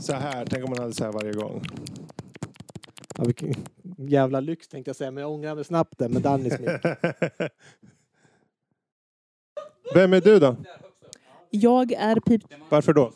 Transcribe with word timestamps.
Så 0.00 0.12
här, 0.12 0.46
tänk 0.46 0.64
om 0.64 0.70
man 0.70 0.78
hade 0.78 0.92
så 0.92 1.04
här 1.04 1.12
varje 1.12 1.32
gång. 1.32 1.62
Ja, 3.16 3.24
vilken 3.24 3.54
jävla 3.96 4.40
lyx 4.40 4.68
tänkte 4.68 4.88
jag 4.88 4.96
säga, 4.96 5.10
men 5.10 5.22
jag 5.22 5.32
ångrar 5.32 5.54
mig 5.54 5.64
snabbt 5.64 5.98
det 5.98 6.08
med 6.08 6.22
Dannys 6.22 6.58
mick. 6.60 6.70
Vem 9.94 10.12
är 10.12 10.20
du 10.20 10.38
då? 10.38 10.56
Jag 11.50 11.92
är 11.92 12.20
pip... 12.20 12.42
Varför 12.68 12.92
då? 12.92 13.12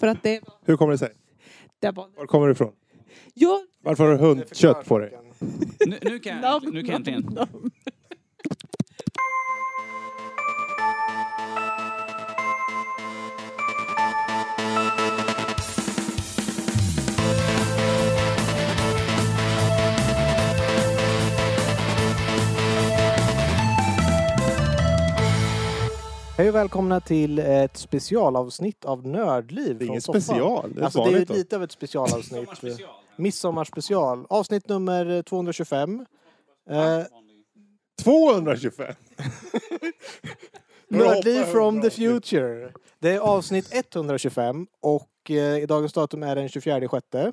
För 0.00 0.06
att 0.06 0.22
det... 0.22 0.40
Hur 0.64 0.76
kommer 0.76 0.92
det 0.92 0.98
sig? 0.98 1.12
det 1.78 1.90
var... 1.90 2.08
Var 2.16 2.26
kommer 2.26 2.46
du 2.46 2.52
ifrån? 2.52 2.72
Jag... 3.34 3.60
Varför 3.82 4.04
har 4.04 4.12
du 4.12 4.18
hundkött 4.18 4.86
på 4.86 4.98
dig? 4.98 5.18
Nu, 5.86 5.98
nu 6.02 6.18
kan 6.18 6.42
jag, 6.42 6.72
nu 6.72 6.82
kan 6.82 7.04
jag 7.04 7.14
äntligen. 7.14 7.38
Hej 26.38 26.48
och 26.48 26.54
välkomna 26.54 27.00
till 27.00 27.38
ett 27.38 27.76
specialavsnitt 27.76 28.84
av 28.84 29.06
Nördliv 29.06 29.78
Det 29.78 29.84
är 29.84 29.86
från 29.86 29.88
inget 29.88 30.04
soffan. 30.04 30.22
special. 30.22 30.72
Det 30.74 30.80
är 30.80 30.84
Alltså 30.84 31.04
det 31.04 31.10
är 31.10 31.18
ju 31.18 31.24
lite 31.24 31.56
av 31.56 31.62
ett 31.62 31.72
specialavsnitt. 31.72 32.48
Midsommarspecial. 33.16 34.26
Avsnitt 34.28 34.68
nummer 34.68 35.22
225. 35.22 36.06
Eh, 36.70 37.02
225! 38.02 38.94
Nördliv 40.88 41.42
from 41.42 41.82
the 41.82 41.90
future. 41.90 42.72
Det 42.98 43.10
är 43.10 43.18
avsnitt 43.18 43.68
125 43.74 44.66
och 44.80 45.30
eh, 45.30 45.34
i 45.58 45.66
dagens 45.66 45.92
datum 45.92 46.22
är 46.22 46.36
den 46.36 46.48
24 46.48 46.88
sjätte 46.88 47.32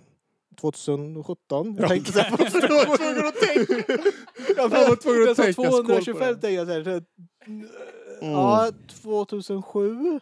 2017. 0.61 1.77
Jag 1.79 1.89
tänkte 1.89 2.11
säga... 2.11 2.25
Jag 2.39 2.39
var 2.39 2.97
tvungen 2.97 3.27
att 3.27 3.35
tänka. 3.35 4.01
Jag 4.57 4.69
var 4.69 4.95
tvungen 4.95 5.29
att 5.29 5.37
tänka. 5.37 5.53
Skål 5.53 5.65
på 5.65 5.87
225 5.87 6.19
det. 6.19 6.25
tänkte 6.25 6.49
jag 6.49 6.67
så 6.67 6.73
här. 6.73 7.03
Mm. 8.23 8.35
Ja, 8.35 8.71
2007. 8.87 10.19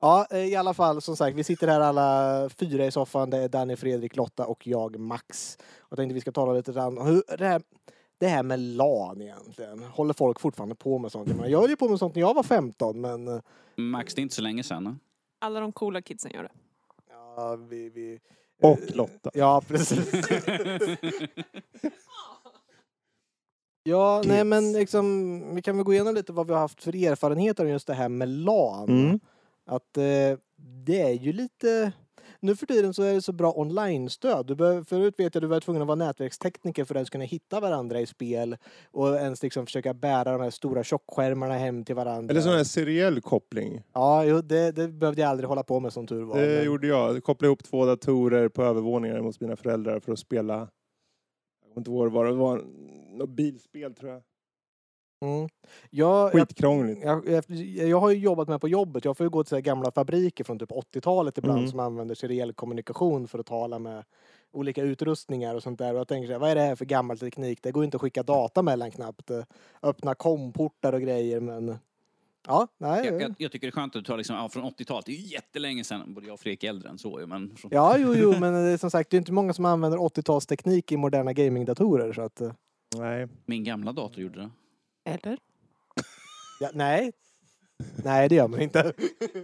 Ja, 0.00 0.26
eh, 0.30 0.38
i 0.38 0.56
alla 0.56 0.74
fall 0.74 1.02
som 1.02 1.16
sagt, 1.16 1.36
vi 1.36 1.44
sitter 1.44 1.68
här 1.68 1.80
alla 1.80 2.48
fyra 2.48 2.86
i 2.86 2.90
soffan. 2.90 3.30
Det 3.30 3.38
är 3.38 3.48
Danny, 3.48 3.76
Fredrik, 3.76 4.16
Lotta 4.16 4.46
och 4.46 4.66
jag, 4.66 4.98
Max. 4.98 5.58
Och 5.78 5.92
jag 5.92 5.96
tänkte 5.96 6.14
vi 6.14 6.20
ska 6.20 6.32
tala 6.32 6.52
lite 6.52 6.72
grann 6.72 6.98
om 6.98 7.06
hur 7.06 7.22
det 7.38 7.46
här, 7.46 7.62
det 8.18 8.26
här 8.26 8.42
med 8.42 8.60
LAN 8.60 9.22
egentligen. 9.22 9.82
Håller 9.82 10.14
folk 10.14 10.40
fortfarande 10.40 10.74
på 10.74 10.98
med 10.98 11.12
sånt? 11.12 11.28
Jag, 11.48 11.60
höll 11.60 11.70
ju 11.70 11.76
på 11.76 11.88
med 11.88 11.98
sånt 11.98 12.14
när 12.14 12.22
jag 12.22 12.34
var 12.34 12.42
15 12.42 13.00
men 13.00 13.28
eh, 13.28 13.40
Max, 13.76 14.14
det 14.14 14.20
är 14.20 14.22
inte 14.22 14.34
så 14.34 14.42
länge 14.42 14.62
sedan. 14.62 14.98
Alla 15.38 15.60
de 15.60 15.72
coola 15.72 16.02
kidsen 16.02 16.30
gör 16.34 16.42
det. 16.42 16.52
ja, 17.10 17.56
vi, 17.56 17.90
vi... 17.90 18.20
Och 18.62 18.78
Lotta. 18.88 19.30
Ja, 19.34 19.62
precis. 19.68 20.10
Ja, 23.86 24.22
nej 24.24 24.44
men 24.44 24.72
liksom, 24.72 25.54
vi 25.54 25.62
kan 25.62 25.76
väl 25.76 25.84
gå 25.84 25.92
igenom 25.92 26.14
lite 26.14 26.32
vad 26.32 26.46
vi 26.46 26.52
har 26.52 26.60
haft 26.60 26.82
för 26.82 26.96
erfarenheter 27.06 27.64
av 27.64 27.70
just 27.70 27.86
det 27.86 27.94
här 27.94 28.08
med 28.08 28.28
LAN. 28.28 28.88
Mm. 28.88 29.20
Att 29.66 29.96
eh, 29.96 30.38
det 30.84 31.00
är 31.00 31.12
ju 31.12 31.32
lite... 31.32 31.92
Nu 32.40 32.56
för 32.56 32.66
tiden 32.66 32.94
så 32.94 33.02
är 33.02 33.14
det 33.14 33.22
så 33.22 33.32
bra 33.32 33.52
online-stöd. 33.56 34.46
Du 34.46 34.54
behöver, 34.54 34.82
förut 34.82 35.14
vet 35.18 35.34
jag 35.34 35.42
du 35.42 35.46
var 35.46 35.60
tvungen 35.60 35.82
att 35.82 35.88
vara 35.88 35.94
nätverkstekniker 35.94 36.84
för 36.84 36.94
att 36.94 36.98
ens 36.98 37.10
kunna 37.10 37.24
hitta 37.24 37.60
varandra 37.60 38.00
i 38.00 38.06
spel 38.06 38.56
och 38.90 39.16
ens 39.16 39.42
liksom 39.42 39.66
försöka 39.66 39.94
bära 39.94 40.32
de 40.32 40.40
här 40.40 40.50
stora 40.50 40.84
tjockskärmarna 40.84 41.54
hem 41.54 41.84
till 41.84 41.94
varandra. 41.94 42.30
Eller 42.30 42.40
sån 42.40 42.52
här 42.52 42.64
seriell 42.64 43.20
koppling. 43.20 43.82
Ja, 43.92 44.24
jo, 44.24 44.40
det, 44.40 44.72
det 44.72 44.88
behövde 44.88 45.20
jag 45.20 45.30
aldrig 45.30 45.48
hålla 45.48 45.62
på 45.62 45.80
med 45.80 45.92
som 45.92 46.06
tur 46.06 46.22
var. 46.22 46.40
Det 46.40 46.56
men- 46.56 46.64
gjorde 46.64 46.86
jag. 46.86 47.16
Jag 47.16 47.24
kopplade 47.24 47.48
ihop 47.48 47.64
två 47.64 47.86
datorer 47.86 48.48
på 48.48 48.62
övervåningen 48.62 49.24
hos 49.24 49.40
mina 49.40 49.56
föräldrar 49.56 50.00
för 50.00 50.12
att 50.12 50.18
spela. 50.18 50.68
Kommer 51.76 51.80
inte 51.80 51.90
ihåg 51.90 52.12
vad 52.12 52.26
det 52.26 52.32
var. 52.32 52.56
Det 52.58 52.62
var 52.62 52.64
något 53.18 53.28
bilspel 53.30 53.94
tror 53.94 54.10
jag. 54.12 54.22
Mm. 55.24 55.48
Jag, 55.90 56.32
Skitkrångligt. 56.32 57.04
jag, 57.04 57.28
jag, 57.28 57.44
jag 57.88 58.00
har 58.00 58.10
ju 58.10 58.18
jobbat 58.18 58.48
med 58.48 58.60
på 58.60 58.68
jobbet. 58.68 59.04
Jag 59.04 59.16
får 59.16 59.24
ju 59.24 59.30
gå 59.30 59.44
till 59.44 59.48
så 59.56 59.60
gamla 59.60 59.90
fabriker 59.90 60.44
från 60.44 60.58
typ 60.58 60.70
80-talet 60.70 61.38
ibland 61.38 61.58
Mm. 61.58 61.70
som 61.70 61.80
använder 61.80 62.14
seriell 62.14 62.52
kommunikation 62.52 63.28
för 63.28 63.38
att 63.38 63.46
tala 63.46 63.78
med 63.78 64.04
olika 64.52 64.82
utrustningar 64.82 65.54
och 65.54 65.62
sånt 65.62 65.78
där. 65.78 65.94
Och 65.94 66.00
jag 66.00 66.08
tänker 66.08 66.26
så 66.26 66.32
här, 66.32 66.40
vad 66.40 66.50
är 66.50 66.54
det 66.54 66.60
här 66.60 66.76
för 66.76 66.84
gammal 66.84 67.18
teknik? 67.18 67.58
Det 67.62 67.72
går 67.72 67.82
ju 67.82 67.84
inte 67.84 67.96
att 67.96 68.00
skicka 68.00 68.22
data 68.22 68.62
mellan 68.62 68.90
knappt. 68.90 69.30
Eh, 69.30 69.44
Öppna 69.82 70.14
komportar 70.14 70.92
och 70.92 71.00
grejer 71.00 71.40
men... 71.40 71.76
Ja, 72.46 72.68
nej. 72.78 73.06
Jag, 73.06 73.22
jag, 73.22 73.34
jag 73.38 73.52
tycker 73.52 73.66
det 73.66 73.70
är 73.70 73.72
skönt 73.72 73.96
att 73.96 74.02
du 74.04 74.06
tar 74.06 74.16
liksom, 74.16 74.36
ja, 74.36 74.48
från 74.48 74.64
80-talet. 74.64 75.06
Det 75.06 75.12
är 75.12 75.16
ju 75.16 75.26
jättelänge 75.26 75.84
sedan. 75.84 76.14
Både 76.14 76.26
jag 76.26 76.34
och 76.34 76.40
Fredrik 76.40 76.64
är 76.64 76.68
äldre 76.68 76.88
än 76.88 76.98
så 76.98 77.20
ju, 77.20 77.26
men... 77.26 77.56
Ja, 77.70 77.96
jo, 77.98 78.14
jo, 78.14 78.30
men 78.40 78.52
det 78.52 78.58
är 78.58 78.76
som 78.76 78.90
sagt, 78.90 79.10
det 79.10 79.16
är 79.16 79.18
inte 79.18 79.32
många 79.32 79.52
som 79.52 79.64
använder 79.64 79.98
80-talsteknik 79.98 80.92
i 80.92 80.96
moderna 80.96 81.32
gamingdatorer 81.32 82.12
så 82.12 82.22
att... 82.22 82.40
eh, 82.40 82.52
Nej. 82.96 83.28
Min 83.46 83.64
gamla 83.64 83.92
dator 83.92 84.22
gjorde 84.22 84.40
det. 84.40 84.50
Eller? 85.10 85.38
Ja, 86.60 86.70
nej. 86.74 87.12
Nej, 88.04 88.28
det 88.28 88.34
gör 88.34 88.48
man 88.48 88.60
inte. 88.60 88.92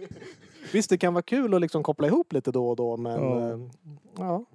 Visst, 0.73 0.89
det 0.89 0.97
kan 0.97 1.13
vara 1.13 1.21
kul 1.21 1.53
att 1.53 1.61
liksom 1.61 1.83
koppla 1.83 2.07
ihop 2.07 2.33
lite 2.33 2.51
då 2.51 2.69
och 2.69 2.75
då, 2.75 2.97
men 2.97 3.21
Ja. 3.21 3.59
ja. 4.17 4.45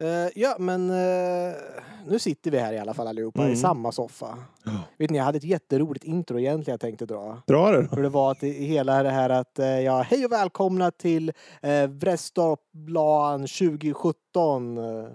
Eh, 0.00 0.28
ja 0.34 0.56
men 0.58 0.90
eh, 0.90 1.54
nu 2.06 2.18
sitter 2.18 2.50
vi 2.50 2.58
här 2.58 2.72
i 2.72 2.78
alla 2.78 2.94
fall 2.94 3.06
allihopa 3.06 3.40
Mm. 3.40 3.52
i 3.52 3.56
samma 3.56 3.92
soffa. 3.92 4.38
Ja. 4.64 4.70
Vet 4.98 5.10
ni, 5.10 5.18
jag 5.18 5.24
hade 5.24 5.38
ett 5.38 5.44
jätteroligt 5.44 6.04
intro 6.04 6.38
egentligen 6.38 6.72
jag 6.72 6.80
tänkte 6.80 7.06
dra. 7.06 7.42
Dra 7.46 7.70
det 7.70 7.82
då. 7.82 7.88
För 7.88 8.02
det 8.02 8.08
var 8.08 8.30
att 8.30 8.42
hela 8.42 9.02
det 9.02 9.10
här 9.10 9.30
att, 9.30 9.58
eh, 9.58 9.80
ja, 9.80 10.02
hej 10.02 10.24
och 10.24 10.32
välkomna 10.32 10.90
till 10.90 11.32
eh, 11.62 11.86
Vrestorplan 11.86 13.40
2017. 13.46 14.78
Eh, 14.78 15.06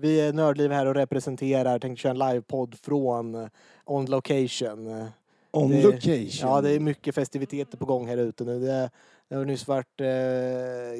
Vi 0.00 0.20
är 0.20 0.32
Nördliv 0.32 0.70
här 0.72 0.86
och 0.86 0.94
representerar, 0.94 1.78
tänkte 1.78 2.02
köra 2.02 2.10
en 2.10 2.18
livepodd 2.18 2.74
från 2.82 3.48
On 3.84 4.06
Location. 4.06 5.06
On 5.50 5.70
Det- 5.70 5.82
location. 5.82 6.28
Ja, 6.50 6.60
det 6.60 6.70
är 6.70 6.80
mycket 6.80 7.14
festiviteter 7.14 7.78
på 7.78 7.84
gång 7.86 8.08
här 8.08 8.16
ute 8.16 8.44
nu. 8.44 8.60
Det, 8.60 8.90
det 9.28 9.34
har 9.36 9.44
nyss 9.44 9.68
varit 9.68 10.00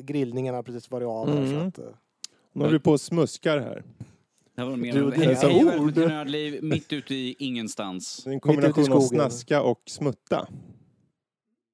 grillningarna 0.04 0.58
har 0.58 0.62
precis 0.62 0.90
varit 0.90 1.06
av. 1.06 1.28
här, 1.28 1.46
Så 1.46 1.52
Mm. 1.52 1.68
att, 1.68 1.78
Nu 2.58 2.64
håller 2.64 2.78
vi 2.78 2.82
på 2.82 2.90
och 2.92 3.00
smuskar 3.00 3.58
här. 3.58 3.82
Det 4.54 4.62
här 4.62 4.68
var 4.70 4.76
mer 4.76 4.92
Du, 4.92 5.10
det 5.10 5.16
hej, 5.16 5.26
välkommen 5.26 5.78
ord. 5.80 5.94
till 5.94 6.08
Nördliv, 6.08 6.64
mitt 6.64 6.92
ute 6.92 7.14
i 7.14 7.36
ingenstans. 7.38 8.24
Det 8.24 8.30
är 8.30 8.34
en 8.34 8.40
kombination 8.40 8.80
av 8.92 9.00
skogen. 9.00 9.08
snaska 9.08 9.62
och 9.62 9.82
smutta. 9.86 10.48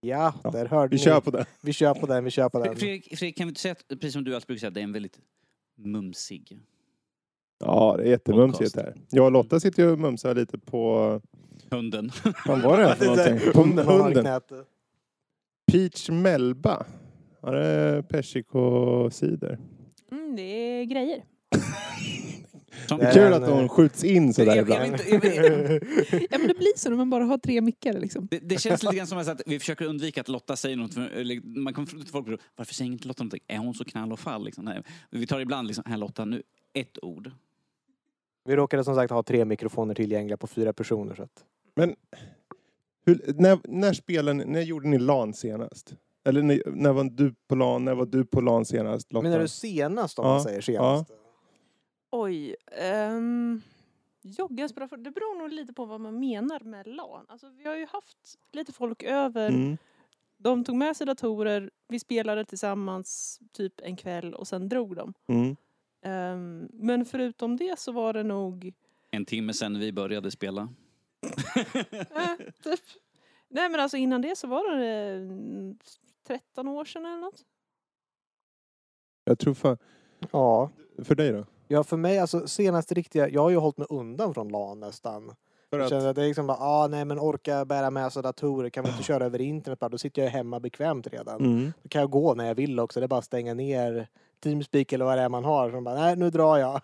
ja, 0.01 0.35
Ja, 0.45 0.51
där 0.51 0.67
hörde 0.67 0.89
Vi 0.91 0.97
ni. 0.97 1.03
kör 1.03 1.21
på 1.21 1.31
det. 1.31 1.47
Vi 1.61 1.73
kör 1.73 1.95
på 1.95 2.07
den, 2.07 2.25
vi 2.25 2.31
kör 2.31 2.49
på 2.49 2.59
den. 2.65 2.77
Fredrik, 2.77 3.19
Fredrik, 3.19 3.37
kan 3.37 3.47
vi 3.47 3.49
inte 3.49 3.61
säga 3.61 3.73
att, 3.73 3.89
precis 3.89 4.13
som 4.13 4.25
du 4.25 4.35
alltid 4.35 4.47
brukar 4.47 4.61
säga, 4.61 4.69
att 4.69 4.75
det 4.75 4.81
är 4.81 4.85
en 4.85 4.93
väldigt 4.93 5.19
mumsig. 5.79 6.59
Ja, 7.59 7.95
det 7.97 8.03
är 8.03 8.07
jättemumsigt 8.11 8.75
Podcast. 8.75 8.77
här. 8.77 8.95
Jag 9.11 9.25
och 9.25 9.33
Lotta 9.33 9.61
sitter 9.61 9.83
ju 9.83 9.91
och 9.91 9.99
mumsar 9.99 10.35
lite 10.35 10.59
på... 10.59 11.21
Hunden. 11.71 12.11
Vad 12.47 12.63
var 12.63 12.79
det 12.79 12.87
här 12.87 12.95
för 12.95 13.07
någonting? 13.17 13.53
På 13.53 13.61
Hunden 13.61 13.87
har 13.87 14.03
hunden. 14.03 14.23
knät. 14.25 14.51
Peach 15.73 16.11
Melba. 16.11 16.87
Ja, 17.43 17.51
det 17.51 17.65
är 17.65 18.03
persikocider. 18.03 19.59
Mm, 20.15 20.37
det 20.37 20.43
är 20.43 20.85
grejer. 20.85 21.25
Som, 22.89 22.99
Det 22.99 23.05
är 23.07 23.13
kul 23.13 23.33
att 23.33 23.47
de 23.47 23.61
eh, 23.63 23.69
skjuts 23.69 24.05
in 24.05 24.35
sådär 24.35 24.47
Jag- 24.49 24.57
jag 24.57 24.63
ibland. 24.63 24.93
vet 24.93 25.09
inte- 25.09 25.27
jag 25.29 25.51
vet- 25.69 25.83
Ja 26.31 26.39
men 26.39 26.49
det 26.49 26.55
blir 26.55 26.73
så 26.79 26.91
när 26.91 26.97
man 26.97 27.11
bara 27.11 27.25
har 27.25 27.39
tre 27.39 27.61
mickar 27.61 27.93
liksom. 27.93 28.29
Det, 28.31 28.39
det 28.39 28.61
känns 28.61 28.83
lite 28.83 28.97
grann 28.97 29.07
som 29.07 29.19
att 29.19 29.43
vi 29.47 29.59
försöker 29.59 29.85
undvika 29.85 30.21
att 30.21 30.29
Lotta 30.29 30.57
säger 30.57 30.77
något. 30.77 30.95
För, 30.95 31.01
eller, 31.11 31.41
man 31.61 31.75
kommer 31.75 31.87
till 31.87 31.99
folk 31.99 32.07
och 32.07 32.27
frågar, 32.27 32.39
varför 32.57 32.75
säger 32.75 32.93
inte 32.93 33.09
Lotta 33.09 33.23
någonting? 33.23 33.41
Är 33.47 33.59
hon 33.59 33.75
så 33.75 33.85
knall 33.85 34.13
och 34.13 34.21
fall? 34.21 34.45
Liksom? 34.45 34.65
Nej. 34.65 34.83
Vi 35.11 35.27
tar 35.27 35.41
ibland 35.41 35.67
liksom, 35.67 35.85
här 35.87 35.97
Lotta, 35.97 36.25
nu 36.25 36.43
ett 36.73 36.99
ord. 37.05 37.31
Vi 38.45 38.57
råkade 38.57 38.85
som 38.85 38.95
sagt 38.95 39.11
ha 39.11 39.23
tre 39.23 39.45
mikrofoner 39.45 39.95
tillgängliga 39.95 40.37
på 40.37 40.47
fyra 40.47 40.73
personer. 40.73 41.15
Så 41.15 41.23
att... 41.23 41.45
Men 41.77 41.95
hur, 43.07 43.35
när, 43.39 43.59
när 43.65 43.93
spelade 43.93 44.33
ni, 44.35 44.45
när 44.45 44.61
gjorde 44.63 44.89
ni 44.89 44.99
LAN 44.99 45.35
senast? 45.35 45.95
Eller 46.25 46.43
när 46.73 46.93
var 46.93 47.05
du 47.05 47.35
på 47.49 47.55
LAN, 47.55 47.85
när 47.85 47.95
var 47.95 48.07
du 48.07 48.25
på 48.25 48.41
LAN 48.41 48.65
senast 48.65 49.13
Lotta? 49.13 49.23
Menar 49.23 49.39
du 49.39 49.49
senast 49.49 50.19
om 50.19 50.27
Ja, 50.27 50.33
man 50.33 50.43
säger 50.43 50.61
senast? 50.61 51.13
Oj. 52.11 52.57
Um, 53.11 53.63
joggaspår, 54.23 54.97
det 54.97 55.11
beror 55.11 55.39
nog 55.39 55.53
lite 55.53 55.73
på 55.73 55.85
vad 55.85 56.01
man 56.01 56.21
menar 56.21 56.61
med 56.61 56.87
LAN. 56.87 57.27
Alltså, 57.29 57.49
vi 57.49 57.65
har 57.65 57.77
ju 57.77 57.87
haft 57.87 58.39
lite 58.53 58.73
folk 58.73 59.03
över. 59.03 59.49
Mm. 59.49 59.77
De 60.37 60.65
tog 60.65 60.77
med 60.77 60.97
sig 60.97 61.07
datorer, 61.07 61.71
vi 61.89 61.99
spelade 61.99 62.45
tillsammans 62.45 63.41
typ 63.53 63.81
en 63.83 63.97
kväll 63.97 64.35
och 64.35 64.49
sen 64.49 64.69
drog 64.69 64.97
de. 64.97 65.15
Mm. 65.29 65.57
Ehm, 66.05 66.69
men 66.73 67.05
förutom 67.05 67.57
det 67.57 67.79
så 67.79 67.93
var 67.93 68.13
det 68.13 68.23
nog 68.23 68.73
En 69.11 69.25
timme 69.25 69.53
sedan 69.53 69.79
vi 69.79 69.93
började 69.93 70.31
spela. 70.31 70.69
typ. 72.63 72.81
Nej 73.49 73.69
men 73.69 73.81
alltså 73.81 73.97
innan 73.97 74.23
det 74.23 74.39
så 74.39 74.47
var 74.47 74.77
det 74.77 75.15
mm, 75.15 75.79
13 76.27 76.69
år 76.69 76.85
sedan 76.85 77.05
eller 77.07 77.21
något. 77.21 77.41
Jag 79.25 79.39
tror 79.39 79.55
för, 79.55 79.79
Ja. 80.33 80.71
för 81.05 81.15
dig 81.15 81.33
då? 81.33 81.45
ja, 81.69 81.85
för 81.85 81.97
mig 81.97 82.19
alltså 82.19 82.49
senaste 82.49 82.95
riktiga, 82.95 83.29
jag 83.29 83.43
har 83.43 83.51
ju 83.51 83.57
hållit 83.57 83.79
mig 83.79 83.87
undan 83.91 84.35
från 84.35 84.49
LAN 84.49 84.81
nästan. 84.81 85.35
För 85.71 85.79
Jag 85.79 85.85
att, 85.85 85.91
känner 85.91 86.09
att 86.09 86.17
det 86.17 86.23
är 86.23 86.27
liksom 86.27 86.47
bara, 86.47 86.59
ah, 86.61 86.89
nej 86.89 87.05
men 87.05 87.19
orka 87.19 87.65
bära 87.65 87.91
med 87.91 88.13
sig 88.13 88.23
datorer, 88.23 88.71
kan 88.71 88.85
vi 88.85 88.91
inte 88.91 89.03
köra 89.03 89.25
över 89.25 89.41
internet 89.41 89.79
bara, 89.79 89.89
då 89.89 89.99
sitter 89.99 90.23
jag 90.23 90.31
hemma 90.31 90.61
bekvämt 90.61 91.07
redan. 91.07 91.41
mm. 91.41 91.73
Då 91.83 91.89
kan 91.89 92.01
jag 92.01 92.11
gå 92.11 92.35
när 92.35 92.47
jag 92.47 92.55
vill 92.55 92.81
också, 92.81 93.01
det 93.01 93.07
är 93.07 93.09
bara 93.09 93.19
att 93.19 93.25
stänga 93.25 93.55
ner 93.55 94.09
Teamspeak 94.41 94.93
eller 94.93 95.05
vad 95.05 95.19
det 95.19 95.23
är 95.23 95.29
man 95.29 95.45
har. 95.45 95.71
Så 95.71 95.81
bara, 95.81 95.95
nej 95.95 96.17
nu 96.17 96.31
drar 96.31 96.59
jag. 96.59 96.81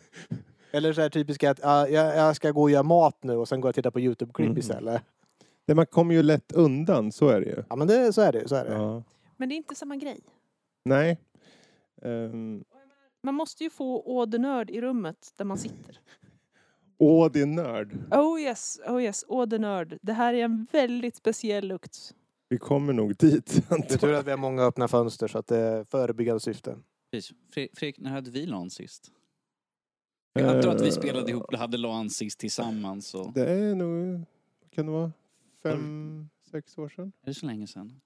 eller 0.72 0.92
så 0.92 1.00
här 1.00 1.08
typiska 1.08 1.50
att, 1.50 1.60
ah, 1.64 1.86
jag, 1.88 2.16
jag 2.16 2.36
ska 2.36 2.50
gå 2.50 2.62
och 2.62 2.70
göra 2.70 2.82
mat 2.82 3.16
nu 3.22 3.36
och 3.36 3.48
sen 3.48 3.60
går 3.60 3.68
jag 3.68 3.70
och 3.70 3.74
tittar 3.74 3.90
på 3.90 4.00
Youtube-klipp 4.00 4.46
Mm. 4.46 4.58
istället. 4.58 5.02
Det, 5.66 5.74
man 5.74 5.86
kommer 5.86 6.14
ju 6.14 6.22
lätt 6.22 6.52
undan, 6.52 7.12
så 7.12 7.28
är 7.28 7.40
det 7.40 7.46
ju. 7.46 7.64
Ja 7.68 7.76
men 7.76 7.88
det, 7.88 8.12
så 8.12 8.20
är 8.22 8.32
det. 8.32 8.48
Så 8.48 8.54
är 8.54 8.64
det. 8.64 8.72
Ja. 8.72 9.02
Men 9.36 9.48
det 9.48 9.54
är 9.54 9.56
inte 9.56 9.74
samma 9.74 9.96
grej. 9.96 10.20
Nej. 10.84 11.18
Um, 12.02 12.64
Man 13.22 13.34
måste 13.34 13.64
ju 13.64 13.70
få 13.70 14.02
å 14.06 14.26
the 14.26 14.38
nörd 14.38 14.70
i 14.70 14.80
rummet 14.80 15.32
där 15.36 15.44
man 15.44 15.58
sitter. 15.58 16.00
åh, 16.98 17.30
det 17.32 17.40
är 17.40 17.46
nörd. 17.46 17.92
Oh 18.10 18.40
yes, 18.40 18.80
oh 18.88 19.02
yes, 19.02 19.24
å 19.28 19.46
the 19.46 19.58
nörd. 19.58 19.98
Det 20.02 20.12
här 20.12 20.34
är 20.34 20.44
en 20.44 20.66
väldigt 20.72 21.16
speciell 21.16 21.68
lukt. 21.68 22.14
Vi 22.48 22.58
kommer 22.58 22.92
nog 22.92 23.16
dit. 23.16 23.62
Det 23.68 23.94
är 23.94 23.98
tur 23.98 24.12
att 24.14 24.26
vi 24.26 24.30
har 24.30 24.38
många 24.38 24.62
öppna 24.62 24.88
fönster 24.88 25.28
så 25.28 25.38
att 25.38 25.46
det 25.46 25.58
är 25.58 25.84
förebyggande 25.84 26.40
syfte. 26.40 26.76
Precis. 27.12 27.36
Fre- 27.54 27.68
Fredrik, 27.74 27.98
när 27.98 28.10
hade 28.10 28.30
vi 28.30 28.46
LAN 28.46 28.70
sist? 28.70 29.10
Jag 30.32 30.56
antar 30.56 30.68
att 30.70 30.80
vi 30.82 30.86
Eh, 30.88 30.92
spelade 30.92 31.30
ihop, 31.30 31.54
hade 31.54 31.76
LAN 31.76 32.10
sist 32.10 32.38
tillsammans. 32.38 33.14
Och... 33.14 33.32
Det 33.32 33.50
är 33.50 33.74
nog, 33.74 34.24
vad 34.62 34.70
kan 34.70 34.86
det 34.86 34.92
vara, 34.92 35.12
fem, 35.62 36.28
sex 36.50 36.78
år 36.78 36.88
sedan? 36.88 37.12
Är 37.22 37.26
det 37.26 37.34
så 37.34 37.46
länge 37.46 37.66
sedan? 37.66 38.00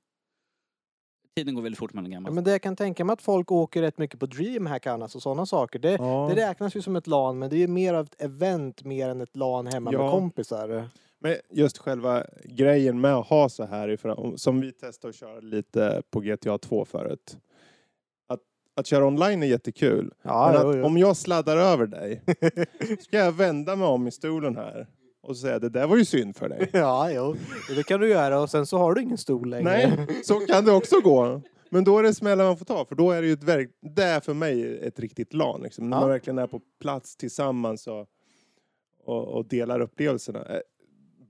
Tiden 1.37 1.55
går 1.55 1.63
väldigt 1.63 1.79
fort 1.79 1.93
när 1.95 2.03
man 2.03 2.07
är 2.07 2.11
Ja, 2.11 2.15
gammal. 2.17 2.33
men 2.33 2.45
det 2.45 2.51
jag 2.51 2.63
kan 2.63 2.77
tänka 2.77 3.05
mig 3.05 3.13
att 3.15 3.23
folk 3.23 3.53
åker 3.53 3.83
rätt 3.83 3.99
mycket 3.99 4.21
på 4.21 4.27
DreamHack 4.27 4.87
annars 4.87 5.15
och 5.15 5.23
sådana 5.23 5.47
saker. 5.47 5.79
Det, 5.79 5.91
Ja. 5.93 6.33
det 6.35 6.49
räknas 6.49 6.77
ju 6.77 6.83
som 6.83 6.97
ett 6.97 7.07
LAN 7.07 7.39
men 7.39 7.51
det 7.51 7.57
är 7.57 7.59
ju 7.59 7.69
mer 7.69 7.95
av 7.95 8.05
ett 8.05 8.23
event 8.23 8.85
mer 8.85 9.09
än 9.09 9.21
ett 9.21 9.37
LAN 9.37 9.67
hemma 9.67 9.91
med 9.91 10.01
Ja. 10.01 10.11
kompisar. 10.11 10.89
Men 11.19 11.37
just 11.51 11.79
själva 11.79 12.25
grejen 12.45 13.01
med 13.01 13.15
att 13.15 13.27
ha 13.27 13.49
så 13.49 13.65
här, 13.65 13.89
är 13.89 13.97
för, 13.97 14.37
som 14.37 14.61
vi 14.61 14.73
testade 14.73 15.11
att 15.11 15.15
köra 15.17 15.41
lite 15.41 16.03
på 16.11 16.21
GTA 16.21 16.59
2 16.59 16.85
förut. 16.85 17.39
Att, 18.29 18.41
att 18.77 18.87
köra 18.87 19.07
online 19.07 19.43
är 19.43 19.47
jättekul. 19.47 20.13
Ja, 20.23 20.53
men 20.55 20.63
jo, 20.73 20.79
jo. 20.79 20.85
om 20.87 20.99
jag 20.99 21.17
sladdar 21.17 21.57
över 21.57 21.87
dig, 21.87 22.23
ska 23.01 23.17
jag 23.19 23.33
vända 23.33 23.77
mig 23.77 23.87
om 23.89 24.07
i 24.09 24.11
stolen 24.11 24.57
här 24.57 24.87
och 25.29 25.37
säga 25.37 25.59
det 25.59 25.69
där 25.69 25.87
var 25.87 25.97
ju 25.97 26.05
synd 26.05 26.37
för 26.37 26.49
dig. 26.49 26.71
Ja, 26.73 27.11
jo. 27.13 27.37
Det 27.77 27.83
kan 27.83 28.01
du 28.01 28.09
göra 28.09 28.41
och 28.41 28.51
sen 28.51 28.67
så 28.67 28.79
har 28.79 28.95
du 28.95 29.03
ingen 29.03 29.19
stol 29.19 29.49
längre. 29.51 29.65
Nej, 29.97 30.23
så 30.25 30.35
kan 30.41 30.65
det 30.65 30.73
också 30.73 31.01
gå. 31.01 31.43
Men 31.71 31.85
då 31.85 31.99
är 31.99 32.03
det 32.03 32.15
smällar 32.15 32.45
man 32.45 32.57
får 32.59 32.65
ta, 32.65 32.85
för 32.85 32.95
då 32.95 33.11
är 33.11 33.21
det 33.23 33.27
ju 33.29 33.33
ett 33.33 33.43
verk, 33.45 33.71
det 33.97 34.03
är 34.03 34.21
för 34.21 34.35
mig 34.35 34.79
ett 34.87 34.99
riktigt 35.01 35.33
LAN. 35.35 35.61
Liksom. 35.63 35.91
När 35.91 35.97
Ja. 35.97 36.01
man 36.01 36.09
verkligen 36.11 36.39
är 36.39 36.47
på 36.47 36.61
plats 36.81 37.17
tillsammans 37.17 37.87
och, 37.87 38.07
och, 39.05 39.25
och 39.29 39.47
delar 39.49 39.81
upplevelserna. 39.81 40.45
Eh, 40.45 40.61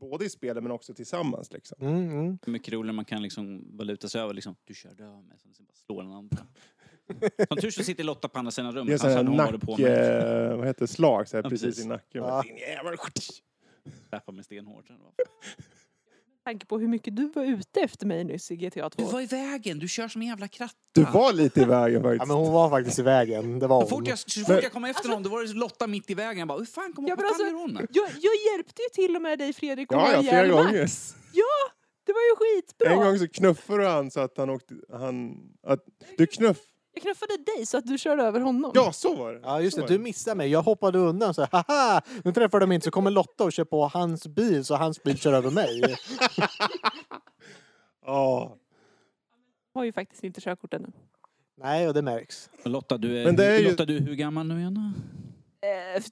Både 0.00 0.24
i 0.24 0.28
spelet 0.28 0.62
men 0.62 0.72
också 0.72 0.94
tillsammans. 0.94 1.52
Liksom. 1.52 1.78
Mm, 1.80 2.10
mm. 2.10 2.38
Mycket 2.46 2.74
roligare 2.74 2.96
man 2.96 3.04
kan 3.04 3.22
liksom 3.22 3.76
valuta 3.76 4.08
sig 4.08 4.20
över. 4.20 4.34
Liksom, 4.34 4.56
du 4.64 4.74
körde 4.74 5.04
över 5.04 5.22
mig. 5.22 5.36
Sen 5.38 5.66
bara 5.66 5.74
slår 5.86 6.02
den 6.02 6.12
andra. 6.12 6.38
Som 7.48 7.56
tur 7.56 7.70
så 7.70 7.82
sitter 7.82 8.04
Lotta 8.04 8.28
på 8.28 8.38
andra 8.38 8.50
sidan 8.50 8.74
Det 8.74 8.80
är 8.80 8.84
rummet. 9.24 9.38
varit 9.38 9.60
på 9.62 9.76
mig. 9.76 9.90
nack, 9.90 10.50
eh, 10.52 10.56
vad 10.56 10.66
heter 10.66 10.80
det, 10.80 10.86
slag 10.86 11.28
så 11.28 11.36
här, 11.36 11.44
Ja, 11.44 11.50
precis 11.50 11.66
precis. 11.66 11.84
i 11.84 11.88
nacken. 11.88 12.22
Ja. 12.24 12.42
Din 12.42 12.56
jävel. 12.56 12.96
Träffar 14.10 14.32
mig 14.32 14.44
stenhårt. 14.44 14.88
Med 14.88 14.98
tanke 16.44 16.66
på 16.66 16.78
hur 16.78 16.88
mycket 16.88 17.16
du 17.16 17.28
var 17.34 17.44
ute 17.44 17.80
efter 17.80 18.06
mig 18.06 18.24
nyss 18.24 18.50
i 18.50 18.56
GTA 18.56 18.90
2. 18.90 19.02
Du 19.02 19.12
var 19.12 19.20
i 19.20 19.26
vägen. 19.26 19.78
Du 19.78 19.88
kör 19.88 20.08
som 20.08 20.22
en 20.22 20.28
jävla 20.28 20.48
kratta. 20.48 20.74
Du 20.92 21.04
var 21.04 21.32
lite 21.32 21.60
i 21.60 21.64
vägen 21.64 22.02
Ja, 22.02 22.08
faktiskt. 22.10 22.28
men 22.28 22.36
hon 22.36 22.52
var 22.52 22.70
faktiskt 22.70 22.98
i 22.98 23.02
vägen. 23.02 23.58
Det 23.58 23.66
var 23.66 23.80
Så 23.86 23.94
hon. 23.94 24.00
fort 24.00 24.08
jag, 24.08 24.18
så 24.18 24.40
fort 24.40 24.62
jag 24.62 24.72
kom 24.72 24.84
efter 24.84 25.08
någon, 25.08 25.22
då 25.22 25.30
var 25.30 25.42
det 25.42 25.52
Lotta 25.52 25.86
mitt 25.86 26.10
i 26.10 26.14
vägen. 26.14 26.38
Jag 26.38 26.48
bara, 26.48 26.58
hur 26.58 26.64
fan 26.66 26.92
kom 26.92 27.06
Ja, 27.06 27.16
alltså- 27.18 27.44
hon? 27.44 27.74
Jag, 27.90 28.08
jag 28.20 28.32
hjälpte 28.52 28.82
ju 28.82 28.88
till 29.06 29.16
och 29.16 29.22
med 29.22 29.38
dig 29.38 29.52
Fredrik 29.52 29.88
Ja, 29.92 30.12
ja, 30.12 30.22
flera 30.22 30.48
gånger. 30.48 30.80
Max. 30.80 31.14
Det 32.06 32.12
var 32.12 32.20
ju 32.20 32.36
skitbra. 32.36 32.90
En 32.90 32.98
gång 32.98 33.18
så 33.18 33.28
knuffade 33.28 33.82
du 33.82 33.88
han 33.88 34.10
så 34.10 34.20
att 34.20 34.36
han 34.38 34.50
åkte... 34.50 34.74
Han, 34.92 35.36
att, 35.62 35.84
du 36.18 36.26
knuff... 36.26 36.58
Jag 36.96 37.02
knuffade 37.02 37.36
dig 37.36 37.66
så 37.66 37.78
att 37.78 37.86
du 37.86 37.98
körde 37.98 38.22
över 38.22 38.40
honom. 38.40 38.70
Ja, 38.74 38.92
så 38.92 39.14
var 39.14 39.32
det. 39.32 39.40
Ja 39.42 39.60
just 39.60 39.74
Så 39.74 39.80
det, 39.80 39.82
var 39.86 39.88
du 39.88 39.98
missade 39.98 40.36
mig. 40.36 40.48
Jag 40.50 40.62
hoppade 40.62 40.98
undan 40.98 41.34
så 41.34 41.40
här, 41.42 41.48
haha! 41.68 42.02
Nu 42.24 42.32
träffar 42.32 42.60
de 42.60 42.72
inte 42.72 42.84
så 42.84 42.90
kommer 42.90 43.10
Lotta 43.10 43.44
och 43.44 43.52
kör 43.52 43.64
på 43.64 43.86
hans 43.88 44.26
bil 44.26 44.64
så 44.64 44.74
hans 44.76 45.02
bil 45.02 45.18
kör 45.18 45.32
över 45.32 45.50
mig. 45.50 45.82
Ja. 48.06 48.56
Jag 49.72 49.80
har 49.80 49.84
ju 49.84 49.92
faktiskt 49.92 50.24
inte 50.24 50.40
körkort 50.40 50.74
ännu. 50.74 50.88
Nej, 51.56 51.88
och 51.88 51.94
det 51.94 52.02
märks. 52.02 52.50
Lotta, 52.64 52.98
du 52.98 53.18
är, 53.20 53.24
Men 53.24 53.36
det 53.36 53.44
är 53.46 53.58
ju- 53.58 53.70
Lotta, 53.70 53.84
du 53.84 53.96
är 53.96 54.00
hur 54.00 54.14
gammal 54.14 54.46
nu 54.46 54.58
igen? 54.58 54.92
Eh, 55.60 56.02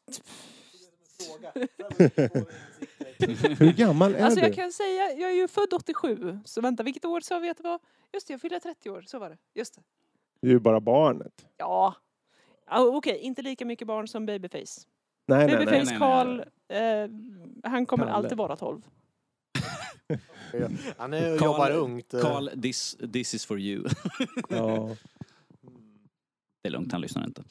Hur 3.59 3.73
gammal 3.73 4.15
är 4.15 4.25
Alltså 4.25 4.41
du? 4.41 4.47
jag 4.47 4.55
kan 4.55 4.73
säga, 4.73 5.13
jag 5.13 5.31
är 5.31 5.35
ju 5.35 5.49
född 5.49 5.73
87. 5.75 6.39
Så 6.45 6.61
vänta, 6.61 6.83
vilket 6.83 7.05
år 7.05 7.21
sa 7.21 7.39
vi 7.39 7.51
att 7.51 7.57
det 7.57 7.63
var? 7.63 7.79
Just 8.13 8.27
det, 8.27 8.33
jag 8.35 8.41
fyller 8.41 8.59
30 8.61 8.91
år. 8.91 9.03
Så 9.07 9.19
var 9.19 9.31
det. 9.31 9.39
Just 9.55 9.75
det. 9.75 9.81
Du 10.45 10.51
är 10.51 10.53
ju 10.55 10.61
bara 10.61 10.81
barnet. 10.81 11.47
Ja. 11.57 11.95
Okej, 12.71 13.19
inte 13.19 13.43
lika 13.43 13.65
mycket 13.65 13.87
barn 13.87 14.09
som 14.09 14.27
Babyface. 14.27 14.87
Nej, 15.27 15.47
nej, 15.47 15.47
nej. 15.47 15.57
Babyface 15.67 15.91
nej, 15.91 15.99
Karl, 15.99 16.43
nej. 16.69 17.03
eh, 17.03 17.11
han 17.71 17.87
kommer 17.87 18.05
Kalle. 18.05 18.17
alltid 18.17 18.39
vara 18.39 18.57
12. 18.57 18.83
Han 20.97 21.13
är, 21.13 21.39
Karl- 21.39 21.45
jobbar 21.45 21.71
ungt. 21.71 22.11
Karl, 22.23 22.49
this, 22.63 22.97
this 23.13 23.35
is 23.35 23.47
for 23.47 23.61
you. 23.61 23.89
Ja. 24.49 24.97
Det 26.63 26.69
är 26.69 26.71
lugnt, 26.71 26.93
han 26.93 27.01
lyssnar 27.01 27.25
inte. 27.27 27.45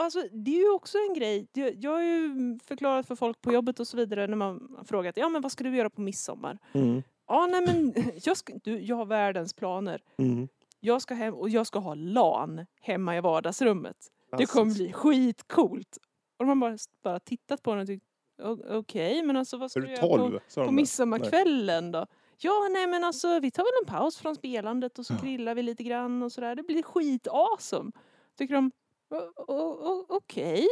Alltså, 0.00 0.22
det 0.32 0.50
är 0.50 0.58
ju 0.64 0.70
också 0.74 0.98
en 1.08 1.14
grej. 1.14 1.46
Det- 1.52 1.74
Jag 1.82 1.90
har 1.90 2.02
ju 2.02 2.58
förklarat 2.64 3.06
för 3.06 3.16
folk 3.16 3.40
på 3.40 3.52
jobbet 3.52 3.80
och 3.80 3.86
så 3.88 3.96
vidare 3.96 4.26
när 4.26 4.36
man 4.36 4.74
har 4.76 4.84
frågat 4.84 5.16
ja 5.16 5.28
men 5.28 5.42
vad 5.42 5.52
ska 5.52 5.64
du 5.64 5.76
göra 5.76 5.90
på 5.90 6.00
midsommar? 6.00 6.58
Mm. 6.72 7.02
Ja 7.28 7.46
nej 7.46 7.62
men 7.66 7.94
jag, 8.24 8.36
ska, 8.36 8.52
du, 8.64 8.80
jag 8.80 8.96
har 8.96 9.06
världens 9.06 9.54
planer. 9.54 10.02
Mm. 10.18 10.48
Jag 10.80 11.02
ska 11.02 11.14
hem 11.14 11.34
och 11.34 11.48
jag 11.48 11.66
ska 11.66 11.78
ha 11.78 11.94
LAN 11.94 12.66
hemma 12.80 13.16
i 13.16 13.20
vardagsrummet. 13.20 13.96
Det 14.30 14.36
Alltså, 14.36 14.58
kommer 14.58 14.74
bli 14.74 14.92
skitcoolt. 14.92 15.98
Och 16.38 16.44
de 16.46 16.48
har 16.48 16.56
bara, 16.70 16.78
bara 17.02 17.20
tittat 17.20 17.62
på 17.62 17.70
den 17.70 17.80
och 17.80 17.86
tyckt 17.86 18.04
"O- 18.42 18.62
okej 18.68 19.22
men 19.22 19.36
alltså 19.36 19.56
vad 19.56 19.70
ska 19.70 19.80
du 19.80 19.90
göra 19.90 20.00
på, 20.00 20.16
12? 20.16 20.38
sa 20.48 20.60
de 20.60 20.66
på 20.66 20.72
midsommarkvällen 20.72 21.92
då? 21.92 22.06
Ja 22.40 22.68
nej 22.72 22.86
men 22.86 23.04
alltså 23.04 23.40
vi 23.40 23.50
tar 23.50 23.62
väl 23.62 23.72
en 23.86 23.98
paus 23.98 24.18
från 24.18 24.34
spelandet 24.36 24.98
och 24.98 25.06
så 25.06 25.14
grillar 25.22 25.54
vi 25.54 25.62
lite 25.62 25.82
grann 25.82 26.22
och 26.22 26.32
sådär. 26.32 26.54
Det 26.54 26.62
blir 26.62 26.82
skit 26.82 27.28
awesome. 27.30 27.92
Tycker 28.38 28.54
de 28.54 28.70
"O- 29.10 29.32
o- 29.36 29.88
o- 29.88 30.06
okej. 30.08 30.66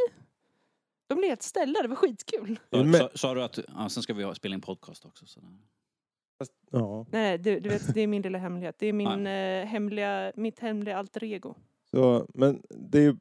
De 1.09 1.14
blev 1.14 1.29
helt 1.29 1.43
ställda, 1.43 1.82
det 1.82 1.88
var 1.88 1.97
skitkul. 1.97 2.59
Sa, 3.14 3.35
du 3.35 3.43
att, 3.43 3.59
ja, 3.76 3.88
sen 3.88 4.02
ska 4.02 4.14
vi 4.14 4.35
spela 4.35 4.55
in 4.55 4.61
podcast 4.61 5.05
också. 5.05 5.26
Så. 5.26 5.41
Fast- 6.38 6.53
Ja. 6.71 7.06
Nej, 7.11 7.38
du, 7.38 7.61
du 7.61 7.69
vet, 7.69 7.94
det 7.94 8.00
är 8.00 8.06
min 8.06 8.23
lilla 8.23 8.38
hemlighet. 8.38 8.77
Det 8.79 8.87
är 8.87 8.93
min, 8.93 9.27
eh, 9.27 9.67
hemliga, 9.67 10.33
mitt 10.37 10.59
hemliga 10.59 10.97
alter 10.99 11.25
ego. 11.25 11.55
Så, 11.90 12.26
men 12.35 12.62
det 12.69 12.99
är 12.99 13.02
ju... 13.02 13.16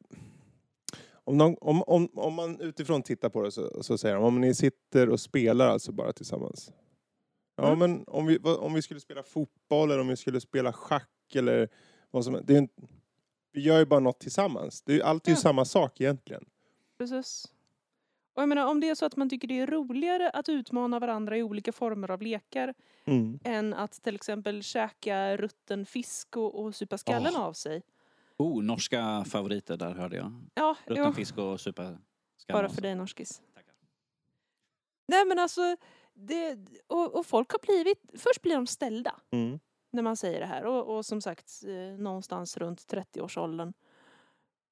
Om, 1.28 1.38
någon, 1.38 1.56
om, 1.62 1.84
om, 1.84 2.10
om 2.16 2.34
man 2.34 2.62
utifrån 2.62 3.04
tittar 3.04 3.30
på 3.30 3.42
det 3.42 3.52
så, 3.52 3.84
så 3.84 3.98
säger 3.98 4.16
de 4.16 4.24
om 4.24 4.42
ni 4.42 4.54
sitter 4.56 5.10
och 5.10 5.20
spelar 5.20 5.68
alltså 5.68 5.92
bara 5.92 6.12
tillsammans. 6.14 6.72
Ja 7.58 7.68
Mm. 7.68 7.80
men 7.80 8.04
om 8.08 8.26
vi, 8.26 8.38
vad- 8.38 8.58
om 8.58 8.74
vi 8.74 8.82
skulle 8.82 9.00
spela 9.00 9.24
fotboll 9.24 9.92
eller 9.92 10.02
om 10.02 10.08
vi 10.08 10.16
skulle 10.18 10.42
spela 10.42 10.74
schack 10.74 11.36
eller 11.36 11.70
vad 12.12 12.26
som 12.26 12.40
det 12.44 12.54
är 12.54 12.58
en, 12.58 12.70
Vi 13.54 13.62
gör 13.62 13.80
ju 13.80 13.86
bara 13.86 14.00
något 14.00 14.20
tillsammans. 14.20 14.82
Det 14.82 14.92
är 14.92 14.96
ju 14.96 15.02
alltid 15.02 15.32
Ja. 15.34 15.36
samma 15.38 15.66
sak 15.66 16.02
egentligen. 16.02 16.46
Precis. 16.98 17.46
Och 18.36 18.42
jag 18.42 18.50
menar, 18.50 18.66
om 18.68 18.80
det 18.80 18.90
är 18.90 18.96
så 18.96 19.06
att 19.06 19.16
man 19.16 19.30
tycker 19.30 19.48
det 19.48 19.60
är 19.60 19.68
roligare 19.68 20.30
att 20.30 20.50
utmana 20.50 21.00
varandra 21.00 21.38
i 21.38 21.44
olika 21.44 21.72
former 21.72 22.12
av 22.12 22.22
lekar 22.22 22.74
Mm. 23.08 23.40
än 23.44 23.74
att 23.74 23.92
till 24.04 24.16
exempel 24.16 24.64
käka 24.64 25.38
rutten 25.38 25.86
fisk 25.86 26.38
och, 26.38 26.60
och 26.64 26.76
supa 26.76 26.98
skallen 26.98 27.34
Åh. 27.36 27.42
av 27.42 27.54
sig. 27.54 27.82
Oh, 28.38 28.64
norska 28.64 29.26
favoriter 29.28 29.78
där 29.78 29.94
hörde 29.94 30.16
jag. 30.16 30.34
Ja, 30.54 30.76
Rutten 30.86 31.06
jo, 31.08 31.14
fisk 31.14 31.38
och 31.38 31.60
supa 31.62 31.98
bara 32.48 32.70
för 32.70 32.82
dig 32.82 32.96
norskis. 32.96 33.42
Tackar. 33.54 33.74
Nej 35.08 35.26
men 35.26 35.40
alltså, 35.40 35.62
det, 36.14 36.58
och, 36.88 37.16
och 37.16 37.26
folk 37.26 37.52
har 37.52 37.60
blivit, 37.60 38.02
först 38.22 38.42
blir 38.42 38.56
de 38.56 38.68
ställda 38.68 39.16
Mm. 39.32 39.60
när 39.92 40.04
man 40.04 40.18
säger 40.18 40.40
det 40.40 40.46
här 40.46 40.66
och, 40.66 40.96
och 40.98 41.06
som 41.06 41.22
sagt 41.22 41.52
eh, 41.68 42.00
någonstans 42.00 42.58
runt 42.58 42.80
30-årsåldern. 42.94 43.74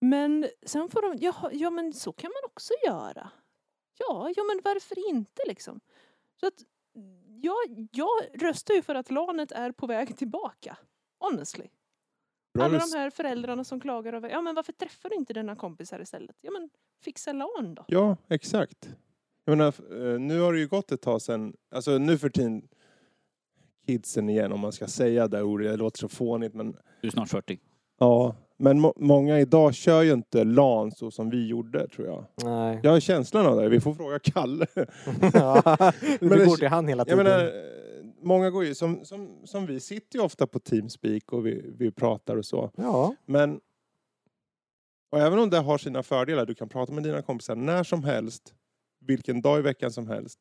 Men 0.02 0.48
sen 0.66 0.90
får 0.90 1.02
de, 1.02 1.18
ja, 1.26 1.50
ja 1.54 1.70
men 1.70 1.94
så 1.94 2.14
kan 2.14 2.28
man 2.30 2.50
också 2.52 2.74
göra. 2.88 3.30
Ja, 3.98 4.32
ja 4.36 4.44
men 4.44 4.62
varför 4.64 5.10
inte 5.10 5.42
liksom? 5.48 5.80
Så 6.40 6.48
att 6.48 6.64
jag, 7.42 7.88
jag 7.92 8.42
röstar 8.44 8.74
ju 8.74 8.82
för 8.82 8.96
att 8.96 9.12
LANet 9.12 9.52
är 9.52 9.72
på 9.72 9.88
väg 9.88 10.18
tillbaka. 10.18 10.78
Honestly. 11.20 11.66
Bra 12.54 12.66
Alla 12.66 12.78
de 12.78 12.98
här 12.98 13.10
föräldrarna 13.10 13.64
som 13.64 13.80
klagar 13.80 14.14
över, 14.14 14.30
ja 14.30 14.42
men 14.42 14.56
varför 14.56 14.74
träffar 14.74 15.10
du 15.10 15.16
inte 15.16 15.34
dina 15.34 15.56
kompisar 15.56 16.00
istället? 16.00 16.36
Ja 16.42 16.52
men 16.52 16.70
fixa 17.04 17.34
LAN 17.34 17.76
då. 17.76 17.86
Ja, 17.88 18.18
exakt. 18.30 18.90
Jag 19.46 19.58
menar, 19.58 19.68
eh, 19.68 20.20
nu 20.20 20.40
har 20.40 20.54
det 20.54 20.60
ju 20.60 20.68
gått 20.68 20.92
ett 20.92 21.02
tag 21.02 21.22
sedan, 21.22 21.56
alltså 21.72 21.98
nu 21.98 22.18
för 22.18 22.30
tiden, 22.30 22.68
kidsen 23.86 24.30
igen 24.30 24.52
om 24.52 24.60
man 24.60 24.72
ska 24.72 24.88
säga 24.88 25.28
det 25.28 25.44
ordet, 25.44 25.72
det 25.72 25.78
låter 25.78 26.00
så 26.00 26.10
fånigt 26.10 26.54
men 26.54 26.78
Du 27.02 27.08
är 27.08 27.12
snart 27.12 27.30
40. 27.30 27.60
Ja, 28.00 28.36
men 28.64 28.80
må- 28.80 28.94
många 28.98 29.40
idag 29.40 29.74
kör 29.74 30.02
ju 30.02 30.14
inte 30.14 30.44
LAN 30.44 30.92
så 30.92 31.12
som 31.12 31.30
vi 31.30 31.48
gjorde 31.48 31.88
tror 31.88 32.08
jag. 32.08 32.26
Nej. 32.44 32.80
Jag 32.84 32.92
har 32.92 33.00
känslan 33.00 33.46
av 33.46 33.58
det. 33.58 33.70
Vi 33.70 33.80
får 33.82 33.94
fråga 33.94 34.20
Kalle. 34.20 34.66
Ja, 35.34 35.62
Men 36.20 36.30
det- 36.30 36.46
går 36.46 36.58
till 36.58 36.68
han 36.68 36.88
hela 36.88 37.06
tiden. 37.06 37.18
menar, 37.24 37.44
eh, 37.46 37.52
många 38.22 38.50
går 38.50 38.66
ju, 38.66 38.76
som, 38.76 39.06
som, 39.06 39.30
som 39.44 39.66
vi 39.66 39.80
sitter 39.80 40.20
ju 40.20 40.26
ofta 40.26 40.48
på 40.48 40.60
Teamspeak 40.60 41.34
och 41.34 41.46
vi, 41.46 41.74
vi 41.78 41.92
pratar 41.92 42.36
och 42.38 42.46
så. 42.46 42.72
Ja. 42.76 43.16
Men 43.26 43.60
och 45.12 45.20
även 45.20 45.40
om 45.40 45.50
det 45.50 45.58
har 45.60 45.78
sina 45.78 46.04
fördelar, 46.04 46.46
du 46.46 46.56
kan 46.56 46.70
prata 46.70 46.94
med 46.94 47.04
dina 47.04 47.22
kompisar 47.22 47.56
när 47.56 47.84
som 47.84 48.04
helst, 48.04 48.54
vilken 49.06 49.42
dag 49.42 49.60
i 49.60 49.62
veckan 49.62 49.92
som 49.92 50.08
helst. 50.08 50.40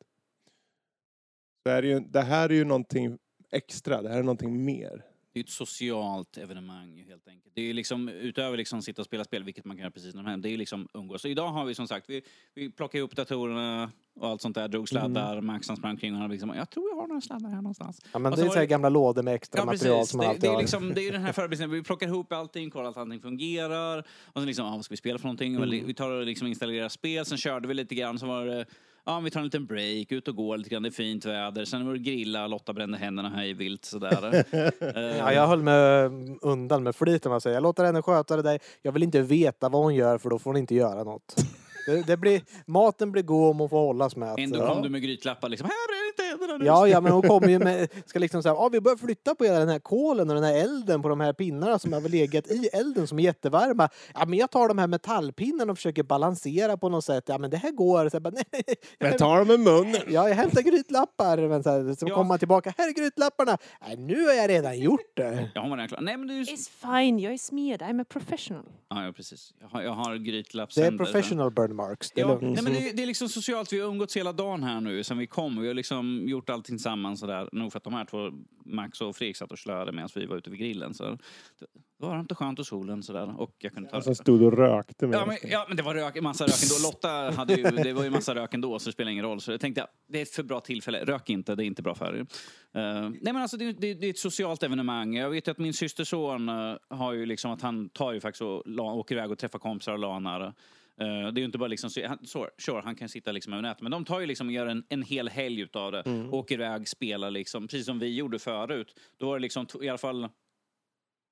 Så 1.63 1.69
är 1.73 1.81
det, 1.81 1.87
ju, 1.87 1.99
det 1.99 2.21
här 2.21 2.49
är 2.49 2.53
ju 2.53 2.65
någonting 2.65 3.17
extra, 3.51 4.01
det 4.01 4.09
här 4.09 4.19
är 4.19 4.23
någonting 4.23 4.65
mer. 4.65 5.05
Det 5.33 5.39
är 5.39 5.43
ett 5.43 5.49
socialt 5.49 6.37
evenemang 6.37 7.03
helt 7.07 7.27
enkelt. 7.27 7.55
Det 7.55 7.69
är 7.69 7.73
liksom 7.73 8.09
utöver 8.09 8.57
liksom 8.57 8.81
sitta 8.81 9.01
och 9.01 9.05
spela 9.05 9.23
spel, 9.23 9.43
vilket 9.43 9.65
man 9.65 9.77
kan 9.77 9.81
göra 9.81 9.91
precis 9.91 10.15
när 10.15 10.21
som 10.21 10.25
helst. 10.29 10.43
Det 10.43 10.49
är 10.49 10.57
liksom 10.57 10.87
umgås. 10.93 11.21
Så 11.21 11.27
idag 11.27 11.47
har 11.49 11.65
vi 11.65 11.75
som 11.75 11.87
sagt, 11.87 12.09
vi, 12.09 12.21
vi 12.55 12.69
plockade 12.71 12.97
ihop 12.99 13.15
datorerna 13.15 13.91
och 14.19 14.27
allt 14.27 14.41
sånt 14.41 14.55
där, 14.55 14.67
drog 14.67 14.89
sladdar, 14.89 15.41
Max 15.41 15.67
han 15.67 15.77
sprang 15.77 15.97
kring 15.97 16.21
och 16.21 16.29
liksom, 16.29 16.53
jag 16.55 16.69
tror 16.69 16.89
jag 16.89 16.95
har 16.95 17.07
några 17.07 17.21
sladdar 17.21 17.49
här 17.49 17.55
någonstans. 17.55 18.01
ja, 18.13 18.19
men 18.19 18.31
det 18.35 18.41
är 18.41 18.49
så 18.49 18.59
det- 18.59 18.65
gamla 18.65 18.89
lådor 18.89 19.23
med 19.23 19.35
extra 19.35 19.59
Ja 19.61 19.65
material 19.65 19.97
precis, 19.99 20.11
som 20.11 20.17
man 20.17 20.23
det, 20.25 20.29
alltid 20.29 20.41
det, 20.41 20.47
är 20.47 20.53
har. 20.53 20.61
liksom, 20.61 20.93
det 20.93 21.01
är 21.01 21.03
ju 21.05 21.11
den 21.11 21.21
här 21.21 21.31
förberedelsen, 21.33 21.71
vi 21.71 21.83
plockar 21.83 22.07
ihop 22.07 22.31
allting, 22.33 22.69
kollar 22.69 22.89
att 22.89 22.97
allting 22.97 23.21
fungerar. 23.21 23.99
Och 24.23 24.41
sen 24.41 24.45
liksom, 24.45 24.65
ah, 24.65 24.75
vad 24.75 24.85
ska 24.85 24.93
vi 24.93 24.97
spela 24.97 25.19
för 25.19 25.25
någonting? 25.25 25.55
Mm. 25.55 25.85
Vi 25.87 25.93
tar 25.93 26.09
och 26.09 26.25
liksom 26.25 26.47
installerar 26.47 26.89
spel, 26.89 27.25
sen 27.25 27.37
körde 27.37 27.67
vi 27.67 27.73
lite 27.73 27.95
grann, 27.95 28.19
så 28.19 28.25
var 28.25 28.45
det 28.45 28.65
Ja, 29.05 29.19
vi 29.19 29.31
tar 29.31 29.39
en 29.39 29.45
liten 29.45 29.65
break, 29.65 30.11
ut 30.11 30.27
och 30.27 30.35
går 30.35 30.57
lite 30.57 30.69
grann, 30.69 30.83
det 30.83 30.89
är 30.89 30.91
fint 30.91 31.25
väder. 31.25 31.65
Sen 31.65 31.85
var 31.85 31.93
det 31.93 31.99
grilla, 31.99 32.47
Lotta 32.47 32.73
brände 32.73 32.97
händerna 32.97 33.29
här 33.29 33.43
i 33.45 33.53
vilt 33.53 33.85
sådär. 33.85 34.45
Eh, 34.51 35.17
Ja, 35.17 35.33
jag 35.33 35.47
höll 35.47 35.61
mig 35.61 36.09
undan 36.41 36.83
med 36.83 36.95
flit 36.95 37.25
om 37.25 37.29
man 37.29 37.41
säger. 37.41 37.55
Jag 37.55 37.63
låter 37.63 37.83
henne 37.83 38.01
sköta 38.01 38.35
det 38.35 38.41
där. 38.41 38.59
Jag 38.81 38.91
vill 38.91 39.03
inte 39.03 39.21
veta 39.21 39.69
vad 39.69 39.83
hon 39.83 39.95
gör 39.95 40.17
för 40.17 40.29
då 40.29 40.39
får 40.39 40.49
hon 40.49 40.57
inte 40.57 40.75
göra 40.75 41.03
något. 41.03 41.35
Det, 41.85 42.07
det 42.07 42.17
blir, 42.17 42.41
maten 42.65 43.11
blir 43.11 43.23
god 43.23 43.49
om 43.49 43.59
hon 43.59 43.69
får 43.69 43.79
hållas 43.79 44.15
med. 44.15 44.35
Ändå 44.39 44.59
ja. 44.59 44.73
kom 44.73 44.83
du 44.83 44.89
med 44.89 45.01
grytlappar 45.01 45.49
liksom, 45.49 45.69
här 45.69 45.73
är 45.73 45.92
inte 46.13 46.23
händerna 46.29 46.57
nu. 46.57 46.65
Ja, 46.65 46.87
ja, 46.87 47.01
men 47.01 47.11
hon 47.11 47.21
kommer 47.21 47.47
ju 47.49 47.59
med, 47.59 47.89
ska 48.05 48.19
liksom 48.19 48.43
säga, 48.43 48.55
ah, 48.55 48.69
vi 48.69 48.81
börjar 48.81 48.97
flytta 48.97 49.35
på 49.35 49.43
hela 49.43 49.59
den 49.59 49.69
här 49.69 49.79
kolen 49.79 50.29
och 50.29 50.35
den 50.35 50.43
här 50.43 50.53
elden 50.55 51.01
på 51.01 51.09
de 51.09 51.19
här 51.19 51.33
pinnarna 51.33 51.79
som 51.79 51.93
har 51.93 52.01
väl 52.01 52.11
legat 52.11 52.47
i 52.47 52.67
elden 52.73 53.07
som 53.07 53.19
är 53.19 53.23
jättevarma. 53.23 53.89
Ja, 54.13 54.25
men 54.25 54.39
jag 54.39 54.51
tar 54.51 54.67
de 54.67 54.77
här 54.77 54.87
metallpinnarna 54.87 55.71
och 55.71 55.77
försöker 55.77 56.03
balansera 56.03 56.77
på 56.77 56.89
något 56.89 57.05
sätt. 57.05 57.23
Ja, 57.27 57.37
men 57.37 57.49
det 57.49 57.57
här 57.57 57.71
går. 57.71 58.09
Så 58.09 58.15
jag 58.15 58.21
bara, 58.23 58.33
nej, 58.51 58.63
Jag 58.99 59.17
tar 59.17 59.37
dem 59.37 59.51
i 59.51 59.57
munnen. 59.57 60.01
Ja, 60.07 60.27
jag 60.29 60.35
hämtar 60.35 60.61
grytlappar. 60.61 61.37
Men 61.47 61.63
så, 61.63 61.69
här, 61.69 61.93
så 61.95 62.05
Ja. 62.09 62.15
kommer 62.15 62.27
man 62.27 62.39
tillbaka. 62.39 62.73
Här 62.77 62.87
är 62.89 62.93
grytlapparna. 62.93 63.57
Nej, 63.87 63.97
nu 63.97 64.25
har 64.25 64.33
jag 64.33 64.49
redan 64.49 64.79
gjort 64.79 65.11
det. 65.15 65.49
Ja, 65.55 65.61
redan 65.61 65.87
klar. 65.87 66.01
Nej 66.01 66.17
men 66.17 66.27
det 66.27 66.33
är 66.33 66.35
ju... 66.37 66.43
It's 66.43 66.69
fine, 66.99 67.19
jag 67.19 67.33
är 67.33 67.37
smed, 67.37 67.81
I'm 67.81 68.01
a 68.01 68.05
professional. 68.09 68.63
Ja, 68.89 69.05
ja 69.05 69.11
precis. 69.11 69.53
Jag 69.61 69.67
har, 69.67 69.81
jag 69.81 69.91
har 69.91 70.11
Det 70.11 70.15
är 70.17 70.19
grytlappsänder. 70.19 71.05
professional 71.05 71.51
burn 71.51 71.75
marks. 71.75 72.11
Det 72.11 72.21
är 72.21 72.25
Ja, 72.25 72.37
nej, 72.41 72.55
men 72.63 72.73
det, 72.73 72.89
är- 72.89 72.93
det 72.93 73.03
är 73.03 73.07
liksom 73.07 73.29
socialt. 73.29 73.73
Vi 73.73 73.79
har 73.79 73.87
umgåtts 73.89 74.17
hela 74.17 74.31
dagen 74.31 74.63
här 74.63 74.81
nu 74.81 75.03
sen 75.03 75.17
vi 75.17 75.27
kom. 75.27 75.61
Vi 75.61 75.67
har 75.67 75.73
liksom 75.73 76.02
gjort 76.27 76.49
allting 76.49 76.75
tillsammans 76.75 77.19
sådär. 77.19 77.49
Nog 77.51 77.71
för 77.71 77.77
att 77.77 77.83
de 77.83 77.93
här 77.93 78.05
två, 78.05 78.31
Max 78.65 79.01
och 79.01 79.15
Fredrik, 79.15 79.37
satt 79.37 79.51
och 79.51 79.59
slöade 79.59 79.91
medan 79.91 80.09
vi 80.15 80.25
var 80.25 80.37
ute 80.37 80.49
vid 80.49 80.59
grillen. 80.59 80.93
Så 80.93 81.03
det 81.03 81.67
var 81.97 82.09
varmt 82.09 82.31
och 82.31 82.37
skönt 82.37 82.59
och 82.59 82.65
solen 82.65 83.03
sådär. 83.03 83.41
Och 83.41 83.55
jag 83.57 83.73
kunde 83.73 83.89
ta 83.89 84.01
Som 84.01 84.15
stod 84.15 84.41
och 84.41 84.57
rökte 84.57 85.07
med 85.07 85.19
Ja 85.19 85.25
men, 85.25 85.37
ja, 85.43 85.65
men 85.67 85.77
det 85.77 85.83
var 85.83 85.93
rök, 85.93 86.21
massa 86.21 86.43
rök 86.43 86.63
ändå. 86.63 86.87
Lotta 86.87 87.37
hade 87.37 87.53
ju, 87.53 87.63
det 87.63 87.93
var 87.93 88.03
ju 88.03 88.09
massa 88.09 88.35
rök 88.35 88.53
ändå, 88.53 88.79
så 88.79 88.89
det 88.89 88.93
spelar 88.93 89.11
ingen 89.11 89.25
roll. 89.25 89.41
Så 89.41 89.51
jag 89.51 89.61
tänkte, 89.61 89.87
det 90.07 90.17
är 90.17 90.21
ett 90.21 90.29
för 90.29 90.43
bra 90.43 90.59
tillfälle. 90.59 91.05
Rök 91.05 91.29
inte, 91.29 91.55
det 91.55 91.63
är 91.63 91.65
inte 91.65 91.81
bra 91.81 91.95
för 91.95 92.15
er. 92.15 92.19
Eh, 92.19 93.09
nej 93.09 93.33
men 93.33 93.37
alltså, 93.37 93.57
det, 93.57 93.73
det, 93.73 93.93
det 93.93 94.05
är 94.05 94.09
ett 94.09 94.17
socialt 94.17 94.63
evenemang. 94.63 95.15
Jag 95.15 95.29
vet 95.29 95.47
ju 95.47 95.51
att 95.51 95.57
min 95.57 95.73
systerson 95.73 96.49
uh, 96.49 96.77
har 96.89 97.13
ju 97.13 97.25
liksom 97.25 97.51
att 97.51 97.61
han 97.61 97.89
tar 97.89 98.13
ju 98.13 98.19
faktiskt 98.19 98.41
och 98.41 98.63
la, 98.65 98.93
åker 98.93 99.15
iväg 99.15 99.31
och 99.31 99.37
träffar 99.37 99.59
kompisar 99.59 99.93
och 99.93 99.99
lanar. 99.99 100.53
Eh, 100.99 101.07
det 101.07 101.39
är 101.39 101.39
ju 101.39 101.45
inte 101.45 101.57
bara 101.57 101.67
liksom, 101.67 101.89
så, 102.23 102.47
sure, 102.57 102.81
han 102.83 102.95
kan 102.95 103.09
sitta 103.09 103.31
liksom 103.31 103.53
över 103.53 103.61
nätet, 103.61 103.81
men 103.81 103.91
de 103.91 104.05
tar 104.05 104.19
ju 104.19 104.25
liksom 104.25 104.47
och 104.47 104.53
gör 104.53 104.67
en, 104.67 104.83
en 104.89 105.01
hel 105.01 105.29
helg 105.29 105.61
utav 105.61 105.91
det. 105.91 106.29
Åker 106.31 106.55
iväg, 106.55 106.87
spelar 106.87 107.31
liksom, 107.31 107.67
precis 107.67 107.85
som 107.85 107.99
vi 107.99 108.15
gjorde 108.15 108.39
förut. 108.39 108.99
Då 109.17 109.25
var 109.25 109.35
det 109.35 109.41
liksom 109.41 109.67
i 109.81 109.89
alla 109.89 109.97
fall 109.97 110.29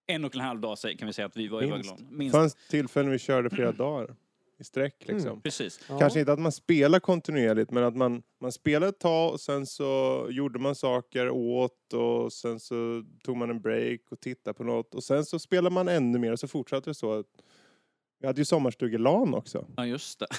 en 0.08 0.26
och 0.26 0.36
en 0.36 0.42
halv 0.42 0.62
dag 0.62 0.78
kan 0.98 1.08
vi 1.08 1.14
säga 1.14 1.26
att 1.26 1.38
vi 1.38 1.48
var. 1.48 1.62
Minst. 1.62 1.90
långt. 1.90 2.10
Det 2.10 2.16
Minst. 2.16 2.36
fanns 2.36 2.56
tillfällen 2.70 3.12
vi 3.12 3.20
körde 3.20 3.50
flera 3.50 3.72
dagar 3.72 4.16
i 4.62 4.64
sträck 4.64 5.08
liksom. 5.08 5.42
Precis. 5.42 5.80
Ja. 5.90 6.00
Kanske 6.00 6.20
inte 6.20 6.34
att 6.34 6.40
man 6.40 6.52
spelar 6.52 7.00
kontinuerligt 7.00 7.72
men 7.72 7.84
att 7.84 7.96
man, 7.96 8.24
man 8.42 8.52
spelade 8.52 8.90
ett 8.90 9.00
tag 9.00 9.32
och 9.34 9.40
sen 9.40 9.66
så 9.66 10.28
gjorde 10.30 10.60
man 10.60 10.76
saker, 10.76 11.30
åt 11.30 11.94
och 11.94 12.34
sen 12.34 12.60
så 12.60 13.04
tog 13.24 13.38
man 13.38 13.50
en 13.50 13.62
break 13.62 14.00
och 14.12 14.20
tittade 14.20 14.54
på 14.54 14.64
något 14.64 14.96
och 14.96 15.04
sen 15.04 15.26
så 15.26 15.40
spelade 15.40 15.74
man 15.74 15.88
ännu 15.88 16.20
mer 16.20 16.32
och 16.32 16.40
så 16.40 16.48
fortsatte 16.48 16.90
det 16.90 16.94
så. 16.94 17.24
Vi 18.22 18.28
hade 18.28 18.42
ju 18.42 18.46
sommarstugelan 18.46 19.34
också. 19.34 19.66
Ja, 19.78 19.86
just 19.86 20.20
det. 20.20 20.28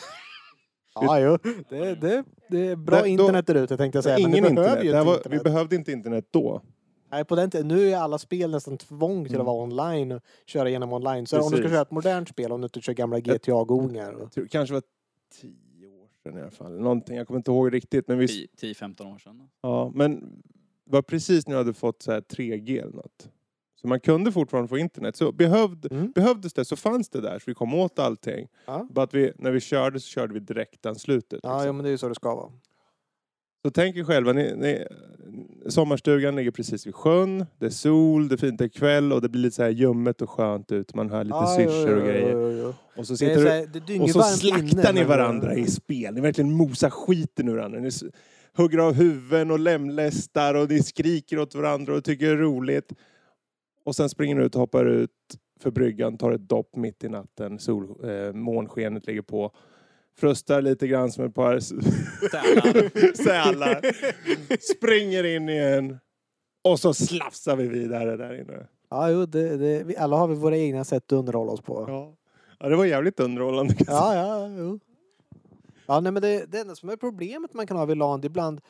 Ja, 0.95 1.21
jo. 1.21 1.39
Det, 1.69 1.95
det, 1.95 2.25
det 2.51 2.67
är 2.67 2.77
bra 2.77 2.97
Det- 2.97 3.03
då- 3.03 3.07
internet 3.09 3.47
där 3.47 3.55
ute 3.55 3.77
tänkte 3.77 3.97
jag 3.97 4.05
säga. 4.05 4.19
men 4.29 4.31
Ingen 4.31 4.45
det 4.45 4.51
behöver 4.55 4.85
internet. 4.85 4.85
ju 4.85 4.91
Det 4.91 4.97
här 4.97 5.01
inte 5.03 5.07
var, 5.11 5.17
internet. 5.17 5.41
vi 5.41 5.45
behövde 5.45 5.77
inte 5.77 5.93
internet 5.93 6.27
då. 6.31 6.62
Nej, 7.11 7.25
på 7.25 7.35
den 7.37 7.51
tiden, 7.51 7.69
nu 7.69 7.91
är 7.91 7.97
alla 7.97 8.19
spel 8.19 8.51
nästan 8.51 8.79
tvång 8.79 9.25
till 9.25 9.33
att 9.33 9.35
Mm. 9.35 9.47
vara 9.47 9.62
online 9.65 10.12
och 10.12 10.23
köra 10.47 10.69
igenom 10.69 10.93
online. 10.93 11.27
Så 11.27 11.37
om 11.37 11.43
du 11.43 11.49
ska 11.49 11.57
Precis. 11.57 11.71
köra 11.73 11.83
ett 11.83 11.91
modernt 11.91 12.29
spel, 12.29 12.53
om 12.53 12.61
du 12.61 12.65
inte 12.65 12.81
kör 12.81 12.93
gamla 12.93 13.21
GTA-godingar. 13.21 14.12
Och... 14.12 14.23
Jag 14.23 14.33
tror- 14.33 14.47
kanske 14.47 14.73
var 14.75 14.83
tio 15.41 15.87
år 15.87 16.09
sedan 16.23 16.39
i 16.39 16.41
alla 16.41 16.51
fall. 16.51 16.81
Någonting, 16.81 17.17
jag 17.17 17.27
kommer 17.27 17.39
inte 17.39 17.51
ihåg 17.51 17.75
riktigt. 17.75 18.09
Men, 18.09 18.19
vi, 18.19 18.27
10-15 18.61 19.15
år 19.15 19.19
sedan. 19.19 19.49
ja, 19.62 19.93
men 19.95 20.21
det 20.85 20.93
var 20.93 21.03
precis 21.03 21.47
när 21.47 21.55
jag 21.55 21.59
hade 21.61 21.75
fått 21.75 22.03
så 22.03 22.12
här 22.12 22.21
3G 22.21 22.83
eller 22.83 22.93
något. 22.97 23.29
Så 23.83 23.89
man 23.89 24.01
kunde 24.01 24.33
fortfarande 24.33 24.69
få 24.69 24.79
internet. 24.79 25.17
Så 25.17 25.33
behövde, 25.33 25.89
Mm. 25.97 26.12
behövdes 26.15 26.53
det 26.53 26.65
så 26.65 26.77
fanns 26.77 27.09
det 27.09 27.21
där. 27.21 27.39
Så 27.39 27.45
vi 27.47 27.55
kom 27.55 27.75
åt 27.75 27.99
allting. 27.99 28.49
Ja. 28.67 28.87
Bara 28.91 29.03
att 29.05 29.15
vi, 29.15 29.33
när 29.39 29.51
vi 29.51 29.61
körde 29.61 30.01
så 30.01 30.07
körde 30.09 30.35
vi 30.35 30.41
direktanslutet. 30.41 31.41
Ja, 31.43 31.49
liksom. 31.55 31.67
ja, 31.67 31.73
men 31.73 31.83
det 31.85 31.89
är 31.89 31.91
ju 31.91 31.99
så 31.99 32.09
det 32.09 32.15
ska 32.15 32.35
vara. 32.35 32.53
Så 33.65 33.71
tänk 33.71 33.97
er 33.97 34.05
själva, 34.05 34.33
ni, 34.33 34.55
ni, 34.57 34.85
sommarstugan 35.69 36.37
ligger 36.37 36.51
precis 36.51 36.87
vid 36.87 36.95
sjön. 36.95 37.47
Det 37.59 37.67
är 37.67 37.71
sol, 37.71 38.29
det 38.29 38.35
är 38.35 38.37
fint, 38.37 38.59
det 38.59 38.65
är 38.65 38.69
kväll 38.69 39.12
och 39.12 39.23
det 39.23 39.29
blir 39.29 39.43
lite 39.43 39.57
så 39.57 39.62
här 39.62 39.71
ljummet 39.71 40.23
och 40.23 40.31
skönt 40.31 40.73
ut. 40.73 40.95
Man 40.95 41.11
hör 41.11 41.25
lite 41.25 41.37
Ja, 41.37 41.55
syrsor 41.57 41.97
och 41.97 42.07
grejer. 42.07 42.33
jo, 42.33 42.51
jo. 42.53 42.75
Och 42.97 43.07
så 43.07 43.17
sitter 43.17 43.35
så 43.37 43.41
du 43.43 43.49
här, 43.49 43.67
dynger 43.87 44.03
och 44.03 44.11
så 44.11 44.23
slaktar 44.23 44.59
inne, 44.59 44.93
ni 44.93 45.01
men- 45.01 45.09
varandra 45.09 45.55
i 45.55 45.67
spel. 45.67 46.15
Ni 46.15 46.21
verkligen 46.21 46.53
mosar 46.53 46.91
skiten 46.91 47.49
ur 47.49 47.55
varandra. 47.57 47.81
Ni 47.81 47.91
hugger 48.57 48.79
av 48.79 48.93
huvuden 48.93 49.51
och 49.51 49.59
lemlästar 49.59 50.55
och 50.55 50.69
ni 50.71 50.83
skriker 50.83 51.39
åt 51.39 51.55
varandra 51.55 51.95
och 51.97 52.05
tycker 52.05 52.27
det 52.27 52.33
är 52.33 52.37
roligt. 52.37 52.93
Och 53.85 53.97
sen 53.97 54.09
springer 54.09 54.35
ni 54.35 54.43
ut 54.45 54.55
och 54.55 54.61
hoppar 54.61 54.85
ut 54.85 55.11
för 55.61 55.71
bryggan, 55.71 56.19
tar 56.19 56.33
ett 56.33 56.49
dopp 56.49 56.77
mitt 56.77 57.05
i 57.05 57.09
natten. 57.09 57.59
Sol, 57.59 58.11
eh, 58.11 58.33
månskenet 58.33 59.07
ligger 59.07 59.23
på. 59.23 59.53
Frustar 60.19 60.62
lite 60.62 60.87
grann 60.87 61.12
som 61.12 61.25
ett 61.25 61.35
par 61.35 61.61
Sälar. 61.61 63.17
sälar. 63.23 63.81
Springer 64.77 65.25
in 65.25 65.49
igen. 65.49 65.99
Och 66.65 66.81
så 66.81 66.95
slafsar 66.95 67.57
vi 67.57 67.69
vidare 67.69 68.17
där 68.17 68.41
inne. 68.41 68.67
Ja, 68.91 69.11
jo, 69.11 69.27
det, 69.27 69.57
det, 69.57 69.85
vi, 69.85 69.97
alla 69.97 70.17
har 70.17 70.29
vi 70.29 70.35
våra 70.35 70.57
egna 70.57 70.85
sätt 70.85 71.05
att 71.05 71.12
underhålla 71.12 71.53
oss 71.53 71.61
på. 71.61 71.85
Ja, 71.89 72.17
ja 72.59 72.69
det 72.69 72.77
var 72.77 72.85
jävligt 72.85 73.21
underhållande. 73.21 73.75
Ja, 73.87 74.15
ja, 74.15 74.49
jo. 74.59 74.81
Ja, 75.87 76.01
nej, 76.01 76.12
men 76.12 76.23
det, 76.23 76.45
det 76.53 76.59
enda 76.59 76.75
som 76.75 76.89
är 76.89 76.97
problemet 76.97 77.55
man 77.55 77.67
kan 77.67 77.77
ha 77.77 77.85
vid 77.85 77.97
LAN, 77.97 78.21
det 78.21 78.27
är 78.27 78.29
ibland 78.29 78.61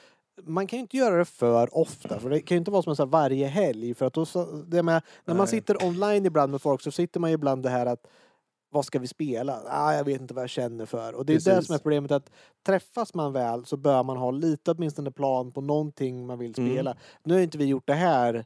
man 0.43 0.67
kan 0.67 0.77
ju 0.77 0.81
inte 0.81 0.97
göra 0.97 1.17
det 1.17 1.25
för 1.25 1.79
ofta, 1.79 2.21
för 2.21 2.31
det 2.31 2.41
kan 2.41 2.55
ju 2.55 2.59
inte 2.59 2.71
vara 2.71 2.83
som 2.83 2.97
så 2.97 3.05
varje 3.07 3.47
helg. 3.47 3.95
För 3.95 4.07
att 4.07 4.13
då, 4.15 4.27
så, 4.27 4.45
det 4.45 4.83
med, 4.83 5.03
när 5.25 5.35
man 5.35 5.45
Nej. 5.45 5.47
sitter 5.47 5.85
online 5.87 6.27
ibland 6.27 6.53
med 6.53 6.63
folk 6.63 6.81
så 6.83 6.91
sitter 6.91 7.21
man 7.21 7.31
ju 7.31 7.35
ibland 7.35 7.63
det 7.63 7.71
här 7.71 7.87
att 7.87 8.07
vad 8.71 8.85
ska 8.85 8.99
vi 8.99 9.07
spela? 9.07 9.61
Ah, 9.69 9.95
jag 9.95 10.05
vet 10.05 10.21
inte 10.21 10.35
vad 10.35 10.43
jag 10.43 10.51
känner 10.51 10.87
för. 10.87 11.13
Och 11.15 11.27
det 11.27 11.33
är 11.33 11.55
det 11.55 11.63
som 11.63 11.75
är 11.75 11.79
problemet 11.79 12.11
att 12.11 12.31
träffas 12.67 13.15
man 13.15 13.33
väl 13.33 13.65
så 13.65 13.77
bör 13.77 14.03
man 14.03 14.17
ha 14.17 14.31
lite 14.31 14.71
åtminstone 14.71 15.11
plan 15.11 15.53
på 15.53 15.61
någonting 15.61 16.27
man 16.27 16.39
vill 16.39 16.55
Mm. 16.59 16.73
spela. 16.73 16.97
Nu 17.25 17.35
har 17.35 17.41
inte 17.41 17.59
vi 17.59 17.65
gjort 17.65 17.87
det 17.87 17.95
här 17.95 18.45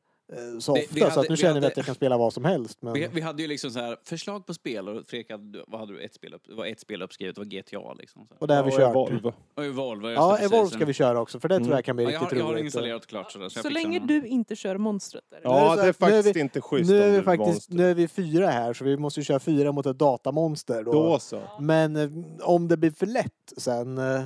så 0.60 0.74
Vi- 0.74 0.80
ofta 0.80 0.94
vi 0.94 1.00
så 1.00 1.06
hade- 1.08 1.20
att 1.20 1.28
nu 1.28 1.34
vi 1.34 1.36
känner 1.36 1.52
vi 1.54 1.56
hade- 1.56 1.66
att 1.66 1.76
jag 1.76 1.86
kan 1.86 1.94
spela 1.94 2.16
vad 2.18 2.32
som 2.32 2.44
helst. 2.44 2.78
Men... 2.82 2.92
Vi, 2.92 3.08
vi 3.12 3.20
hade 3.20 3.42
ju 3.42 3.48
liksom 3.48 3.70
så 3.70 3.78
här 3.80 3.96
förslag 4.04 4.46
på 4.46 4.54
spel 4.54 4.88
och 4.88 5.02
Fredrik 5.08 5.30
hade, 5.30 5.64
vad 5.66 5.80
hade 5.80 5.92
du, 5.92 6.00
ett 6.00 6.14
spel 6.14 6.34
upp, 6.34 6.42
det 6.48 6.54
var 6.54 6.66
ett 6.66 6.80
spel 6.80 7.02
uppskrivet, 7.02 7.34
det 7.34 7.40
var 7.40 7.46
GTA 7.46 7.92
liksom. 7.94 8.26
Så. 8.28 8.34
Och 8.38 8.48
det 8.48 8.54
har 8.54 8.64
vi 8.64 8.70
Ja, 8.70 8.76
kört. 8.76 8.90
Evolve. 8.90 9.32
Och 9.54 9.64
Evolve, 9.64 10.12
Ja, 10.12 10.26
det, 10.32 10.36
precis. 10.36 10.52
Evolve 10.52 10.70
ska 10.70 10.84
vi 10.84 10.92
köra 10.92 11.20
också 11.20 11.40
för 11.40 11.48
det 11.48 11.54
tror 11.56 11.66
Mm. 11.66 11.76
jag 11.76 11.84
kan 11.84 11.96
bli 11.96 12.04
Ja, 12.04 12.10
jag, 12.10 12.22
riktigt 12.22 12.32
har, 12.32 12.38
jag 12.38 12.46
har 12.46 12.52
roligt. 12.52 12.64
installerat 12.64 13.06
klart 13.06 13.32
sådär. 13.32 13.48
Så, 13.48 13.62
Så 13.62 13.68
länge 13.70 13.98
du 13.98 14.26
inte 14.26 14.56
kör 14.56 14.76
monstret. 14.78 15.24
Där. 15.30 15.36
Det 15.36 15.42
Ja, 15.44 15.74
så 15.76 15.82
det 15.82 15.88
är 15.88 15.92
faktiskt 15.92 16.28
är 16.28 16.34
vi- 16.34 16.40
inte 16.40 16.60
schysst 16.60 16.90
Nu 16.90 17.02
är, 17.02 17.10
vi 17.10 17.22
faktiskt, 17.22 17.46
monster. 17.48 17.74
nu 17.74 17.90
är 17.90 17.94
vi 17.94 18.08
fyra 18.08 18.46
här 18.50 18.72
så 18.74 18.84
vi 18.84 18.96
måste 18.96 19.20
ju 19.20 19.24
köra 19.24 19.38
fyra 19.40 19.72
mot 19.72 19.86
ett 19.86 19.98
datamonster. 19.98 20.82
Då. 20.84 20.92
Då 20.92 21.18
så. 21.18 21.40
Men 21.60 21.96
eh, 21.96 22.08
om 22.42 22.68
det 22.68 22.76
blir 22.76 22.90
för 22.90 23.06
lätt 23.06 23.32
sen 23.56 23.98
eh, 23.98 24.22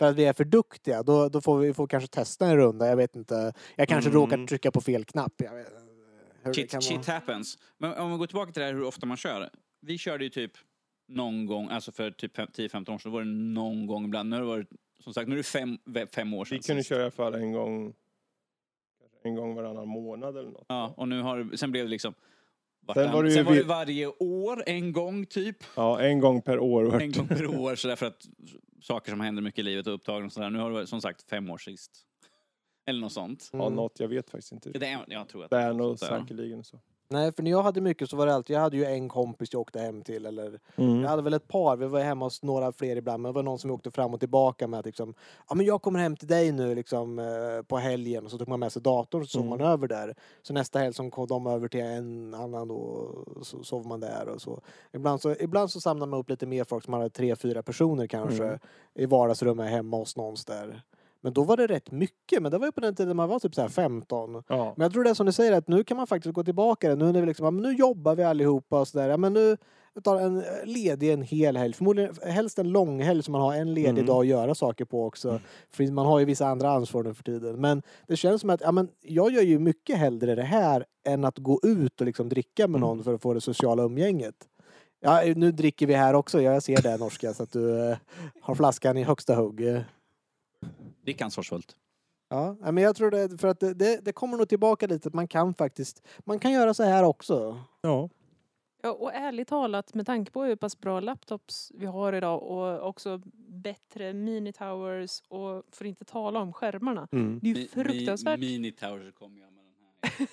för 0.00 0.06
att 0.06 0.16
vi 0.16 0.24
är 0.24 0.32
för 0.32 0.44
duktiga 0.44 1.02
då, 1.02 1.28
då 1.28 1.40
får 1.40 1.58
vi 1.58 1.74
får 1.74 1.86
kanske 1.86 2.08
testa 2.08 2.46
en 2.46 2.56
runda. 2.56 2.86
Jag 2.88 2.96
vet 2.96 3.16
inte. 3.16 3.52
Jag 3.76 3.88
kanske 3.88 4.10
Mm. 4.10 4.20
råkar 4.22 4.46
trycka 4.46 4.70
på 4.70 4.80
fel 4.80 5.04
knapp. 5.04 5.32
Jag 5.36 5.54
vet, 5.54 5.66
Shit, 6.56 6.70
kan 6.70 6.82
shit 6.82 7.06
happens. 7.06 7.58
Men 7.78 7.92
om 7.94 8.10
vi 8.12 8.18
går 8.18 8.26
tillbaka 8.26 8.52
till 8.52 8.60
det 8.60 8.66
här 8.66 8.74
hur 8.74 8.82
ofta 8.84 9.06
man 9.06 9.16
kör. 9.16 9.50
Vi 9.80 9.98
körde 9.98 10.24
ju 10.24 10.30
typ 10.30 10.52
någon 11.08 11.46
gång, 11.46 11.68
alltså 11.68 11.92
för 11.92 12.10
typ 12.10 12.36
fem- 12.36 12.48
10-15 12.56 12.94
år 12.94 12.98
sedan, 12.98 13.12
var 13.12 13.20
det 13.20 13.26
någon 13.30 13.86
gång 13.86 14.04
ibland. 14.04 14.28
Nu 14.30 14.36
har 14.36 14.42
det 14.42 14.48
varit, 14.48 14.68
som 15.04 15.14
sagt, 15.14 15.28
nu 15.28 15.34
är 15.34 15.36
det 15.36 15.42
fem, 15.42 15.78
fem 16.14 16.34
år 16.34 16.44
sedan. 16.44 16.58
Vi 16.58 16.62
kunde 16.66 16.82
sist. 16.82 16.88
köra 16.88 16.98
i 17.00 17.02
alla 17.02 17.10
fall 17.10 17.34
en 17.34 17.52
gång, 17.52 17.94
en 19.24 19.34
gång 19.34 19.54
varannan 19.54 19.88
månad 19.88 20.36
eller 20.36 20.50
något. 20.50 20.64
Ja, 20.68 20.94
och 20.96 21.08
nu 21.08 21.22
har, 21.22 21.56
sen 21.56 21.70
blev 21.70 21.84
det 21.84 21.90
liksom 21.90 22.14
vartannat. 22.86 23.14
var 23.14 23.22
det 23.22 23.28
ju 23.28 23.34
Sen 23.34 23.44
var 23.44 23.54
det 23.54 23.62
varje 23.62 24.06
år, 24.06 24.62
en 24.66 24.92
gång 24.92 25.26
typ. 25.26 25.56
Ja, 25.76 26.00
en 26.00 26.20
gång 26.20 26.42
per 26.42 26.58
år. 26.58 26.84
vart- 26.84 27.02
En 27.02 27.12
gång 27.12 27.28
per 27.28 27.46
år, 27.46 27.74
så 27.74 27.88
därför 27.88 28.06
att 28.06 28.26
saker 28.80 29.10
som 29.12 29.20
händer 29.20 29.42
mycket 29.42 29.58
i 29.58 29.62
livet 29.62 29.86
och 29.86 29.94
upptagen 29.94 30.26
och 30.26 30.32
sådär. 30.32 30.50
Nu 30.50 30.58
har 30.58 30.70
varit, 30.70 30.88
som 30.88 31.00
sagt 31.00 31.22
fem 31.22 31.50
år 31.50 31.58
sist. 31.58 31.90
Eller 32.86 33.00
något 33.00 33.12
sånt. 33.12 33.50
Ja, 33.52 33.68
något. 33.68 34.00
Jag 34.00 34.08
vet 34.08 34.30
faktiskt 34.30 34.52
inte. 34.52 34.70
Det 34.70 34.86
är, 34.86 35.04
jag 35.08 35.28
tror 35.28 35.44
att 35.44 35.50
Det 35.50 35.58
är 35.58 35.72
nog 35.72 35.98
säkerligen 35.98 36.64
så. 36.64 36.80
Nej, 37.12 37.32
för 37.32 37.42
när 37.42 37.50
jag 37.50 37.62
hade 37.62 37.80
mycket 37.80 38.10
så 38.10 38.16
var 38.16 38.26
det 38.26 38.34
alltid, 38.34 38.56
jag 38.56 38.60
hade 38.60 38.76
ju 38.76 38.84
en 38.84 39.08
kompis 39.08 39.48
jag 39.52 39.60
åkte 39.60 39.80
hem 39.80 40.02
till 40.02 40.26
eller 40.26 40.60
Mm. 40.76 41.00
Jag 41.02 41.08
hade 41.08 41.22
väl 41.22 41.34
ett 41.34 41.48
par, 41.48 41.76
vi 41.76 41.86
var 41.86 42.00
hemma 42.00 42.26
hos 42.26 42.42
några 42.42 42.72
fler 42.72 42.96
ibland, 42.96 43.22
men 43.22 43.32
det 43.32 43.34
var 43.36 43.42
någon 43.42 43.58
som 43.58 43.70
åkte 43.70 43.90
fram 43.90 44.14
och 44.14 44.20
tillbaka 44.20 44.66
med 44.68 44.80
att 44.80 44.86
liksom, 44.86 45.14
ja 45.48 45.54
men 45.54 45.66
jag 45.66 45.82
kommer 45.82 45.98
hem 46.00 46.16
till 46.16 46.28
dig 46.28 46.52
nu 46.52 46.74
liksom 46.74 47.18
eh, 47.18 47.62
på 47.68 47.76
helgen 47.78 48.24
och 48.24 48.30
så 48.30 48.38
tog 48.38 48.48
man 48.48 48.60
med 48.60 48.72
sig 48.72 48.82
datorn 48.82 49.20
och 49.22 49.28
så 49.28 49.32
sov 49.38 49.46
Mm. 49.46 49.58
man 49.58 49.68
över 49.68 49.88
där. 49.88 50.14
Så 50.42 50.52
nästa 50.52 50.78
helg 50.78 50.94
så 50.94 51.10
kom 51.10 51.26
de 51.26 51.46
över 51.46 51.68
till 51.68 51.80
en 51.80 52.34
annan 52.34 52.68
då 52.68 52.74
och 52.74 53.46
så 53.46 53.62
sov 53.62 53.86
man 53.86 54.00
där 54.00 54.28
och 54.28 54.40
så. 54.42 54.60
Ibland 54.92 55.20
så, 55.20 55.34
ibland 55.40 55.70
så 55.70 55.80
samlade 55.80 56.10
man 56.10 56.20
upp 56.20 56.30
lite 56.30 56.46
mer 56.46 56.64
folk 56.64 56.84
som 56.84 56.92
hade 56.94 57.10
tre, 57.10 57.36
fyra 57.36 57.62
personer 57.62 58.06
kanske 58.06 58.44
Mm. 58.44 58.58
i 58.94 59.06
vardagsrummet 59.06 59.70
hemma 59.70 59.96
hos 59.96 60.16
någons 60.16 60.44
där. 60.44 60.82
Men 61.22 61.32
då 61.32 61.42
var 61.44 61.56
det 61.56 61.66
rätt 61.66 61.90
mycket, 61.90 62.42
men 62.42 62.50
det 62.52 62.58
var 62.58 62.66
ju 62.66 62.72
på 62.72 62.80
den 62.80 62.94
tiden 62.94 63.16
man 63.16 63.28
var 63.28 63.38
typ 63.38 63.54
så 63.54 63.60
här 63.60 63.68
15. 63.68 64.42
Ja. 64.48 64.74
Men 64.76 64.84
jag 64.84 64.92
tror 64.92 65.04
det 65.04 65.10
är 65.10 65.14
som 65.14 65.26
du 65.26 65.32
säger 65.32 65.52
att 65.52 65.68
nu 65.68 65.84
kan 65.84 65.96
man 65.96 66.06
faktiskt 66.06 66.34
gå 66.34 66.44
tillbaka. 66.44 66.94
Nu 66.94 67.12
när 67.12 67.20
vi 67.20 67.26
liksom, 67.26 67.44
ja, 67.44 67.50
men 67.50 67.62
nu 67.62 67.72
jobbar 67.78 68.14
vi 68.14 68.22
allihopa 68.24 68.80
och 68.80 68.88
sådär. 68.88 69.08
Ja, 69.08 69.16
men 69.16 69.32
nu 69.32 69.56
tar 70.04 70.20
en 70.20 70.36
eh, 70.38 70.42
ledig 70.64 71.12
en 71.12 71.22
hel 71.22 71.56
helg. 71.56 71.72
Förmodligen 71.74 72.14
helst 72.24 72.58
en 72.58 72.68
lång 72.68 73.02
helg 73.02 73.22
så 73.22 73.30
man 73.30 73.40
har 73.40 73.54
en 73.54 73.74
ledig 73.74 73.88
Mm. 73.90 74.06
dag 74.06 74.20
att 74.20 74.26
göra 74.26 74.54
saker 74.54 74.84
på 74.84 75.06
också. 75.06 75.28
Mm. 75.28 75.40
För 75.70 75.84
man 75.92 76.06
har 76.06 76.18
ju 76.18 76.24
vissa 76.24 76.46
andra 76.46 76.70
ansvar 76.70 77.02
nu 77.02 77.14
för 77.14 77.22
tiden. 77.22 77.60
Men 77.60 77.82
det 78.06 78.16
känns 78.16 78.40
som 78.40 78.50
att 78.50 78.60
ja, 78.60 78.72
men 78.72 78.88
jag 79.02 79.32
gör 79.32 79.42
ju 79.42 79.58
mycket 79.58 79.96
hellre 79.98 80.34
det 80.34 80.42
här 80.42 80.84
än 81.06 81.24
att 81.24 81.38
gå 81.38 81.60
ut 81.62 82.00
och 82.00 82.06
liksom 82.06 82.28
dricka 82.28 82.68
med 82.68 82.80
någon 82.80 82.92
Mm. 82.92 83.04
för 83.04 83.14
att 83.14 83.22
få 83.22 83.34
det 83.34 83.40
sociala 83.40 83.82
umgänget. 83.82 84.34
Ja, 85.00 85.22
nu 85.36 85.52
dricker 85.52 85.86
vi 85.86 85.94
här 85.94 86.14
också. 86.14 86.40
Jag 86.42 86.62
ser 86.62 86.82
det 86.82 86.96
norska 86.96 87.34
så 87.34 87.42
att 87.42 87.52
du 87.52 87.90
eh, 87.90 87.96
har 88.40 88.54
flaskan 88.54 88.96
i 88.96 89.02
högsta 89.02 89.34
hugg. 89.34 89.60
Det 91.04 91.20
är 91.20 91.24
ansvarsfullt. 91.24 91.76
Ja, 92.28 92.56
men 92.60 92.76
jag 92.76 92.96
tror 92.96 93.10
det, 93.10 93.38
för 93.40 93.48
att 93.48 93.60
det, 93.60 93.74
det, 93.74 94.04
det 94.04 94.12
kommer 94.12 94.36
nog 94.36 94.48
tillbaka 94.48 94.86
lite 94.86 95.08
att 95.08 95.14
man 95.14 95.28
kan 95.28 95.54
faktiskt, 95.54 96.06
man 96.24 96.38
kan 96.38 96.52
göra 96.52 96.74
så 96.74 96.82
här 96.82 97.04
också. 97.04 97.58
ja. 97.82 98.08
Ja, 98.82 98.90
och 98.92 99.14
ärligt 99.14 99.48
talat, 99.48 99.94
med 99.94 100.06
tanke 100.06 100.30
på 100.32 100.44
hur 100.44 100.56
pass 100.56 100.80
bra 100.80 101.00
laptops 101.00 101.72
vi 101.74 101.86
har 101.86 102.12
idag 102.12 102.42
och 102.42 102.88
också 102.88 103.20
bättre 103.48 104.12
mini-towers 104.12 105.22
och 105.28 105.64
för 105.70 105.84
att 105.84 105.88
inte 105.88 106.04
tala 106.04 106.40
om 106.40 106.52
skärmarna. 106.52 107.08
Mm. 107.12 107.40
Det 107.42 107.50
är 107.50 107.54
ju 107.54 107.68
fruktansvärt. 107.68 108.40
Mini 108.40 108.72
Tower 108.72 109.10
kommer 109.10 109.40
jag 109.40 109.52
med 109.52 109.64
den 109.64 109.74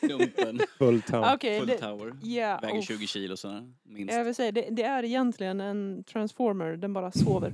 här 0.01 0.10
lumpen. 0.17 0.60
Full 0.77 1.01
town. 1.01 1.25
Okej, 1.34 1.60
Full 1.60 1.67
det, 1.67 1.77
tower. 1.77 2.17
ja, 2.24 2.60
Väger 2.62 2.77
och 2.77 2.84
20 2.84 3.07
kilo 3.07 3.38
sådär, 3.38 3.74
minst. 3.84 4.13
jag 4.13 4.24
vill 4.25 4.36
säga, 4.36 4.51
det, 4.51 4.67
det 4.72 4.84
är 4.84 5.03
egentligen 5.05 5.62
en 5.62 6.03
transformer, 6.03 6.77
den 6.77 6.93
bara 6.93 7.12
sover. 7.12 7.53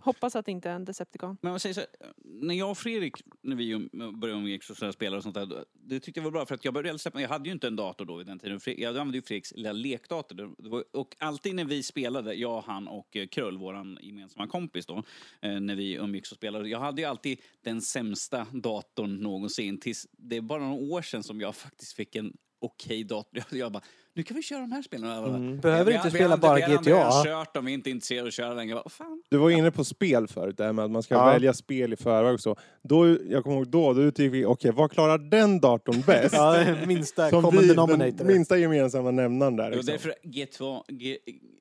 Hoppas 0.00 0.36
att 0.36 0.46
det 0.46 0.52
inte 0.52 0.70
är 0.70 0.74
en 0.74 0.84
Decepticon. 0.84 1.36
Men 1.40 1.52
vad 1.52 1.62
säger 1.62 1.74
så 1.74 1.80
när 2.24 2.54
jag 2.54 2.70
och 2.70 2.78
Fredrik, 2.78 3.16
när 3.42 3.56
vi 3.56 3.88
började 3.92 4.40
umgås 4.40 4.70
och 4.70 4.76
sådär, 4.76 4.92
spelade 4.92 5.16
och 5.16 5.22
sånt 5.22 5.34
där, 5.34 5.64
det 5.72 6.00
tyckte 6.00 6.20
jag 6.20 6.24
var 6.24 6.30
bra 6.30 6.46
för 6.46 6.54
att 6.54 6.64
jag 6.64 6.74
började 6.74 6.98
släppa, 6.98 7.20
jag 7.20 7.28
hade 7.28 7.48
ju 7.48 7.52
inte 7.52 7.66
en 7.66 7.76
dator 7.76 8.04
då 8.04 8.16
vid 8.16 8.26
den 8.26 8.38
tiden, 8.38 8.60
jag 8.64 8.88
använde 8.88 9.18
ju 9.18 9.22
Fredriks 9.22 9.52
lilla 9.56 9.72
lekdator. 9.72 10.54
Och 10.92 11.16
alltid 11.18 11.54
när 11.54 11.64
vi 11.64 11.82
spelade, 11.82 12.34
jag, 12.34 12.60
han 12.60 12.88
och 12.88 13.16
eh, 13.16 13.26
Krull, 13.26 13.58
våran 13.58 13.98
gemensamma 14.02 14.46
kompis 14.46 14.86
då, 14.86 15.02
eh, 15.40 15.60
när 15.60 15.74
vi 15.74 15.94
umgicks 15.94 16.32
och 16.32 16.36
spelade, 16.36 16.68
jag 16.68 16.80
hade 16.80 17.02
ju 17.02 17.08
alltid 17.08 17.40
den 17.62 17.82
sämsta 17.82 18.46
datorn 18.52 19.16
någonsin 19.16 19.80
tills 19.80 20.06
det 20.12 20.36
är 20.36 20.40
bara 20.40 20.62
några 20.62 20.94
år 20.94 21.02
sedan 21.02 21.22
som 21.22 21.40
jag 21.40 21.56
faktiskt 21.56 21.92
fick 21.92 22.16
en 22.16 22.36
okej 22.60 22.86
okay 22.86 23.04
dator. 23.04 23.42
Jag 23.58 23.72
bara, 23.72 23.82
nu 24.14 24.22
kan 24.22 24.36
vi 24.36 24.42
köra 24.42 24.60
de 24.60 24.72
här 24.72 24.82
spelen. 24.82 25.10
Och 25.18 25.22
bara, 25.30 25.36
Mm. 25.36 25.60
Behöver 25.60 25.84
vi- 25.90 25.96
inte 25.96 26.08
vi 26.08 26.14
spela 26.14 26.36
bara 26.36 26.54
vi 26.54 26.62
hade 26.62 26.74
GTA. 26.76 26.90
redan 26.90 27.24
kört 27.24 27.54
dem, 27.54 27.64
vi 27.64 27.72
är 27.72 27.74
inte 27.74 27.90
intresserade 27.90 28.22
av 28.22 28.26
att 28.28 28.34
köra 28.34 28.54
längre. 28.54 28.70
Jag 28.70 28.82
bara, 28.84 28.88
fan. 28.90 29.22
Du 29.30 29.36
var 29.36 29.50
inne 29.50 29.70
på 29.70 29.84
spel 29.84 30.28
förut, 30.28 30.56
det 30.56 30.64
här 30.64 30.72
med 30.72 30.84
att 30.84 30.90
man 30.90 31.02
ska 31.02 31.14
Ja. 31.14 31.24
välja 31.26 31.52
spel 31.52 31.92
i 31.92 31.96
förväg 31.96 32.34
och 32.34 32.40
så. 32.40 32.56
Då, 32.82 33.16
jag 33.28 33.44
kommer 33.44 33.56
ihåg 33.56 33.68
då, 33.68 33.92
då 33.92 34.02
utgick 34.02 34.32
vi, 34.32 34.44
okej 34.44 34.72
vad 34.74 34.90
klarar 34.90 35.18
den 35.18 35.60
datorn 35.60 36.00
bäst? 36.06 36.34
Ja, 36.34 36.64
minsta 36.86 37.30
Som 37.30 37.42
common 37.42 37.60
vi, 37.62 37.68
denominator. 37.68 38.18
den 38.18 38.26
minsta 38.26 38.56
gemensamma 38.58 39.10
nämnaren 39.10 39.56
där. 39.56 39.70
Liksom. 39.70 39.86
därför 39.86 40.14
G2, 40.24 40.82
G, 40.88 41.18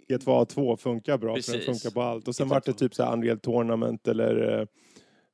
G2A 0.10 0.46
2 0.46 0.78
funkar 0.78 1.18
bra, 1.18 1.30
för 1.30 1.36
Precis. 1.36 1.54
den 1.66 1.76
funkar 1.76 1.90
på 1.90 2.02
allt. 2.02 2.28
Och 2.28 2.36
sen 2.36 2.48
G2A 2.48 2.50
vart 2.50 2.66
det 2.66 2.74
typ 2.74 2.96
så 2.96 3.04
här 3.04 3.14
Unreal 3.14 3.40
Tournament 3.40 4.08
eller 4.08 4.60
eh, 4.60 4.66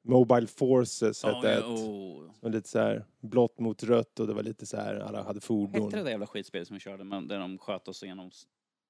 Mobile 0.06 0.48
Forces 0.48 1.24
hette 1.24 1.48
ja, 1.48 1.52
ett. 1.52 1.66
oh. 1.66 2.32
Som 2.40 2.52
lite 2.52 2.70
så 2.70 2.80
här 2.80 3.06
blått 3.22 3.60
mot 3.60 3.84
rött 3.84 4.20
och 4.20 4.28
det 4.28 4.34
var 4.34 4.44
lite 4.44 4.66
så 4.66 4.78
här, 4.78 4.96
alla 4.96 5.24
hade 5.24 5.42
fordon. 5.42 5.84
Hette 5.84 5.98
det 5.98 6.04
där 6.04 6.12
jävla 6.12 6.28
skitspelet 6.28 6.68
som 6.68 6.74
vi 6.74 6.80
körde, 6.80 7.04
men 7.04 7.28
där 7.28 7.40
de 7.40 7.58
sköt 7.58 7.88
oss 7.88 8.04
igenom 8.04 8.32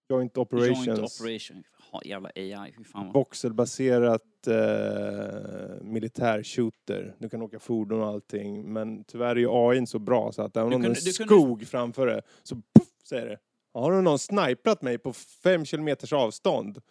Joint 0.09 0.37
Operations. 0.37 0.87
Joint 0.87 0.99
Operation. 0.99 1.63
Ha, 1.91 2.01
jävla 2.05 2.29
AI, 2.35 2.73
hur 2.77 2.83
fan 2.83 3.05
var 3.05 3.13
Voxelbaserat 3.13 4.47
eh, 4.47 5.83
militär 5.83 6.43
shooter. 6.43 7.15
Du 7.19 7.29
kan 7.29 7.41
åka 7.41 7.59
fordon 7.59 8.01
och 8.01 8.07
allting. 8.07 8.73
Men 8.73 9.03
tyvärr 9.03 9.35
är 9.35 9.39
ju 9.39 9.49
AI 9.51 9.85
så 9.87 9.99
bra 9.99 10.31
så 10.31 10.41
att 10.41 10.57
även 10.57 10.73
om 10.73 10.81
det 10.81 10.87
är 10.87 10.89
en 10.89 10.93
du 10.93 11.13
kunde- 11.13 11.33
skog 11.33 11.67
framför 11.67 12.07
det 12.07 12.21
så 12.43 12.55
puff, 12.55 12.87
säger 13.09 13.25
det. 13.29 13.37
Har 13.73 13.91
du 13.91 14.01
någon 14.01 14.19
sniprat 14.19 14.81
mig 14.81 14.97
på 14.97 15.13
fem 15.13 15.65
kilometers 15.65 16.13
avstånd? 16.13 16.81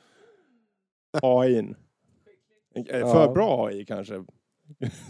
För 2.90 3.32
bra 3.34 3.66
AI 3.66 3.84
kanske. 3.84 4.14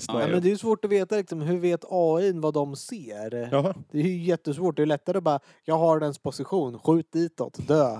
Ja, 0.09 0.18
men 0.29 0.42
det 0.42 0.48
är 0.48 0.50
ju 0.50 0.57
svårt 0.59 0.85
att 0.85 0.90
veta 0.90 1.16
liksom, 1.16 1.40
hur 1.40 1.59
vet 1.59 1.85
AI 1.88 2.33
vad 2.33 2.55
de 2.55 2.77
ser? 2.77 3.48
Ja. 3.53 3.74
Det 3.90 3.98
är 3.98 4.03
ju 4.03 4.22
jättesvårt. 4.22 4.77
Det 4.77 4.83
är 4.83 4.87
lättare 4.87 5.18
att 5.18 5.24
bara, 5.24 5.40
jag 5.64 5.79
har 5.79 6.00
dens 6.00 6.18
position, 6.18 6.79
skjut 6.79 7.12
ditåt, 7.12 7.68
dö. 7.68 7.90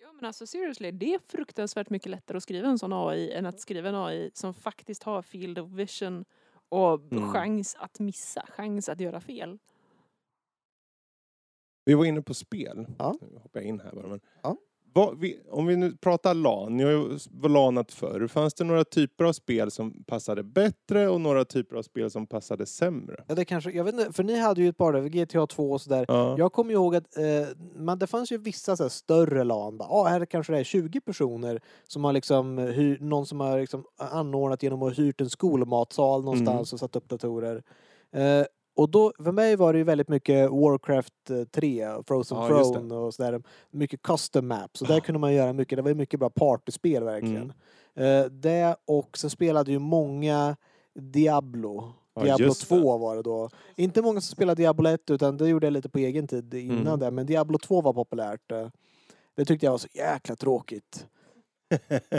Ja 0.00 0.12
men 0.12 0.24
alltså 0.24 0.46
seriously, 0.46 0.90
det 0.90 1.14
är 1.14 1.18
fruktansvärt 1.28 1.90
mycket 1.90 2.10
lättare 2.10 2.36
att 2.36 2.42
skriva 2.42 2.68
en 2.68 2.78
sån 2.78 2.92
AI 2.92 3.32
än 3.32 3.46
att 3.46 3.60
skriva 3.60 3.88
en 3.88 3.94
AI 3.94 4.30
som 4.34 4.54
faktiskt 4.54 5.02
har 5.02 5.22
field 5.22 5.58
of 5.58 5.70
vision 5.70 6.24
och 6.68 7.12
Mm. 7.12 7.32
chans 7.32 7.76
att 7.78 7.98
missa, 8.00 8.46
chans 8.48 8.88
att 8.88 9.00
göra 9.00 9.20
fel. 9.20 9.58
Vi 11.84 11.94
var 11.94 12.04
inne 12.04 12.22
på 12.22 12.34
spel. 12.34 12.86
Ja. 12.98 13.14
Nu 13.20 13.38
hoppar 13.38 13.60
jag 13.60 13.68
in 13.68 13.80
här 13.80 13.92
bara. 13.92 14.06
Men 14.06 14.20
Ja. 14.42 14.56
Vad, 14.94 15.18
vi, 15.18 15.38
om 15.50 15.66
vi 15.66 15.76
nu 15.76 15.96
pratar 15.96 16.34
LAN, 16.34 16.78
ju 16.78 17.18
var 17.30 17.48
LANat 17.48 17.92
förr. 17.92 18.26
Fanns 18.26 18.54
det 18.54 18.64
några 18.64 18.84
typer 18.84 19.24
av 19.24 19.32
spel 19.32 19.70
som 19.70 20.04
passade 20.04 20.42
bättre 20.42 21.08
och 21.08 21.20
några 21.20 21.44
typer 21.44 21.76
av 21.76 21.82
spel 21.82 22.10
som 22.10 22.26
passade 22.26 22.66
sämre? 22.66 23.24
Ja, 23.26 23.34
det 23.34 23.44
kanske, 23.44 23.70
jag 23.70 23.84
vet 23.84 23.94
inte, 23.94 24.12
för 24.12 24.24
ni 24.24 24.38
hade 24.38 24.62
ju 24.62 24.68
ett 24.68 24.76
par 24.76 24.92
där, 24.92 25.08
GTA 25.08 25.46
2 25.46 25.70
och 25.70 25.80
sådär. 25.80 26.04
Ja. 26.08 26.38
Jag 26.38 26.52
kommer 26.52 26.72
ihåg 26.72 26.96
att 26.96 27.16
eh, 27.16 27.24
man, 27.76 27.98
det 27.98 28.06
fanns 28.06 28.32
ju 28.32 28.38
vissa 28.38 28.76
så 28.76 28.88
större 28.88 29.44
LAN. 29.44 29.78
Bara, 29.78 29.88
ah, 29.88 30.04
här 30.04 30.26
kanske 30.26 30.52
det 30.52 30.58
är 30.58 30.64
20 30.64 31.00
personer 31.00 31.60
som 31.88 32.04
har 32.04 32.12
liksom 32.12 32.58
hyr, 32.58 32.98
någon 33.00 33.26
som 33.26 33.40
har 33.40 33.60
liksom 33.60 33.84
anordnat 33.96 34.62
genom 34.62 34.82
att 34.82 34.98
hyrt 34.98 35.20
en 35.20 35.30
skolmatsal 35.30 36.24
någonstans 36.24 36.72
och 36.72 36.80
satt 36.80 36.96
upp 36.96 37.08
datorer. 37.08 37.62
Eh, 38.12 38.44
och 38.76 38.88
då, 38.90 39.12
för 39.18 39.32
mig 39.32 39.56
var 39.56 39.72
det 39.72 39.78
ju 39.78 39.84
väldigt 39.84 40.08
mycket 40.08 40.50
Warcraft 40.50 41.30
eh, 41.30 41.44
3, 41.44 41.88
Frozen 42.06 42.38
Ja. 42.38 42.46
Throne 42.48 42.94
och 42.94 43.14
sådär. 43.14 43.42
Mycket 43.70 44.02
custom 44.02 44.48
maps. 44.48 44.82
Och 44.82 44.88
där 44.88 45.00
kunde 45.00 45.18
man 45.18 45.34
göra 45.34 45.52
mycket, 45.52 45.76
det 45.76 45.82
var 45.82 45.88
ju 45.90 45.94
mycket 45.94 46.20
bra 46.20 46.30
partyspel 46.30 47.04
verkligen. 47.04 47.52
Mm. 47.94 48.20
Eh, 48.24 48.30
det 48.30 48.76
och 48.84 49.18
sen 49.18 49.30
spelade 49.30 49.72
ju 49.72 49.78
många 49.78 50.56
Diablo. 50.94 51.92
Ja, 52.14 52.22
Diablo 52.22 52.46
just 52.46 52.68
2 52.68 52.98
var 52.98 53.16
det 53.16 53.22
då. 53.22 53.50
Inte 53.76 54.02
många 54.02 54.20
som 54.20 54.32
spelade 54.34 54.62
Diablo 54.62 54.88
1 54.90 55.10
utan 55.10 55.36
det 55.36 55.48
gjorde 55.48 55.66
jag 55.66 55.72
lite 55.72 55.88
på 55.88 55.98
egen 55.98 56.26
tid 56.26 56.54
innan 56.54 56.86
Mm. 56.86 56.98
det. 56.98 57.10
Men 57.10 57.26
Diablo 57.26 57.58
2 57.58 57.80
var 57.80 57.92
populärt. 57.92 58.52
eh. 58.52 58.68
Det 59.36 59.44
tyckte 59.44 59.66
jag 59.66 59.70
var 59.70 59.78
så 59.78 59.88
jäkla 59.92 60.36
tråkigt. 60.36 61.06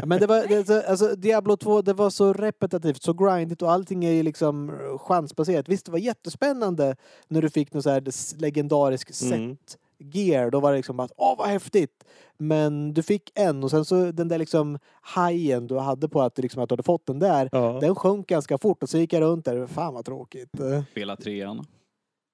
Men 0.06 0.20
det 0.20 0.28
var, 0.28 0.64
det, 0.64 0.88
alltså, 0.88 1.16
Diablo 1.16 1.58
2, 1.58 1.82
det 1.82 1.94
var 1.94 2.10
så 2.10 2.34
repetitivt, 2.34 3.04
så 3.04 3.14
grindigt 3.14 3.62
och 3.62 3.72
allting 3.72 4.06
är 4.06 4.12
ju 4.12 4.24
liksom 4.24 4.70
eh, 4.70 4.98
chansbaserat. 4.98 5.70
Visst, 5.70 5.86
det 5.86 5.92
var 5.92 6.00
jättespännande 6.00 6.96
när 7.28 7.42
du 7.42 7.50
fick 7.50 7.74
någon 7.74 7.84
så 7.84 7.90
här 7.90 8.40
legendarisk 8.42 9.14
set 9.14 9.32
Mm. 9.32 9.58
gear. 9.98 10.50
Då 10.50 10.60
var 10.60 10.72
det 10.72 10.78
liksom 10.78 11.00
att 11.00 11.12
åh 11.18 11.38
vad 11.38 11.48
häftigt! 11.48 12.04
Men 12.38 12.94
du 12.94 13.04
fick 13.04 13.32
en 13.36 13.64
och 13.64 13.72
sen 13.72 13.86
så 13.86 14.12
den 14.12 14.28
där 14.28 14.38
liksom 14.38 14.80
hajen 15.02 15.68
du 15.68 15.78
hade 15.78 16.10
på 16.10 16.22
att, 16.22 16.38
liksom, 16.38 16.64
att 16.64 16.70
du 16.70 16.74
hade 16.74 16.84
fått 16.84 17.06
den 17.06 17.20
där. 17.20 17.50
Ja. 17.52 17.78
Den 17.82 17.96
sjönk 17.96 18.28
ganska 18.28 18.58
fort 18.58 18.84
och 18.84 18.90
så 18.90 18.98
gick 18.98 19.14
jag 19.14 19.22
runt 19.22 19.46
där. 19.46 19.68
Fan 19.68 19.94
vad 19.94 20.06
tråkigt. 20.06 20.50
Spela 20.92 21.16
trean. 21.16 21.66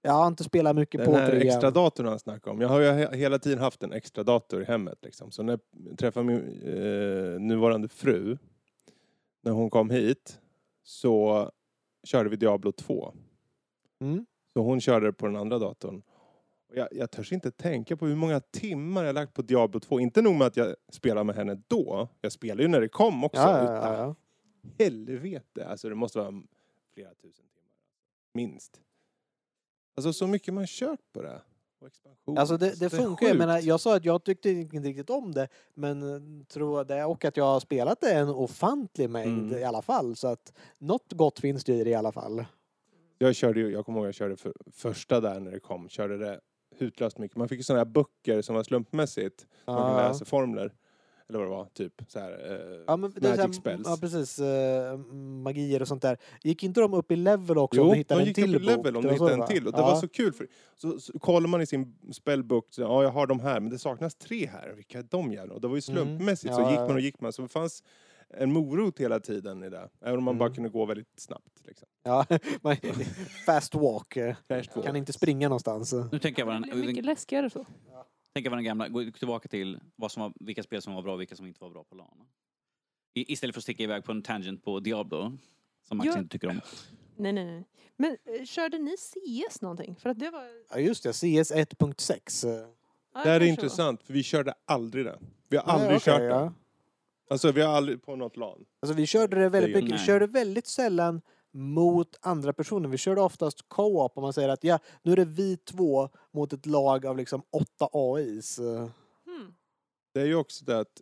Jag 0.02 0.12
har 0.12 0.28
inte 0.28 0.44
spelat 0.44 0.76
mycket 0.76 0.98
Den 1.02 1.08
på 1.08 1.16
här 1.16 1.30
trean. 1.30 1.48
extra 1.48 1.72
datorn 1.72 2.08
han 2.08 2.20
snackade 2.20 2.52
om. 2.54 2.62
Jag 2.62 2.70
har 2.70 2.80
ju 2.80 2.86
he- 2.88 3.16
hela 3.16 3.40
tiden 3.40 3.60
haft 3.60 3.84
en 3.84 3.94
extra 3.94 4.24
dator 4.24 4.62
i 4.62 4.66
hemmet. 4.66 4.98
Liksom. 5.02 5.32
Så 5.32 5.44
när 5.44 5.60
jag 5.88 5.98
träffade 5.98 6.26
min 6.26 6.62
eh, 6.64 7.40
nuvarande 7.40 7.88
fru, 7.88 8.38
när 9.42 9.52
hon 9.52 9.70
kom 9.70 9.90
hit, 9.90 10.40
så 10.84 11.50
körde 12.04 12.30
vi 12.30 12.36
Diablo 12.36 12.72
2. 12.72 13.14
Mm. 14.02 14.26
Så 14.54 14.62
hon 14.62 14.82
körde 14.82 15.06
det 15.06 15.14
på 15.14 15.26
den 15.26 15.36
andra 15.36 15.60
datorn. 15.60 16.02
Jag, 16.74 16.88
jag 16.92 17.12
törs 17.12 17.32
inte 17.32 17.52
tänka 17.52 17.98
på 17.98 18.06
hur 18.08 18.16
många 18.16 18.40
timmar 18.40 19.04
jag 19.04 19.16
lagt 19.16 19.34
på 19.34 19.42
Diablo 19.42 19.80
2. 19.80 20.00
Inte 20.00 20.22
nog 20.22 20.36
med 20.36 20.48
att 20.48 20.58
jag 20.58 20.76
spelade 20.92 21.24
med 21.24 21.36
henne 21.36 21.62
då. 21.68 22.08
Jag 22.22 22.32
spelade 22.32 22.62
ju 22.64 22.68
när 22.68 22.82
det 22.82 22.88
kom 22.90 23.24
också. 23.24 23.42
Ja, 23.42 23.64
ja, 23.64 23.76
ja, 23.76 23.98
ja. 23.98 24.16
helvete. 24.80 25.66
Alltså 25.68 25.90
det 25.90 25.96
måste 25.96 26.18
vara 26.20 26.44
flera 26.94 27.14
tusen 27.14 27.46
timmar. 27.56 27.70
Minst. 28.34 28.82
Alltså 29.96 30.14
så 30.14 30.28
mycket 30.28 30.54
man 30.54 30.66
kört 30.68 31.00
på 31.14 31.22
det. 31.22 31.42
Expansion. 31.88 32.38
Alltså 32.38 32.58
det, 32.58 32.80
det 32.80 32.90
funkar 32.90 33.26
jag 33.26 33.34
sjukt. 33.34 33.40
menar, 33.40 33.60
jag 33.60 33.80
sa 33.80 33.96
att 33.96 34.06
jag 34.06 34.24
tyckte 34.24 34.50
inte 34.50 34.78
riktigt 34.88 35.10
om 35.10 35.32
det 35.32 35.48
men 35.74 36.04
eh, 36.16 36.46
tror 36.46 36.84
det 36.84 37.06
och 37.06 37.26
att 37.26 37.38
jag 37.38 37.44
har 37.44 37.60
spelat 37.60 38.02
det 38.02 38.14
en 38.14 38.30
ofantlig 38.30 39.10
mängd 39.10 39.50
Mm. 39.52 39.60
i 39.60 39.64
alla 39.64 39.82
fall 39.82 40.16
så 40.16 40.28
att 40.28 40.54
något 40.78 41.14
gott 41.14 41.40
finns 41.40 41.64
det 41.64 41.74
i 41.74 41.84
det 41.84 41.90
i 41.90 41.96
alla 41.96 42.12
fall. 42.12 42.46
Jag 43.18 43.36
körde 43.36 43.60
ju, 43.60 43.72
jag 43.72 43.86
kommer 43.86 44.00
ihåg 44.00 44.08
jag 44.08 44.14
körde 44.16 44.36
för, 44.38 44.54
första 44.72 45.20
där 45.20 45.40
när 45.40 45.52
det 45.52 45.60
kom, 45.60 45.90
körde 45.90 46.18
det 46.18 46.40
hutlöst 46.78 47.18
mycket. 47.18 47.38
Man 47.38 47.50
fick 47.50 47.60
ju 47.60 47.64
sådana 47.64 47.80
här 47.84 47.92
böcker 47.92 48.42
som 48.42 48.56
var 48.56 48.64
slumpmässigt. 48.64 49.48
Man 49.66 49.78
kan 49.78 49.98
läsa 49.98 50.26
formler. 50.26 50.74
Eller 51.32 51.40
vad 51.40 51.48
det 51.48 51.56
var, 51.56 51.66
typ 51.66 51.94
så 52.08 52.20
här, 52.20 52.32
eh, 52.32 52.84
Ja, 52.88 52.98
men 52.98 53.12
det 53.16 53.28
är 53.28 53.36
så 53.36 53.38
magic 53.42 53.56
här, 53.56 53.62
spells. 53.62 53.88
Ja 53.88 53.98
precis, 54.02 54.40
eh, 54.40 54.98
magier 55.44 55.82
och 55.82 55.88
sånt 55.88 56.02
där. 56.02 56.18
Gick 56.44 56.64
inte 56.64 56.82
de 56.82 56.94
upp 56.94 57.12
i 57.12 57.16
level 57.16 57.58
också 57.58 57.78
Jo, 57.80 57.84
om 57.84 57.90
de 57.90 57.94
du 57.94 57.98
hittade 57.98 58.22
en 58.22 58.28
gick 58.28 58.38
upp 58.38 58.46
i 58.46 58.48
level 58.60 58.94
bok? 58.94 58.96
om 58.96 59.02
Det 59.02 59.02
du 59.02 59.08
var 59.08 59.18
så 59.18 59.24
hittade 59.26 59.44
en 59.44 59.48
till. 59.48 59.68
Och 59.68 59.74
det 59.74 59.80
ja. 59.80 59.86
var 59.86 59.96
så 59.96 60.08
kul. 60.08 60.34
För, 60.34 60.48
så, 60.76 61.00
så 61.00 61.20
kollar 61.20 61.48
man 61.48 61.62
i 61.62 61.66
sin 61.66 61.96
spellbook, 62.12 62.68
så, 62.70 62.82
ja 62.82 63.04
jag 63.04 63.10
har 63.10 63.28
de 63.28 63.40
här, 63.40 63.60
men 63.60 63.70
det 63.70 63.80
saknas 63.80 64.16
tre 64.16 64.46
här. 64.48 64.74
Vilka 64.76 65.00
är 65.00 65.04
de 65.10 65.32
jävlarna? 65.34 65.54
Och 65.54 65.62
det 65.62 65.68
var 65.68 65.76
ju 65.76 65.82
Mm. 65.94 66.04
slumpmässigt, 66.06 66.54
Ja, 66.54 66.56
så 66.56 66.70
gick 66.72 66.80
ja. 66.80 66.88
man 66.88 66.96
och 66.96 67.02
gick 67.02 67.22
man. 67.22 67.34
Så 67.34 67.42
det 67.42 67.48
fanns 67.48 67.84
en 68.38 68.52
morot 68.54 69.00
hela 69.00 69.20
tiden 69.20 69.64
i 69.64 69.70
det. 69.70 69.90
Även 70.02 70.18
om 70.18 70.24
man 70.24 70.38
bara 70.38 70.46
Mm. 70.46 70.56
kunde 70.56 70.70
gå 70.70 70.86
väldigt 70.86 71.20
snabbt. 71.20 71.62
Liksom. 71.68 71.88
Ja, 72.04 72.26
man- 72.62 72.76
fast 73.46 73.76
walk. 73.76 74.18
eh, 74.18 74.36
Fast 74.48 74.76
walk. 74.76 74.86
Kan 74.86 74.96
inte 74.96 75.14
springa 75.14 75.50
någonstans. 75.50 75.94
Nu 76.12 76.20
tänker 76.20 76.42
jag 76.46 76.48
Det 76.48 76.60
vara 76.70 76.76
blir 76.76 76.88
mycket 76.88 77.06
läskigare 77.06 77.50
så. 77.50 77.66
Tänker 78.34 78.50
vara 78.50 78.58
den 78.58 78.66
gamla, 78.66 78.88
gå 78.88 79.12
tillbaka 79.12 79.48
till 79.48 79.80
vad 79.96 80.12
som 80.12 80.22
var, 80.24 80.34
vilka 80.40 80.64
spel 80.64 80.82
som 80.82 80.94
var 80.94 81.02
bra 81.02 81.14
och 81.14 81.22
vilka 81.22 81.36
som 81.36 81.48
inte 81.48 81.64
var 81.64 81.70
bra 81.70 81.84
på 81.84 81.96
LAN. 81.96 82.28
I, 83.14 83.34
istället 83.34 83.56
för 83.56 83.60
att 83.60 83.64
sticka 83.64 83.84
iväg 83.84 84.04
på 84.04 84.12
en 84.12 84.22
tangent 84.24 84.64
på 84.64 84.80
Diablo, 84.80 85.38
som 85.88 85.98
Max 85.98 86.08
Ja. 86.08 86.18
inte 86.18 86.30
tycker 86.32 86.48
om. 86.50 86.62
Nej, 87.16 87.34
nej, 87.34 87.46
nej. 87.46 87.64
Men 87.98 88.18
eh, 88.40 88.46
körde 88.46 88.78
ni 88.78 88.96
CS 88.98 89.62
någonting? 89.62 89.96
För 89.96 90.10
att 90.10 90.20
det 90.20 90.30
var... 90.30 90.46
Ja 90.70 90.80
just 90.80 91.04
det, 91.04 91.14
CS 91.14 91.24
1.6. 91.52 92.48
eh. 92.48 92.68
Ja, 93.14 93.24
Det 93.24 93.30
här 93.30 93.42
är 93.42 93.46
intressant, 93.46 94.04
för 94.04 94.14
vi 94.14 94.24
körde 94.24 94.54
aldrig 94.66 95.06
det. 95.06 95.20
Vi 95.50 95.58
har 95.58 95.66
Nej, 95.66 95.74
aldrig 95.76 95.98
okej, 95.98 96.00
kört 96.14 96.20
det. 96.20 96.26
ja. 96.26 96.54
Alltså 97.30 97.52
vi 97.52 97.62
har 97.62 97.74
aldrig 97.74 98.04
på 98.04 98.16
något 98.16 98.38
LAN. 98.38 98.66
Alltså 98.80 98.94
vi 98.96 99.06
körde 99.06 99.40
det 99.40 99.50
väldigt 99.50 99.74
Det 99.74 99.78
är 99.78 99.82
ju- 99.82 99.86
mycket. 99.86 99.92
Vi 99.94 99.98
Nej. 99.98 100.06
körde 100.06 100.28
väldigt 100.28 100.68
sällan 100.68 101.22
mot 101.54 102.08
andra 102.22 102.54
personer. 102.54 102.90
Vi 102.90 102.98
körde 102.98 103.22
oftast 103.22 103.58
co-op 103.68 104.18
om 104.18 104.22
man 104.24 104.34
säger 104.34 104.50
att 104.50 104.64
ja, 104.64 104.80
nu 105.04 105.12
är 105.12 105.16
det 105.16 105.26
vi 105.26 105.58
två 105.58 106.10
mot 106.34 106.54
ett 106.54 106.66
lag 106.66 107.06
av 107.06 107.18
liksom 107.18 107.42
åtta 107.52 107.90
AIs. 107.94 108.58
Hmm. 108.60 108.90
Det 110.14 110.22
är 110.22 110.26
ju 110.26 110.36
också 110.36 110.66
det 110.66 110.80
att 110.80 111.02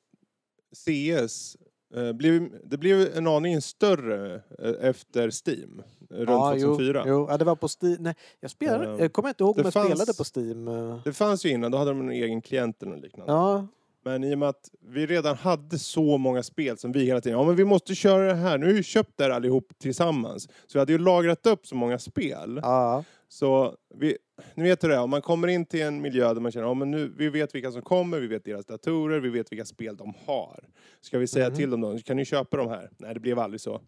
CS, 0.75 1.57
eh, 1.95 2.11
blev, 2.13 2.59
det 2.63 2.77
blev 2.77 3.17
en 3.17 3.27
aning 3.27 3.61
större 3.61 4.35
eh, 4.59 4.89
efter 4.89 5.31
Steam. 5.47 5.81
eh, 6.09 6.15
Runt 6.15 6.29
Ja, 6.29 6.55
jo, 6.55 6.67
2004. 6.67 7.03
Jo, 7.07 7.27
ja, 7.29 7.37
det 7.37 7.45
var 7.45 7.55
på 7.55 7.67
Steam. 7.81 7.97
Nej, 8.03 8.15
jag 8.39 8.51
spelade, 8.51 8.85
Ehm, 8.89 8.99
jag 8.99 9.13
kommer 9.13 9.29
inte 9.29 9.43
ihåg 9.43 9.57
om 9.57 9.63
jag 9.63 9.73
fanns- 9.73 9.85
spelade 9.87 10.13
på 10.13 10.23
Steam. 10.39 10.67
eh. 10.67 11.03
Det 11.03 11.13
fanns 11.13 11.45
ju 11.45 11.49
innan, 11.49 11.71
då 11.71 11.77
hade 11.77 11.91
de 11.91 11.99
en 12.01 12.09
egen 12.11 12.41
klient 12.41 12.83
eller 12.83 12.97
liknande. 12.97 13.33
Ja, 13.33 13.67
Men 14.05 14.23
i 14.23 14.33
och 14.35 14.37
med 14.39 14.49
att 14.49 14.69
vi 14.89 15.05
redan 15.05 15.35
hade 15.35 15.79
så 15.79 16.17
många 16.17 16.43
spel 16.43 16.77
som 16.77 16.91
vi 16.91 17.05
hela 17.05 17.21
tiden, 17.21 17.39
ja 17.39 17.45
men 17.45 17.55
vi 17.55 17.65
måste 17.65 17.95
köra 17.95 18.27
det 18.27 18.33
här, 18.33 18.57
nu 18.57 18.65
har 18.65 18.73
vi 18.73 18.83
köpt 18.83 19.17
det 19.17 19.23
här 19.23 19.31
allihop 19.31 19.67
tillsammans. 19.77 20.43
Så 20.43 20.73
vi 20.73 20.79
hade 20.79 20.91
ju 20.91 20.97
lagrat 20.97 21.45
upp 21.45 21.67
så 21.67 21.75
många 21.75 21.99
spel. 21.99 22.59
ja. 22.63 23.03
Så 23.31 23.75
vi, 23.95 24.17
ni 24.55 24.63
vet 24.63 24.83
hur 24.83 24.89
det 24.89 24.95
är, 24.95 25.01
om 25.01 25.09
man 25.09 25.21
kommer 25.21 25.47
in 25.47 25.65
till 25.65 25.81
en 25.81 26.01
miljö 26.01 26.33
där 26.33 26.41
man 26.41 26.51
känner, 26.51 26.67
ja 26.67 26.73
men 26.73 26.91
nu, 26.91 27.13
vi 27.17 27.29
vet 27.29 27.55
vilka 27.55 27.71
som 27.71 27.81
kommer, 27.81 28.19
vi 28.19 28.27
vet 28.27 28.45
deras 28.45 28.65
datorer, 28.65 29.19
vi 29.19 29.29
vet 29.29 29.51
vilka 29.51 29.65
spel 29.65 29.97
de 29.97 30.13
har. 30.25 30.63
Ska 31.01 31.17
vi 31.19 31.27
säga 31.27 31.47
Mhm. 31.49 31.55
till 31.57 31.69
dem 31.69 31.81
då, 31.81 31.97
kan 31.99 32.17
ni 32.17 32.25
köpa 32.25 32.57
de 32.57 32.67
här? 32.69 32.89
Nej, 32.97 33.13
det 33.13 33.19
blev 33.19 33.39
aldrig 33.39 33.61
så. 33.61 33.81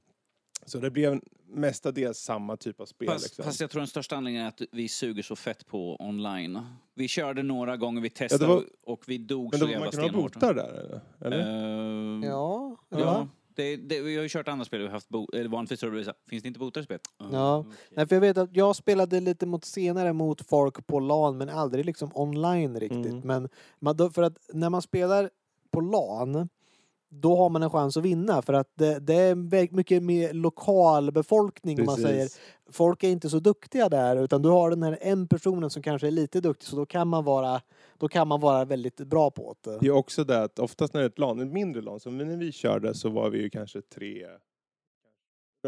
Så 0.65 0.77
det 0.77 0.91
blev 0.91 1.21
mestadels 1.47 2.17
samma 2.17 2.57
typ 2.57 2.79
av 2.79 2.85
spel. 2.85 3.07
Fast, 3.09 3.23
liksom. 3.23 3.45
fast 3.45 3.61
jag 3.61 3.69
tror 3.69 3.79
den 3.79 3.87
största 3.87 4.15
anledningen 4.15 4.45
är 4.45 4.49
att 4.49 4.61
vi 4.71 4.87
suger 4.87 5.23
så 5.23 5.35
fett 5.35 5.67
på 5.67 5.97
online. 5.99 6.59
Vi 6.95 7.07
körde 7.07 7.43
några 7.43 7.77
gånger, 7.77 8.01
vi 8.01 8.09
testade 8.09 8.47
var- 8.47 8.63
och 8.85 9.03
vi 9.07 9.17
dog 9.17 9.51
men 9.51 9.59
så 9.59 9.67
jävla 9.67 9.79
man 9.85 9.91
kan 9.91 10.01
ha 10.01 10.07
stenhårt. 10.07 10.33
botar 10.33 10.53
där 10.53 10.73
eller? 10.73 11.01
eller? 11.19 11.39
Eh, 12.23 12.29
ja. 12.29 12.77
Ja, 12.89 12.99
ja. 12.99 13.27
det, 13.55 13.75
det, 13.75 14.01
vi 14.01 14.15
har 14.15 14.23
ju 14.23 14.29
kört 14.29 14.47
andra 14.47 14.65
spel, 14.65 14.79
vi 14.79 14.85
har 14.85 14.93
haft 14.93 15.09
bo, 15.09 15.27
eller 15.33 15.49
vanligtvis 15.49 15.81
har 15.81 15.91
det 15.91 16.03
så 16.03 16.13
finns 16.29 16.43
det 16.43 16.47
inte 16.47 16.59
botar 16.59 16.81
i 16.81 16.83
spelet? 16.83 17.01
Ja. 17.31 17.57
okej. 17.57 17.73
Nej, 17.89 18.07
för 18.07 18.15
jag 18.15 18.21
vet 18.21 18.37
att 18.37 18.55
jag 18.55 18.75
spelade 18.75 19.19
lite 19.19 19.45
mot 19.45 19.65
senare 19.65 20.13
mot 20.13 20.47
folk 20.47 20.87
på 20.87 20.99
LAN 20.99 21.37
men 21.37 21.49
aldrig 21.49 21.85
liksom 21.85 22.11
online 22.13 22.79
riktigt. 22.79 23.05
Mm. 23.05 23.27
Men 23.27 23.49
man, 23.79 23.97
då, 23.97 24.09
för 24.09 24.23
att 24.23 24.37
när 24.53 24.69
man 24.69 24.81
spelar 24.81 25.29
på 25.71 25.81
LAN 25.81 26.49
då 27.13 27.35
har 27.35 27.49
man 27.49 27.63
en 27.63 27.69
chans 27.69 27.97
att 27.97 28.03
vinna 28.03 28.41
för 28.41 28.53
att 28.53 28.71
det, 28.77 28.99
det 28.99 29.13
är 29.13 29.35
mycket 29.75 30.03
mer 30.03 30.33
lokal 30.33 31.11
befolkning 31.11 31.79
om 31.79 31.85
man 31.85 31.95
Precis. 31.95 32.09
säger. 32.11 32.29
Folk 32.71 33.03
är 33.03 33.07
inte 33.09 33.29
så 33.29 33.39
duktiga 33.39 33.89
där 33.89 34.15
utan 34.23 34.41
du 34.41 34.49
har 34.49 34.69
den 34.69 34.83
här 34.83 34.97
en 35.01 35.27
personen 35.27 35.69
som 35.69 35.83
kanske 35.83 36.07
är 36.07 36.11
lite 36.11 36.41
duktig 36.41 36.67
så 36.67 36.75
då 36.75 36.85
kan 36.85 37.07
man 37.07 37.23
vara, 37.23 37.61
då 37.97 38.07
kan 38.07 38.27
man 38.27 38.39
vara 38.39 38.65
väldigt 38.65 38.97
bra 38.97 39.31
på 39.31 39.55
det. 39.61 39.77
Det 39.79 39.87
är 39.87 39.91
också 39.91 40.23
det 40.23 40.43
att 40.43 40.59
oftast 40.59 40.93
när 40.93 41.01
det 41.01 41.05
är 41.05 41.09
ett 41.09 41.19
LAN, 41.19 41.39
ett 41.39 41.53
mindre 41.53 41.81
LAN, 41.81 41.99
som 41.99 42.17
när 42.17 42.37
vi 42.37 42.51
körde 42.51 42.93
så 42.93 43.09
var 43.09 43.29
vi 43.29 43.41
ju 43.41 43.49
kanske 43.49 43.81
tre, 43.81 44.27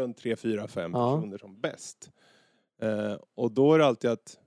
runt 0.00 0.18
tre, 0.18 0.36
fyra, 0.36 0.68
fem 0.68 0.90
Ja. 0.94 1.16
personer 1.16 1.38
som 1.38 1.60
bäst. 1.60 2.10
Eh, 2.82 3.16
och 3.34 3.52
då 3.52 3.74
är 3.74 3.78
det 3.78 3.86
alltid 3.86 4.10
att 4.10 4.38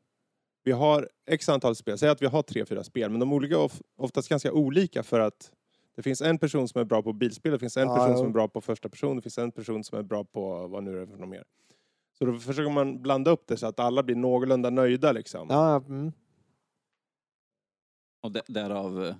vi 0.64 0.72
har 0.72 1.10
x 1.30 1.50
antal 1.50 1.76
spel, 1.76 1.98
säg 1.98 2.10
att 2.10 2.22
vi 2.22 2.26
har 2.26 2.42
tre, 2.42 2.66
fyra 2.66 2.84
spel, 2.84 3.10
men 3.10 3.20
de 3.20 3.34
olika 3.34 3.56
är 3.56 3.60
of, 3.60 3.82
oftast 3.98 4.30
ganska 4.30 4.52
olika 4.52 5.04
för 5.04 5.20
att 5.20 5.52
det 5.98 6.04
finns 6.04 6.22
en 6.22 6.38
person 6.38 6.68
som 6.68 6.82
är 6.82 6.86
bra 6.86 7.04
på 7.04 7.14
bilspel, 7.14 7.52
det 7.52 7.60
finns 7.60 7.78
en 7.78 7.88
Ja, 7.88 7.96
person 7.96 8.12
jo. 8.12 8.18
som 8.18 8.28
är 8.28 8.32
bra 8.32 8.48
på 8.48 8.62
första 8.62 8.90
person, 8.90 9.16
det 9.16 9.22
finns 9.22 9.38
en 9.38 9.52
person 9.52 9.84
som 9.84 10.00
är 10.00 10.04
bra 10.04 10.24
på 10.24 10.68
vad 10.68 10.84
nu 10.84 10.98
är 10.98 11.00
det 11.00 11.08
för 11.08 11.18
något 11.18 11.30
mer. 11.30 11.44
Så 12.20 12.26
då 12.26 12.40
försöker 12.40 12.72
man 12.72 13.02
blanda 13.02 13.32
upp 13.32 13.48
det 13.48 13.58
så 13.58 13.68
att 13.68 13.80
alla 13.80 14.04
blir 14.04 14.16
någorlunda 14.16 14.70
nöjda 14.70 15.12
liksom. 15.12 15.48
Ja, 15.50 15.76
mm. 15.76 16.12
Och 18.22 18.32
därav 18.48 19.06
eh, 19.06 19.16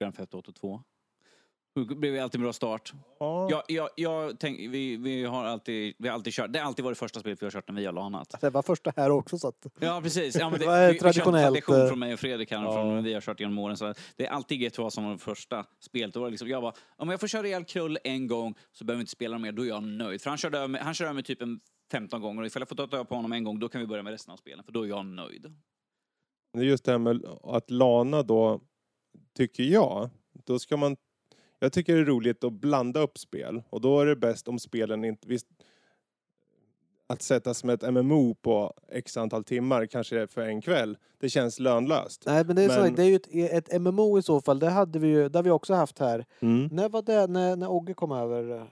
Grand 0.00 0.14
Theft 0.16 0.34
Auto 0.34 0.52
2. 0.52 0.82
Det 1.74 1.94
blev 1.94 2.22
alltid 2.22 2.38
en 2.38 2.42
bra 2.42 2.52
start. 2.52 2.92
Ja. 3.18 3.48
Jag, 3.50 3.62
jag, 3.68 3.88
jag 3.96 4.38
tänk, 4.40 4.58
vi, 4.58 4.96
vi, 4.96 5.24
har 5.24 5.44
alltid, 5.44 5.94
vi 5.98 6.08
har 6.08 6.14
alltid 6.14 6.32
kört, 6.32 6.52
det 6.52 6.58
har 6.58 6.66
alltid 6.66 6.84
varit 6.84 6.98
första 6.98 7.20
spelet 7.20 7.42
vi 7.42 7.46
har 7.46 7.50
kört 7.50 7.68
när 7.68 7.74
vi 7.76 7.86
har 7.86 7.92
lanat. 7.92 8.34
Det 8.40 8.50
var 8.50 8.62
första 8.62 8.92
här 8.96 9.10
också 9.10 9.38
så 9.38 9.48
att... 9.48 9.66
Ja 9.80 10.00
precis. 10.02 10.36
Ja, 10.36 10.50
men 10.50 10.58
det, 10.60 10.64
Det 10.64 10.70
var 10.70 10.86
vi, 10.86 10.92
vi 10.92 10.98
traditionellt, 10.98 11.54
tradition 11.54 11.80
eh, 11.80 11.88
från 11.88 11.98
mig 11.98 12.12
och 12.12 12.20
Fredrik 12.20 12.50
här, 12.50 12.62
Ja. 12.62 12.72
från 12.72 13.02
vi 13.04 13.14
har 13.14 13.20
kört 13.20 13.40
genom 13.40 13.58
åren. 13.58 13.76
Så 13.76 13.94
det 14.16 14.26
är 14.26 14.30
alltid 14.30 14.60
GTA 14.60 14.90
som 14.90 15.04
var 15.04 15.12
det 15.12 15.18
första 15.18 15.66
spelet. 15.80 16.14
Då 16.14 16.20
var 16.20 16.26
det 16.26 16.30
liksom, 16.30 16.48
jag 16.48 16.62
bara, 16.62 16.72
om 16.96 17.08
jag 17.08 17.20
får 17.20 17.26
köra 17.28 17.46
ihjäl 17.46 17.64
Krull 17.64 17.98
en 18.04 18.26
gång 18.26 18.54
så 18.72 18.84
behöver 18.84 18.98
vi 18.98 19.02
inte 19.02 19.12
spela 19.12 19.38
mer, 19.38 19.52
då 19.52 19.62
är 19.62 19.68
jag 19.68 19.82
nöjd. 19.82 20.22
För 20.22 20.30
han 20.30 20.38
körde 20.38 20.58
över 20.58 20.68
mig, 20.68 20.80
han 20.82 20.94
körde 20.94 21.08
över 21.08 21.14
mig 21.14 21.24
typ 21.24 21.42
en 21.42 21.60
15 21.92 22.20
gånger 22.20 22.40
och 22.40 22.46
ifall 22.46 22.60
jag 22.60 22.68
får 22.68 22.76
ta 22.76 22.86
död 22.86 23.08
på 23.08 23.14
honom 23.14 23.32
en 23.32 23.44
gång 23.44 23.58
då 23.58 23.68
kan 23.68 23.80
vi 23.80 23.86
börja 23.86 24.02
med 24.02 24.10
resten 24.10 24.32
av 24.32 24.36
spelen 24.36 24.64
för 24.64 24.72
då 24.72 24.82
är 24.82 24.88
jag 24.88 25.06
nöjd. 25.06 25.54
Det 26.52 26.58
är 26.58 26.64
just 26.64 26.84
det 26.84 26.90
här 26.90 26.98
med 26.98 27.24
att 27.42 27.70
lana 27.70 28.22
då, 28.22 28.60
tycker 29.36 29.62
jag, 29.62 30.10
då 30.46 30.58
ska 30.58 30.76
man... 30.76 30.96
Jag 31.62 31.72
tycker 31.72 31.94
det 31.94 32.00
är 32.00 32.04
roligt 32.04 32.44
att 32.44 32.52
blanda 32.52 33.00
upp 33.00 33.18
spel 33.18 33.62
och 33.70 33.80
då 33.80 34.00
är 34.00 34.06
det 34.06 34.16
bäst 34.16 34.48
om 34.48 34.58
spelen 34.58 35.04
inte... 35.04 35.28
Visst, 35.28 35.46
att 37.06 37.22
sätta 37.22 37.54
som 37.54 37.70
ett 37.70 37.92
MMO 37.92 38.34
på 38.34 38.72
x 38.88 39.16
antal 39.16 39.44
timmar, 39.44 39.86
kanske 39.86 40.26
för 40.26 40.40
en 40.40 40.60
kväll, 40.60 40.98
det 41.18 41.28
känns 41.28 41.58
lönlöst. 41.60 42.22
Nej 42.26 42.44
men 42.44 42.56
det 42.56 42.62
är, 42.62 42.68
så, 42.68 42.82
Men- 42.82 42.94
det 42.94 43.02
är 43.02 43.06
ju 43.06 43.16
ett, 43.16 43.68
ett 43.68 43.80
MMO 43.80 44.18
i 44.18 44.22
så 44.22 44.40
fall, 44.40 44.58
det 44.58 44.70
hade 44.70 44.98
vi 44.98 45.08
ju, 45.08 45.28
det 45.28 45.38
har 45.38 45.42
vi 45.42 45.50
också 45.50 45.74
haft 45.74 45.98
här. 45.98 46.26
Mm. 46.40 46.68
När 46.72 46.88
var 46.88 47.02
det, 47.02 47.26
när, 47.26 47.56
när 47.56 47.70
Ogge 47.70 47.94
kom 47.94 48.12
över? 48.12 48.70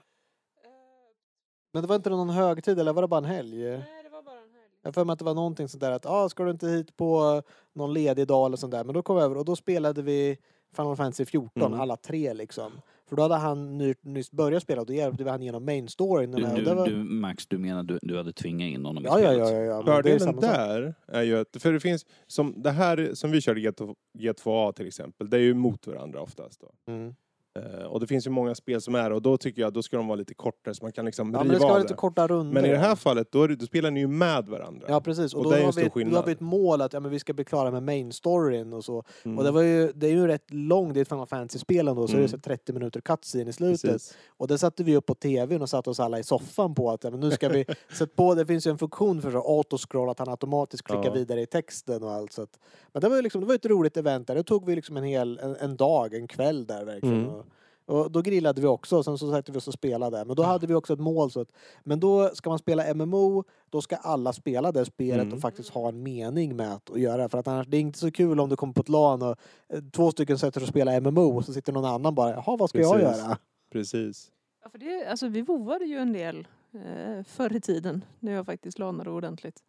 Men 1.73 1.81
det 1.81 1.87
var 1.87 1.95
inte 1.95 2.09
någon 2.09 2.29
högtid 2.29 2.79
eller 2.79 2.93
var 2.93 3.01
det 3.01 3.07
bara 3.07 3.17
en 3.17 3.25
helg? 3.25 3.63
Nej, 3.63 4.03
det 4.03 4.09
var 4.09 4.23
bara 4.23 4.35
en 4.35 4.53
helg. 4.53 4.71
Jag 4.81 4.93
för 4.93 5.05
mig 5.05 5.13
att 5.13 5.19
det 5.19 5.25
var 5.25 5.33
någonting 5.33 5.67
sånt 5.67 5.81
där 5.81 5.91
att 5.91 6.05
ah, 6.05 6.29
ska 6.29 6.43
du 6.43 6.51
inte 6.51 6.67
hit 6.67 6.97
på 6.97 7.41
någon 7.73 7.93
ledig 7.93 8.27
dag 8.27 8.45
eller 8.45 8.57
sånt 8.57 8.71
där. 8.71 8.83
Men 8.83 8.93
då 8.93 9.01
kom 9.01 9.15
vi 9.15 9.21
över 9.21 9.37
och 9.37 9.45
då 9.45 9.55
spelade 9.55 10.01
vi 10.01 10.37
Final 10.75 10.95
Fantasy 10.95 11.25
14 11.25 11.65
Mm. 11.73 11.79
alla 11.81 11.95
tre 11.97 12.33
liksom. 12.33 12.71
För 13.09 13.15
då 13.15 13.21
hade 13.21 13.35
han 13.35 13.77
ny, 13.77 13.93
nyss 14.01 14.31
börjat 14.31 14.63
spela 14.63 14.81
och 14.81 14.87
då 14.87 14.93
hjälpte 14.93 15.23
vi 15.23 15.29
han 15.29 15.41
genom 15.41 15.65
main 15.65 15.87
storyn. 15.87 16.31
Du, 16.31 16.43
du, 16.55 16.61
det 16.63 16.73
var... 16.73 16.87
du, 16.87 16.95
Max, 16.95 17.47
du 17.47 17.57
menar 17.57 17.83
du, 17.83 17.99
du 18.01 18.17
hade 18.17 18.33
tvingat 18.33 18.67
in 18.67 18.85
honom 18.85 19.03
i 19.03 19.07
Ja, 19.07 19.19
ja, 19.19 19.29
spelet? 19.31 19.49
ja, 19.49 19.55
ja, 19.55 19.63
ja. 19.63 19.83
Fördelen 19.85 20.19
sak. 20.19 20.41
där 20.41 20.93
är 21.07 21.21
ju 21.23 21.37
att, 21.39 21.57
för 21.61 21.73
det 21.73 21.79
finns, 21.79 22.05
som 22.27 22.53
det 22.57 22.71
här 22.71 23.09
som 23.13 23.31
vi 23.31 23.41
körde 23.41 23.59
G2, 23.61 23.95
G2A 24.19 24.71
till 24.73 24.87
exempel, 24.87 25.29
det 25.29 25.37
är 25.37 25.41
ju 25.41 25.53
mot 25.53 25.87
varandra 25.87 26.21
oftast 26.21 26.61
då. 26.61 26.93
Mm. 26.93 27.15
Eh, 27.55 27.85
och 27.85 27.99
det 27.99 28.07
finns 28.07 28.27
ju 28.27 28.29
många 28.31 28.55
spel 28.55 28.81
som 28.81 28.95
är 28.95 29.11
och 29.11 29.21
då 29.21 29.37
tycker 29.37 29.61
jag 29.61 29.73
då 29.73 29.83
ska 29.83 29.97
de 29.97 30.07
vara 30.07 30.15
lite 30.15 30.33
kortare 30.33 30.75
så 30.75 30.85
man 30.85 30.91
kan 30.91 31.05
liksom 31.05 31.33
Ja, 31.33 31.37
men 31.39 31.47
det 31.47 31.55
ska 31.55 31.67
vara 31.67 31.79
lite 31.79 31.93
korta 31.93 32.27
runder. 32.27 32.53
Men 32.53 32.65
i 32.65 32.69
det 32.69 32.77
här 32.77 32.95
fallet, 32.95 33.31
då, 33.31 33.47
det, 33.47 33.55
då 33.55 33.65
spelar 33.65 33.91
ni 33.91 33.99
ju 33.99 34.07
med 34.07 34.45
varandra. 34.47 34.87
Ja 34.89 35.01
precis, 35.01 35.33
och, 35.33 35.39
Och 35.39 35.45
då, 35.45 35.57
en 35.57 35.65
har 35.65 35.71
vi, 35.95 36.03
då 36.03 36.15
har 36.15 36.25
vi 36.25 36.31
ett 36.31 36.39
mål 36.39 36.81
att 36.81 36.93
ja, 36.93 36.99
men 36.99 37.11
vi 37.11 37.19
ska 37.19 37.33
bli 37.33 37.43
klara 37.45 37.71
med 37.71 37.83
main 37.83 38.11
storyn 38.13 38.73
och 38.73 38.85
så. 38.85 39.03
Mm. 39.23 39.37
Och 39.37 39.43
det, 39.43 39.51
var 39.51 39.61
ju, 39.61 39.91
det 39.95 40.07
är 40.07 40.11
ju 40.11 40.27
rätt 40.27 40.53
långt, 40.53 40.93
det 40.93 40.99
är 40.99 41.01
ett 41.01 41.07
Final 41.09 41.27
Fantasy-spel 41.27 41.87
ändå, 41.87 42.07
så 42.07 42.13
Mm. 42.13 42.21
det 42.21 42.27
är 42.27 42.37
så 42.37 42.37
30 42.37 42.73
minuter 42.73 43.01
cutscene 43.01 43.49
i 43.49 43.53
slutet. 43.53 43.91
Precis. 43.91 44.17
Och 44.37 44.47
det 44.47 44.57
satte 44.57 44.83
vi 44.83 44.95
upp 44.95 45.05
på 45.05 45.15
tvn 45.15 45.61
och 45.61 45.69
satte 45.69 45.89
oss 45.89 45.99
alla 45.99 46.19
i 46.19 46.23
soffan 46.23 46.75
på 46.75 46.91
att 46.91 47.03
ja, 47.03 47.09
men 47.09 47.19
nu 47.19 47.31
ska 47.31 47.49
vi 47.49 47.65
sätta 47.97 48.13
på, 48.15 48.35
det 48.35 48.45
finns 48.45 48.67
ju 48.67 48.71
en 48.71 48.77
funktion 48.77 49.21
för 49.21 49.31
så 49.31 49.57
autoscroll 49.57 50.09
att 50.09 50.19
han 50.19 50.29
automatiskt 50.29 50.83
klickar 50.83 51.03
Ja. 51.05 51.13
vidare 51.13 51.41
i 51.41 51.45
texten 51.45 52.03
och 52.03 52.11
allt. 52.11 52.33
Så 52.33 52.41
att, 52.41 52.59
men 52.93 53.01
det 53.01 53.09
var 53.09 53.15
ju 53.15 53.21
liksom, 53.21 53.41
det 53.41 53.47
var 53.47 53.55
ett 53.55 53.65
roligt 53.65 53.97
event 53.97 54.27
där, 54.27 54.35
det 54.35 54.43
tog 54.43 54.65
vi 54.65 54.75
liksom 54.75 54.97
en 54.97 55.03
hel, 55.03 55.39
en, 55.39 55.55
en 55.55 55.75
dag, 55.77 56.13
en 56.13 56.27
kväll 56.27 56.65
där 56.65 56.85
verkligen. 56.85 57.15
Mm. 57.15 57.29
Och, 57.29 57.45
Och 57.89 58.11
då 58.11 58.21
grillade 58.21 58.61
vi 58.61 58.67
också, 58.67 58.97
och 58.97 59.05
sen 59.05 59.17
så 59.17 59.31
satte 59.31 59.51
vi 59.51 59.57
oss 59.57 59.67
och 59.67 59.73
spelade. 59.73 60.25
Men 60.25 60.35
då 60.35 60.43
hade 60.43 60.67
vi 60.67 60.73
också 60.73 60.93
ett 60.93 60.99
mål. 60.99 61.31
Så 61.31 61.41
att, 61.41 61.51
men 61.83 61.99
då 61.99 62.29
ska 62.33 62.49
man 62.49 62.59
spela 62.59 62.93
MMO, 62.93 63.43
då 63.69 63.81
ska 63.81 63.95
alla 63.95 64.33
spela 64.33 64.71
det 64.71 64.85
spelet 64.85 65.21
Mm. 65.21 65.33
och 65.33 65.41
faktiskt 65.41 65.69
ha 65.69 65.89
en 65.89 66.03
mening 66.03 66.55
med 66.55 66.73
att, 66.73 66.89
göra 66.95 67.21
det. 67.23 67.29
För 67.29 67.37
att 67.37 67.47
annars, 67.47 67.67
det 67.67 67.77
är 67.77 67.81
inte 67.81 67.99
så 67.99 68.11
kul 68.11 68.39
om 68.39 68.49
du 68.49 68.55
kommer 68.55 68.73
på 68.73 68.81
ett 68.81 68.89
LAN 68.89 69.21
och 69.21 69.35
eh, 69.73 69.81
två 69.93 70.11
stycken 70.11 70.37
sätter 70.37 70.59
sig 70.59 70.65
och 70.65 70.69
spelar 70.69 71.01
MMO 71.01 71.37
och 71.37 71.45
så 71.45 71.53
sitter 71.53 71.73
någon 71.73 71.85
annan 71.85 72.15
bara, 72.15 72.31
jaha 72.31 72.57
vad 72.57 72.69
ska 72.69 72.79
jag 72.79 72.99
Precis. 72.99 73.17
göra? 73.17 73.37
Precis. 73.71 74.31
Ja, 74.63 74.69
för 74.69 74.77
det, 74.77 75.05
alltså, 75.05 75.27
vi 75.27 75.41
vovade 75.41 75.85
ju 75.85 75.97
en 75.97 76.13
del 76.13 76.47
eh, 76.73 77.23
förr 77.23 77.55
i 77.55 77.61
tiden 77.61 78.05
när 78.19 78.31
jag 78.31 78.45
faktiskt 78.45 78.79
lanade 78.79 79.09
ordentligt. 79.09 79.63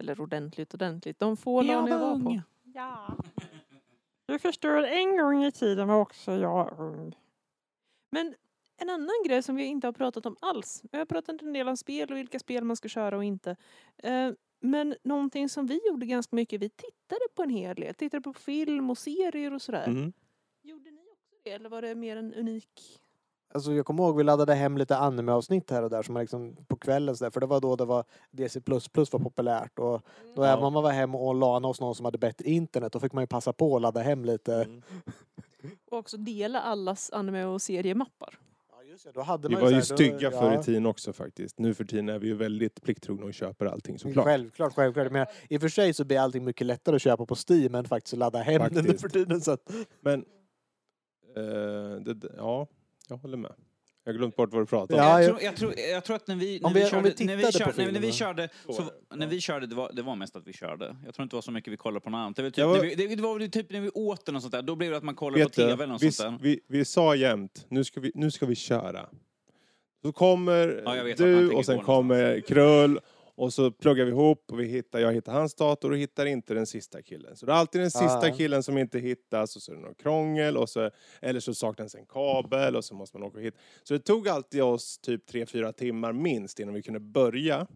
Eller 0.00 0.20
ordentligt, 0.20 0.74
ordentligt. 0.74 1.18
De 1.18 1.36
få 1.36 1.62
LAN 1.62 1.86
jag 1.86 1.98
var 1.98 2.20
på. 2.20 2.40
Ja. 2.64 3.16
Du 4.26 4.38
förstår, 4.38 4.84
en 4.86 5.16
gång 5.16 5.44
i 5.44 5.52
tiden 5.52 5.88
var 5.88 5.96
också 5.96 6.32
jag 6.32 6.74
ung. 6.78 7.16
Men 8.10 8.34
en 8.76 8.90
annan 8.90 9.22
grej 9.26 9.42
som 9.42 9.56
vi 9.56 9.64
inte 9.64 9.86
har 9.86 9.92
pratat 9.92 10.26
om 10.26 10.36
alls. 10.40 10.82
Vi 10.92 10.98
har 10.98 11.04
pratat 11.04 11.42
en 11.42 11.52
del 11.52 11.68
om 11.68 11.76
spel 11.76 12.10
och 12.10 12.16
vilka 12.16 12.38
spel 12.38 12.64
man 12.64 12.76
ska 12.76 12.88
köra 12.88 13.16
och 13.16 13.24
inte. 13.24 13.56
Eh, 14.02 14.30
men 14.60 14.94
någonting 15.02 15.48
som 15.48 15.66
vi 15.66 15.80
gjorde 15.88 16.06
ganska 16.06 16.36
mycket, 16.36 16.60
vi 16.62 16.68
tittade 16.68 17.24
på 17.34 17.42
en 17.42 17.50
hel 17.50 17.76
del. 17.76 17.94
Tittade 17.94 18.20
på 18.20 18.32
film 18.32 18.90
och 18.90 18.98
serier 18.98 19.54
och 19.54 19.62
sådär. 19.62 19.86
Mm. 19.88 20.12
Gjorde 20.62 20.90
ni 20.90 21.00
också 21.12 21.36
det 21.44 21.50
eller 21.50 21.68
var 21.68 21.82
det 21.82 21.94
mer 21.94 22.16
en 22.16 22.34
unik? 22.34 23.00
Alltså 23.54 23.72
jag 23.72 23.86
kommer 23.86 24.04
ihåg 24.04 24.16
vi 24.16 24.24
laddade 24.24 24.54
hem 24.54 24.78
lite 24.78 24.96
anime-avsnitt 24.96 25.70
här 25.70 25.82
och 25.82 25.90
där 25.90 26.02
som 26.02 26.12
man 26.14 26.20
liksom 26.20 26.56
på 26.68 26.76
kvällen 26.76 27.16
så 27.16 27.24
där, 27.24 27.30
för 27.30 27.40
det 27.40 27.46
var 27.46 27.60
då 27.60 27.76
det 27.76 27.84
var 27.84 28.04
DC++ 28.30 28.60
var 28.66 29.18
populärt 29.18 29.78
och 29.78 30.02
då 30.36 30.44
Ja. 30.44 30.46
även 30.46 30.64
om 30.64 30.72
man 30.72 30.82
var 30.82 30.90
hem 30.90 31.14
och 31.14 31.34
lana 31.34 31.68
hos 31.68 31.80
någon 31.80 31.94
som 31.94 32.04
hade 32.04 32.18
bättre 32.18 32.48
internet 32.48 32.92
då 32.92 33.00
fick 33.00 33.12
man 33.12 33.22
ju 33.22 33.26
passa 33.26 33.52
på 33.52 33.76
att 33.76 33.82
ladda 33.82 34.00
hem 34.00 34.24
lite. 34.24 34.54
Mm. 34.54 34.82
Och 35.90 35.98
också 35.98 36.16
dela 36.16 36.60
allas 36.60 37.10
anime 37.10 37.44
och 37.44 37.62
seriemappar. 37.62 38.38
Ja 38.72 38.82
just 38.82 39.04
det, 39.04 39.12
då 39.12 39.20
hade 39.22 39.48
Vi 39.48 39.54
man 39.54 39.62
var 39.62 39.70
ju 39.70 39.82
så 39.82 39.94
här, 39.94 40.10
då- 40.10 40.16
stygga 40.16 40.30
förr 40.30 40.52
ja. 40.52 40.60
i 40.60 40.64
tiden 40.64 40.86
också 40.86 41.12
faktiskt. 41.12 41.58
Nu 41.58 41.74
för 41.74 41.84
tiden 41.84 42.08
är 42.08 42.18
vi 42.18 42.26
ju 42.26 42.34
väldigt 42.34 42.82
plikttrogna 42.82 43.26
och 43.26 43.34
köper 43.34 43.66
allting 43.66 43.98
såklart. 43.98 44.24
Självklart, 44.26 44.74
självklart. 44.74 45.12
Men 45.12 45.26
i 45.48 45.56
och 45.56 45.60
för 45.60 45.68
sig 45.68 45.94
så 45.94 46.04
blir 46.04 46.18
allting 46.18 46.44
mycket 46.44 46.66
lättare 46.66 46.96
att 46.96 47.02
köpa 47.02 47.26
på 47.26 47.36
Steam 47.48 47.74
än 47.74 47.84
faktiskt 47.84 48.12
att 48.14 48.18
ladda 48.18 48.38
hem 48.38 48.62
det 48.62 48.68
nu 48.70 48.76
Faktiskt. 48.76 49.00
för 49.00 49.08
tiden. 49.08 49.40
Så 49.40 49.50
att, 49.50 49.70
Men, 50.00 50.24
eh, 51.36 52.00
det- 52.04 52.32
ja, 52.36 52.66
jag 53.08 53.16
håller 53.16 53.36
med. 53.36 53.52
Jag 54.10 54.14
har 54.14 54.18
glömt 54.18 54.36
bort 54.36 54.52
vad 54.52 54.62
du 54.62 54.66
pratade 54.66 55.00
om. 55.02 55.06
Ja, 55.08 55.22
jag, 55.22 55.22
jag- 55.22 55.36
tror, 55.36 55.42
jag, 55.42 55.56
tror, 55.56 55.74
jag 55.92 56.04
tror 56.04 56.16
att 56.16 56.26
när 56.26 56.36
vi, 56.36 56.60
när 56.62 56.70
vi, 56.74 56.80
vi- 56.80 56.86
körde, 56.90 57.12
vi 57.18 57.24
när 57.24 57.36
vi 57.36 57.52
körde, 57.52 57.72
nej, 57.76 57.86
när 57.86 57.92
vi 57.92 57.92
filmen. 58.00 58.12
körde, 58.12 58.48
Så 58.68 58.84
när 59.14 59.26
vi 59.26 59.40
körde 59.40 59.66
det, 59.66 59.74
var, 59.74 59.90
det 59.92 60.02
var 60.02 60.16
mest 60.16 60.36
att 60.36 60.46
vi 60.46 60.52
körde. 60.52 60.96
Jag 61.04 61.14
tror 61.14 61.22
inte 61.22 61.34
det 61.34 61.36
var 61.36 61.42
så 61.42 61.50
mycket 61.52 61.72
vi 61.72 61.76
kollade 61.76 62.00
på 62.04 62.10
något 62.10 62.18
annat. 62.18 62.36
Det 62.36 62.42
var, 62.42 62.50
typ, 62.50 62.64
var- 62.64 62.74
när 62.76 62.82
vi, 62.82 62.94
det, 62.94 63.14
det 63.14 63.22
var 63.22 63.48
typ 63.48 63.70
när 63.72 63.80
vi 63.80 63.90
åt 63.94 64.28
eller 64.28 64.32
något 64.32 64.42
sånt 64.42 64.52
där. 64.52 64.62
Då 64.62 64.74
blev 64.76 64.90
det 64.90 64.96
att 64.96 65.02
man 65.02 65.14
kollade 65.14 65.44
på 65.44 65.50
tv 65.50 65.72
eller 65.72 65.86
något 65.86 66.02
vi, 66.02 66.12
sånt 66.12 66.40
där. 66.40 66.48
vi, 66.48 66.60
vi 66.68 66.84
sa 66.84 67.14
jämt, 67.14 67.66
nu 67.68 67.84
ska 67.84 68.00
vi, 68.00 68.12
nu 68.14 68.30
ska 68.30 68.46
vi 68.46 68.54
köra. 68.54 69.06
Så 70.02 70.12
kommer 70.12 70.82
Ja, 70.84 71.14
du 71.16 71.50
och 71.50 71.64
sen 71.66 71.78
kommer 71.80 72.40
Krull 72.40 73.00
och 73.40 73.52
så 73.52 73.70
pluggar 73.70 74.04
vi 74.04 74.10
ihop 74.10 74.44
och 74.52 74.60
vi 74.60 74.64
hittar, 74.64 74.98
jag 74.98 75.12
hittar 75.12 75.32
hans 75.32 75.54
dator 75.54 75.90
och 75.90 75.96
hittar 75.96 76.26
inte 76.26 76.54
den 76.54 76.66
sista 76.66 77.02
killen. 77.02 77.36
Så 77.36 77.46
det 77.46 77.52
är 77.52 77.56
alltid 77.56 77.80
den 77.80 77.90
sista 77.90 78.28
Ja. 78.28 78.34
killen 78.36 78.62
som 78.62 78.78
inte 78.78 78.98
hittas 78.98 79.56
och 79.56 79.62
så 79.62 79.72
är 79.72 79.76
det 79.76 79.82
någon 79.82 79.94
krångel 79.94 80.56
och 80.56 80.68
så, 80.68 80.90
eller 81.22 81.40
så 81.40 81.54
saknas 81.54 81.94
en 81.94 82.06
kabel 82.06 82.76
och 82.76 82.84
så 82.84 82.94
måste 82.94 83.18
man 83.18 83.26
åka 83.28 83.38
och 83.38 83.44
hitta. 83.44 83.58
Så 83.82 83.94
det 83.94 84.00
tog 84.00 84.28
alltid 84.28 84.62
oss 84.62 84.98
typ 84.98 85.30
3-4 85.30 85.72
timmar 85.72 86.12
minst 86.12 86.60
innan 86.60 86.74
vi 86.74 86.82
kunde 86.82 87.00
börja. 87.00 87.66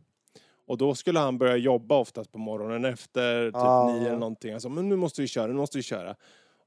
Och 0.66 0.78
då 0.78 0.94
skulle 0.94 1.18
han 1.18 1.38
börja 1.38 1.56
jobba 1.56 1.98
oftast 1.98 2.32
på 2.32 2.38
morgonen 2.38 2.84
efter 2.84 3.46
typ 3.46 3.54
Ja. 3.54 3.92
nio 3.92 4.08
eller 4.08 4.18
någonting. 4.18 4.52
Alltså, 4.52 4.68
men 4.68 4.88
nu 4.88 4.96
måste 4.96 5.20
vi 5.20 5.28
köra, 5.28 5.46
nu 5.46 5.52
måste 5.54 5.78
vi 5.78 5.82
köra. 5.82 6.16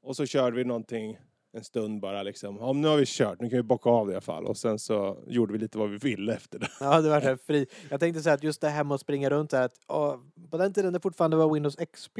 Och 0.01 0.15
så 0.15 0.25
körde 0.25 0.55
vi 0.57 0.63
någonting 0.63 1.17
en 1.53 1.63
stund 1.63 2.01
bara 2.01 2.23
liksom. 2.23 2.57
Ja, 2.59 2.73
nu 2.73 2.87
har 2.87 2.97
vi 2.97 3.03
kört, 3.05 3.41
nu 3.41 3.49
kan 3.49 3.57
vi 3.57 3.63
bocka 3.63 3.89
av 3.89 4.07
det 4.07 4.11
i 4.11 4.15
alla 4.15 4.21
fall. 4.21 4.45
Och 4.45 4.57
sen 4.57 4.79
så 4.79 5.17
gjorde 5.27 5.53
vi 5.53 5.59
lite 5.59 5.77
vad 5.77 5.89
vi 5.89 5.97
ville 5.97 6.33
efter 6.33 6.59
det. 6.59 6.67
ja, 6.79 7.01
det 7.01 7.09
var 7.09 7.21
så 7.21 7.37
fri. 7.47 7.65
Jag 7.89 7.99
tänkte 7.99 8.21
säga 8.21 8.33
att 8.35 8.43
just 8.43 8.61
det 8.61 8.69
här 8.69 8.83
med 8.83 8.95
att 8.95 9.01
springa 9.01 9.29
runt 9.29 9.49
där, 9.49 9.61
att, 9.61 9.73
ja, 9.87 10.19
på 10.51 10.57
den 10.57 10.73
tiden 10.73 10.93
det 10.93 10.99
fortfarande 10.99 11.37
var 11.37 11.53
Windows 11.53 11.75
XP, 11.93 12.19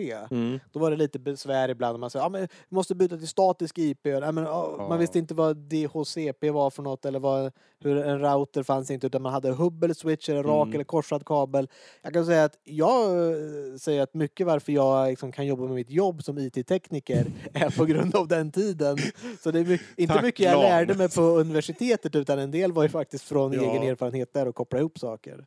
då 0.71 0.79
var 0.79 0.91
det 0.91 0.97
lite 0.97 1.19
besvär 1.19 1.69
ibland. 1.69 1.99
Man 1.99 2.09
sa 2.09 2.19
ja, 2.19 2.29
men 2.29 2.41
vi 2.41 2.75
måste 2.75 2.95
byta 2.95 3.17
till 3.17 3.27
statisk 3.27 3.77
IP. 3.77 4.05
Ja, 4.05 4.31
men, 4.31 4.43
ja, 4.43 4.75
Ja. 4.77 4.87
Man 4.89 4.99
visste 4.99 5.19
inte 5.19 5.33
vad 5.33 5.57
DHCP 5.57 6.49
var 6.51 6.69
för 6.69 6.83
något 6.83 7.05
eller 7.05 7.19
vad, 7.19 7.51
hur 7.83 7.97
en 7.97 8.19
router 8.19 8.63
fanns 8.63 8.91
inte 8.91 9.07
utan 9.07 9.21
man 9.21 9.33
hade 9.33 9.51
hubb 9.51 9.83
eller 9.83 9.93
switch 9.93 10.29
eller 10.29 10.43
rak 10.43 10.65
Mm. 10.67 10.75
eller 10.75 10.83
korsad 10.83 11.25
kabel. 11.25 11.67
Jag 12.01 12.13
kan 12.13 12.25
säga 12.25 12.43
att 12.43 12.57
jag 12.63 13.11
eh, 13.11 13.75
säger 13.79 14.01
att 14.01 14.13
mycket 14.13 14.47
varför 14.47 14.71
jag 14.71 15.09
liksom 15.09 15.31
kan 15.31 15.45
jobba 15.45 15.63
med 15.63 15.75
mitt 15.75 15.89
jobb 15.89 16.23
som 16.23 16.37
IT-tekniker 16.37 17.25
är 17.53 17.77
på 17.77 17.85
grund 17.85 18.15
av 18.15 18.27
den 18.27 18.51
tiden. 18.51 18.97
Så 19.43 19.51
det 19.51 19.59
är 19.59 19.65
my- 19.65 19.79
inte 19.97 20.13
Tack, 20.13 20.23
mycket 20.23 20.45
jag 20.45 20.61
lärde 20.61 20.93
mig 20.95 21.09
på 21.09 21.21
universitetet 21.21 22.15
utan 22.15 22.39
en 22.39 22.51
del 22.51 22.71
var 22.71 22.83
ju 22.83 22.89
faktiskt 22.89 23.23
från 23.23 23.53
Ja. 23.53 23.61
egen 23.61 23.83
erfarenhet 23.83 24.33
där 24.33 24.47
och 24.47 24.55
koppla 24.55 24.79
ihop 24.79 24.99
saker. 24.99 25.45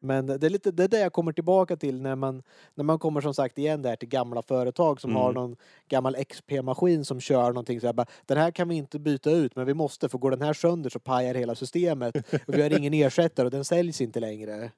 Men 0.00 0.26
det 0.26 0.44
är 0.44 0.50
lite 0.50 0.70
det 0.70 0.84
är 0.84 0.88
det 0.88 0.98
jag 1.00 1.12
kommer 1.12 1.32
tillbaka 1.32 1.76
till 1.76 2.02
när 2.02 2.16
man, 2.16 2.42
när 2.74 2.84
man 2.84 2.98
kommer 2.98 3.20
som 3.20 3.34
sagt 3.34 3.58
igen 3.58 3.82
där 3.82 3.96
till 3.96 4.08
gamla 4.08 4.42
företag 4.42 5.00
som 5.00 5.10
Mm. 5.10 5.22
har 5.22 5.32
någon 5.32 5.56
gammal 5.88 6.16
XP-maskin 6.16 7.04
som 7.04 7.20
kör 7.20 7.48
någonting 7.48 7.80
så 7.80 7.86
här 7.86 7.92
bara, 7.94 8.06
den 8.26 8.38
här 8.38 8.50
kan 8.50 8.68
vi 8.68 8.74
inte 8.74 8.98
byta 8.98 9.30
ut 9.30 9.56
men 9.56 9.66
vi 9.66 9.74
måste 9.74 10.08
för 10.08 10.18
går 10.18 10.30
den 10.30 10.42
här 10.42 10.52
sönder 10.52 10.90
så 10.90 11.00
pajar 11.00 11.34
hela 11.34 11.54
systemet 11.54 12.16
och 12.46 12.54
vi 12.54 12.62
har 12.62 12.78
ingen 12.78 12.94
ersättare 12.94 13.44
och 13.44 13.50
den 13.50 13.64
säljs 13.64 14.00
inte 14.00 14.20
längre. 14.20 14.70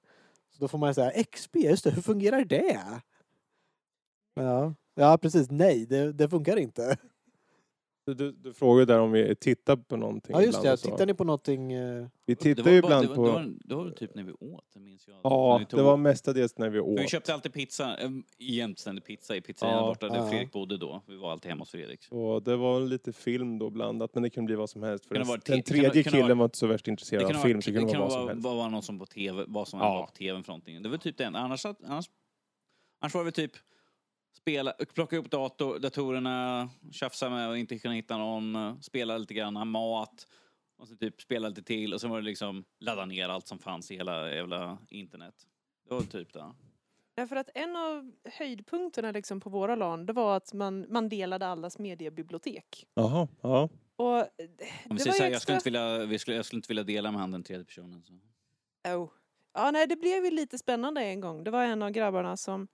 Så 0.52 0.60
då 0.60 0.68
får 0.68 0.78
man 0.78 0.94
säga 0.94 1.24
XP, 1.24 1.56
just 1.56 1.84
det, 1.84 1.90
hur 1.90 2.02
fungerar 2.02 2.44
det? 2.44 2.80
Ja, 4.34 4.74
ja 4.94 5.18
precis, 5.18 5.50
nej 5.50 5.86
det, 5.86 6.12
det 6.12 6.28
funkar 6.28 6.56
inte. 6.56 6.96
Du, 8.14 8.32
du, 8.32 8.52
frågade 8.52 8.92
där 8.92 9.00
om 9.00 9.12
vi 9.12 9.34
tittar 9.34 9.76
på 9.76 9.96
någonting 9.96 10.36
Ja 10.36 10.42
just 10.42 10.62
det, 10.62 10.72
och 10.72 10.78
tittar 10.80 11.06
ni 11.06 11.14
på 11.14 11.24
någonting? 11.24 11.72
eh, 11.72 12.06
Vi 12.26 12.34
Det 12.34 12.40
tittar 12.40 12.62
var 12.62 12.70
ju 12.70 12.78
ibland 12.78 13.08
det 13.08 13.14
på... 13.14 13.22
var, 13.22 13.28
Det 13.28 13.34
var, 13.34 13.52
det 13.64 13.74
var 13.74 13.84
väl 13.84 13.94
typ 13.94 14.14
när 14.14 14.22
vi 14.22 14.32
åt, 14.32 14.64
det 14.74 14.80
minns 14.80 15.08
jag. 15.08 15.14
När 15.14 15.20
Ja, 15.24 15.58
vi 15.58 15.64
tog- 15.64 15.80
det 15.80 15.84
var 15.84 15.96
mestadels 15.96 16.58
när 16.58 16.68
vi 16.68 16.78
För 16.78 16.86
vi 16.96 17.04
åt. 17.04 17.10
köpte 17.10 17.34
alltid 17.34 17.52
pizza, 17.52 17.96
egentligen 18.38 19.00
pizza 19.00 19.36
i 19.36 19.40
pizzerian 19.40 19.76
Ja, 19.76 19.86
borta 19.86 20.08
där 20.08 20.16
ja. 20.16 20.28
Fredrik 20.30 20.52
bodde 20.52 20.76
då. 20.76 21.02
Vi 21.06 21.16
var 21.16 21.32
alltid 21.32 21.48
hemma 21.50 21.62
hos 21.62 21.70
Fredrik. 21.70 22.02
Så 22.04 22.40
det 22.40 22.56
var 22.56 22.80
lite 22.80 23.12
film 23.12 23.58
då 23.58 23.70
blandat, 23.70 24.14
men 24.14 24.22
det 24.22 24.30
kunde 24.30 24.46
bli 24.46 24.56
vad 24.56 24.70
som 24.70 24.82
helst. 24.82 25.06
För 25.06 25.14
Kan 25.14 25.22
det 25.24 25.28
vara 25.28 25.40
te- 25.40 25.52
den 25.52 25.62
kan 25.62 25.76
det- 25.76 25.82
tredje 25.82 26.02
kan 26.02 26.12
det 26.12 26.18
vara- 26.18 26.22
killen 26.26 26.38
var 26.38 26.44
inte 26.44 26.58
så 26.58 26.66
värst 26.66 26.84
Det 26.84 26.90
intresserad 26.90 27.24
av 27.36 27.40
film, 27.40 27.62
så 27.62 27.70
det 27.70 27.76
det 27.76 27.80
kunde 27.80 27.98
vara 27.98 28.08
vad 28.08 28.12
som 28.12 28.28
helst. 28.28 28.44
vara 28.44 28.68
någon 28.68 28.82
som 28.82 28.98
på 28.98 29.06
tv, 29.06 29.44
vad 29.48 29.68
som 29.68 29.80
Ja. 29.80 29.94
var 29.94 30.06
på 30.06 30.12
tv 30.12 30.42
för 30.42 30.48
någonting. 30.52 30.82
Det 30.82 30.88
var 30.88 30.96
typ 30.96 31.16
den. 31.16 31.36
Annars, 31.36 31.66
annars, 31.66 32.10
annars 33.00 33.14
var 33.14 33.24
det 33.24 33.30
typ 33.32 33.52
spela, 34.42 34.72
plocka 34.94 35.16
upp 35.16 35.30
dator, 35.30 35.78
datorerna, 35.78 36.68
tjafsa 36.92 37.30
med 37.30 37.48
och 37.48 37.58
inte 37.58 37.78
kunna 37.78 37.94
hitta 37.94 38.16
någon, 38.16 38.82
spela 38.82 39.18
lite 39.18 39.34
grann, 39.34 39.68
mat 39.68 40.26
och 40.76 40.88
så 40.88 40.96
typ 40.96 41.22
spela 41.22 41.48
lite 41.48 41.62
till 41.62 41.94
och 41.94 42.00
sen 42.00 42.10
var 42.10 42.20
det 42.20 42.24
liksom 42.24 42.64
ladda 42.80 43.04
ner 43.04 43.28
allt 43.28 43.48
som 43.48 43.58
fanns 43.58 43.90
i 43.90 43.96
hela 43.96 44.34
jävla 44.34 44.78
internet. 44.88 45.34
Det 45.88 45.94
var 45.94 46.02
typ 46.02 46.32
det. 46.32 46.52
Därför 47.14 47.36
att 47.36 47.50
en 47.54 47.76
av 47.76 48.12
höjdpunkterna 48.24 49.10
liksom 49.10 49.40
på 49.40 49.50
våra 49.50 49.74
LAN, 49.74 50.06
det 50.06 50.12
var 50.12 50.36
att 50.36 50.52
man, 50.52 50.86
man 50.88 51.08
delade 51.08 51.46
allas 51.46 51.78
mediebibliotek. 51.78 52.86
Jaha, 52.94 53.28
ja. 53.40 53.68
Och 53.96 54.16
eh, 54.16 54.24
Om 54.28 54.28
vi 54.88 54.94
det 54.94 55.00
säger 55.00 55.12
så 55.12 55.22
här, 55.22 55.30
jag, 55.30 55.42
skulle 55.42 55.54
extra... 55.54 55.54
inte 55.54 55.64
vilja, 55.64 56.06
vi 56.06 56.18
skulle, 56.18 56.36
jag 56.36 56.44
skulle 56.44 56.58
inte 56.58 56.68
vilja 56.68 56.84
dela 56.84 57.10
med 57.12 57.20
han 57.20 57.30
den 57.30 57.42
tredje 57.42 57.64
personen. 57.64 58.02
Så. 58.02 58.12
Oh. 58.94 59.10
Ja, 59.54 59.70
nej, 59.70 59.86
det 59.86 59.96
blev 59.96 60.24
ju 60.24 60.30
lite 60.30 60.58
spännande 60.58 61.00
en 61.00 61.20
gång. 61.20 61.44
Det 61.44 61.50
var 61.50 61.64
en 61.64 61.82
av 61.82 61.90
grabbarna 61.90 62.36
som 62.36 62.68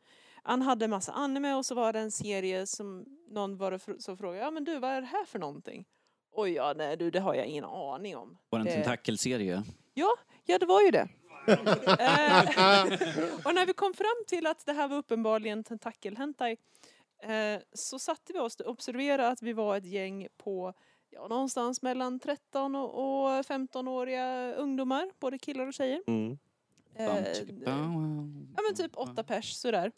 han 0.47 0.63
hade 0.63 0.89
massa 0.89 1.13
anime 1.13 1.55
och 1.55 1.67
så 1.67 1.75
var 1.75 1.93
det 1.93 1.99
en 1.99 2.11
serie 2.11 2.67
som 2.67 3.05
någon 3.29 3.57
var 3.57 3.73
fr- 3.73 3.99
som 3.99 4.17
frågade, 4.17 4.45
ja 4.45 4.51
men 4.51 4.65
du 4.65 4.79
vad 4.79 4.91
är 4.91 5.01
det 5.01 5.07
här 5.07 5.25
för 5.25 5.39
någonting? 5.39 5.85
Oj, 6.33 6.51
ja 6.53 6.75
nej 6.77 6.97
du 6.97 7.11
det 7.11 7.21
har 7.21 7.35
jag 7.35 7.47
ingen 7.47 7.65
aning 7.65 8.17
om. 8.17 8.39
Var 8.51 8.59
det 8.59 8.71
en 8.71 8.77
tentakelserie? 8.77 9.63
Ja, 9.95 10.59
det 10.59 10.67
var 10.67 10.83
ju 10.83 10.91
det. 10.91 11.09
Eh, 11.49 12.43
och 13.45 13.55
när 13.55 13.67
vi 13.67 13.73
kom 13.73 13.95
fram 13.95 14.25
till 14.27 14.47
att 14.47 14.67
det 14.67 14.73
här 14.73 14.89
var 14.89 14.97
uppenbarligen 14.97 15.65
tentakelhentai 15.65 16.57
eh, 17.23 17.61
så 17.73 17.99
satte 17.99 18.33
vi 18.33 18.39
oss 18.39 18.57
och 18.57 18.71
observerade 18.71 19.29
att 19.29 19.43
vi 19.43 19.53
var 19.53 19.77
ett 19.77 19.85
gäng 19.87 20.29
på 20.37 20.73
ja, 21.11 21.27
någonstans 21.29 21.83
mellan 21.83 22.21
13 22.21 22.75
och 22.77 22.89
och 22.95 23.29
15-åriga 23.45 24.55
ungdomar, 24.55 25.11
både 25.19 25.39
killar 25.39 25.67
och 25.67 25.75
tjejer. 25.75 26.03
Mm. 26.07 26.39
Eh, 26.95 27.07
ja 28.57 28.63
men 28.69 28.75
typ 28.77 28.97
åtta 28.97 29.23
pers 29.25 29.53
sådär. 29.55 29.93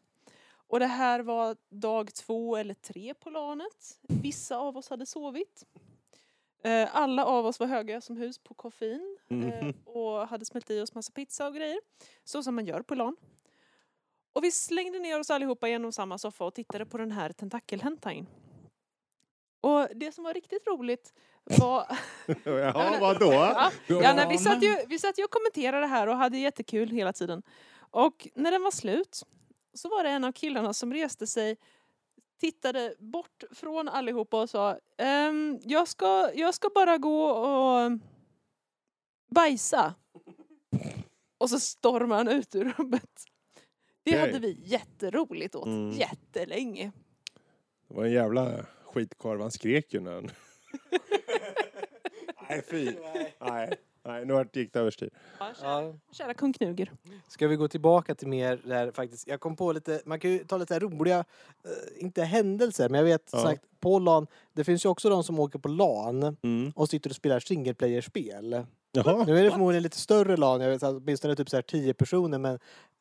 Och 0.68 0.80
det 0.80 0.86
här 0.86 1.20
var 1.20 1.56
dag 1.70 2.14
två 2.14 2.56
eller 2.56 2.74
tre 2.74 3.14
på 3.14 3.30
lanet. 3.30 3.98
Vissa 4.02 4.56
av 4.56 4.76
oss 4.76 4.88
hade 4.90 5.06
sovit. 5.06 5.64
Eh, 6.64 6.96
Alla 6.96 7.24
av 7.24 7.46
oss 7.46 7.60
var 7.60 7.66
höga 7.66 8.00
som 8.00 8.16
hus 8.16 8.38
på 8.38 8.54
koffein 8.54 9.18
eh, 9.30 9.36
Mhm. 9.36 9.74
och 9.84 10.28
hade 10.28 10.44
smält 10.44 10.70
i 10.70 10.80
oss 10.80 10.94
massa 10.94 11.12
pizza 11.12 11.46
och 11.46 11.54
grejer. 11.54 11.78
Så 12.24 12.42
som 12.42 12.54
man 12.54 12.66
gör 12.66 12.82
på 12.82 12.94
LAN. 12.94 13.16
Och 14.32 14.44
vi 14.44 14.50
slängde 14.50 14.98
ner 14.98 15.20
oss 15.20 15.30
allihopa 15.30 15.68
genom 15.68 15.92
samma 15.92 16.18
soffa 16.18 16.44
och 16.44 16.54
tittade 16.54 16.86
på 16.86 16.98
den 16.98 17.12
här 17.12 17.32
tentakelhentain. 17.32 18.26
Och 19.60 19.88
det 19.94 20.12
som 20.12 20.24
var 20.24 20.34
riktigt 20.34 20.66
roligt 20.66 21.12
var 21.44 21.86
Jaha, 22.44 23.00
vadå? 23.00 23.32
Ja, 23.32 23.70
ja, 23.86 24.14
nej, 24.14 24.26
vi, 24.30 24.38
satt 24.38 24.62
ju, 24.62 24.76
vi 24.88 24.98
satt 24.98 25.18
ju 25.18 25.24
och 25.24 25.30
kommenterade 25.30 25.80
det 25.80 25.86
här 25.86 26.06
och 26.06 26.16
hade 26.16 26.38
jättekul 26.38 26.88
hela 26.90 27.12
tiden. 27.12 27.42
Och 27.90 28.28
när 28.34 28.50
den 28.50 28.62
var 28.62 28.70
slut 28.70 29.22
så 29.78 29.88
var 29.88 30.04
det 30.04 30.10
en 30.10 30.24
av 30.24 30.32
killarna 30.32 30.72
som 30.74 30.92
reste 30.92 31.26
sig 31.26 31.56
tittade 32.40 32.94
bort 32.98 33.44
från 33.50 33.88
allihopa 33.88 34.42
och 34.42 34.50
sa 34.50 34.78
ehm, 34.98 35.58
jag, 35.62 35.88
ska, 35.88 36.30
jag 36.34 36.54
ska 36.54 36.68
bara 36.74 36.98
gå 36.98 37.24
och 37.30 37.90
bajsa. 39.30 39.94
Och 41.38 41.50
så 41.50 41.60
stormade 41.60 42.14
han 42.14 42.28
ut 42.28 42.54
ur 42.54 42.74
rummet. 42.78 43.24
Det 44.02 44.10
Okej. 44.10 44.20
hade 44.20 44.38
vi 44.38 44.60
jätteroligt 44.64 45.54
åt 45.54 45.66
Mm. 45.66 45.90
jättelänge. 45.90 46.92
Det 47.88 47.94
var 47.94 48.04
en 48.04 48.12
jävla 48.12 48.66
skitkorv. 48.84 49.40
Han 49.40 49.50
skrek 49.50 49.94
ju 49.94 50.00
när 50.00 50.12
han... 50.14 50.30
Nej, 52.48 52.62
fy. 52.70 52.92
Nej, 53.40 53.74
nej 54.08 54.24
nu 54.24 54.44
gick 54.52 54.72
det 54.72 54.80
överstyr. 54.80 55.10
Ja, 55.38 55.46
kära, 55.60 55.82
Ja. 55.82 55.94
kära 56.12 56.34
kung 56.34 56.52
Knuger. 56.52 56.92
Ska 57.28 57.48
vi 57.48 57.56
gå 57.56 57.68
tillbaka 57.68 58.14
till 58.14 58.28
mer 58.28 58.60
där 58.64 58.90
faktiskt. 58.90 59.28
Jag 59.28 59.40
kom 59.40 59.56
på 59.56 59.72
lite, 59.72 60.00
man 60.04 60.20
kan 60.20 60.30
ju 60.30 60.44
ta 60.44 60.56
lite 60.56 60.78
roliga, 60.78 61.18
eh, 61.18 62.02
inte 62.04 62.22
händelser, 62.22 62.88
men 62.88 62.98
jag 62.98 63.04
vet 63.04 63.30
Ja. 63.32 63.42
sagt 63.42 63.62
på 63.80 63.98
LAN, 63.98 64.26
det 64.52 64.64
finns 64.64 64.84
ju 64.84 64.88
också 64.88 65.08
de 65.08 65.24
som 65.24 65.38
åker 65.40 65.58
på 65.58 65.68
LAN 65.68 66.36
Mm. 66.42 66.72
och 66.76 66.88
sitter 66.88 67.10
och 67.10 67.16
spelar 67.16 67.40
single 67.40 67.74
player-spel. 67.74 68.64
Jaha. 68.92 69.24
Nu 69.24 69.38
är 69.38 69.44
det 69.44 69.50
förmodligen 69.50 69.82
lite 69.82 69.98
större 69.98 70.36
LAN, 70.36 70.60
jag 70.60 70.70
vet 70.70 70.82
att 70.82 70.94
åtminstone 70.94 71.36
typ 71.36 71.50
så 71.50 71.56
här 71.56 71.62
10 71.62 71.94
personer, 71.94 72.38
men 72.38 72.54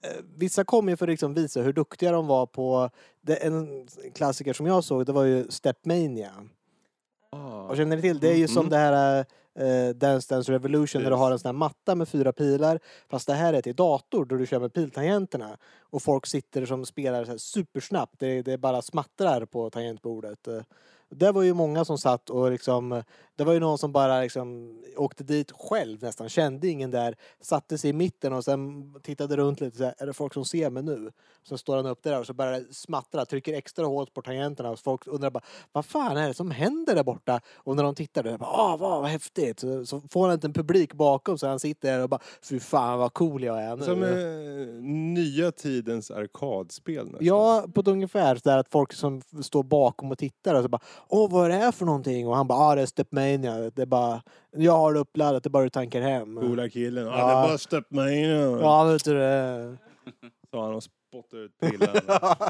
eh, 0.04 0.10
vissa 0.36 0.64
kom 0.64 0.90
ju 0.90 0.96
för 0.98 1.06
att 1.06 1.10
liksom 1.10 1.34
visa 1.34 1.62
hur 1.62 1.74
duktiga 1.74 2.12
de 2.12 2.28
var 2.28 2.46
på, 2.46 2.90
det, 3.22 3.36
en 3.36 3.88
klassiker 4.14 4.54
som 4.54 4.66
jag 4.66 4.84
såg, 4.84 5.06
det 5.06 5.12
var 5.12 5.24
ju 5.24 5.46
Stepmania. 5.52 6.32
Och 7.70 7.78
känner 7.78 7.96
ni 7.96 8.02
till? 8.02 8.20
Det 8.20 8.32
är 8.32 8.36
ju 8.38 8.48
som 8.48 8.58
Mm. 8.58 8.70
det 8.70 8.78
här 8.78 9.26
eh, 9.58 9.90
Dance 9.96 10.34
Dance 10.34 10.52
Revolution 10.52 11.04
där 11.04 11.10
du 11.10 11.16
har 11.16 11.32
en 11.32 11.40
sån 11.40 11.50
här 11.50 11.54
matta 11.54 11.96
med 11.96 12.08
fyra 12.10 12.34
pilar. 12.34 12.80
Fast 13.10 13.28
det 13.28 13.34
här 13.34 13.54
är 13.54 13.62
till 13.62 13.76
dator 13.76 14.26
då 14.26 14.36
du 14.36 14.46
kör 14.48 14.60
med 14.60 14.74
piltangenterna. 14.74 15.58
Och 15.80 16.02
folk 16.04 16.26
sitter 16.26 16.66
som 16.66 16.86
spelar 16.86 17.26
så 17.26 17.32
här 17.32 17.38
supersnabbt. 17.38 18.16
Det, 18.20 18.42
det 18.42 18.58
bara 18.58 18.82
smattrar 18.82 19.46
på 19.46 19.70
tangentbordet. 19.70 20.48
Eh, 20.48 20.62
Det 21.10 21.32
var 21.32 21.44
ju 21.44 21.54
många 21.54 21.86
som 21.86 21.98
satt 21.98 22.30
och 22.30 22.52
liksom, 22.52 23.04
det 23.38 23.44
var 23.44 23.54
ju 23.54 23.60
någon 23.60 23.78
som 23.78 23.92
bara 23.92 24.22
liksom 24.22 24.78
åkte 24.96 25.24
dit 25.24 25.52
själv 25.52 26.04
nästan, 26.04 26.30
kände 26.30 26.68
ingen 26.68 26.92
där, 26.92 27.16
satte 27.42 27.78
sig 27.78 27.90
i 27.90 27.94
mitten 27.94 28.34
och 28.34 28.44
sen 28.44 28.94
tittade 29.04 29.38
runt 29.38 29.62
lite 29.62 29.78
så 29.78 29.84
här, 29.84 29.96
är 29.98 30.06
det 30.06 30.14
folk 30.14 30.34
som 30.34 30.46
ser 30.46 30.70
mig 30.70 30.84
nu? 30.84 31.12
Så 31.44 31.58
står 31.58 31.76
han 31.76 31.86
upp 31.86 32.04
där 32.04 32.20
och 32.20 32.26
så 32.26 32.34
bara 32.34 32.60
smattrar, 32.72 33.26
trycker 33.26 33.54
extra 33.54 33.86
hårt 33.86 34.14
på 34.14 34.22
tangenterna 34.22 34.70
och 34.70 34.80
folk 34.80 35.08
undrar 35.08 35.30
bara 35.30 35.44
vad 35.72 35.86
fan 35.86 36.18
är 36.18 36.28
det 36.28 36.34
som 36.34 36.52
händer 36.52 36.96
där 36.96 37.04
borta? 37.04 37.42
Och 37.56 37.76
när 37.76 37.84
de 37.84 37.96
tittar 37.96 38.24
då 38.24 38.38
åh 38.40 38.78
vad, 38.78 39.02
vad 39.02 39.10
häftigt! 39.10 39.60
Så, 39.60 39.86
så 39.86 40.02
får 40.12 40.22
han 40.22 40.30
en 40.30 40.36
liten 40.36 40.54
publik 40.54 40.94
bakom 40.94 41.38
så 41.38 41.48
han 41.48 41.60
sitter 41.60 41.92
där 41.92 42.04
och 42.04 42.10
bara 42.10 42.22
fy 42.42 42.60
fan 42.60 43.00
vad 43.00 43.14
cool 43.14 43.44
jag 43.44 43.64
är 43.64 43.76
nu. 43.76 43.84
Som 43.84 44.04
eh, 44.04 44.84
nya 45.14 45.52
tidens 45.52 46.12
arkadspel 46.12 47.06
nästan. 47.06 47.26
Ja, 47.26 47.66
på 47.74 47.82
ett 47.82 47.88
ungefär 47.88 48.36
så 48.36 48.42
där 48.50 48.58
att 48.58 48.70
folk 48.70 48.94
som 48.94 49.22
står 49.42 49.64
bakom 49.64 50.12
och 50.12 50.18
tittar 50.18 50.56
och 50.56 50.64
så 50.64 50.70
bara 50.70 50.82
Åh, 51.08 51.32
vad 51.32 51.46
är 51.46 51.50
det 51.50 51.56
här 51.56 51.72
för 51.72 51.86
någonting? 51.86 52.28
Och 52.28 52.36
han 52.36 52.48
bara, 52.48 52.60
ah 52.60 52.76
det 52.76 52.82
är 52.82 52.86
Stepmania. 53.36 53.70
Det 53.76 53.82
är 53.82 53.86
bara, 53.86 54.22
jag 54.52 54.72
har 54.78 54.94
det 54.94 55.00
uppladdat, 55.00 55.44
det 55.44 55.48
är 55.48 55.52
bara 55.52 55.64
du 55.64 55.70
tankar 55.70 56.02
hem. 56.02 56.36
Coola 56.36 56.70
killen. 56.70 57.06
Ja, 57.06 57.12
Ja. 57.20 57.28
det 57.28 57.34
är 57.34 57.48
bara 57.48 57.58
stöpt 57.58 57.92
mig 57.92 58.20
in. 58.24 58.30
Ja, 58.60 58.84
vet 58.84 59.06
du 59.06 59.14
det. 59.14 59.78
Sa 60.52 60.66
han 60.66 60.76
och 60.76 60.84
spottade 60.84 61.44
ut 61.44 61.58
pillen. 61.60 61.96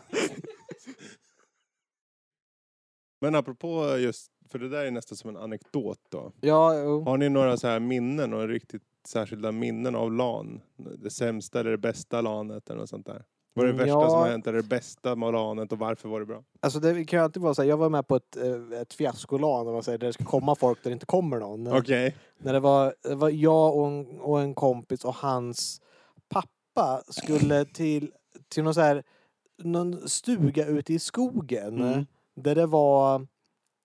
Men 3.22 3.36
apropå 3.36 3.98
just, 3.98 4.32
för 4.52 4.60
det 4.60 4.70
där 4.70 4.86
är 4.86 4.92
nästan 4.92 5.18
som 5.18 5.30
en 5.30 5.38
anekdot 5.38 6.00
då. 6.12 6.32
ja, 6.42 6.80
jo. 6.80 7.04
Har 7.04 7.18
ni 7.18 7.30
några 7.30 7.58
så 7.58 7.68
här 7.68 7.80
minnen, 7.80 8.30
några 8.30 8.48
riktigt 8.48 8.84
särskilda 9.08 9.52
minnen 9.52 9.96
av 9.96 10.12
LAN? 10.12 10.62
Det 10.98 11.10
sämsta 11.10 11.60
eller 11.60 11.72
det 11.72 11.78
bästa 11.78 12.22
LANet 12.22 12.70
eller 12.70 12.80
något 12.80 12.90
sånt 12.90 13.06
där? 13.06 13.24
Vad 13.58 13.65
är 13.65 13.74
det 13.74 13.78
värsta 13.78 13.89
ja. 13.89 14.10
som 14.10 14.20
har 14.20 14.28
hänt 14.28 14.48
eller 14.48 14.62
det 14.62 14.67
bästa 14.67 15.15
med 15.15 15.34
LANet 15.34 15.72
och 15.72 15.80
varför 15.80 16.10
var 16.10 16.20
det 16.20 16.26
bra? 16.26 16.43
Alltså 16.60 16.80
det 16.80 17.06
kan 17.06 17.20
ju 17.20 17.24
alltid 17.24 17.41
vara 17.41 17.54
så 17.54 17.62
här, 17.62 17.70
jag 17.70 17.78
var 17.78 17.89
med 17.89 18.08
på 18.08 18.15
ett, 18.15 18.38
eh, 18.38 18.80
ett 18.82 18.93
fiaskolan, 18.93 19.67
om 19.67 19.74
man 19.74 19.84
säger, 19.84 19.98
där 19.98 20.08
det 20.08 20.13
ska 20.13 20.24
komma 20.24 20.56
folk 20.56 20.84
där 20.84 20.89
det 20.89 20.93
inte 20.93 21.06
kommer 21.06 21.39
någon. 21.39 21.67
Okej. 21.67 22.15
När 22.38 22.54
det 22.54 22.60
var, 22.60 22.96
det 23.04 23.15
var 23.15 23.30
jag 23.30 23.78
och 23.78 23.88
en, 23.88 24.20
och 24.20 24.41
en 24.41 24.56
kompis 24.56 25.06
och 25.06 25.15
hans 25.15 25.82
pappa 26.30 27.04
skulle 27.08 27.65
till, 27.74 28.12
till 28.50 28.63
någon 28.63 28.74
så 28.74 28.82
här, 28.82 29.04
någon 29.63 30.10
stuga 30.10 30.65
ute 30.65 30.93
i 30.93 31.00
skogen. 31.00 31.82
Mm. 31.82 32.06
Där 32.36 32.56
det 32.56 32.65
var, 32.65 33.28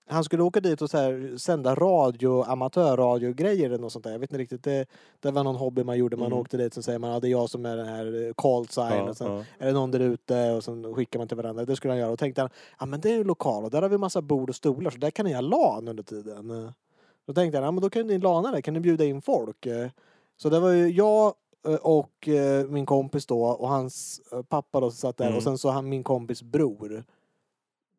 han 0.07 0.25
skulle 0.25 0.43
åka 0.43 0.61
dit 0.61 0.83
och 0.83 0.91
så 0.91 0.99
här, 0.99 1.35
sända 1.37 1.75
radio, 1.75 2.43
amatörradiogrejer 2.43 3.67
eller 3.67 3.79
något 3.79 3.93
sånt 3.93 4.05
där. 4.05 4.13
Jag 4.13 4.19
vet 4.19 4.31
inte 4.31 4.39
riktigt, 4.43 4.63
det, 4.65 4.87
det 5.21 5.31
var 5.31 5.45
någon 5.45 5.57
hobby 5.57 5.85
man 5.85 5.99
gjorde. 5.99 6.17
Man 6.17 6.27
Mm. 6.27 6.39
åkte 6.39 6.57
dit 6.57 6.77
och 6.77 6.85
säger 6.85 6.99
man, 6.99 7.11
ja 7.11 7.21
det 7.21 7.29
är 7.29 7.31
jag 7.31 7.51
som 7.51 7.67
är 7.67 7.77
den 7.77 7.87
här 7.87 8.27
eh, 8.27 8.33
call 8.37 8.69
sign. 8.69 8.87
Ja, 8.87 9.03
och 9.11 9.17
sen, 9.17 9.33
ja. 9.33 9.45
är 9.59 9.67
det 9.67 9.73
någon 9.73 9.91
där 9.91 10.01
ute 10.01 10.51
och 10.53 10.65
sen 10.65 10.95
skickar 10.95 11.19
man 11.19 11.29
till 11.29 11.37
varandra. 11.37 11.65
Det 11.65 11.77
skulle 11.77 11.93
han 11.93 11.99
göra. 12.01 12.11
Och 12.13 12.19
tänkte 12.19 12.41
han, 12.41 12.51
ja 12.81 12.87
men 12.87 13.01
det 13.01 13.11
är 13.11 13.15
ju 13.17 13.25
lokal 13.25 13.65
och 13.65 13.71
där 13.71 13.83
har 13.83 13.89
vi 13.89 13.99
massa 13.99 14.23
bord 14.23 14.49
och 14.49 14.57
stolar 14.57 14.91
så 14.91 14.99
där 14.99 15.11
kan 15.11 15.27
ni 15.27 15.33
ha 15.33 15.41
LAN 15.41 15.89
under 15.89 16.03
tiden. 16.03 16.73
Då 17.27 17.33
tänkte 17.35 17.59
han, 17.59 17.65
ja 17.65 17.71
men 17.71 17.83
då 17.83 17.91
kan 17.91 18.07
ni 18.07 18.19
lana 18.19 18.51
det, 18.53 18.63
kan 18.63 18.75
ni 18.75 18.81
bjuda 18.81 19.05
in 19.05 19.23
folk? 19.23 19.67
Så 20.37 20.49
det 20.49 20.61
var 20.61 20.71
ju 20.71 20.89
jag 20.89 21.35
eh, 21.69 21.75
och 21.75 22.29
eh, 22.29 22.67
min 22.67 22.87
kompis 22.87 23.27
då 23.27 23.43
och 23.45 23.69
hans 23.69 24.21
pappa 24.49 24.81
då 24.81 24.91
som 24.91 24.97
satt 24.97 25.17
där 25.17 25.25
Mm. 25.27 25.37
och 25.37 25.43
sen 25.43 25.59
så 25.59 25.71
han 25.71 25.89
min 25.89 26.05
kompis 26.05 26.43
bror. 26.43 27.05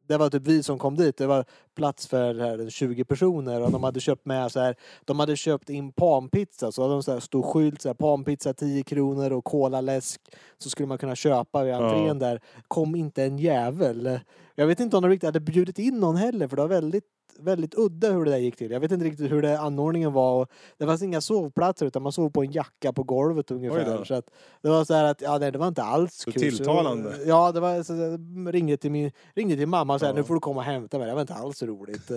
Det 0.07 0.17
var 0.17 0.29
typ 0.29 0.47
vi 0.47 0.63
som 0.63 0.79
kom 0.79 0.95
dit. 0.95 1.17
Det 1.17 1.27
var 1.27 1.45
plats 1.75 2.07
för 2.07 2.35
här, 2.35 2.69
20 2.69 3.03
personer 3.05 3.61
och 3.61 3.71
de 3.71 3.83
hade 3.83 3.99
köpt 3.99 4.25
med 4.25 4.51
så 4.51 4.59
här. 4.59 4.75
De 5.05 5.19
hade 5.19 5.35
köpt 5.35 5.69
in 5.69 5.91
panpizza 5.91 6.71
så 6.71 6.81
hade 6.81 6.93
de 6.93 7.03
så 7.03 7.11
här 7.11 7.19
stor 7.19 7.43
skylt 7.43 7.81
så 7.81 7.89
här, 7.89 7.93
panpizza 7.93 8.53
10 8.53 8.83
kronor 8.83 9.31
och 9.33 9.43
kolaläsk. 9.43 10.21
Så 10.57 10.69
skulle 10.69 10.87
man 10.87 10.97
kunna 10.97 11.15
köpa 11.15 11.63
vid 11.63 11.73
entrén 11.73 12.07
Ja. 12.07 12.13
där. 12.13 12.39
Kom 12.67 12.95
inte 12.95 13.23
en 13.23 13.37
jävel. 13.39 14.19
Jag 14.55 14.67
vet 14.67 14.79
inte 14.79 14.97
om 14.97 15.01
de 15.03 15.09
riktigt 15.09 15.27
hade 15.27 15.39
bjudit 15.39 15.79
in 15.79 15.99
någon 15.99 16.15
heller 16.15 16.47
för 16.47 16.55
det 16.55 16.61
var 16.61 16.69
väldigt 16.69 17.03
väldigt 17.39 17.73
udda 17.77 18.11
hur 18.11 18.25
det 18.25 18.31
där 18.31 18.37
gick 18.37 18.55
till. 18.55 18.71
Jag 18.71 18.79
vet 18.79 18.91
inte 18.91 19.05
riktigt 19.05 19.31
hur 19.31 19.41
det 19.41 19.59
anordningen 19.59 20.13
var. 20.13 20.41
Och 20.41 20.51
det 20.77 20.85
fanns 20.85 21.01
inga 21.01 21.21
sovplatser 21.21 21.85
utan 21.85 22.01
man 22.03 22.11
sov 22.11 22.29
på 22.29 22.43
en 22.43 22.51
jacka 22.51 22.93
på 22.93 23.03
golvet 23.03 23.51
Oj 23.51 23.55
ungefär. 23.57 23.97
då. 23.97 24.05
Så 24.05 24.13
att 24.13 24.29
det 24.61 24.69
var 24.69 24.85
så 24.85 24.93
här 24.93 25.03
att 25.03 25.21
ja, 25.21 25.37
nej, 25.37 25.51
det 25.51 25.57
var 25.57 25.67
inte 25.67 25.83
alls 25.83 26.13
Så 26.15 26.31
kul. 26.31 26.41
tilltalande. 26.41 27.13
Så, 27.15 27.21
ja, 27.29 27.51
det 27.51 27.59
var 27.59 27.83
så 27.83 27.93
jag 27.93 28.53
ringde 28.55 28.77
till 28.77 28.91
min 28.91 29.11
ringde 29.35 29.55
till 29.55 29.67
mamma 29.67 29.93
och 29.93 29.99
sa 29.99 30.05
Ja. 30.05 30.13
nu 30.13 30.23
får 30.23 30.33
du 30.33 30.39
komma 30.39 30.59
och 30.59 30.65
hämta 30.65 30.97
mig. 30.97 31.07
Det 31.07 31.13
var 31.13 31.21
inte 31.21 31.33
alls 31.33 31.63
roligt. 31.63 32.11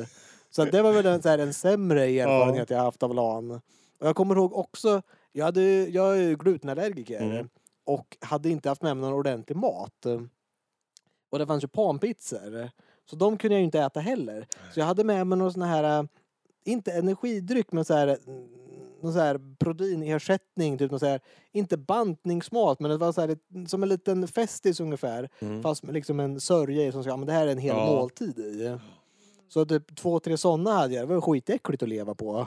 Så 0.51 0.63
att 0.63 0.73
det 0.73 0.83
var 0.83 0.93
väl 0.93 1.07
en, 1.07 1.23
så 1.23 1.29
här, 1.29 1.39
en 1.39 1.55
sämre 1.55 2.05
erfarenhet 2.05 2.71
jag 2.71 2.79
haft 2.79 3.03
av 3.03 3.15
LAN. 3.15 3.51
Och 4.01 4.07
jag 4.07 4.17
kommer 4.17 4.37
ihåg 4.37 4.53
också, 4.57 5.03
jag, 5.33 5.45
hade, 5.45 5.63
jag 5.89 6.19
är 6.19 6.35
glutenallergiker 6.37 7.21
Mm. 7.21 7.49
och 7.85 8.17
hade 8.21 8.49
inte 8.51 8.69
haft 8.69 8.83
med 8.83 8.97
mig 8.97 9.11
någon 9.11 9.19
ordentlig 9.19 9.57
mat. 9.57 10.07
Och 11.31 11.39
det 11.39 11.47
fanns 11.47 11.65
ju 11.65 11.69
panpizzor. 11.69 12.71
Så 13.11 13.16
de 13.16 13.38
kunde 13.38 13.55
jag 13.55 13.61
ju 13.61 13.64
inte 13.64 13.81
äta 13.81 14.01
heller. 14.01 14.47
Så 14.75 14.81
jag 14.81 14.87
hade 14.87 15.05
med 15.05 15.27
mig 15.27 15.38
någon 15.38 15.53
sån 15.53 15.62
här, 15.62 15.99
äh, 16.01 16.05
inte 16.64 16.92
energidryck 16.92 17.73
men 17.73 17.85
så 17.85 17.95
här, 17.95 18.07
mm, 18.27 18.45
någon 19.01 19.12
så 19.12 19.19
här 19.19 19.40
proteinersättning, 19.59 20.79
typ 20.79 20.90
någon 20.90 21.01
så 21.01 21.07
här, 21.07 21.21
inte 21.53 21.77
bantningsmat 21.77 22.81
men 22.81 22.90
det 22.90 22.97
var 22.97 23.12
så 23.12 23.21
här, 23.21 23.38
som 23.69 23.83
en 23.83 23.88
liten 23.88 24.29
festis 24.29 24.81
ungefär. 24.81 25.29
Mm. 25.38 25.62
Fast 25.62 25.83
med 25.83 25.95
liksom 25.95 26.21
en 26.21 26.40
sörja 26.40 26.87
i 26.87 26.92
som 26.92 27.03
ska, 27.03 27.11
ja 27.12 27.16
men 27.16 27.27
det 27.27 27.33
här 27.33 27.47
är 27.47 27.53
en 27.53 27.59
hel 27.59 27.77
Ja. 27.77 27.87
måltid 27.87 28.38
i. 28.38 28.79
Så 29.49 29.64
typ 29.66 29.97
två, 29.97 30.21
tre 30.21 30.37
sådana 30.38 30.73
hade 30.73 30.95
jag. 30.95 31.09
Det 31.09 31.14
var 31.14 31.21
skitäckligt 31.21 31.83
att 31.83 31.88
leva 31.88 32.14
på. 32.14 32.47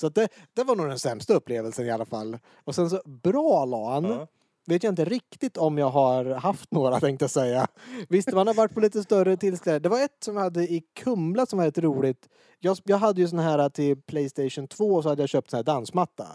Så 0.00 0.06
att 0.06 0.14
det, 0.14 0.28
det 0.54 0.64
var 0.64 0.76
nog 0.76 0.88
den 0.88 0.98
sämsta 0.98 1.34
upplevelsen 1.34 1.86
i 1.86 1.90
alla 1.90 2.04
fall. 2.04 2.38
Och 2.64 2.74
sen 2.74 2.90
så 2.90 3.00
bra 3.04 3.64
LAN. 3.64 4.04
Ja. 4.04 4.26
Vet 4.66 4.82
jag 4.82 4.92
inte 4.92 5.04
riktigt 5.04 5.56
om 5.56 5.78
jag 5.78 5.90
har 5.90 6.24
haft 6.24 6.72
några 6.72 7.00
tänkte 7.00 7.22
jag 7.22 7.30
säga. 7.30 7.66
Visst, 8.08 8.32
man 8.32 8.46
har 8.46 8.54
varit 8.54 8.74
på 8.74 8.80
lite 8.80 9.02
större 9.02 9.36
tillställningar. 9.36 9.80
Det 9.80 9.88
var 9.88 10.04
ett 10.04 10.24
som 10.24 10.36
jag 10.36 10.42
hade 10.42 10.62
i 10.62 10.82
Kumla 10.94 11.46
som 11.46 11.58
var 11.58 11.66
ett 11.66 11.78
roligt. 11.78 12.28
Jag, 12.60 12.78
jag 12.84 12.98
hade 12.98 13.20
ju 13.20 13.28
sån 13.28 13.38
här 13.38 13.58
äh, 13.58 13.68
till 13.68 14.02
Playstation 14.02 14.68
2 14.68 14.84
och 14.84 15.02
så 15.02 15.08
hade 15.08 15.22
jag 15.22 15.28
köpt 15.28 15.50
sån 15.50 15.58
här 15.58 15.64
dansmatta. 15.64 16.26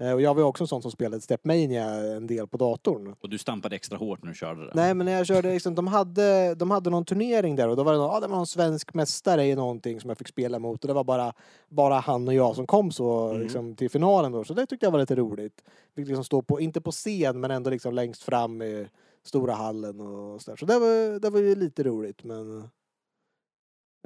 Eh, 0.00 0.12
Och 0.12 0.20
jag 0.22 0.34
var 0.34 0.42
också 0.42 0.64
en 0.64 0.68
sån 0.68 0.82
som 0.82 0.90
spelade 0.90 1.20
Stepmania 1.22 1.84
en 2.16 2.26
del 2.26 2.46
på 2.46 2.56
datorn. 2.56 3.14
Och 3.20 3.28
du 3.28 3.38
stampade 3.38 3.76
extra 3.76 3.98
hårt 3.98 4.22
när 4.22 4.28
du 4.28 4.34
körde 4.34 4.66
det. 4.66 4.70
Nej 4.74 4.94
men 4.94 5.04
när 5.04 5.12
jag 5.12 5.26
körde 5.26 5.52
liksom, 5.52 5.74
de 5.74 5.86
hade, 5.86 6.54
de 6.54 6.70
hade 6.70 6.90
någon 6.90 7.04
turnering 7.04 7.56
där 7.56 7.68
och 7.68 7.76
då 7.76 7.82
var 7.82 7.92
det 7.92 7.98
någon, 7.98 8.10
ah, 8.10 8.20
det 8.20 8.26
var 8.26 8.36
någon 8.36 8.46
svensk 8.46 8.94
mästare 8.94 9.46
i 9.46 9.54
någonting 9.54 10.00
som 10.00 10.10
jag 10.10 10.18
fick 10.18 10.28
spela 10.28 10.58
mot 10.58 10.84
och 10.84 10.88
det 10.88 10.94
var 10.94 11.04
bara, 11.04 11.32
bara 11.68 11.94
han 11.98 12.28
och 12.28 12.34
jag 12.34 12.54
som 12.56 12.66
kom 12.66 12.92
så 12.92 13.28
Mm. 13.28 13.40
liksom, 13.42 13.76
till 13.76 13.90
finalen 13.90 14.32
då. 14.32 14.44
Så 14.44 14.54
det 14.54 14.66
tyckte 14.66 14.86
jag 14.86 14.90
var 14.90 14.98
lite 14.98 15.16
roligt. 15.16 15.64
Fick 15.96 16.06
liksom 16.08 16.24
stå 16.24 16.42
på, 16.42 16.60
inte 16.60 16.80
på 16.80 16.90
scen 16.90 17.40
men 17.40 17.50
ändå 17.50 17.70
liksom 17.70 17.94
längst 17.94 18.22
fram 18.22 18.62
i 18.62 18.88
stora 19.24 19.54
hallen 19.54 20.00
och 20.00 20.42
så 20.42 20.50
där. 20.50 20.56
Så 20.56 20.66
det 20.66 20.78
var, 20.78 21.18
det 21.20 21.30
var 21.30 21.40
ju 21.40 21.54
lite 21.54 21.82
roligt 21.82 22.24
men 22.24 22.68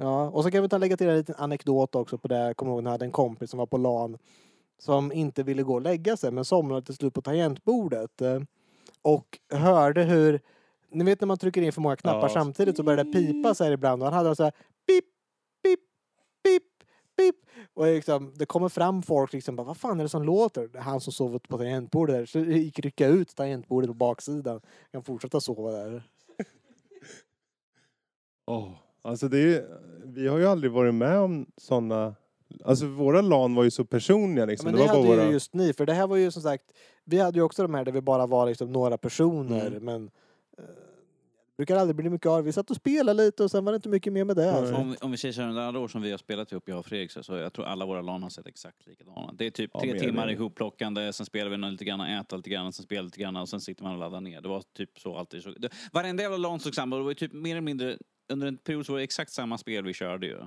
Ja, 0.01 0.29
och 0.29 0.43
så 0.43 0.51
kan 0.51 0.61
vi 0.61 0.69
ta 0.69 0.77
lägga 0.77 0.97
till 0.97 1.09
en 1.09 1.17
liten 1.17 1.35
anekdot 1.37 1.95
också 1.95 2.17
på 2.17 2.27
det. 2.27 2.37
Jag 2.37 2.57
kommer 2.57 2.71
ihåg 2.71 2.83
när 2.83 2.89
jag 2.89 2.93
hade 2.93 3.05
en 3.05 3.11
kompis 3.11 3.49
som 3.49 3.57
var 3.57 3.65
på 3.65 3.77
LAN 3.77 4.17
som 4.79 5.11
inte 5.11 5.43
ville 5.43 5.63
gå 5.63 5.73
och 5.73 5.81
lägga 5.81 6.17
sig 6.17 6.31
men 6.31 6.45
somnade 6.45 6.81
till 6.81 6.95
slut 6.95 7.13
på 7.13 7.21
tangentbordet. 7.21 8.21
eh, 8.21 8.39
Och 9.01 9.39
hörde 9.53 10.03
hur, 10.03 10.41
ni 10.91 11.03
vet 11.03 11.21
när 11.21 11.25
man 11.27 11.37
trycker 11.37 11.61
in 11.61 11.71
för 11.71 11.81
många 11.81 11.95
knappar 11.95 12.21
Ja. 12.21 12.29
samtidigt 12.29 12.77
så 12.77 12.83
börjar 12.83 13.03
det 13.03 13.11
pipa 13.11 13.55
så 13.55 13.63
här 13.63 13.71
ibland 13.71 14.01
och 14.03 14.07
han 14.11 14.17
hade 14.25 14.35
så 14.35 14.43
här 14.43 14.51
pip, 14.87 15.05
pip, 15.63 15.79
pip, 16.43 16.63
pip. 17.17 17.35
Och 17.73 17.85
liksom, 17.85 18.33
det 18.35 18.45
kommer 18.45 18.69
fram 18.69 19.01
folk 19.03 19.33
liksom 19.33 19.55
bara, 19.55 19.63
vad 19.67 19.77
fan 19.77 19.99
är 19.99 20.03
det 20.03 20.09
som 20.09 20.23
låter? 20.23 20.67
Det 20.67 20.77
är 20.77 20.81
han 20.81 21.01
som 21.01 21.13
sover 21.13 21.39
på 21.39 21.57
tangentbordet 21.57 22.15
där. 22.15 22.25
Så 22.25 22.39
gick 22.39 22.79
rycka 22.79 23.07
ut 23.07 23.35
tangentbordet 23.35 23.87
på 23.89 23.93
baksidan. 23.93 24.61
Jag 24.81 24.91
kan 24.91 25.03
fortsätta 25.03 25.39
sova 25.41 25.71
där. 25.71 26.03
Åh, 28.47 28.71
alltså 29.01 29.27
det 29.27 29.55
är, 29.55 29.79
vi 30.05 30.27
har 30.27 30.37
ju 30.37 30.45
aldrig 30.47 30.71
varit 30.71 30.93
med 30.93 31.19
om 31.19 31.45
sådana... 31.57 32.15
Alltså 32.65 32.85
våra 32.87 33.21
LAN 33.21 33.55
var 33.55 33.63
ju 33.63 33.71
så 33.71 33.85
personliga 33.85 34.45
liksom. 34.45 34.65
Men 34.65 34.75
det 34.75 34.81
det, 34.81 34.87
var 34.87 34.93
bara 34.93 35.01
hade 35.03 35.15
våra... 35.15 35.25
ju 35.25 35.31
just 35.33 35.53
ni, 35.53 35.73
för 35.73 35.85
det 35.85 35.93
här 35.93 36.07
var 36.07 36.17
ju 36.17 36.31
som 36.31 36.41
sagt, 36.41 36.63
vi 37.03 37.19
hade 37.19 37.37
ju 37.39 37.43
också 37.43 37.61
de 37.61 37.73
här 37.73 37.85
där 37.85 37.91
vi 37.91 38.01
bara 38.01 38.27
var 38.27 38.45
liksom 38.47 38.71
några 38.71 38.97
personer, 38.97 39.67
Mm. 39.67 39.83
men 39.85 40.09
eh, 40.57 40.63
det 40.63 41.61
brukar 41.61 41.75
aldrig 41.75 41.95
bli 41.95 42.09
mycket 42.09 42.27
av 42.27 42.43
Vi 42.43 42.51
satt 42.51 42.69
och 42.69 42.75
spelade 42.75 43.23
lite 43.25 43.43
och 43.43 43.51
sen 43.51 43.65
var 43.65 43.71
det 43.71 43.75
inte 43.75 43.89
mycket 43.89 44.13
mer 44.13 44.23
med 44.23 44.35
det. 44.35 44.51
Alltså. 44.53 44.75
Om, 44.75 44.95
om 45.01 45.11
vi 45.11 45.17
säger 45.17 45.33
så 45.33 45.41
här, 45.41 45.49
under 45.49 45.61
alla 45.61 45.79
år 45.79 45.87
som 45.87 46.01
vi 46.01 46.11
har 46.11 46.17
spelat 46.17 46.51
ihop, 46.51 46.63
jag 46.65 46.79
och 46.79 46.85
Fredrik, 46.85 47.11
så, 47.11 47.33
jag 47.35 47.53
tror 47.53 47.65
alla 47.65 47.85
våra 47.85 48.01
LAN 48.01 48.23
har 48.23 48.29
sett 48.29 48.47
exakt 48.47 48.87
likadana. 48.87 49.33
Det 49.37 49.45
är 49.45 49.51
typ 49.51 49.71
Ja, 49.73 49.79
tre 49.79 49.99
timmar 49.99 50.27
mindre. 50.27 50.33
ihopplockande, 50.33 51.13
sen 51.13 51.25
spelar 51.25 51.49
vi 51.51 51.57
något 51.57 51.71
lite 51.71 51.85
grann, 51.85 52.01
äter 52.01 52.37
lite 52.37 52.49
grann, 52.49 52.73
sen 52.73 52.83
spelar 52.85 53.03
lite 53.03 53.19
grann 53.19 53.35
och 53.35 53.49
sen 53.49 53.61
sitter 53.61 53.83
man 53.83 53.93
och 53.93 53.99
laddar 53.99 54.21
ner. 54.21 54.41
Det 54.41 54.49
var 54.49 54.63
typ 54.77 54.99
så 54.99 55.15
alltid. 55.17 55.43
Så, 55.43 55.49
det, 55.51 55.69
varenda 55.93 56.23
jävla 56.23 56.37
LAN 56.37 56.59
såg 56.59 56.75
samma, 56.75 56.95
det 56.95 57.03
var 57.03 57.11
ju 57.11 57.15
typ 57.15 57.33
mer 57.33 57.51
eller 57.51 57.61
mindre, 57.61 57.97
under 58.31 58.47
en 58.47 58.57
period 58.57 58.85
så 58.85 58.91
var 58.91 58.99
det 58.99 59.03
exakt 59.03 59.31
samma 59.31 59.57
spel 59.57 59.85
vi 59.85 59.93
körde 59.93 60.27
ju. 60.27 60.37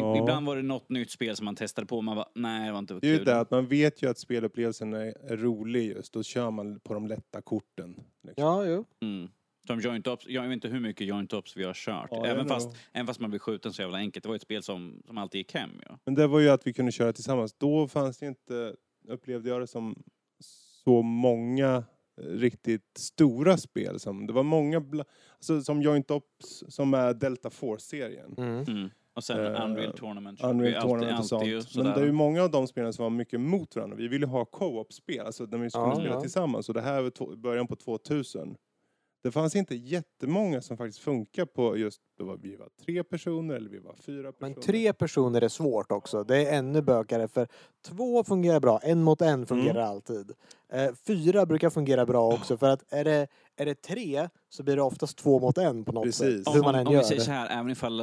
Ja. 0.00 0.18
Ibland 0.18 0.46
var 0.46 0.56
det 0.56 0.62
något 0.62 0.88
nytt 0.88 1.10
spel 1.10 1.36
som 1.36 1.44
man 1.44 1.56
testade 1.56 1.86
på 1.86 1.96
och 1.96 2.04
man 2.04 2.16
bara, 2.16 2.28
nej 2.34 2.66
det 2.66 2.72
var 2.72 2.78
inte 2.78 2.94
Det 2.94 3.06
är 3.06 3.10
ju 3.10 3.16
kul. 3.16 3.26
det 3.26 3.40
att 3.40 3.50
man 3.50 3.66
vet 3.66 4.02
ju 4.02 4.10
att 4.10 4.18
spelupplevelsen 4.18 4.92
är, 4.92 5.30
är 5.32 5.36
rolig 5.36 5.86
just. 5.88 6.12
Då 6.12 6.22
kör 6.22 6.50
man 6.50 6.80
på 6.80 6.94
de 6.94 7.06
lätta 7.06 7.42
korten. 7.42 7.90
liksom. 8.22 8.44
Ja, 8.44 8.64
jo. 8.66 8.84
Mm. 9.02 9.28
Som 9.66 9.80
Joint 9.80 10.06
Ops, 10.06 10.26
jag 10.28 10.42
vet 10.42 10.52
inte 10.52 10.68
hur 10.68 10.80
mycket 10.80 11.06
Joint 11.06 11.32
Ops 11.32 11.56
vi 11.56 11.64
har 11.64 11.74
kört. 11.74 12.08
Ja, 12.10 12.26
även, 12.26 12.48
fast, 12.48 12.66
know. 12.66 12.76
även 12.92 13.06
fast 13.06 13.20
man 13.20 13.30
blir 13.30 13.40
skjuten 13.40 13.72
så 13.72 13.82
jävla 13.82 13.98
enkelt. 13.98 14.22
Det 14.22 14.28
var 14.28 14.36
ett 14.36 14.42
spel 14.42 14.62
som, 14.62 15.02
som 15.06 15.18
alltid 15.18 15.38
gick 15.38 15.54
hem 15.54 15.70
ju. 15.88 15.96
Men 16.04 16.14
det 16.14 16.26
var 16.26 16.40
ju 16.40 16.48
att 16.48 16.66
vi 16.66 16.72
kunde 16.72 16.92
köra 16.92 17.12
tillsammans. 17.12 17.52
Då 17.58 17.88
fanns 17.88 18.18
det 18.18 18.26
inte, 18.26 18.74
upplevde 19.08 19.48
jag 19.48 19.60
det 19.60 19.66
som, 19.66 20.02
så 20.84 21.02
många 21.02 21.84
eh, 22.20 22.24
riktigt 22.24 22.90
stora 22.98 23.56
spel. 23.56 24.00
Som, 24.00 24.26
det 24.26 24.32
var 24.32 24.42
många, 24.42 24.84
alltså, 25.36 25.62
som 25.62 25.82
Joint 25.82 26.10
Ops 26.10 26.64
som 26.68 26.94
är 26.94 27.14
Delta 27.14 27.50
Force-serien. 27.50 28.34
Mm. 28.38 28.64
Mm. 28.64 28.90
Och 29.14 29.24
sen 29.24 29.54
Eh, 29.54 29.64
Unreal 29.64 29.92
Tournament. 29.92 30.40
Unreal 30.44 30.74
alltid- 30.74 30.90
Tournament 30.90 31.18
och 31.20 31.26
sånt. 31.26 31.44
Men 31.46 31.62
sådär. 31.62 31.94
det 31.94 32.00
är 32.00 32.04
ju 32.06 32.12
många 32.12 32.42
av 32.42 32.50
de 32.50 32.66
spelen 32.66 32.92
som 32.92 33.02
var 33.02 33.10
mycket 33.10 33.40
mot 33.40 33.76
varandra. 33.76 33.96
Vi 33.96 34.08
ville 34.08 34.26
ha 34.26 34.44
co-op-spel, 34.44 35.26
alltså 35.26 35.44
när 35.44 35.58
vi 35.58 35.70
skulle 35.70 35.84
Ja, 35.84 35.94
spela 35.94 36.14
ja. 36.14 36.20
tillsammans. 36.20 36.68
Och 36.68 36.74
det 36.74 36.80
här 36.80 37.02
var 37.02 37.36
början 37.36 37.66
på 37.66 37.76
2000. 37.76 38.56
Det 39.24 39.30
fanns 39.30 39.56
inte 39.56 39.74
jättemånga 39.74 40.60
som 40.62 40.76
faktiskt 40.76 40.98
funkar 40.98 41.44
på 41.44 41.76
just, 41.76 42.00
då 42.18 42.24
var 42.24 42.36
vi 42.36 42.56
var 42.56 42.68
tre 42.84 43.04
personer 43.04 43.54
eller 43.54 43.70
vi 43.70 43.78
var 43.78 43.94
fyra 43.94 44.32
personer. 44.32 44.50
Men 44.54 44.62
tre 44.62 44.92
personer 44.92 45.40
är 45.42 45.48
svårt 45.48 45.92
också. 45.92 46.24
Det 46.24 46.46
är 46.46 46.58
ännu 46.58 46.82
bökigare 46.82 47.28
för 47.28 47.48
två 47.84 48.24
fungerar 48.24 48.60
bra, 48.60 48.78
en 48.82 49.02
mot 49.02 49.22
en 49.22 49.46
fungerar 49.46 49.70
Mm. 49.80 49.88
alltid. 49.90 50.32
Eh, 50.72 50.94
fyra 51.06 51.46
brukar 51.46 51.70
fungera 51.70 52.06
bra 52.06 52.32
också 52.32 52.56
för 52.56 52.68
att 52.68 52.92
är 52.92 53.04
det, 53.04 53.26
är 53.56 53.66
det 53.66 53.82
tre 53.82 54.28
så 54.48 54.62
blir 54.62 54.76
det 54.76 54.82
oftast 54.82 55.18
två 55.18 55.40
mot 55.40 55.58
en 55.58 55.84
på 55.84 55.92
något 55.92 56.04
Precis. 56.04 56.44
sätt. 56.44 56.54
Hur 56.54 56.62
man 56.62 56.74
om, 56.74 56.80
än 56.80 56.86
om 56.86 56.92
gör 56.92 57.00
vi 57.00 57.06
säger 57.06 57.20
så 57.22 57.30
här, 57.30 57.58
även 57.58 57.70
ifall... 57.70 58.00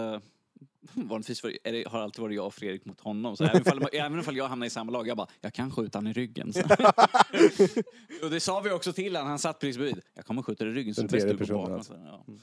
Vanligtvis 0.94 1.44
var 1.44 1.50
det, 1.50 1.70
är 1.70 1.72
det, 1.72 1.88
har 1.88 2.00
alltid 2.00 2.22
varit 2.22 2.36
jag 2.36 2.46
och 2.46 2.54
Fredrik 2.54 2.86
mot 2.86 3.00
honom. 3.00 3.38
Så 3.38 3.44
även, 3.44 3.62
ifall, 3.62 3.88
även 3.94 4.20
ifall 4.20 4.38
jag 4.38 4.48
hamnar 4.48 4.68
i 4.68 4.70
samma 4.70 4.92
lag, 4.92 5.08
jag 5.08 5.18
bara, 5.18 5.28
jag 5.42 5.54
kan 5.54 5.72
skjuta 5.72 5.98
han 5.98 6.08
i 6.08 6.14
ryggen. 6.14 6.54
Så. 6.54 6.60
och 8.24 8.30
det 8.30 8.40
sa 8.40 8.60
vi 8.60 8.72
också 8.72 8.94
till 8.94 9.16
honom, 9.16 9.30
han 9.30 9.40
satt 9.40 9.60
precis 9.60 9.78
bredvid. 9.78 10.04
Jag 10.14 10.26
kommer 10.26 10.42
skjuta 10.42 10.64
dig 10.64 10.74
i 10.74 10.76
ryggen 10.76 10.96
så 10.96 11.02
Den 11.02 11.08
det 11.08 11.14
är 11.14 11.16
bäst 11.16 11.24
tredje 11.24 11.38
personen 11.38 11.74
alltså. 11.74 11.94
Så, 11.94 12.00
ja. 12.06 12.24
Mm. 12.28 12.40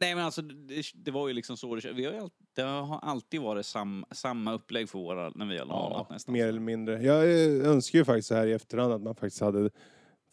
Nej 0.00 0.14
men 0.14 0.24
alltså, 0.24 0.42
det, 0.42 0.82
det 0.94 1.10
var 1.10 1.28
ju 1.28 1.34
liksom 1.34 1.56
så 1.56 1.74
det, 1.74 1.92
vi 1.92 2.04
har 2.04 2.30
det 2.54 2.62
har 2.62 2.98
alltid 2.98 3.40
varit 3.40 3.66
sam, 3.66 4.04
samma 4.10 4.52
upplägg 4.52 4.88
för 4.88 4.98
våra, 4.98 5.30
när 5.30 5.46
vi 5.46 5.58
har 5.58 5.66
lanat 5.66 6.06
Ja, 6.08 6.14
nästan. 6.14 6.32
mer 6.32 6.46
eller 6.46 6.60
mindre. 6.60 7.02
Jag 7.02 7.24
eh, 7.24 7.70
önskar 7.70 7.98
ju 7.98 8.04
faktiskt 8.04 8.28
så 8.28 8.34
här 8.34 8.46
i 8.46 8.52
efterhand 8.52 8.92
att 8.92 9.02
man 9.02 9.14
faktiskt 9.14 9.40
hade... 9.40 9.70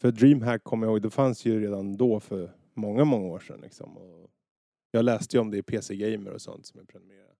För 0.00 0.10
DreamHack 0.10 0.64
kommer 0.64 0.86
jag 0.86 0.92
ihåg, 0.92 1.02
det 1.02 1.10
fanns 1.10 1.44
ju 1.44 1.60
redan 1.60 1.96
då 1.96 2.20
för 2.20 2.50
många, 2.74 3.04
många 3.04 3.26
år 3.26 3.40
sedan. 3.40 3.60
Liksom. 3.60 3.96
Och 3.96 4.30
jag 4.90 5.04
läste 5.04 5.36
ju 5.36 5.40
om 5.40 5.50
det 5.50 5.58
i 5.58 5.62
PC 5.62 5.96
Gamer 5.96 6.30
och 6.30 6.42
sånt 6.42 6.66
som 6.66 6.78
jag 6.80 6.88
prenumererade. 6.88 7.34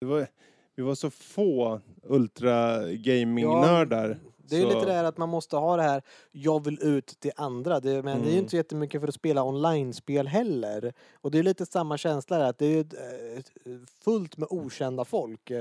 Det 0.00 0.06
var, 0.06 0.26
vi 0.74 0.82
var 0.82 0.94
så 0.94 1.10
få 1.10 1.80
ultra 2.02 2.88
gaming-nördar. 2.92 4.18
Det 4.36 4.56
är 4.56 4.60
ju 4.60 4.66
så- 4.70 4.74
lite 4.74 4.86
det 4.86 4.92
här 4.92 5.04
att 5.04 5.18
man 5.18 5.28
måste 5.28 5.56
ha 5.56 5.76
det 5.76 5.82
här, 5.82 6.02
jag 6.32 6.64
vill 6.64 6.78
ut 6.82 7.06
till 7.06 7.32
andra. 7.36 7.80
Det, 7.80 8.02
men 8.02 8.18
det 8.18 8.24
är 8.24 8.26
ju 8.26 8.30
Mm. 8.30 8.38
inte 8.38 8.50
så 8.50 8.56
jättemycket 8.56 9.00
för 9.00 9.08
att 9.08 9.14
spela 9.14 9.44
online-spel 9.44 10.26
heller. 10.28 10.92
Och 11.14 11.30
det 11.30 11.38
är 11.38 11.42
lite 11.42 11.66
samma 11.66 11.98
känsla 11.98 12.38
där, 12.38 12.44
att 12.48 12.58
det 12.58 12.66
är 12.66 12.78
eh, 12.80 13.78
fullt 14.04 14.36
med 14.36 14.48
okända 14.50 15.04
folk. 15.04 15.52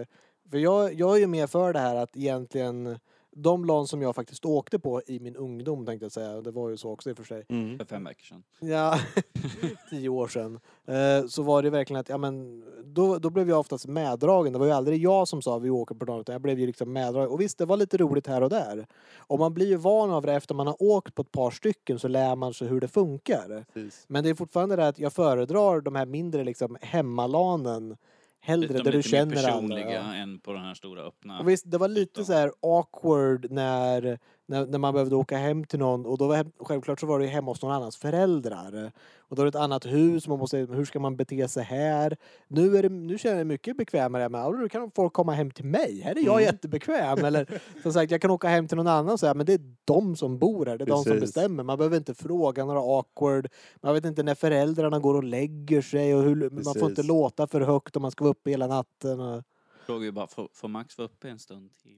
För 0.50 0.58
jag, 0.58 0.94
jag 0.94 1.16
är 1.16 1.20
ju 1.20 1.28
mer 1.28 1.48
för 1.48 1.74
det 1.74 1.80
här 1.80 1.96
att 1.96 2.18
egentligen, 2.18 3.00
de 3.36 3.66
LAN 3.66 3.88
som 3.88 4.02
jag 4.02 4.16
faktiskt 4.16 4.46
åkte 4.46 4.80
på 4.80 5.02
i 5.08 5.20
min 5.20 5.36
ungdom 5.36 5.86
tänkte 5.86 6.06
jag 6.06 6.12
säga, 6.12 6.42
det 6.42 6.52
var 6.52 6.70
ju 6.70 6.78
så 6.78 6.92
också 6.92 7.10
i 7.10 7.14
och 7.14 7.18
för 7.18 7.24
sig. 7.24 7.46
Mm. 7.50 7.78
För 7.78 7.86
fem 7.86 8.04
veckor 8.04 8.24
sedan. 8.24 8.44
Ja, 8.60 9.00
tio 9.90 10.10
år 10.10 10.28
sedan. 10.28 10.60
Eh, 10.86 11.28
så 11.28 11.44
var 11.44 11.64
det 11.64 11.70
verkligen 11.70 12.00
att, 12.00 12.10
ja 12.10 12.18
men, 12.18 12.64
då, 12.84 13.18
då 13.18 13.30
blev 13.30 13.50
jag 13.50 13.60
oftast 13.60 13.88
meddragen. 13.88 14.54
Det 14.54 14.60
var 14.60 14.66
ju 14.66 14.72
aldrig 14.72 15.02
jag 15.02 15.28
som 15.28 15.42
sa 15.42 15.58
vi 15.58 15.70
åker 15.70 15.96
på 15.96 16.06
något, 16.06 16.22
utan 16.22 16.34
jag 16.34 16.42
blev 16.42 16.60
ju 16.60 16.66
liksom 16.66 16.94
meddragen. 16.94 17.30
Och 17.30 17.42
visst, 17.42 17.58
det 17.58 17.66
var 17.66 17.78
lite 17.78 17.98
roligt 17.98 18.28
här 18.28 18.44
och 18.44 18.50
där. 18.50 18.88
Och 19.16 19.40
man 19.40 19.54
blir 19.54 19.68
ju 19.68 19.76
van 19.76 20.12
av 20.12 20.26
det 20.26 20.34
efter 20.34 20.56
man 20.56 20.68
har 20.68 20.84
åkt 20.84 21.16
på 21.16 21.22
ett 21.22 21.32
par 21.32 21.52
stycken 21.52 22.00
så 22.00 22.08
lär 22.08 22.36
man 22.36 22.54
sig 22.54 22.68
hur 22.68 22.80
det 22.80 22.88
funkar. 22.88 23.66
Precis. 23.74 24.06
Men 24.08 24.24
det 24.24 24.30
är 24.30 24.36
fortfarande 24.36 24.76
det 24.76 24.88
att 24.88 25.00
jag 25.00 25.14
föredrar 25.14 25.82
de 25.82 25.96
här 25.96 26.06
mindre 26.06 26.44
liksom 26.44 26.78
hemmalanen 26.82 27.98
hellre 28.42 28.84
där 28.84 28.92
du 28.92 29.04
känner 29.04 29.38
alla. 29.38 29.52
personliga 29.52 29.92
Ja. 29.92 30.16
än 30.16 30.40
på 30.40 30.54
den 30.54 30.62
här 30.62 30.74
stora 30.74 31.02
öppna. 31.02 31.40
Och 31.40 31.50
visst, 31.50 31.72
det 31.72 31.78
var 31.78 31.88
lite 31.88 32.12
ytan. 32.12 32.26
så 32.26 32.34
här 32.34 32.52
awkward 32.62 33.52
när, 33.52 34.20
när, 34.52 34.66
när 34.66 34.78
man 34.78 34.94
behövde 34.94 35.16
åka 35.16 35.38
hem 35.38 35.64
till 35.66 35.80
någon 35.80 36.06
och 36.06 36.18
då 36.18 36.28
var 36.28 36.36
hem, 36.36 36.52
självklart 36.60 37.00
så 37.00 37.06
var 37.06 37.20
det 37.20 37.26
ju 37.26 37.32
hemma 37.32 37.52
hos 37.52 37.62
någon 37.62 37.72
annans 37.72 37.98
föräldrar. 37.98 38.92
Och 39.18 39.36
då 39.36 39.42
är 39.42 39.46
det 39.46 39.50
ett 39.50 39.56
annat 39.64 39.86
hus, 39.86 40.28
man 40.28 40.40
måste, 40.40 40.58
hur 40.58 40.86
ska 40.86 41.00
man 41.00 41.16
bete 41.16 41.48
sig 41.48 41.64
här? 41.64 42.18
Nu, 42.48 42.78
är 42.78 42.84
det, 42.84 42.90
nu 42.90 43.18
känner 43.18 43.38
jag 43.38 43.48
mig 43.48 43.54
mycket 43.54 43.78
bekvämare 43.78 44.30
med 44.30 44.46
att 44.46 44.60
nu 44.60 44.70
kan 44.70 44.92
folk 44.92 45.14
komma 45.14 45.34
hem 45.34 45.52
till 45.52 45.66
mig, 45.66 46.02
här 46.02 46.18
är 46.18 46.26
jag 46.26 46.42
Mm. 46.42 46.44
jättebekväm. 46.54 47.26
Eller 47.26 47.62
som 47.84 47.94
sagt, 47.94 48.12
jag 48.12 48.22
kan 48.22 48.32
åka 48.32 48.48
hem 48.48 48.68
till 48.68 48.78
någon 48.78 48.88
annan 48.88 49.10
och 49.14 49.20
säga 49.20 49.34
men 49.34 49.46
det 49.46 49.54
är 49.54 49.76
de 49.86 50.16
som 50.16 50.40
bor 50.40 50.66
här, 50.66 50.78
det 50.78 50.84
är 50.84 50.86
de 50.86 51.04
som 51.04 51.12
Precis. 51.14 51.22
bestämmer. 51.36 51.64
Man 51.64 51.78
behöver 51.78 51.98
inte 51.98 52.14
fråga 52.14 52.66
några 52.66 52.80
awkward, 52.80 53.48
man 53.82 53.94
vet 53.94 54.06
inte 54.06 54.24
när 54.24 54.36
föräldrarna 54.36 55.00
går 55.00 55.14
och 55.16 55.24
lägger 55.24 55.82
sig 55.82 56.16
och 56.16 56.24
hur, 56.24 56.50
man 56.50 56.64
får 56.64 56.72
inte 56.76 56.86
Precis. 56.88 57.08
låta 57.08 57.48
för 57.48 57.62
högt 57.62 57.96
om 57.96 58.02
man 58.02 58.12
ska 58.12 58.24
vara 58.24 58.32
uppe 58.32 58.50
hela 58.50 58.68
natten. 58.68 59.20
Och, 59.20 59.44
Frågar 59.86 60.06
ju 60.06 60.12
bara, 60.12 60.28
får, 60.28 60.50
får 60.54 60.68
Max 60.68 60.98
vara 60.98 61.06
uppe 61.06 61.30
en 61.30 61.40
stund 61.40 61.70
till? 61.84 61.98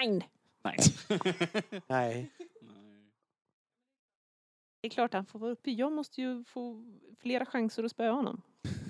Nej, 0.00 0.28
Nej. 0.64 0.78
nej. 1.86 2.30
det 4.80 4.88
är 4.88 4.90
klart 4.90 5.14
han 5.14 5.26
får 5.26 5.38
vara 5.38 5.50
uppe. 5.50 5.70
Jag 5.70 5.92
måste 5.92 6.20
ju 6.20 6.44
få 6.44 6.84
flera 7.20 7.46
chanser 7.46 7.84
att 7.84 7.90
spöa 7.90 8.12
honom. 8.12 8.42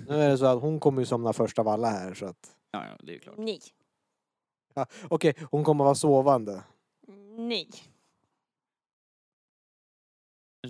Nu 0.07 0.15
är 0.15 0.29
det 0.29 0.37
så 0.37 0.45
att 0.45 0.61
hon 0.61 0.79
kommer 0.79 1.01
ju 1.01 1.05
somna 1.05 1.33
först 1.33 1.59
av 1.59 1.67
alla 1.67 1.89
här 1.89 2.13
så 2.13 2.25
att 2.25 2.57
Ja, 2.71 2.85
ja, 2.87 2.97
det 3.03 3.15
är 3.15 3.19
klart. 3.19 3.37
Nej. 3.37 3.59
Okej, 5.09 5.35
hon 5.51 5.63
kommer 5.63 5.83
vara 5.83 5.95
sovande. 5.95 6.63
Nej. 7.37 7.69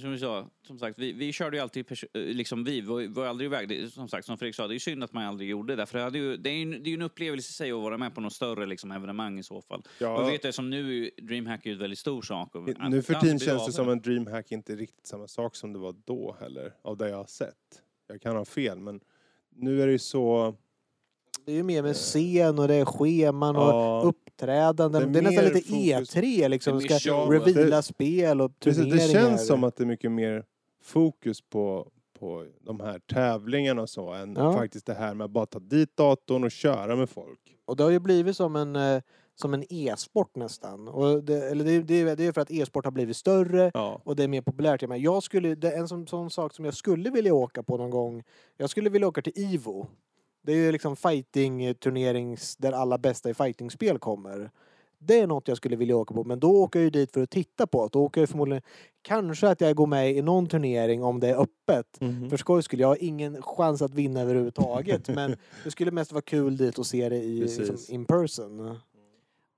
Som 0.01 0.11
vi 0.11 0.19
sa, 0.19 0.49
som 0.67 0.79
sagt, 0.79 0.99
vi, 0.99 1.11
vi 1.13 1.33
körde 1.33 1.57
ju 1.57 1.63
alltid, 1.63 1.91
eh, 1.91 2.21
liksom 2.21 2.63
vi 2.63 2.81
var, 2.81 3.07
var 3.07 3.25
aldrig 3.25 3.45
iväg. 3.45 3.69
Det, 3.69 3.93
som 3.93 4.07
sagt, 4.07 4.25
som 4.25 4.37
Fredrik 4.37 4.55
sa, 4.55 4.67
det 4.67 4.71
är 4.71 4.75
ju 4.75 4.79
synd 4.79 5.03
att 5.03 5.13
man 5.13 5.23
aldrig 5.25 5.49
gjorde 5.49 5.75
det. 5.75 5.85
För 5.85 5.97
det, 5.97 6.03
hade 6.03 6.17
ju, 6.17 6.37
det 6.37 6.49
är 6.49 6.53
ju 6.53 6.61
en, 6.61 6.71
det 6.71 6.77
är 6.77 6.91
ju 6.91 6.93
en 6.93 7.01
upplevelse 7.01 7.49
i 7.49 7.53
sig 7.53 7.71
att 7.71 7.81
vara 7.81 7.97
med 7.97 8.15
på 8.15 8.21
något 8.21 8.33
större 8.33 8.65
liksom, 8.65 8.91
evenemang 8.91 9.39
i 9.39 9.43
så 9.43 9.61
fall. 9.61 9.79
Och 9.79 9.87
Ja, 9.99 10.25
vi 10.25 10.31
vet 10.31 10.41
det 10.41 10.53
som 10.53 10.69
nu, 10.69 11.05
är 11.05 11.21
Dreamhack 11.21 11.65
är 11.65 11.69
ju 11.69 11.73
en 11.73 11.79
väldigt 11.79 11.99
stor 11.99 12.21
sak. 12.21 12.55
Och, 12.55 12.89
nu 12.89 13.01
för 13.01 13.13
att- 13.13 13.21
tiden 13.21 13.35
att 13.35 13.43
känns 13.43 13.65
det 13.65 13.73
som 13.73 13.89
en 13.89 14.01
DreamHack 14.01 14.51
inte 14.51 14.75
riktigt 14.75 15.07
samma 15.07 15.27
sak 15.27 15.55
som 15.55 15.73
det 15.73 15.79
var 15.79 15.95
då 16.05 16.35
heller. 16.39 16.73
Av 16.81 16.97
det 16.97 17.09
jag 17.09 17.17
har 17.17 17.25
sett. 17.25 17.55
Jag 18.07 18.21
kan 18.21 18.35
ha 18.35 18.45
fel 18.45 18.79
men 18.79 18.99
nu 19.55 19.81
är 19.81 19.85
det 19.85 19.91
ju 19.91 19.99
så... 19.99 20.55
Det 21.45 21.51
är 21.51 21.55
ju 21.55 21.63
mer 21.63 21.83
med 21.83 21.95
scen 21.95 22.59
och 22.59 22.67
det 22.67 22.75
är 22.75 22.85
scheman 22.85 23.55
och 23.55 23.61
Ja, 23.61 24.01
uppträdanden. 24.05 24.22
Det 24.47 24.89
Det 24.89 24.97
är, 24.97 25.17
är 25.17 25.21
nästan 25.21 25.45
lite 25.45 25.61
fokus- 25.61 26.15
E3 26.15 26.47
liksom. 26.49 26.79
Det 26.79 26.83
Ska 26.99 27.11
show. 27.11 27.31
reveala 27.31 27.75
Det- 27.75 27.83
spel 27.83 28.41
och 28.41 28.59
Precis, 28.59 28.83
turneringar. 28.83 29.07
det 29.07 29.11
känns 29.13 29.47
som 29.47 29.63
att 29.63 29.75
det 29.75 29.83
är 29.83 29.87
mycket 29.87 30.11
mer 30.11 30.43
fokus 30.83 31.41
på, 31.41 31.87
på 32.19 32.45
de 32.61 32.79
här 32.79 32.99
tävlingarna 32.99 33.81
och 33.81 33.89
så 33.89 34.09
än 34.13 34.35
Ja. 34.37 34.53
faktiskt 34.53 34.85
det 34.85 34.93
här 34.93 35.13
med 35.13 35.25
att 35.25 35.31
bara 35.31 35.45
ta 35.45 35.59
dit 35.59 35.97
datorn 35.97 36.43
och 36.43 36.51
köra 36.51 36.95
med 36.95 37.09
folk. 37.09 37.39
Och 37.65 37.75
det 37.75 37.83
har 37.83 37.89
ju 37.91 37.99
blivit 37.99 38.37
som 38.37 38.55
en, 38.55 38.75
eh, 38.75 39.01
som 39.35 39.53
en 39.53 39.63
e-sport 39.73 40.35
nästan. 40.35 40.87
Och 40.87 41.23
det, 41.23 41.49
eller 41.51 41.65
det, 41.65 41.79
det, 41.81 42.15
det 42.15 42.27
är 42.27 42.31
för 42.31 42.41
att 42.41 42.51
e-sport 42.51 42.85
har 42.85 42.91
blivit 42.91 43.17
större 43.17 43.71
Ja. 43.73 44.01
och 44.05 44.15
det 44.15 44.23
är 44.23 44.27
mer 44.27 44.41
populärt. 44.41 44.89
Men 44.89 45.01
jag 45.01 45.23
skulle, 45.23 45.55
det 45.55 45.71
är 45.71 45.77
en 45.79 45.87
sån, 45.87 46.07
sån 46.07 46.29
sak 46.29 46.53
som 46.53 46.65
jag 46.65 46.73
skulle 46.73 47.09
vilja 47.09 47.33
åka 47.33 47.63
på 47.63 47.77
någon 47.77 47.89
gång. 47.89 48.23
Jag 48.57 48.69
skulle 48.69 48.89
vilja 48.89 49.07
åka 49.07 49.21
till 49.21 49.33
Ivo. 49.35 49.87
Det 50.45 50.51
är 50.51 50.55
ju 50.55 50.71
liksom 50.71 50.95
fighting-turnerings 50.95 52.55
där 52.59 52.71
alla 52.71 52.97
bästa 52.97 53.29
i 53.29 53.33
fightingspel 53.33 53.99
kommer. 53.99 54.51
Det 54.99 55.19
är 55.19 55.27
något 55.27 55.47
jag 55.47 55.57
skulle 55.57 55.75
vilja 55.75 55.97
åka 55.97 56.13
på, 56.13 56.23
men 56.23 56.39
då 56.39 56.51
åker 56.51 56.79
jag 56.79 56.83
ju 56.83 56.89
dit 56.89 57.11
för 57.11 57.21
att 57.21 57.29
titta 57.29 57.67
på 57.67 57.83
det. 57.83 57.89
Då 57.93 58.03
åker 58.03 58.21
jag 58.21 58.29
förmodligen, 58.29 58.61
kanske 59.01 59.49
att 59.49 59.61
jag 59.61 59.75
går 59.75 59.87
med 59.87 60.11
i 60.11 60.21
någon 60.21 60.47
turnering 60.47 61.03
om 61.03 61.19
det 61.19 61.29
är 61.29 61.41
öppet. 61.41 61.97
För 62.29 62.37
skoj 62.37 62.63
skulle 62.63 62.81
jag 62.81 62.87
har 62.87 63.03
ingen 63.03 63.41
chans 63.41 63.81
att 63.81 63.93
vinna 63.93 64.21
överhuvudtaget, 64.21 65.07
men 65.07 65.35
det 65.63 65.71
skulle 65.71 65.91
mest 65.91 66.11
vara 66.11 66.21
kul 66.21 66.57
dit 66.57 66.77
och 66.77 66.85
se 66.85 67.09
det 67.09 67.17
i 67.17 67.39
liksom, 67.39 67.77
in 67.89 68.05
person. 68.05 68.79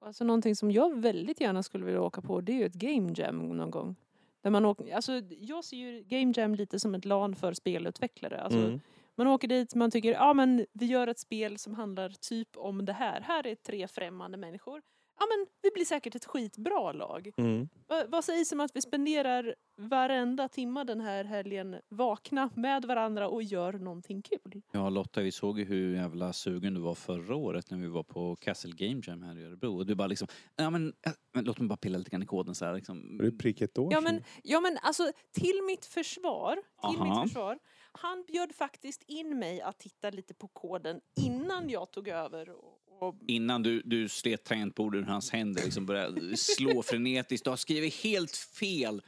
Alltså 0.02 0.24
någonting 0.24 0.56
som 0.56 0.72
jag 0.72 1.02
väldigt 1.02 1.42
gärna 1.42 1.64
skulle 1.64 1.86
vilja 1.86 2.02
åka 2.02 2.22
på 2.22 2.42
det 2.42 2.52
är 2.52 2.58
ju 2.58 2.66
ett 2.66 2.74
game 2.74 3.14
jam 3.16 3.58
någon 3.58 3.72
gång. 3.72 3.96
Där 4.42 4.50
man 4.50 4.66
åker, 4.66 4.96
alltså, 4.96 5.12
jag 5.40 5.64
ser 5.64 5.78
ju 5.78 6.04
Game 6.08 6.34
Jam 6.36 6.56
lite 6.56 6.80
som 6.80 6.96
ett 6.96 7.06
LAN 7.06 7.36
för 7.36 7.54
spelutvecklare. 7.54 8.42
Alltså, 8.42 8.60
Mm. 8.60 8.80
Man 9.18 9.28
åker 9.28 9.48
dit, 9.48 9.76
man 9.76 9.92
tycker 9.92 10.12
ja 10.12 10.34
men 10.34 10.66
vi 10.74 10.86
gör 10.86 11.08
ett 11.08 11.20
spel 11.20 11.58
som 11.58 11.74
handlar 11.74 12.10
typ 12.10 12.58
om 12.58 12.86
det 12.86 12.94
här. 12.94 13.22
Här 13.22 13.48
är 13.48 13.56
tre 13.56 13.88
främmande 13.88 14.38
människor. 14.38 14.82
Ja 15.20 15.26
men 15.30 15.48
vi 15.62 15.70
blir 15.74 15.86
säkert 15.86 16.16
ett 16.16 16.26
skitbra 16.26 16.92
lag. 16.92 17.32
Mm. 17.38 17.70
Va, 17.88 18.04
vad 18.08 18.24
sägs 18.24 18.52
om 18.52 18.60
att 18.60 18.76
vi 18.76 18.82
spenderar 18.82 19.56
varenda 19.78 20.50
timma 20.50 20.84
den 20.84 21.02
här 21.02 21.24
helgen 21.24 21.76
vakna 21.90 22.50
med 22.56 22.86
varandra 22.86 23.30
och 23.30 23.44
gör 23.44 23.74
någonting 23.74 24.22
kul? 24.22 24.62
Ja 24.72 24.90
Lotta, 24.90 25.22
vi 25.22 25.32
såg 25.32 25.60
ju 25.60 25.66
hur 25.66 25.96
jävla 25.96 26.34
sugen 26.34 26.74
du 26.74 26.82
var 26.82 26.96
förra 26.96 27.36
året 27.36 27.72
när 27.72 27.78
vi 27.78 27.88
var 27.88 28.04
på 28.04 28.36
Castle 28.36 28.74
Game 28.76 29.02
Jam 29.06 29.24
här 29.24 29.40
i 29.40 29.44
Örebro. 29.44 29.78
Och 29.78 29.86
du 29.86 29.96
bara 29.96 30.08
liksom, 30.08 30.28
ja 30.56 30.70
men, 30.70 30.94
äh, 31.06 31.12
men 31.34 31.46
låt 31.46 31.60
mig 31.60 31.68
bara 31.68 31.78
pilla 31.78 31.98
lite 31.98 32.10
grann 32.10 32.24
i 32.24 32.26
koden 32.26 32.56
så 32.56 32.66
här 32.66 32.74
liksom. 32.74 33.18
Det 33.18 33.28
är 33.28 33.32
prick 33.32 33.62
ett 33.62 33.78
år 33.78 33.94
Ja 33.94 34.02
men, 34.02 34.24
ja 34.44 34.60
men 34.60 34.78
alltså 34.82 35.12
till 35.32 35.62
mitt 35.68 35.86
försvar, 35.86 36.56
till 36.56 37.02
Aha. 37.02 37.22
mitt 37.22 37.30
försvar. 37.30 37.60
Han 37.98 38.24
bjöd 38.28 38.56
faktiskt 38.56 39.04
in 39.08 39.40
mig 39.40 39.62
att 39.62 39.80
titta 39.80 40.10
lite 40.10 40.34
på 40.34 40.48
koden 40.48 41.02
innan 41.16 41.70
jag 41.70 41.92
tog 41.92 42.08
över. 42.08 42.50
Och, 42.50 42.80
och, 43.00 43.16
Innan 43.28 43.64
du, 43.64 43.82
du 43.86 44.10
slet 44.10 44.44
tangentbordet 44.44 45.02
ur 45.02 45.06
hans 45.06 45.32
händer 45.32 45.64
liksom 45.64 45.86
började 45.86 46.38
slå 46.38 46.84
frenetiskt. 46.84 47.44
Du 47.44 47.50
har 47.50 47.58
skrivit 47.58 47.94
helt 47.94 48.38
fel. 48.38 49.02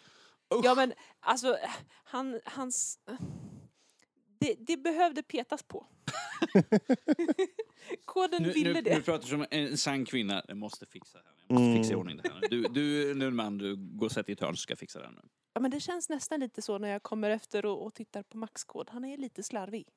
Usch. 0.56 0.66
ja 0.66 0.76
men 0.76 0.94
alltså, 1.20 1.58
han, 2.04 2.40
hans... 2.46 3.00
Det, 4.40 4.56
det 4.60 4.78
behövde 4.78 5.24
petas 5.24 5.64
på. 5.64 5.86
koden 8.06 8.44
nu, 8.44 8.52
ville 8.52 8.74
nu, 8.74 8.82
det. 8.82 8.96
nu 8.96 9.02
pratar 9.02 9.22
du 9.24 9.28
som 9.30 9.46
en 9.52 9.78
sann 9.78 10.06
kvinna. 10.06 10.44
Jag 10.48 10.58
måste 10.58 10.86
fixa 10.86 11.18
det 11.18 11.24
här. 11.28 11.36
Jag 11.48 11.54
måste 11.54 11.64
Mm. 11.66 11.78
fixa 11.78 11.94
i 11.94 11.96
ordning 11.96 12.18
det 12.24 12.30
här. 12.30 12.42
Du, 12.50 12.62
du 12.64 13.14
nu 13.16 13.32
man, 13.32 13.58
du 13.58 13.76
går 13.76 14.06
och 14.06 14.12
sätter 14.12 14.30
i 14.30 14.34
ett 14.34 14.40
hörn 14.40 14.56
så 14.56 14.62
ska 14.62 14.72
jag 14.72 14.80
fixa 14.80 15.00
det 15.00 15.06
här 15.06 15.12
nu. 15.14 15.22
Ja, 15.54 15.62
men 15.62 15.72
det 15.72 15.80
känns 15.80 16.10
nästan 16.10 16.40
lite 16.40 16.62
så 16.62 16.78
när 16.78 16.90
jag 16.90 17.04
kommer 17.04 17.30
efter 17.30 17.66
och, 17.66 17.86
och 17.86 17.94
tittar 17.94 18.24
på 18.24 18.38
Maxkod. 18.38 18.90
Han 18.90 19.06
är 19.06 19.18
lite 19.18 19.44
slarvig. 19.44 19.88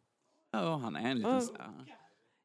Ja, 0.51 0.77
han 0.77 0.97
är 0.97 1.11
en 1.11 1.17
liten... 1.17 1.33
Här- 1.59 1.97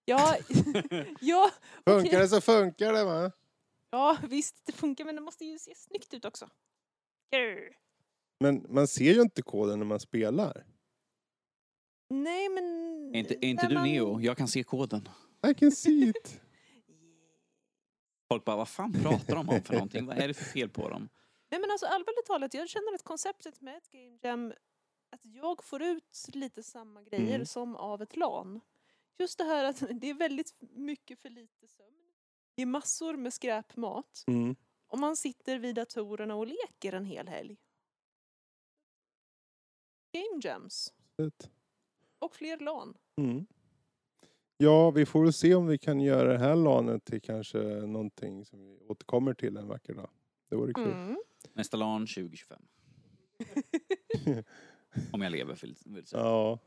Ja, 0.07 0.35
ja, 1.21 1.51
okej. 1.85 2.01
Funkar 2.01 2.19
det 2.19 2.27
så 2.27 2.41
funkar 2.41 2.93
det 2.93 3.03
va? 3.03 3.31
ja 3.89 4.17
visst 4.29 4.65
det 4.65 4.71
funkar 4.71 5.05
men 5.05 5.15
det 5.15 5.21
måste 5.21 5.45
ju 5.45 5.59
se 5.59 5.75
snyggt 5.75 6.13
ut 6.13 6.25
också. 6.25 6.49
Grr. 7.31 7.75
Men 8.39 8.65
man 8.69 8.87
ser 8.87 9.13
ju 9.13 9.21
inte 9.21 9.41
koden 9.41 9.79
när 9.79 9.85
man 9.85 9.99
spelar. 9.99 10.65
Nej 12.09 12.49
men... 12.49 12.65
Är 13.15 13.19
inte, 13.19 13.33
är 13.33 13.49
inte 13.49 13.67
du 13.67 13.73
man- 13.73 13.83
Neo? 13.83 14.21
Jag 14.21 14.37
kan 14.37 14.47
se 14.47 14.63
koden. 14.63 15.09
I 15.47 15.53
can 15.53 15.71
see 15.71 16.09
it. 16.09 16.41
Folk 18.29 18.45
bara, 18.45 18.55
vad 18.55 18.67
fan 18.69 18.93
pratar 18.93 19.35
de 19.35 19.49
om 19.49 19.61
för 19.61 19.73
någonting? 19.73 20.05
Vad 20.05 20.17
är 20.17 20.27
det 20.27 20.33
för 20.33 20.45
fel 20.45 20.69
på 20.69 20.89
dem? 20.89 21.09
Nej 21.49 21.61
men 21.61 21.71
alltså 21.71 21.85
allvarligt 21.85 22.25
talat, 22.25 22.53
jag 22.53 22.69
känner 22.69 22.93
att 22.93 23.03
konceptet 23.03 23.61
med 23.61 23.77
ett 23.77 23.91
game 23.91 24.17
jam, 24.21 24.53
att 25.09 25.25
jag 25.25 25.63
får 25.63 25.81
ut 25.81 26.29
lite 26.33 26.63
samma 26.63 27.01
grejer 27.01 27.35
Mm. 27.35 27.45
som 27.45 27.75
av 27.75 28.01
ett 28.01 28.15
LAN. 28.15 28.61
Just 29.17 29.37
det 29.37 29.43
här 29.43 29.63
att 29.63 29.79
det 30.01 30.09
är 30.09 30.13
väldigt 30.13 30.55
mycket 30.59 31.19
för 31.19 31.29
lite 31.29 31.67
sömn. 31.67 32.11
Det 32.55 32.61
är 32.61 32.65
massor 32.65 33.15
med 33.17 33.33
skräpmat. 33.33 34.23
Mm. 34.27 34.55
Och 34.87 34.99
man 34.99 35.15
sitter 35.17 35.59
vid 35.59 35.75
datorerna 35.75 36.35
och 36.35 36.47
leker 36.47 36.93
en 36.93 37.05
hel 37.05 37.27
helg. 37.27 37.57
Game 40.11 40.41
jams. 40.43 40.93
Det- 41.17 41.49
Och 42.25 42.35
fler 42.35 42.57
LAN. 42.57 42.93
Mm. 43.17 43.45
Ja, 44.57 44.91
vi 44.91 45.05
får 45.05 45.23
väl 45.23 45.33
se 45.33 45.55
om 45.55 45.67
vi 45.67 45.77
kan 45.77 45.99
göra 45.99 46.31
det 46.33 46.37
här 46.39 46.55
lanet 46.55 47.05
till 47.05 47.21
kanske 47.21 47.57
någonting 47.67 48.45
som 48.45 48.59
vi 48.59 48.77
återkommer 48.87 49.33
till 49.33 49.57
en 49.57 49.67
vacker 49.67 49.93
dag. 49.93 50.09
Det 50.49 50.55
vore 50.55 50.73
kul. 50.73 50.91
Mm. 50.91 51.17
Nästa 51.53 51.77
LAN 51.77 52.01
2025. 52.07 52.61
Om 55.11 55.21
jag 55.21 55.31
lever 55.31 55.55
vill, 55.61 55.75
vill 55.85 56.05
säga. 56.05 56.23
Ja. 56.23 56.59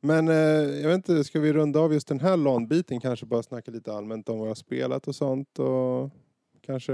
Men 0.00 0.28
eh, 0.28 0.34
jag 0.80 0.88
vet 0.88 0.96
inte, 0.96 1.24
ska 1.24 1.40
vi 1.40 1.52
runda 1.52 1.80
av 1.80 1.92
just 1.92 2.08
den 2.08 2.20
här 2.20 2.36
LAN-biten? 2.36 3.00
Kanske 3.00 3.26
bara 3.26 3.42
snacka 3.42 3.70
lite 3.70 3.92
allmänt 3.92 4.28
om 4.28 4.38
vad 4.38 4.46
jag 4.46 4.50
har 4.50 4.54
spelat 4.54 5.08
och 5.08 5.14
sånt 5.14 5.58
och 5.58 6.10
kanske 6.60 6.92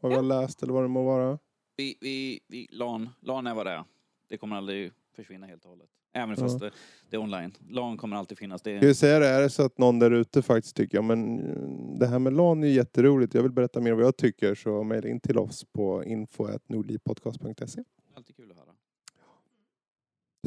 vad 0.00 0.10
vi 0.10 0.10
Ja. 0.10 0.16
har 0.16 0.22
läst 0.22 0.62
eller 0.62 0.72
vad 0.72 0.84
det 0.84 0.88
må 0.88 1.02
vara. 1.04 1.38
Vi, 1.76 1.96
vi, 2.00 2.40
vi, 2.48 2.68
LAN, 2.70 3.08
LAN 3.20 3.46
är 3.46 3.54
vad 3.54 3.66
det 3.66 3.72
är. 3.72 3.84
Det 4.28 4.36
kommer 4.38 4.56
aldrig 4.56 4.92
försvinna 5.16 5.46
helt 5.46 5.64
och 5.64 5.70
hållet. 5.70 5.90
Även 6.12 6.30
Ja. 6.30 6.36
fast 6.36 6.60
det, 6.60 6.70
det 7.10 7.16
är 7.16 7.20
online. 7.20 7.52
LAN 7.68 7.96
kommer 7.96 8.16
alltid 8.16 8.38
finnas. 8.38 8.62
Det 8.62 8.78
Ska 8.78 8.86
vi 8.86 8.90
är, 8.90 8.94
säga 8.94 9.18
det, 9.18 9.26
är 9.28 9.40
det 9.40 9.50
så 9.50 9.62
att 9.62 9.78
någon 9.78 9.98
där 9.98 10.10
ute 10.10 10.42
faktiskt 10.42 10.76
tycker 10.76 10.98
ja, 10.98 11.02
men 11.02 11.40
eh, 11.40 11.98
det 11.98 12.06
här 12.06 12.18
med 12.18 12.32
LAN 12.32 12.64
är 12.64 12.68
jätteroligt, 12.68 13.34
jag 13.34 13.42
vill 13.42 13.52
berätta 13.52 13.80
mer 13.80 13.92
vad 13.92 14.04
jag 14.04 14.16
tycker 14.16 14.54
så 14.54 14.82
mejla 14.82 15.08
in 15.08 15.20
till 15.20 15.38
oss 15.38 15.64
på 15.72 16.04
info.nordlivpodcast.se. 16.04 17.84
alltid 18.16 18.36
kul 18.36 18.50
att 18.50 18.56
höra. 18.56 18.74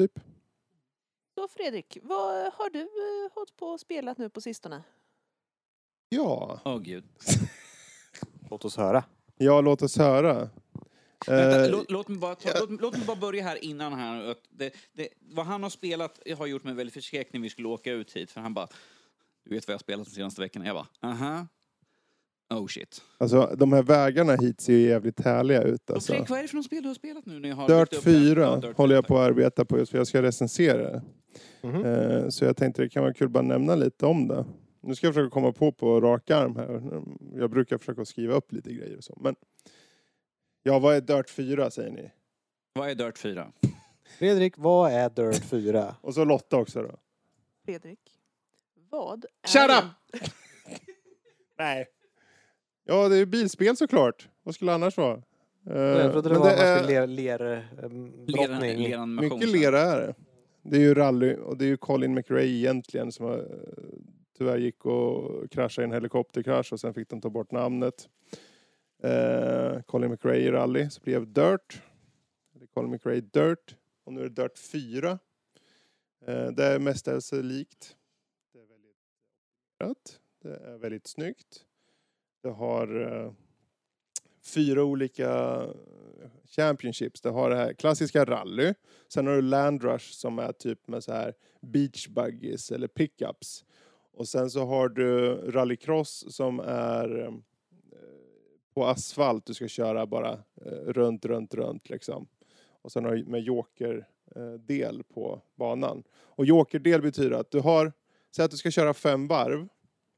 Typ. 0.00 0.20
Så 1.34 1.48
Fredrik, 1.48 1.98
vad 2.02 2.52
har 2.52 2.70
du 2.70 2.80
eh, 2.80 3.32
hållit 3.34 3.56
på 3.56 3.66
och 3.66 3.80
spelat 3.80 4.18
nu 4.18 4.28
på 4.30 4.40
sistone? 4.40 4.82
Ja, 6.08 6.60
Åh 6.64 6.78
gud. 6.78 7.04
Låt 8.50 8.64
oss 8.64 8.76
höra. 8.76 9.04
ja 9.36 9.60
låt 9.60 9.82
oss 9.82 9.98
höra. 9.98 10.48
Vänta, 11.26 11.64
Eh, 11.64 11.70
låt, 11.70 11.90
låt, 11.90 12.08
mig 12.08 12.18
bara 12.18 12.34
ta, 12.34 12.48
ja. 12.48 12.54
låt, 12.60 12.80
låt 12.80 12.96
mig 12.96 13.06
bara 13.06 13.16
börja 13.16 13.42
här 13.42 13.64
innan 13.64 13.92
här. 13.92 14.34
Det, 14.50 14.74
det, 14.92 15.08
vad 15.20 15.46
han 15.46 15.62
har 15.62 15.70
spelat 15.70 16.20
har 16.38 16.46
gjort 16.46 16.64
mig 16.64 16.74
väldigt 16.74 16.94
förskräckt 16.94 17.32
när 17.32 17.40
vi 17.40 17.50
skulle 17.50 17.68
åka 17.68 17.92
ut 17.92 18.12
hit. 18.16 18.30
För 18.30 18.40
han 18.40 18.54
bara, 18.54 18.68
du 19.44 19.54
vet 19.54 19.66
vad 19.68 19.72
jag 19.72 19.78
har 19.78 19.82
spelat 19.82 20.06
de 20.06 20.10
senaste 20.12 20.40
veckorna? 20.40 20.66
Jag 20.66 20.76
bara, 20.76 21.10
aha. 21.10 21.46
Oh 22.54 22.66
shit. 22.66 23.02
Alltså 23.18 23.54
de 23.58 23.72
här 23.72 23.82
vägarna 23.82 24.36
hit 24.36 24.60
ser 24.60 24.72
ju 24.72 24.88
jävligt 24.88 25.20
härliga 25.20 25.62
ut 25.62 25.90
Och 25.90 25.96
alltså. 25.96 26.12
Fredrik, 26.12 26.30
vad 26.30 26.38
är 26.38 26.42
det 26.42 26.48
för 26.48 26.56
något 26.56 26.66
spel 26.66 26.82
du 26.82 26.88
har 26.88 26.94
spelat 26.94 27.26
nu? 27.26 27.38
När 27.40 27.48
jag 27.48 27.56
har 27.56 27.68
Dirt 27.68 27.90
byggt 27.90 27.98
upp 27.98 28.04
det 28.04 28.10
här? 28.10 28.18
4 28.34 28.40
Ja, 28.42 28.56
Dirt 28.56 28.76
håller 28.76 28.94
jag 28.94 29.04
4, 29.04 29.08
på 29.08 29.18
att 29.18 29.26
arbeta 29.30 29.64
på 29.64 29.78
just 29.78 29.90
för 29.90 29.98
jag 29.98 30.06
ska 30.06 30.22
recensera 30.22 30.82
det. 30.90 31.02
Mhm. 31.62 31.84
Eh, 31.84 32.28
Så 32.28 32.44
jag 32.44 32.56
tänkte 32.56 32.82
det 32.82 32.88
kan 32.88 33.02
vara 33.02 33.14
kul 33.14 33.26
att 33.26 33.32
bara 33.32 33.42
nämna 33.42 33.74
lite 33.74 34.06
om 34.06 34.28
det. 34.28 34.44
Nu 34.82 34.94
ska 34.94 35.06
jag 35.06 35.14
försöka 35.14 35.30
komma 35.30 35.52
på 35.52 35.72
på 35.72 36.00
rak 36.00 36.30
arm 36.30 36.56
här. 36.56 37.02
Jag 37.40 37.50
brukar 37.50 37.78
försöka 37.78 38.04
skriva 38.04 38.34
upp 38.34 38.52
lite 38.52 38.72
grejer 38.72 38.96
och 38.96 39.04
så. 39.04 39.18
Men 39.20 39.34
ja, 40.66 40.78
vad 40.78 40.96
är 40.96 41.00
Dirt 41.00 41.30
4 41.30 41.70
säger 41.70 41.90
ni? 41.90 42.10
Vad 42.74 42.90
är 42.90 42.94
Dirt 42.94 43.18
4? 43.18 43.52
Fredrik, 44.18 44.54
vad 44.58 44.92
är 44.92 45.10
Dirt 45.10 45.44
4? 45.44 45.94
Och 46.00 46.14
så 46.14 46.24
Lotta 46.24 46.56
också 46.56 46.82
då. 46.82 46.96
Fredrik, 47.64 47.98
vad 48.90 49.24
är 49.42 49.48
Shut 49.48 49.84
up! 49.84 50.22
Nej. 51.58 51.86
Ja, 52.84 53.08
det 53.08 53.16
är 53.16 53.26
bilspel 53.26 53.76
såklart. 53.76 54.28
Vad 54.42 54.54
skulle 54.54 54.70
det 54.70 54.74
annars 54.74 54.96
vara? 54.96 55.22
Eh, 55.70 55.76
Jag 55.76 56.12
trodde 56.12 56.28
det 56.28 56.32
men 56.32 56.42
var 56.42 56.50
det 56.50 56.56
är- 56.56 56.84
ler, 56.86 57.06
ler, 57.06 57.68
um, 57.82 58.12
Leran, 58.26 58.48
brottning. 58.48 58.82
leran 58.88 59.14
Mycket 59.14 59.48
lera 59.48 59.80
är 59.80 60.00
det. 60.00 60.14
Det 60.62 60.76
är 60.76 60.80
ju 60.80 60.94
rally 60.94 61.34
och 61.36 61.56
det 61.58 61.64
är 61.64 61.68
ju 61.68 61.76
Colin 61.76 62.14
McRae 62.14 62.46
egentligen 62.46 63.12
som 63.12 63.26
har, 63.26 63.38
eh, 63.38 63.44
tyvärr 64.38 64.58
gick 64.58 64.84
och 64.84 65.50
kraschade 65.50 65.84
i 65.84 65.88
en 65.88 65.92
helikopterkrasch 65.94 66.72
och 66.72 66.80
sen 66.80 66.94
fick 66.94 67.08
de 67.08 67.20
ta 67.20 67.30
bort 67.30 67.50
namnet. 67.50 68.08
Eh, 69.02 69.82
Colin 69.82 70.10
McRae 70.10 70.38
i 70.38 70.50
rally 70.50 70.90
så 70.90 71.00
blev 71.00 71.32
Dirt. 71.32 71.82
Eller 72.54 72.66
Colin 72.66 72.90
McRae 72.90 73.20
Dirt. 73.20 73.76
Och 74.04 74.12
nu 74.12 74.20
är 74.20 74.28
det 74.28 74.42
Dirt 74.42 74.58
4. 74.58 75.18
Eh, 76.26 76.46
det 76.50 76.64
är 76.64 76.78
mestadels 76.78 77.32
likt. 77.32 77.96
Det 78.52 78.58
är 78.58 78.66
väldigt. 78.66 80.20
Det 80.42 80.56
är 80.56 80.78
väldigt 80.78 81.06
snyggt. 81.06 81.64
Det 82.42 82.50
har 82.50 83.00
eh, 83.00 83.32
fyra 84.42 84.84
olika 84.84 85.30
eh, 86.22 86.30
championships. 86.44 87.20
Det 87.20 87.30
har 87.30 87.50
det 87.50 87.56
här 87.56 87.72
klassiska 87.72 88.24
rally. 88.24 88.74
Sen 89.08 89.26
har 89.26 89.34
du 89.34 89.42
Land 89.42 89.82
Rush 89.82 90.12
som 90.12 90.38
är 90.38 90.52
typ 90.52 90.88
med 90.88 91.04
så 91.04 91.12
här 91.12 91.34
beach 91.60 92.08
buggies 92.08 92.72
eller 92.72 92.88
pickups. 92.88 93.64
Och 94.12 94.28
sen 94.28 94.50
så 94.50 94.64
har 94.64 94.88
du 94.88 95.34
rallycross 95.34 96.34
som 96.34 96.60
är 96.60 97.18
eh, 97.18 97.32
på 98.76 98.86
asfalt. 98.86 99.46
Du 99.46 99.54
ska 99.54 99.68
köra 99.68 100.06
bara 100.06 100.32
eh, 100.32 100.70
runt, 100.70 101.24
runt, 101.24 101.54
runt 101.54 101.88
liksom. 101.88 102.26
Och 102.82 102.92
sen 102.92 103.04
har 103.04 103.12
du 103.12 103.24
med 103.24 103.40
joker 103.42 104.08
eh, 104.36 105.00
på 105.14 105.40
banan. 105.54 106.02
Och 106.18 106.46
jokerdel 106.46 107.02
betyder 107.02 107.36
att 107.36 107.50
du 107.50 107.60
har, 107.60 107.92
säg 108.36 108.44
att 108.44 108.50
du 108.50 108.56
ska 108.56 108.70
köra 108.70 108.94
fem 108.94 109.26
varv 109.28 109.68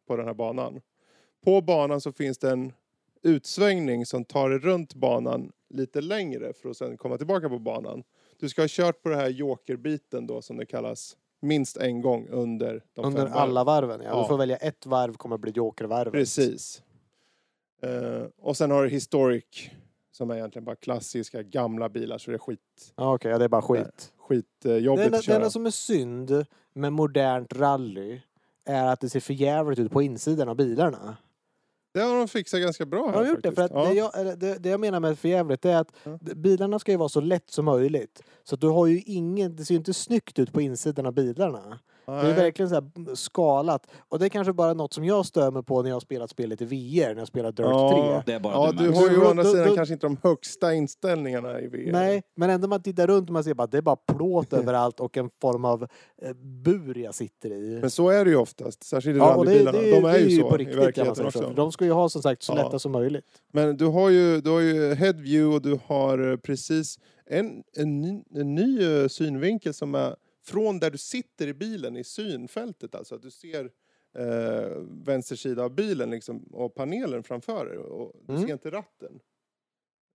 på 0.07 0.17
den 0.17 0.27
här 0.27 0.35
banan. 0.35 0.81
På 1.45 1.61
banan 1.61 2.01
så 2.01 2.13
finns 2.13 2.39
det 2.39 2.51
en 2.51 2.73
utsvängning 3.23 4.07
som 4.07 4.25
tar 4.25 4.51
dig 4.51 4.59
runt 4.59 4.95
banan 4.95 5.53
lite 5.69 6.01
längre 6.01 6.53
för 6.53 6.69
att 6.69 6.77
sen 6.77 6.97
komma 6.97 7.17
tillbaka 7.17 7.49
på 7.49 7.59
banan. 7.59 8.03
Du 8.39 8.49
ska 8.49 8.63
ha 8.63 8.69
kört 8.71 9.03
på 9.03 9.09
det 9.09 9.17
här 9.17 9.29
jokerbiten 9.29 10.27
då 10.27 10.43
som 10.43 10.57
det 10.57 10.67
kallas 10.67 11.17
minst 11.41 11.77
en 11.77 12.01
gång 12.01 12.29
under 12.29 12.85
de 12.95 13.05
Under 13.05 13.21
fem 13.23 13.31
varven. 13.33 13.43
alla 13.43 13.65
varven, 13.65 14.01
ja. 14.01 14.09
Ja. 14.11 14.23
Du 14.23 14.29
får 14.29 14.39
välja 14.39 14.57
ett 14.57 14.87
varv 14.87 15.15
kommer 15.15 15.39
bli 15.39 15.51
jokervarvet. 15.51 16.13
Precis. 16.13 16.83
Eh, 17.83 18.23
och 18.41 18.57
sen 18.57 18.71
har 18.71 18.83
du 18.85 18.89
historic 18.91 19.71
som 20.13 20.31
är 20.31 20.35
egentligen 20.37 20.65
bara 20.65 20.77
klassiska 20.77 21.43
gamla 21.43 21.89
bilar 21.89 22.19
så 22.19 22.31
det 22.31 22.37
är 22.37 22.39
skit, 22.39 22.93
Ja, 22.97 23.15
Okej, 23.15 23.31
ja, 23.31 23.39
det 23.39 23.45
är 23.45 23.49
bara 23.49 23.63
skit. 23.63 24.13
skitjobbigt 24.19 24.63
Det 24.63 25.05
att 25.05 25.13
det 25.13 25.23
köra. 25.23 25.37
enda 25.37 25.51
som 25.51 25.67
är 25.67 25.71
synd 25.71 26.47
med 26.73 26.93
modernt 26.93 27.53
rally 27.53 28.21
är 28.65 28.85
att 28.85 29.01
det 29.01 29.09
ser 29.09 29.21
för 29.21 29.35
jävligt 29.35 29.79
ut 29.79 29.93
på 29.93 30.03
insidan 30.03 30.49
av 30.49 30.57
bilarna. 30.57 31.17
Det 31.95 32.01
har 32.01 32.19
de 32.19 32.29
fixat 32.29 32.61
ganska 32.61 32.87
bra 32.87 33.01
De 33.07 33.09
här 33.11 33.19
har 33.19 33.27
gjort 33.27 33.43
det, 33.43 33.53
för 33.53 33.63
att 33.63 33.73
faktiskt. 33.73 33.91
det, 33.95 33.99
ja. 33.99 34.25
jag, 34.25 34.39
det, 34.39 34.59
det 34.59 34.69
jag 34.69 34.81
menar 34.81 35.01
med 35.01 35.19
för 35.19 35.29
jävligt 35.29 35.63
det 35.63 35.71
är 35.71 35.77
att 35.81 35.93
Ja. 36.05 36.19
bilarna 36.35 36.79
ska 36.79 36.91
ju 36.93 36.99
vara 36.99 37.09
så 37.09 37.21
lätt 37.21 37.51
som 37.51 37.65
möjligt. 37.65 38.23
Så 38.45 38.57
du 38.57 38.67
har 38.69 38.87
ju 38.87 39.01
ingen, 39.07 39.57
det 39.57 39.65
ser 39.65 39.75
ju 39.75 39.79
inte 39.79 39.95
snyggt 39.95 40.39
ut 40.39 40.53
på 40.53 40.61
insidan 40.61 41.07
av 41.07 41.13
bilarna. 41.13 41.79
Det 42.09 42.15
är 42.15 42.23
Nej. 42.23 42.33
verkligen 42.35 42.69
så 42.69 42.75
här 42.75 43.15
skalat. 43.15 43.87
Och 44.09 44.19
det 44.19 44.25
är 44.27 44.29
kanske 44.29 44.53
bara 44.53 44.75
något 44.75 44.93
som 44.95 45.05
jag 45.05 45.27
stör 45.27 45.51
mig 45.51 45.63
på 45.63 45.83
när 45.83 45.89
jag 45.91 45.95
har 45.97 46.01
spelat 46.01 46.31
spelet 46.31 46.61
i 46.63 46.65
VR, 46.65 47.09
när 47.15 47.19
jag 47.19 47.29
spelar 47.29 47.53
Dirt 47.53 47.67
Ja. 47.67 48.23
3. 48.25 48.33
Det 48.33 48.37
är 48.37 48.41
bara 48.41 48.53
Ja, 48.55 48.73
du, 48.73 48.85
du 48.85 48.91
har 48.95 49.11
ju 49.11 49.21
å 49.25 49.31
andra 49.31 49.45
sidan 49.45 49.75
kanske 49.77 49.93
inte 49.95 50.07
de 50.07 50.17
högsta 50.23 50.75
inställningarna 50.75 51.61
i 51.61 51.67
VR. 51.67 51.93
Nej, 51.93 52.23
men 52.37 52.51
ändå 52.51 52.69
man 52.69 52.83
tittar 52.83 53.07
runt 53.07 53.29
och 53.29 53.33
man 53.33 53.45
ser 53.45 53.55
bara 53.55 53.67
det 53.67 53.79
är 53.79 53.83
bara 53.83 53.97
plåt 53.97 54.53
överallt 54.53 55.01
och 55.01 55.17
en 55.17 55.31
form 55.41 55.65
av 55.65 55.83
eh, 56.23 56.33
bur 56.65 56.99
jag 56.99 57.15
sitter 57.15 57.51
i. 57.53 57.79
Men 57.81 57.91
så 57.91 58.09
är 58.11 58.25
det 58.25 58.31
ju 58.31 58.37
oftast, 58.37 58.85
särskilt 58.85 59.17
i 59.17 59.19
Ja, 59.19 59.35
och 59.35 59.47
det, 59.47 59.51
det, 59.53 59.65
rallybilarna. 59.65 59.79
det, 59.79 60.01
De 60.01 60.05
är 60.25 60.29
ju 60.29 60.41
så 60.43 60.49
på 60.49 60.55
i 60.55 60.59
riktigt 60.59 60.77
man 60.77 60.85
verkligheten 60.85 61.27
också. 61.27 61.39
så. 61.43 61.51
De 61.51 61.73
ska 61.73 61.85
ju 61.85 61.93
ha 61.93 62.09
som 62.09 62.23
sagt 62.23 62.43
så 62.43 62.53
Ja. 62.57 62.63
lätta 62.65 62.79
som 62.79 62.93
möjligt. 62.93 63.25
Men 63.53 63.77
du 63.77 63.85
har 63.87 64.11
ju, 64.11 64.41
du 64.41 64.51
har 64.51 64.61
ju 64.61 64.95
head 64.95 65.13
view 65.13 65.55
och 65.57 65.63
du 65.63 65.79
har 65.87 66.37
precis 66.37 66.99
en, 67.31 67.63
en, 67.77 68.01
ny, 68.01 68.23
en 68.35 68.55
ny 68.55 69.03
eh, 69.03 69.09
synvinkel 69.09 69.75
som 69.75 69.95
är 69.95 70.15
från 70.49 70.79
där 70.81 70.91
du 70.91 70.99
sitter 70.99 71.47
i 71.47 71.55
bilen 71.55 71.97
i 71.97 72.05
synfältet. 72.05 72.95
Alltså 72.95 73.15
att 73.15 73.23
du 73.23 73.31
ser 73.31 73.71
eh, 74.19 74.79
vänster 75.05 75.37
sida 75.37 75.65
av 75.65 75.75
bilen 75.75 76.11
liksom, 76.11 76.43
och 76.43 76.75
panelen 76.75 77.23
framför 77.23 77.67
dig. 77.67 77.79
Och 77.79 78.13
du 78.27 78.33
Mm. 78.35 78.47
ser 78.47 78.53
inte 78.53 78.71
ratten. 78.71 79.21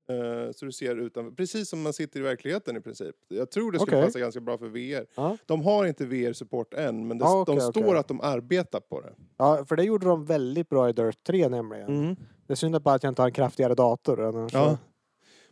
Eh, 0.09 0.51
så 0.51 0.65
du 0.65 0.71
ser 0.71 0.95
utanför, 0.95 1.31
precis 1.31 1.69
som 1.69 1.81
man 1.81 1.93
sitter 1.93 2.19
i 2.19 2.23
verkligheten 2.23 2.77
i 2.77 2.81
princip. 2.81 3.15
Jag 3.27 3.51
tror 3.51 3.71
det 3.71 3.79
skulle 3.79 3.97
Okej. 3.97 4.07
passa 4.07 4.19
ganska 4.19 4.41
bra 4.41 4.57
för 4.57 4.67
VR. 4.67 5.05
Ja. 5.15 5.37
De 5.45 5.61
har 5.61 5.85
inte 5.85 6.05
VR-support 6.05 6.73
än, 6.73 7.07
men 7.07 7.17
det, 7.17 7.25
Ja, 7.25 7.41
okej, 7.41 7.55
de 7.55 7.61
står 7.61 7.83
okej. 7.85 7.97
att 7.97 8.07
de 8.07 8.21
arbetar 8.21 8.79
på 8.79 9.01
det. 9.01 9.13
Ja, 9.37 9.65
för 9.65 9.75
det 9.75 9.83
gjorde 9.83 10.05
de 10.05 10.25
väldigt 10.25 10.69
bra 10.69 10.89
i 10.89 10.93
Dirt 10.93 11.23
3 11.23 11.49
nämligen. 11.49 12.15
Det 12.47 12.53
är 12.53 12.55
synd 12.55 12.81
bara 12.81 12.95
att 12.95 13.03
jag 13.03 13.11
inte 13.11 13.21
har 13.21 13.27
en 13.29 13.33
kraftigare 13.33 13.75
dator. 13.75 14.21
Annars 14.21 14.53
Ja. 14.53 14.77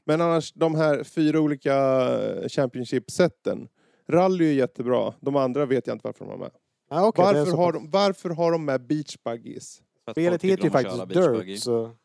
Men 0.03 0.21
annars, 0.21 0.53
de 0.53 0.75
här 0.75 1.03
fyra 1.03 1.39
olika 1.39 1.75
eh, 2.19 2.47
Championship-sätten. 2.49 3.67
Rally 4.11 4.49
är 4.49 4.53
jättebra. 4.53 5.13
De 5.19 5.35
andra 5.35 5.65
vet 5.65 5.87
jag 5.87 5.95
inte 5.95 6.07
varför 6.07 6.25
de 6.25 6.31
har 6.31 6.37
med. 6.37 6.51
Ja, 6.89 7.11
det 7.15 7.21
är 7.21 7.25
varför, 7.33 7.51
så 7.51 7.57
har 7.57 7.73
de, 7.73 7.89
varför 7.89 8.29
har 8.29 8.51
de 8.51 8.65
med 8.65 8.87
beach 8.87 9.17
buggies? 9.25 9.81
Spelet 10.11 10.43
heter 10.43 10.63
ju 10.63 10.69
faktiskt. 10.69 11.09
Dirt. 11.09 11.59
Så... 11.59 11.95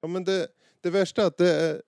Ja, 0.00 0.08
men 0.08 0.24
det, 0.24 0.48
det 0.80 0.90
värsta 0.90 1.22
är 1.22 1.26
att 1.26 1.36
det, 1.36 1.52
är- 1.60 1.82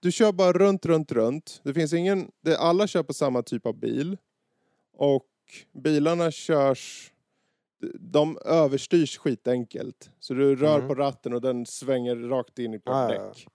du 0.00 0.12
kör 0.12 0.32
bara 0.32 0.52
runt, 0.52 0.86
runt, 0.86 1.12
runt. 1.12 1.60
Det 1.64 1.74
finns 1.74 1.92
ingen... 1.92 2.30
Det, 2.40 2.58
alla 2.58 2.86
kör 2.86 3.02
på 3.02 3.12
samma 3.14 3.42
typ 3.42 3.66
av 3.66 3.74
bil. 3.74 4.16
Och 4.96 5.26
bilarna 5.72 6.30
körs... 6.30 7.12
De 8.00 8.38
överstyrs 8.44 9.18
skitenkelt. 9.18 10.10
Så 10.18 10.34
du 10.34 10.56
rör 10.56 10.76
Mm. 10.76 10.88
på 10.88 10.94
ratten 10.94 11.32
och 11.34 11.40
den 11.40 11.66
svänger 11.66 12.16
rakt 12.16 12.58
in 12.58 12.72
i 12.74 12.76
ett 12.76 12.82
Ja, 12.84 13.14
ja, 13.14 13.14
ja. 13.14 13.22
däck. 13.28 13.46
Eh, 13.46 13.52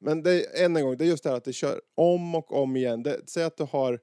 Men 0.00 0.22
det 0.22 0.32
är, 0.32 0.64
än 0.64 0.76
en 0.76 0.84
gång, 0.84 0.96
det 0.96 1.04
är 1.04 1.08
just 1.08 1.24
det 1.24 1.30
här 1.30 1.36
att 1.36 1.44
det 1.44 1.52
kör 1.52 1.80
om 1.94 2.34
och 2.34 2.62
om 2.62 2.76
igen. 2.76 3.02
Det, 3.02 3.20
säg 3.26 3.44
att 3.44 3.56
du 3.56 3.64
har 3.64 4.00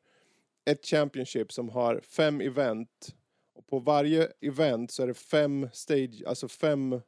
ett 0.66 0.86
Championship 0.86 1.52
som 1.52 1.70
har 1.70 2.02
fem 2.04 2.42
event. 2.42 3.16
Och 3.56 3.68
på 3.68 3.80
varje 3.80 4.28
event 4.42 4.92
så 4.92 5.04
är 5.04 5.08
det 5.08 5.14
fem 5.14 5.70
stage, 5.74 6.24
alltså 6.28 6.48
fem 6.48 7.02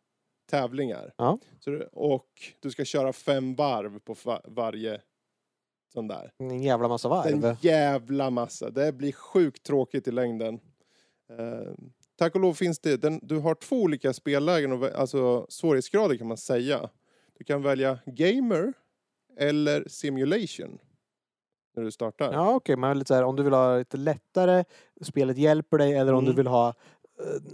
tävlingar. 0.49 1.13
Ja. 1.17 1.39
Så 1.59 1.84
och 1.91 2.30
du 2.59 2.72
ska 2.72 2.86
köra 2.86 3.13
fem 3.13 3.55
varv 3.55 3.99
på 3.99 4.15
va, 4.26 4.41
varje 4.45 5.01
sån 5.93 6.07
där. 6.07 6.34
En 6.38 6.63
jävla 6.63 6.88
massa 6.88 7.09
varv. 7.09 7.45
En 7.45 7.57
jävla 7.61 8.30
massa. 8.30 8.69
Det 8.69 8.91
blir 8.91 9.11
sjukt 9.11 9.63
tråkigt 9.63 10.07
i 10.07 10.11
längden. 10.11 10.59
Eh, 11.30 11.74
tack 12.17 12.36
och 12.36 12.41
lov 12.41 12.53
finns 12.53 12.80
det, 12.80 12.97
den, 12.97 13.19
du 13.24 13.38
har 13.38 13.55
två 13.55 13.82
olika 13.82 14.13
spellägen, 14.13 14.72
och, 14.72 14.91
alltså 14.95 15.45
svårighetsgrader 15.49 16.17
kan 16.17 16.28
man 16.28 16.38
säga. 16.38 16.89
Du 17.41 17.45
kan 17.45 17.61
välja 17.61 17.99
gamer 18.05 18.73
eller 19.37 19.83
simulation. 19.87 20.79
När 21.75 21.83
du 21.83 21.91
startar. 21.91 22.33
Ja 22.33 22.55
okej, 22.55 22.75
men 22.75 22.99
lite 22.99 23.07
så 23.07 23.13
här, 23.13 23.23
om 23.23 23.35
du 23.35 23.43
vill 23.43 23.53
ha 23.53 23.77
lite 23.77 23.97
lättare, 23.97 24.63
spelet 25.01 25.37
hjälper 25.37 25.77
dig, 25.77 25.93
eller 25.93 26.13
om 26.13 26.19
Mm. 26.19 26.29
du 26.31 26.35
vill 26.37 26.47
ha 26.47 26.73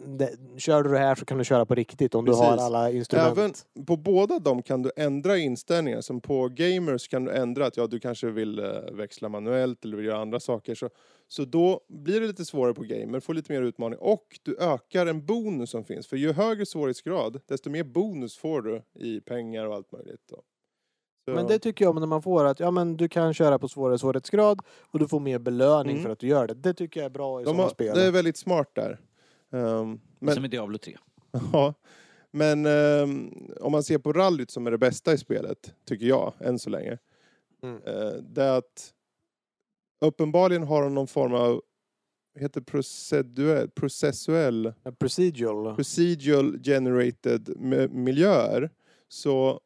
det, 0.05 0.31
Kör 0.57 0.83
du 0.83 0.89
det 0.89 0.97
här 0.97 1.15
så 1.15 1.25
kan 1.25 1.37
du 1.37 1.43
köra 1.43 1.65
på 1.65 1.75
riktigt 1.75 2.15
om 2.15 2.25
du 2.25 2.31
har 2.31 2.51
Precis. 2.51 2.61
alla 2.61 2.91
instrument. 2.91 3.37
Även 3.75 3.85
på 3.85 3.95
båda 3.97 4.39
dem 4.39 4.61
kan 4.61 4.81
du 4.81 4.91
ändra 4.95 5.37
inställningar. 5.37 6.01
Som 6.01 6.21
på 6.21 6.47
gamers 6.49 7.07
kan 7.07 7.25
du 7.25 7.31
ändra 7.31 7.65
att 7.65 7.77
ja, 7.77 7.87
du 7.87 7.99
kanske 7.99 8.27
vill 8.27 8.59
eh, 8.59 8.65
växla 8.91 9.29
manuellt 9.29 9.85
eller 9.85 9.97
vill 9.97 10.05
göra 10.05 10.21
andra 10.21 10.39
saker. 10.39 10.75
Så, 10.75 10.89
så 11.27 11.45
då 11.45 11.81
blir 11.87 12.21
det 12.21 12.27
lite 12.27 12.45
svårare 12.45 12.73
på 12.73 12.83
gamer, 12.83 13.19
får 13.19 13.33
lite 13.33 13.51
mer 13.53 13.61
utmaning. 13.61 13.99
Och 13.99 14.39
du 14.43 14.57
ökar 14.59 15.05
en 15.05 15.25
bonus 15.25 15.69
som 15.69 15.83
finns. 15.83 16.07
För 16.07 16.17
ju 16.17 16.31
högre 16.31 16.65
svårighetsgrad, 16.65 17.39
desto 17.47 17.69
mer 17.69 17.83
bonus 17.83 18.37
får 18.37 18.61
du 18.61 18.81
i 18.99 19.21
pengar 19.21 19.65
och 19.65 19.75
allt 19.75 19.91
möjligt. 19.91 20.21
Då. 20.29 20.41
Men 21.33 21.47
det 21.47 21.59
tycker 21.59 21.85
jag 21.85 21.89
om 21.95 21.99
när 21.99 22.07
man 22.07 22.21
får 22.21 22.45
att 22.45 22.59
ja, 22.59 22.71
men 22.71 22.97
du 22.97 23.09
kan 23.09 23.33
köra 23.33 23.59
på 23.59 23.67
svårare 23.67 23.97
svårighetsgrad 23.99 24.59
och 24.81 24.99
du 24.99 25.07
får 25.07 25.19
mer 25.19 25.39
belöning 25.39 25.91
Mm. 25.91 26.03
för 26.03 26.09
att 26.11 26.19
du 26.19 26.27
gör 26.27 26.47
det. 26.47 26.53
Det 26.53 26.73
tycker 26.73 26.99
jag 26.99 27.05
är 27.05 27.09
bra 27.09 27.41
i 27.41 27.43
de 27.43 27.47
sådana 27.47 27.63
har, 27.63 27.69
spel. 27.69 27.95
det 27.95 28.03
är 28.05 28.11
väldigt 28.11 28.37
smart 28.37 28.69
där. 28.73 28.99
Um, 29.49 30.01
men, 30.19 30.33
Som 30.35 30.45
i 30.45 30.47
Diablo 30.47 30.77
3. 30.77 30.97
Ja, 31.53 31.73
men 32.31 32.65
ehm, 32.65 33.31
om 33.61 33.71
man 33.71 33.83
ser 33.83 33.97
på 33.97 34.13
rallyt 34.13 34.51
som 34.51 34.67
är 34.67 34.71
det 34.71 34.77
bästa 34.77 35.13
i 35.13 35.17
spelet, 35.17 35.73
tycker 35.85 36.05
jag, 36.05 36.33
än 36.39 36.59
så 36.59 36.69
länge. 36.69 36.97
Mm. 37.63 37.81
Eh, 37.85 38.13
det 38.21 38.43
är 38.43 38.57
att 38.57 38.93
uppenbarligen 40.01 40.63
har 40.63 40.83
de 40.83 40.93
någon 40.95 41.07
form 41.07 41.33
av, 41.33 41.61
heter 42.39 42.61
proceduell, 42.61 43.69
processuell, 43.69 44.73
Procedural. 44.99 45.75
procedural 45.75 46.59
generated 46.63 47.49
mi- 47.57 47.87
miljöer. 47.87 48.69
Så 49.07 49.59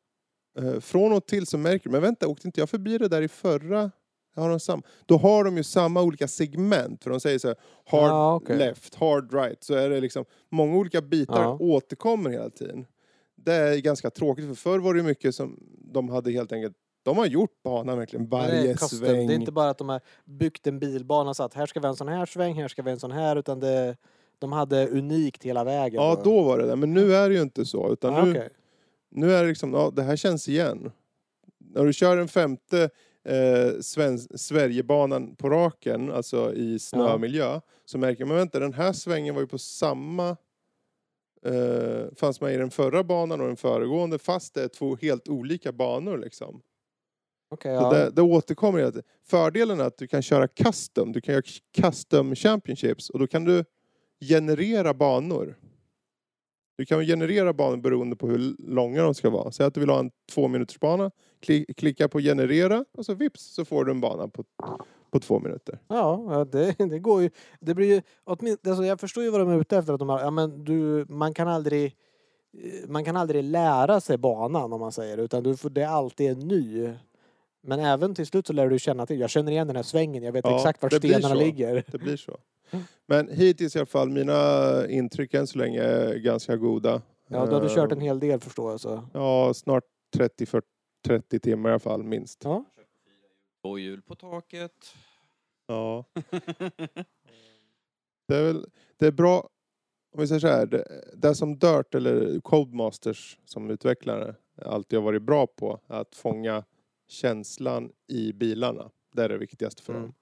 eh, 0.59 0.79
från 0.79 1.13
och 1.13 1.25
till 1.25 1.47
så 1.47 1.57
märker 1.57 1.83
du, 1.85 1.91
men 1.91 2.01
vänta, 2.01 2.27
åkte 2.27 2.47
inte 2.47 2.59
jag 2.59 2.69
förbi 2.69 2.97
det 2.97 3.07
där 3.07 3.21
i 3.21 3.27
förra? 3.27 3.91
Har 4.35 4.49
de 4.49 4.59
sam- 4.59 4.83
Då 5.05 5.17
har 5.17 5.43
de 5.43 5.57
ju 5.57 5.63
samma 5.63 6.01
olika 6.01 6.27
segment, 6.27 7.03
för 7.03 7.09
de 7.11 7.19
säger 7.19 7.39
så 7.39 7.47
här, 7.47 7.57
hard 7.85 8.09
Ja, 8.09 8.35
okej. 8.35 8.57
left, 8.57 8.95
hard 8.95 9.33
right, 9.33 9.63
så 9.63 9.73
är 9.73 9.89
det 9.89 10.01
liksom 10.01 10.25
många 10.49 10.77
olika 10.77 11.01
bitar 11.01 11.41
Ja. 11.43 11.57
återkommer 11.59 12.29
hela 12.29 12.49
tiden. 12.49 12.85
Det 13.35 13.53
är 13.53 13.77
ganska 13.77 14.09
tråkigt, 14.09 14.45
för 14.47 14.53
förr 14.55 14.79
var 14.79 14.93
det 14.93 15.03
mycket 15.03 15.35
som 15.35 15.59
de 15.93 16.09
hade 16.09 16.31
helt 16.31 16.51
enkelt, 16.51 16.73
de 17.03 17.17
har 17.17 17.25
gjort 17.25 17.63
banan 17.63 17.97
verkligen 17.97 18.25
det 18.25 18.31
varje 18.31 18.73
custom. 18.73 18.99
sväng. 18.99 19.27
Det 19.27 19.33
är 19.33 19.35
inte 19.35 19.51
bara 19.51 19.69
att 19.69 19.77
de 19.77 19.89
har 19.89 20.01
byggt 20.25 20.67
en 20.67 20.79
bilbana 20.79 21.33
så 21.33 21.43
att 21.43 21.53
här 21.53 21.65
ska 21.65 21.79
vi 21.79 21.85
ha 21.85 21.89
en 21.89 21.95
sån 21.95 22.07
här 22.07 22.25
sväng, 22.25 22.53
här 22.61 22.67
ska 22.67 22.81
vi 22.81 22.89
ha 22.89 22.93
en 22.93 22.99
sån 22.99 23.11
här, 23.11 23.35
utan 23.35 23.59
det, 23.59 23.97
de 24.39 24.51
hade 24.51 24.87
unikt 24.87 25.43
hela 25.43 25.63
vägen. 25.63 26.01
Ja, 26.03 26.21
då 26.23 26.41
var 26.43 26.57
det 26.57 26.67
det, 26.67 26.75
men 26.75 26.93
nu 26.93 27.13
är 27.15 27.29
det 27.29 27.35
ju 27.35 27.41
inte 27.41 27.65
så, 27.65 27.93
utan 27.93 28.13
Ja, 28.13 28.25
nu, 28.25 28.31
okej. 28.31 28.49
nu 29.11 29.33
är 29.33 29.43
det 29.43 29.49
liksom, 29.49 29.73
ja 29.73 29.91
det 29.95 30.03
här 30.03 30.15
känns 30.15 30.47
igen. 30.49 30.91
När 31.57 31.85
du 31.85 31.93
kör 31.93 32.17
en 32.17 32.27
femte 32.27 32.89
eh, 33.25 33.79
Sven- 33.81 34.37
Sverigebanan 34.37 35.35
på 35.35 35.49
raken, 35.49 36.11
alltså 36.11 36.53
i 36.53 36.79
snömiljö, 36.79 37.61
så 37.85 37.97
märker 37.97 38.25
man, 38.25 38.37
vänta 38.37 38.59
den 38.59 38.73
här 38.73 38.93
svängen 38.93 39.35
var 39.35 39.41
ju 39.41 39.47
på 39.47 39.57
samma 39.57 40.29
eh, 41.45 42.15
fanns 42.15 42.41
med 42.41 42.53
i 42.53 42.57
den 42.57 42.71
förra 42.71 43.03
banan 43.03 43.41
och 43.41 43.47
den 43.47 43.57
föregående 43.57 44.19
fast 44.19 44.53
det 44.53 44.63
är 44.63 44.67
två 44.67 44.95
helt 44.95 45.27
olika 45.27 45.71
banor 45.71 46.17
liksom. 46.17 46.61
Så 47.63 47.83
ja. 47.83 47.89
det, 47.89 48.09
det 48.09 48.21
återkommer 48.21 48.79
hela 48.79 48.91
tiden. 48.91 49.07
Fördelen 49.23 49.79
är 49.79 49.83
att 49.83 49.97
du 49.97 50.07
kan 50.07 50.21
köra 50.21 50.47
custom, 50.47 51.11
du 51.11 51.21
kan 51.21 51.33
göra 51.33 51.43
custom 51.81 52.35
championships 52.35 53.09
och 53.09 53.19
då 53.19 53.27
kan 53.27 53.43
du 53.43 53.65
generera 54.29 54.93
banor. 54.93 55.57
Du 56.81 56.85
kan 56.85 57.05
generera 57.05 57.53
banor 57.53 57.77
beroende 57.77 58.15
på 58.15 58.27
hur 58.27 58.55
långa 58.59 59.03
de 59.03 59.13
ska 59.13 59.29
vara. 59.29 59.51
Säg 59.51 59.65
att 59.65 59.73
du 59.73 59.79
vill 59.79 59.89
ha 59.89 59.99
en 59.99 60.11
två 60.31 60.47
minuters 60.47 60.79
bana, 60.79 61.11
klicka 61.77 62.07
på 62.07 62.19
generera 62.19 62.85
och 62.97 63.05
så 63.05 63.13
vips 63.13 63.53
så 63.53 63.65
får 63.65 63.85
du 63.85 63.91
en 63.91 64.01
bana 64.01 64.27
på, 64.27 64.43
på 65.11 65.19
två 65.19 65.39
minuter. 65.39 65.79
Ja, 65.87 66.45
det, 66.51 66.75
det 66.77 66.99
går 66.99 67.21
ju. 67.21 67.29
Det 67.59 67.73
blir 67.73 67.95
ju 67.95 68.01
åtminstone, 68.23 68.71
alltså 68.71 68.85
jag 68.85 68.99
förstår 68.99 69.23
ju 69.23 69.29
vad 69.29 69.41
de 69.41 69.49
är 69.49 69.61
ute 69.61 69.77
efter. 69.77 69.93
Att 69.93 69.99
de 69.99 70.09
har, 70.09 70.19
ja, 70.19 70.31
men 70.31 70.63
du, 70.63 71.05
man 71.09 71.33
kan 71.33 71.47
aldrig 71.47 71.85
eh, 72.53 72.89
man 72.89 73.05
kan 73.05 73.17
aldrig 73.17 73.43
lära 73.43 74.01
sig 74.01 74.17
banan 74.17 74.73
om 74.73 74.79
man 74.79 74.91
säger 74.91 75.17
utan 75.17 75.43
du 75.43 75.57
får, 75.57 75.69
det 75.69 75.81
är 75.81 75.87
alltid 75.87 76.31
en 76.31 76.39
ny. 76.39 76.93
Men 77.63 77.79
även 77.79 78.15
till 78.15 78.25
slut 78.25 78.47
så 78.47 78.53
lär 78.53 78.69
du 78.69 78.79
känna 78.79 79.05
till. 79.05 79.19
Jag 79.19 79.29
känner 79.29 79.51
igen 79.51 79.67
den 79.67 79.75
här 79.75 79.83
svängen. 79.83 80.23
Jag 80.23 80.31
vet 80.31 80.45
Ja, 80.45 80.55
exakt 80.55 80.81
var 80.81 80.89
det 80.89 80.99
blir 80.99 81.13
stenarna 81.13 81.35
så. 81.35 81.41
ligger. 81.41 81.83
Det 81.91 81.97
blir 81.97 82.17
så. 82.17 82.37
Men 83.07 83.27
hittills 83.27 83.75
i 83.75 83.79
alla 83.79 83.85
fall, 83.85 84.09
mina 84.09 84.87
intryck 84.89 85.33
än 85.33 85.47
så 85.47 85.57
länge 85.57 85.81
är 85.81 86.15
ganska 86.15 86.55
goda. 86.55 87.01
Ja, 87.27 87.45
du 87.45 87.53
hade 87.53 87.69
kört 87.69 87.91
Eh, 87.91 87.97
en 87.97 88.01
hel 88.01 88.19
del 88.19 88.39
förstår 88.39 88.71
jag. 88.71 88.79
Så. 88.79 89.07
Ja, 89.13 89.53
snart 89.53 89.83
30, 90.17 90.45
40, 90.45 90.67
30 91.07 91.39
timmar 91.39 91.69
i 91.69 91.73
alla 91.73 91.79
fall, 91.79 92.03
minst. 92.03 92.43
Ja. 92.43 92.65
Två 93.63 93.77
hjul 93.79 94.01
på 94.01 94.15
taket. 94.15 94.71
Ja. 95.67 96.05
Det 98.27 98.37
är 98.37 98.43
väl, 98.43 98.65
det 98.97 99.07
är 99.07 99.11
bra, 99.11 99.49
om 100.13 100.21
vi 100.21 100.27
säger 100.27 100.39
så 100.39 100.47
här, 100.47 100.65
det, 100.65 100.85
det 101.15 101.35
som 101.35 101.59
Dirt 101.59 101.95
eller 101.95 102.39
Codemasters 102.39 103.37
som 103.45 103.69
utvecklare 103.69 104.35
alltid 104.65 104.99
har 104.99 105.03
varit 105.03 105.21
bra 105.21 105.47
på, 105.47 105.79
att 105.87 106.15
fånga 106.15 106.63
känslan 107.11 107.91
i 108.07 108.33
bilarna. 108.33 108.91
Det 109.13 109.23
är 109.23 109.29
det 109.29 109.37
viktigaste 109.37 109.83
för 109.83 109.93
Mm. 109.93 110.03
dem. 110.05 110.13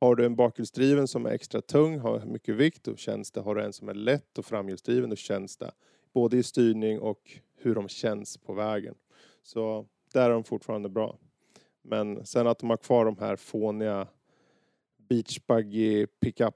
Har 0.00 0.14
du 0.16 0.24
en 0.26 0.36
bakhjulsdriven 0.36 1.08
som 1.08 1.26
är 1.26 1.30
extra 1.30 1.60
tung, 1.60 1.98
har 1.98 2.24
mycket 2.26 2.54
vikt, 2.56 2.84
då 2.84 2.96
känns 2.96 3.30
det. 3.32 3.40
Har 3.40 3.54
du 3.54 3.62
en 3.62 3.72
som 3.72 3.88
är 3.88 3.94
lätt 3.94 4.38
och 4.38 4.44
framhjulsdriven, 4.46 5.10
då 5.10 5.16
känns 5.16 5.56
det. 5.56 5.72
både 6.12 6.36
i 6.36 6.42
styrning 6.42 7.00
och 7.00 7.38
hur 7.56 7.74
de 7.74 7.88
känns 7.88 8.36
på 8.38 8.52
vägen. 8.52 8.94
Så 9.42 9.86
där 10.12 10.30
är 10.30 10.34
de 10.34 10.44
fortfarande 10.44 10.88
bra. 10.88 11.18
Men 11.82 12.26
sen 12.26 12.46
att 12.46 12.58
de 12.58 12.70
har 12.70 12.76
kvar 12.76 13.04
de 13.04 13.18
här 13.18 13.36
fåniga 13.36 14.08
beachbuggy 14.96 16.06
pickup 16.06 16.54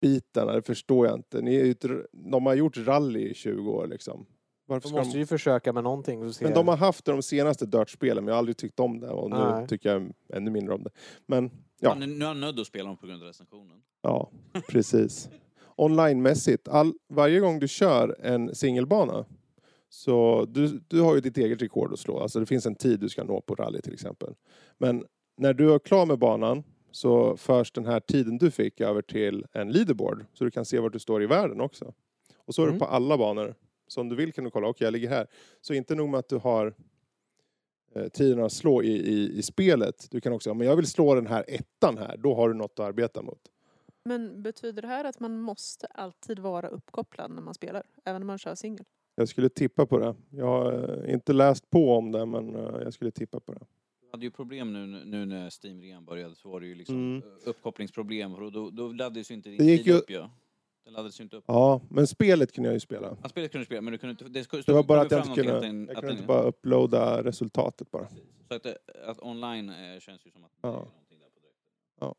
bitarna, 0.00 0.52
det 0.52 0.62
förstår 0.62 1.06
jag 1.06 1.14
inte. 1.18 1.42
Ni 1.42 1.54
är 1.54 1.70
ett, 1.70 1.84
de 2.12 2.46
har 2.46 2.54
gjort 2.54 2.76
rally 2.76 3.28
i 3.30 3.34
20 3.34 3.70
år 3.70 3.86
liksom. 3.86 4.26
Varför 4.72 4.88
De 4.88 4.94
måste 4.94 5.14
de... 5.14 5.18
ju 5.18 5.26
försöka 5.26 5.72
med 5.72 5.84
någonting. 5.84 6.22
och 6.26 6.34
se- 6.34 6.44
Men 6.44 6.54
de 6.54 6.68
har 6.68 6.76
haft 6.76 7.04
det 7.04 7.12
de 7.12 7.22
senaste 7.22 7.66
Dirt-spelen, 7.66 8.24
men 8.24 8.28
jag 8.28 8.34
har 8.34 8.38
aldrig 8.38 8.56
tyckt 8.56 8.80
om 8.80 9.00
det 9.00 9.08
och 9.10 9.30
nu 9.30 9.36
Nej. 9.36 9.68
tycker 9.68 9.92
jag 9.92 10.12
ännu 10.34 10.50
mindre 10.50 10.74
om 10.74 10.82
det. 10.82 10.90
Men 11.26 11.44
Ja. 11.80 11.96
Ja. 12.00 12.06
Nu 12.06 12.24
är 12.24 12.28
han 12.28 12.40
nödd 12.40 12.60
att 12.60 12.66
spela 12.66 12.88
dem 12.88 12.96
på 12.96 13.06
grund 13.06 13.22
av 13.22 13.26
recensionen. 13.28 13.82
ja, 14.02 14.30
precis. 14.68 15.28
Online-mässigt, 15.76 16.68
all, 16.68 16.92
varje 17.08 17.40
gång 17.40 17.58
du 17.58 17.68
kör 17.68 18.16
en 18.20 18.54
singelbana 18.54 19.24
så 19.88 20.44
du, 20.44 20.80
du 20.88 21.00
har 21.00 21.14
ju 21.14 21.20
ditt 21.20 21.38
eget 21.38 21.62
rekord 21.62 21.92
att 21.92 21.98
slå. 21.98 22.18
Alltså 22.20 22.40
det 22.40 22.46
finns 22.46 22.66
en 22.66 22.74
tid 22.74 23.00
du 23.00 23.08
ska 23.08 23.24
nå 23.24 23.40
på 23.40 23.54
rally 23.54 23.80
till 23.80 23.92
exempel. 23.92 24.34
Men 24.78 25.04
när 25.36 25.54
du 25.54 25.74
är 25.74 25.78
klar 25.78 26.06
med 26.06 26.18
banan 26.18 26.62
så 26.90 27.36
förs 27.36 27.72
den 27.72 27.86
här 27.86 28.00
tiden 28.00 28.38
du 28.38 28.50
fick 28.50 28.80
över 28.80 29.02
till 29.02 29.44
en 29.52 29.72
leaderboard 29.72 30.24
så 30.32 30.44
du 30.44 30.50
kan 30.50 30.64
se 30.64 30.78
vart 30.78 30.92
du 30.92 30.98
står 30.98 31.22
i 31.22 31.26
världen 31.26 31.60
också. 31.60 31.92
Och 32.36 32.54
så 32.54 32.62
är 32.62 32.66
Mm. 32.66 32.78
det 32.78 32.84
på 32.84 32.90
alla 32.90 33.18
banor. 33.18 33.54
Så 33.86 34.00
om 34.00 34.08
du 34.08 34.16
vill 34.16 34.32
kan 34.32 34.44
du 34.44 34.50
kolla, 34.50 34.68
okej 34.68 34.84
jag 34.86 34.92
ligger 34.92 35.08
här. 35.08 35.26
Så 35.60 35.74
inte 35.74 35.94
nog 35.94 36.08
med 36.08 36.18
att 36.18 36.28
du 36.28 36.36
har 36.36 36.74
eh, 37.94 38.08
tiden 38.08 38.44
att 38.44 38.52
slå 38.52 38.82
i, 38.82 38.88
i, 38.92 39.38
i 39.38 39.42
spelet. 39.42 40.08
Du 40.10 40.20
kan 40.20 40.32
också, 40.32 40.50
ja, 40.50 40.54
men 40.54 40.66
jag 40.66 40.76
vill 40.76 40.86
slå 40.86 41.14
den 41.14 41.26
här 41.26 41.44
ettan 41.48 41.98
här, 41.98 42.16
då 42.16 42.34
har 42.34 42.48
du 42.48 42.54
något 42.54 42.78
att 42.78 42.86
arbeta 42.86 43.22
mot. 43.22 43.40
Men 44.04 44.42
betyder 44.42 44.82
det 44.82 44.88
här 44.88 45.04
att 45.04 45.20
man 45.20 45.40
måste 45.40 45.86
alltid 45.86 46.38
vara 46.38 46.68
uppkopplad 46.68 47.30
när 47.30 47.42
man 47.42 47.54
spelar? 47.54 47.82
Även 48.04 48.20
när 48.20 48.26
man 48.26 48.38
kör 48.38 48.54
singel? 48.54 48.84
Jag 49.14 49.28
skulle 49.28 49.48
tippa 49.48 49.86
på 49.86 49.98
det. 49.98 50.14
Jag 50.30 50.46
har 50.46 50.98
eh, 51.06 51.14
inte 51.14 51.32
läst 51.32 51.70
på 51.70 51.92
om 51.96 52.12
det, 52.12 52.26
men 52.26 52.54
eh, 52.56 52.62
jag 52.82 52.92
skulle 52.94 53.10
tippa 53.10 53.40
på 53.40 53.52
det. 53.52 53.60
Jag 54.04 54.10
hade 54.10 54.24
ju 54.24 54.30
problem 54.30 54.72
nu, 54.72 54.86
nu 55.04 55.26
när 55.26 55.50
Steam 55.64 55.80
redan 55.80 56.04
började 56.04 56.34
så 56.34 56.48
var 56.48 56.60
det 56.60 56.66
ju 56.66 56.74
liksom 56.74 56.96
Mm. 56.96 57.22
uppkopplingsproblem 57.44 58.34
och 58.34 58.52
då, 58.52 58.70
då 58.70 58.88
laddades 58.88 59.30
ju 59.30 59.34
inte 59.34 59.48
din 59.48 59.58
Det 59.58 59.64
gick 59.64 59.84
tid 59.84 59.86
ju- 59.92 59.98
upp 59.98 60.10
ju. 60.10 60.24
Det 60.84 60.90
laddades 60.90 61.20
ju 61.20 61.24
inte 61.24 61.36
upp. 61.36 61.44
Ja, 61.46 61.80
men 61.88 62.06
spelet 62.06 62.52
kunde 62.52 62.68
jag 62.68 62.74
ju 62.74 62.80
spela. 62.80 63.16
Ja, 63.22 63.28
spelet 63.28 63.52
kunde 63.52 63.62
du 63.62 63.66
spela 63.66 63.80
men 63.80 63.92
du 63.92 63.98
kunde 63.98 64.10
inte... 64.10 64.24
Det, 64.24 64.44
skulle, 64.44 64.62
Det 64.66 64.72
var 64.72 64.82
bara 64.82 65.00
att 65.00 65.10
jag 65.10 65.20
inte 65.26 65.34
kunde, 65.34 65.56
att 65.56 65.62
den- 65.62 65.86
jag 65.86 65.94
kunde 65.96 66.08
den- 66.08 66.16
inte 66.16 66.26
bara 66.26 66.42
uploada 66.42 67.22
resultatet 67.24 67.90
bara. 67.90 68.08
Så 68.48 68.54
att, 68.54 68.62
det- 68.62 68.78
att 69.06 69.22
online 69.22 69.68
eh, 69.68 70.00
känns 70.00 70.26
ju 70.26 70.30
som 70.30 70.44
att 70.44 70.50
det 70.50 70.58
Ja. 70.62 70.68
är 70.68 70.72
någonting 70.72 71.18
där 71.18 71.26
på 71.26 71.40
direkt. 71.40 72.16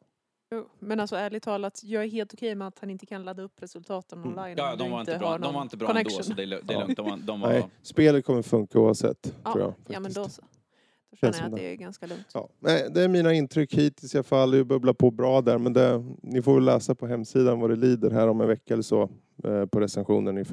Jo, 0.56 0.70
men 0.80 1.00
alltså 1.00 1.16
ärligt 1.16 1.44
talat, 1.44 1.82
jag 1.84 2.04
är 2.04 2.08
helt 2.08 2.34
okej 2.34 2.56
med 2.56 2.68
att 2.68 2.80
han 2.80 2.90
inte 2.90 3.06
kan 3.06 3.24
ladda 3.24 3.44
upp 3.44 3.62
resultaten 3.62 4.18
Mm. 4.20 4.30
online. 4.30 4.56
Ja, 4.58 4.76
de 4.76 4.92
var 4.92 5.00
inte 5.00 5.18
bra, 5.18 5.38
de 5.38 5.54
var 5.54 5.62
inte 5.62 5.78
bra 5.78 5.88
connection. 5.88 6.12
ändå 6.14 6.24
så 6.24 6.34
det 6.34 6.44
är, 6.44 6.48
det 6.48 6.56
är 6.56 6.62
Ja. 6.74 6.80
lugnt. 6.80 6.98
De 6.98 7.10
var, 7.10 7.18
de 7.18 7.42
var, 7.42 7.50
Nej, 7.50 7.68
spelet 7.82 8.26
kommer 8.26 8.42
funka 8.42 8.80
oavsett, 8.80 9.36
Ja, 9.44 9.52
tror 9.54 9.64
jag. 9.64 9.74
ja 9.88 10.00
men 10.00 10.14
faktiskt. 10.14 10.16
då 10.16 10.30
så. 10.30 10.42
Då 11.22 11.28
känner 11.32 11.38
jag 11.40 11.46
att 11.46 11.56
det. 11.56 11.62
det 11.62 11.72
är 11.72 11.76
ganska 11.76 12.06
lugnt. 12.08 12.28
Ja, 12.34 12.50
nej, 12.60 12.88
det 12.92 13.02
är 13.02 13.08
mina 13.08 13.34
intryck 13.34 13.74
hittills 13.74 14.16
i 14.16 14.18
alla 14.18 14.24
fall. 14.24 14.52
Det 14.52 14.64
bubblar 14.64 14.94
på 14.94 15.12
bra 15.12 15.42
där. 15.42 15.58
Men 15.58 15.74
det, 15.74 16.04
ni 16.22 16.42
får 16.42 16.54
väl 16.56 16.64
läsa 16.66 16.96
på 16.96 17.08
hemsidan 17.08 17.60
vad 17.60 17.70
det 17.70 17.76
lider 17.76 18.12
här 18.12 18.28
om 18.28 18.42
en 18.42 18.48
vecka 18.48 18.74
eller 18.74 18.84
så. 18.84 19.10
Eh, 19.44 19.66
på 19.66 19.80
recensionen 19.80 20.38
i 20.38 20.46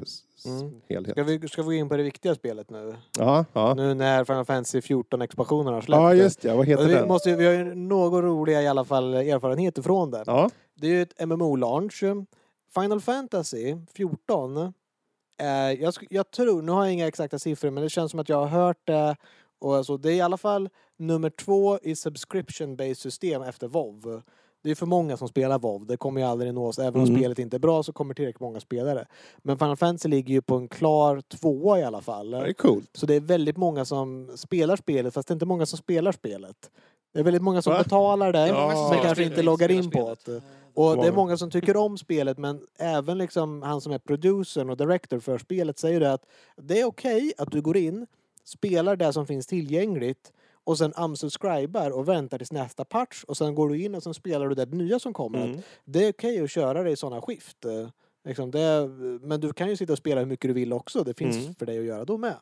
Mm. 0.47 0.73
helhet. 0.89 1.13
Ska 1.13 1.23
vi, 1.23 1.49
ska 1.49 1.63
vi 1.63 1.67
gå 1.67 1.73
in 1.73 1.89
på 1.89 1.97
det 1.97 2.03
viktiga 2.03 2.35
spelet 2.35 2.71
nu? 2.71 2.95
Ja, 3.19 3.45
ja. 3.53 3.75
Nu 3.75 3.95
när 3.95 4.25
Final 4.25 4.45
Fantasy 4.45 4.81
14-expansionen 4.81 5.73
har 5.73 5.81
släppt. 5.81 6.01
ja, 6.01 6.15
just 6.15 6.45
ja. 6.45 6.57
Vad 6.57 6.67
heter 6.67 6.87
vi, 6.87 6.93
den? 6.95 7.09
måste, 7.09 7.37
vi 7.37 7.47
har 7.47 7.53
ju 7.53 7.75
några 7.75 8.23
roliga 8.27 8.63
i 8.63 8.67
alla 8.69 8.85
fall 8.85 9.15
erfarenheter 9.15 9.83
från 9.83 10.11
det. 10.11 10.23
Ja, 10.27 10.51
Det 10.75 10.87
är 10.87 10.91
ju 10.91 11.03
ett 11.03 11.21
MMO-launch. 11.21 12.27
Final 12.75 13.01
Fantasy 13.01 13.77
14. 13.95 14.57
Eh, 14.57 15.47
jag, 15.81 15.95
jag 16.11 16.31
tror, 16.31 16.63
nu 16.63 16.73
har 16.73 16.85
jag 16.85 16.93
inga 16.93 17.07
exakta 17.07 17.39
siffror, 17.39 17.71
men 17.71 17.83
det 17.83 17.89
känns 17.91 18.11
som 18.11 18.21
att 18.21 18.29
jag 18.29 18.37
har 18.37 18.47
hört 18.47 18.87
det. 18.87 19.17
Och 19.61 19.77
alltså, 19.77 19.97
det 19.97 20.13
är 20.13 20.17
i 20.17 20.21
alla 20.21 20.37
fall 20.37 20.69
nummer 20.97 21.31
två 21.31 21.79
i 21.83 21.95
subscription-based 21.95 22.95
system 22.95 23.43
efter 23.43 23.69
WoW. 23.69 24.23
Det 24.63 24.71
är 24.71 24.75
för 24.75 24.87
många 24.87 25.17
som 25.17 25.29
spelar 25.29 25.59
WoW. 25.59 25.87
Det 25.87 25.97
kommer 25.97 26.21
ju 26.21 26.27
aldrig 26.27 26.55
nås. 26.55 26.79
Även 26.79 27.01
om 27.01 27.07
Mm. 27.07 27.17
spelet 27.21 27.39
inte 27.39 27.57
är 27.57 27.59
bra 27.59 27.83
så 27.83 27.93
kommer 27.93 28.15
tillräckligt 28.15 28.41
många 28.41 28.61
spelare. 28.61 29.07
Men 29.39 29.59
Final 29.59 29.77
Fantasy 29.77 30.09
ligger 30.09 30.35
ju 30.35 30.43
på 30.43 30.55
en 30.57 30.69
klar 30.69 31.21
tvåa 31.21 31.79
i 31.81 31.83
alla 31.85 32.01
fall. 32.01 32.31
det 32.31 32.39
är 32.39 32.53
coolt. 32.53 32.91
Så 32.95 33.07
det 33.07 33.15
är 33.15 33.21
väldigt 33.21 33.57
många 33.57 33.85
som 33.85 34.31
spelar 34.35 34.77
spelet, 34.77 35.15
fast 35.15 35.29
det 35.29 35.33
är 35.33 35.35
inte 35.35 35.47
många 35.47 35.67
som 35.67 35.79
spelar 35.79 36.13
spelet. 36.13 36.71
Det 37.13 37.21
är 37.21 37.25
väldigt 37.25 37.43
många 37.43 37.63
som 37.63 37.73
Va? 37.73 37.79
betalar 37.83 38.33
det, 38.33 38.49
som 38.49 38.89
men 38.91 39.03
kanske 39.03 39.25
inte 39.25 39.43
loggar 39.43 39.71
in 39.71 39.91
på 39.91 40.17
det. 40.25 40.43
Och 40.75 40.97
det 40.97 41.07
är 41.07 41.13
Många. 41.13 41.37
som 41.37 41.51
tycker 41.51 41.77
om 41.77 41.99
spelet, 41.99 42.39
men 42.39 42.61
även 42.79 43.19
liksom 43.19 43.63
han 43.63 43.81
som 43.81 43.93
är 43.93 43.99
producern 43.99 44.71
och 44.71 44.77
director 44.77 45.19
för 45.19 45.39
spelet 45.39 45.79
säger 45.79 46.01
det 46.01 46.13
att 46.13 46.25
det 46.57 46.81
är 46.81 46.85
okej 46.85 47.33
att 47.39 47.51
du 47.51 47.61
går 47.63 47.77
in, 47.77 48.07
spelar 48.45 48.97
det 48.97 49.13
som 49.13 49.27
finns 49.27 49.47
tillgängligt 49.47 50.33
och 50.65 50.79
sen 50.79 50.93
unsubscribar 50.97 51.91
och 51.91 52.09
väntar 52.09 52.39
tills 52.39 52.53
nästa 52.53 52.85
patch 52.85 53.25
och 53.25 53.37
sen 53.37 53.55
går 53.55 53.69
du 53.69 53.83
in 53.85 53.95
och 53.95 54.03
sen 54.03 54.15
spelar 54.15 54.49
du 54.49 54.55
det 54.55 54.67
nya 54.67 54.99
som 54.99 55.13
kommer. 55.13 55.45
Mm. 55.47 55.61
Det 55.85 56.05
är 56.07 56.13
okej 56.13 56.41
att 56.41 56.51
köra 56.51 56.83
det 56.83 56.91
i 56.91 56.97
sådana 56.97 57.23
skift. 57.23 57.65
eh, 57.65 57.89
Liksom 58.25 58.51
det, 58.51 58.89
men 59.23 59.41
du 59.41 59.53
kan 59.53 59.69
ju 59.69 59.77
sitta 59.77 59.93
och 59.93 59.99
spela 59.99 60.21
hur 60.21 60.27
mycket 60.27 60.49
du 60.49 60.55
vill 60.55 60.73
också. 60.73 61.05
Det 61.05 61.15
finns 61.15 61.37
Mm. 61.37 61.55
för 61.55 61.67
dig 61.67 61.79
att 61.79 61.85
göra 61.85 62.05
då 62.05 62.19
med. 62.19 62.37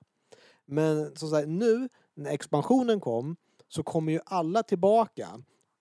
Men 0.66 1.16
som 1.16 1.28
sagt, 1.30 1.48
nu 1.48 1.88
när 2.14 2.30
expansionen 2.30 3.00
kom 3.00 3.36
så 3.68 3.82
kommer 3.82 4.12
ju 4.12 4.20
alla 4.24 4.62
tillbaka. 4.62 5.28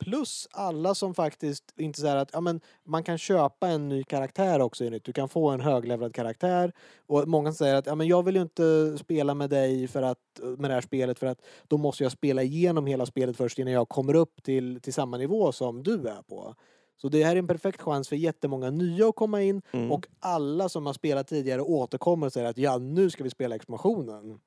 Plus 0.08 0.47
alla 0.51 0.95
som 0.95 1.14
faktiskt 1.14 1.74
inte 1.78 2.01
säger 2.01 2.16
att 2.16 2.30
ja, 2.34 2.41
men 2.41 2.62
man 2.84 3.03
kan 3.03 3.18
köpa 3.18 3.68
en 3.68 3.89
ny 3.89 4.03
karaktär 4.03 4.60
också 4.62 4.84
nytt. 4.84 5.03
Du 5.03 5.14
kan 5.14 5.30
få 5.30 5.49
en 5.49 5.62
höglevlad 5.62 6.16
karaktär. 6.16 6.74
Och 7.08 7.28
många 7.28 7.53
säger 7.53 7.76
att 7.76 7.86
ja, 7.86 7.95
men 7.95 8.08
jag 8.08 8.24
vill 8.24 8.36
ju 8.36 8.41
inte 8.41 8.97
spela 8.97 9.34
med 9.34 9.49
dig 9.49 9.88
för 9.88 10.01
att, 10.01 10.20
med 10.58 10.70
det 10.70 10.74
här 10.74 10.82
spelet 10.82 11.20
för 11.20 11.28
att 11.28 11.41
då 11.68 11.78
måste 11.78 12.03
jag 12.03 12.12
spela 12.12 12.43
igenom 12.43 12.86
hela 12.86 13.05
spelet 13.05 13.38
först 13.38 13.60
innan 13.60 13.74
jag 13.74 13.89
kommer 13.89 14.16
upp 14.16 14.43
till, 14.43 14.82
till 14.82 14.93
samma 14.93 15.18
nivå 15.18 15.51
som 15.51 15.84
du 15.84 16.08
är 16.08 16.22
på. 16.22 16.55
Så 17.01 17.10
det 17.10 17.24
här 17.24 17.36
är 17.36 17.39
en 17.39 17.47
perfekt 17.47 17.82
chans 17.82 18.10
för 18.10 18.16
jättemånga 18.16 18.70
nya 18.70 19.08
att 19.10 19.16
komma 19.16 19.41
in 19.41 19.62
Mm. 19.72 19.91
och 19.91 20.08
alla 20.20 20.70
som 20.70 20.86
har 20.86 20.93
spelat 20.93 21.28
tidigare 21.28 21.62
återkommer 21.62 22.28
och 22.28 22.34
säger 22.34 22.49
att 22.49 22.58
ja, 22.58 22.78
nu 22.78 23.10
ska 23.10 23.24
vi 23.24 23.30
spela 23.30 23.55
expansionen. 23.55 24.39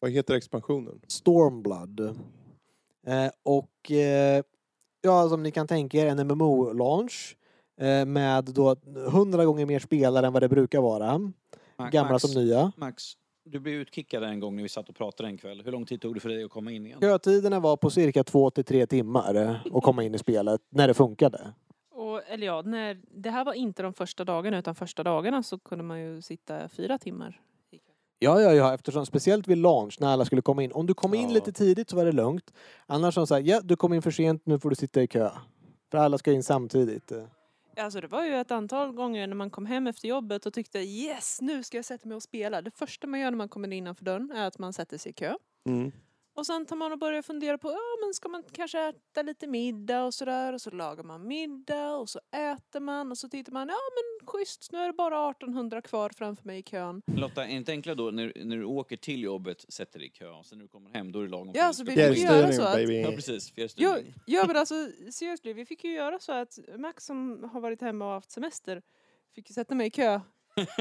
Vad 0.00 0.10
heter 0.10 0.34
expansionen? 0.34 1.00
Stormblood. 1.08 2.00
Eh, 3.06 3.30
och 3.42 3.90
eh, 3.90 4.42
ja, 5.02 5.28
som 5.28 5.42
ni 5.42 5.50
kan 5.50 5.66
tänka 5.66 5.98
er 5.98 6.06
en 6.06 6.18
MMO-launch 6.30 7.36
eh, 7.80 8.04
med 8.06 8.44
då 8.44 8.76
100 9.06 9.44
gånger 9.44 9.66
mer 9.66 9.78
spelare 9.78 10.26
än 10.26 10.32
vad 10.32 10.42
det 10.42 10.48
brukar 10.48 10.80
vara. 10.80 11.18
Ma- 11.76 11.90
Gamla 11.90 12.12
Max, 12.12 12.22
som 12.22 12.42
nya. 12.42 12.72
Max, 12.76 13.04
du 13.44 13.58
blev 13.60 13.74
utkickad 13.74 14.22
en 14.24 14.40
gång 14.40 14.56
när 14.56 14.62
vi 14.62 14.68
satt 14.68 14.88
och 14.88 14.96
pratade 14.96 15.28
en 15.28 15.38
kväll. 15.38 15.62
Hur 15.64 15.72
lång 15.72 15.86
tid 15.86 16.00
tog 16.00 16.14
det 16.14 16.20
för 16.20 16.28
dig 16.28 16.44
att 16.44 16.50
komma 16.50 16.70
in 16.72 16.86
igen? 16.86 17.00
Kötiderna 17.00 17.60
var 17.60 17.76
på 17.76 17.90
cirka 17.90 18.24
2 18.24 18.50
till 18.50 18.64
3 18.64 18.86
timmar 18.86 19.34
att 19.74 19.82
komma 19.82 20.02
in 20.04 20.14
i 20.14 20.18
spelet 20.18 20.60
när 20.70 20.88
det 20.88 20.94
funkade. 20.94 21.52
Och, 21.90 22.22
eller 22.28 22.46
ja, 22.46 22.62
när, 22.62 23.00
det 23.10 23.30
här 23.30 23.44
var 23.44 23.52
inte 23.52 23.82
de 23.82 23.94
första 23.94 24.24
dagarna 24.24 24.58
utan 24.58 24.74
första 24.74 25.02
dagarna 25.02 25.42
så 25.42 25.58
kunde 25.58 25.84
man 25.84 26.00
ju 26.00 26.22
sitta 26.22 26.68
fyra 26.68 26.98
timmar. 26.98 27.40
Ja, 28.18 28.40
ja, 28.40 28.52
ja, 28.52 28.74
eftersom 28.74 29.06
speciellt 29.06 29.48
vid 29.48 29.58
launch 29.58 29.96
när 30.00 30.08
alla 30.08 30.24
skulle 30.24 30.42
komma 30.42 30.62
in. 30.62 30.72
Om 30.72 30.86
du 30.86 30.94
kom 30.94 31.14
in 31.14 31.28
Ja. 31.28 31.34
lite 31.34 31.52
tidigt 31.52 31.90
så 31.90 31.96
var 31.96 32.04
det 32.04 32.12
lugnt. 32.12 32.52
Annars 32.86 33.14
så 33.14 33.34
här, 33.34 33.40
ja, 33.40 33.60
du 33.60 33.76
kom 33.76 33.92
in 33.92 34.02
för 34.02 34.10
sent, 34.10 34.46
nu 34.46 34.58
får 34.58 34.70
du 34.70 34.76
sitta 34.76 35.02
i 35.02 35.06
kö. 35.06 35.30
För 35.90 35.98
alla 35.98 36.18
ska 36.18 36.32
in 36.32 36.42
samtidigt. 36.42 37.12
Alltså 37.76 38.00
det 38.00 38.06
var 38.06 38.24
ju 38.24 38.34
ett 38.34 38.50
antal 38.50 38.92
gånger 38.92 39.26
när 39.26 39.34
man 39.34 39.50
kom 39.50 39.66
hem 39.66 39.86
efter 39.86 40.08
jobbet 40.08 40.46
och 40.46 40.52
tyckte 40.54 40.78
yes, 40.78 41.38
nu 41.40 41.62
ska 41.62 41.78
jag 41.78 41.84
sätta 41.84 42.08
mig 42.08 42.16
och 42.16 42.22
spela. 42.22 42.62
Det 42.62 42.70
första 42.70 43.06
man 43.06 43.20
gör 43.20 43.30
när 43.30 43.38
man 43.38 43.48
kommer 43.48 43.72
innanför 43.72 44.04
dörren 44.04 44.30
är 44.30 44.46
att 44.46 44.58
man 44.58 44.72
sätter 44.72 44.98
sig 44.98 45.10
i 45.10 45.12
kö. 45.12 45.34
Mm. 45.66 45.92
Och 46.38 46.46
sen 46.46 46.66
tar 46.66 46.76
man 46.76 46.92
och 46.92 46.98
börjar 46.98 47.22
fundera 47.22 47.58
på, 47.58 47.68
ja 47.68 48.04
men 48.06 48.14
ska 48.14 48.28
man 48.28 48.42
kanske 48.52 48.80
äta 48.88 49.22
lite 49.22 49.46
middag 49.46 50.04
och 50.04 50.14
sådär. 50.14 50.52
Och 50.52 50.60
så 50.60 50.70
lagar 50.70 51.04
man 51.04 51.26
middag 51.26 51.96
och 51.96 52.08
så 52.08 52.20
äter 52.32 52.80
man 52.80 53.10
och 53.10 53.18
så 53.18 53.28
tittar 53.28 53.52
man, 53.52 53.68
ja 53.68 53.74
men 53.94 54.26
schysst, 54.28 54.72
nu 54.72 54.78
är 54.78 54.86
det 54.86 54.92
bara 54.92 55.30
1800 55.30 55.82
kvar 55.82 56.10
framför 56.16 56.46
mig 56.46 56.58
i 56.58 56.62
kön. 56.62 57.02
Lotta, 57.06 57.44
är 57.44 57.48
det 57.48 57.52
inte 57.52 57.72
enklare 57.72 57.96
då 57.96 58.10
när, 58.10 58.32
när 58.44 58.56
du 58.56 58.64
åker 58.64 58.96
till 58.96 59.22
jobbet, 59.22 59.64
sätter 59.72 59.98
dig 59.98 60.08
i 60.08 60.10
kö 60.10 60.28
och 60.30 60.46
sen 60.46 60.58
när 60.58 60.64
du 60.64 60.68
kommer 60.68 60.90
hem 60.90 61.12
då 61.12 61.18
är 61.18 61.22
det 61.22 61.28
lagom 61.30 61.50
Ja, 61.54 61.64
alltså, 61.64 61.84
vi 61.84 61.90
fick 61.90 62.18
ju 62.18 62.24
göra 62.24 62.52
så 62.52 62.62
att-. 62.62 62.80
Ja 62.80 63.10
precis, 63.10 63.48
Ja, 63.48 63.54
fjärrstyrning. 63.54 64.14
ja 64.26 64.44
men 64.46 64.56
alltså 64.56 64.74
seriously, 65.12 65.52
vi 65.52 65.66
fick 65.66 65.84
ju 65.84 65.92
göra 65.92 66.18
så 66.18 66.32
att 66.32 66.58
Max 66.78 67.04
som 67.04 67.50
har 67.52 67.60
varit 67.60 67.80
hemma 67.80 68.06
och 68.06 68.12
haft 68.12 68.30
semester 68.30 68.82
fick 69.34 69.50
ju 69.50 69.54
sätta 69.54 69.74
mig 69.74 69.86
i 69.86 69.90
kö 69.90 70.20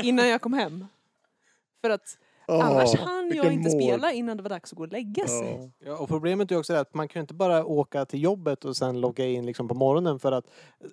innan 0.04 0.28
jag 0.28 0.42
kom 0.42 0.54
hem. 0.54 0.86
För 1.82 1.90
att 1.90 2.18
Annars 2.50 2.94
Åh, 2.94 3.00
hann 3.06 3.32
jag 3.36 3.54
inte 3.54 3.70
mål. 3.70 3.82
spela 3.82 4.12
innan 4.14 4.38
det 4.38 4.44
var 4.44 4.50
dags 4.50 4.72
att 4.74 4.78
gå 4.78 4.84
och 4.84 4.92
lägga 4.92 5.28
sig. 5.28 5.60
Ja. 5.62 5.70
Ja, 5.92 5.98
och 5.98 6.08
problemet 6.08 6.52
är 6.52 6.58
också 6.58 6.74
det 6.74 6.80
att 6.80 6.94
man 6.94 7.08
kan 7.08 7.20
ju 7.20 7.22
inte 7.22 7.34
bara 7.34 7.66
åka 7.66 8.06
till 8.06 8.24
jobbet 8.24 8.66
och 8.66 8.78
sen 8.78 9.02
logga 9.02 9.26
in 9.26 9.46
liksom 9.46 9.68
på 9.68 9.74
morgonen 9.76 10.20
för 10.20 10.32
att 10.32 10.46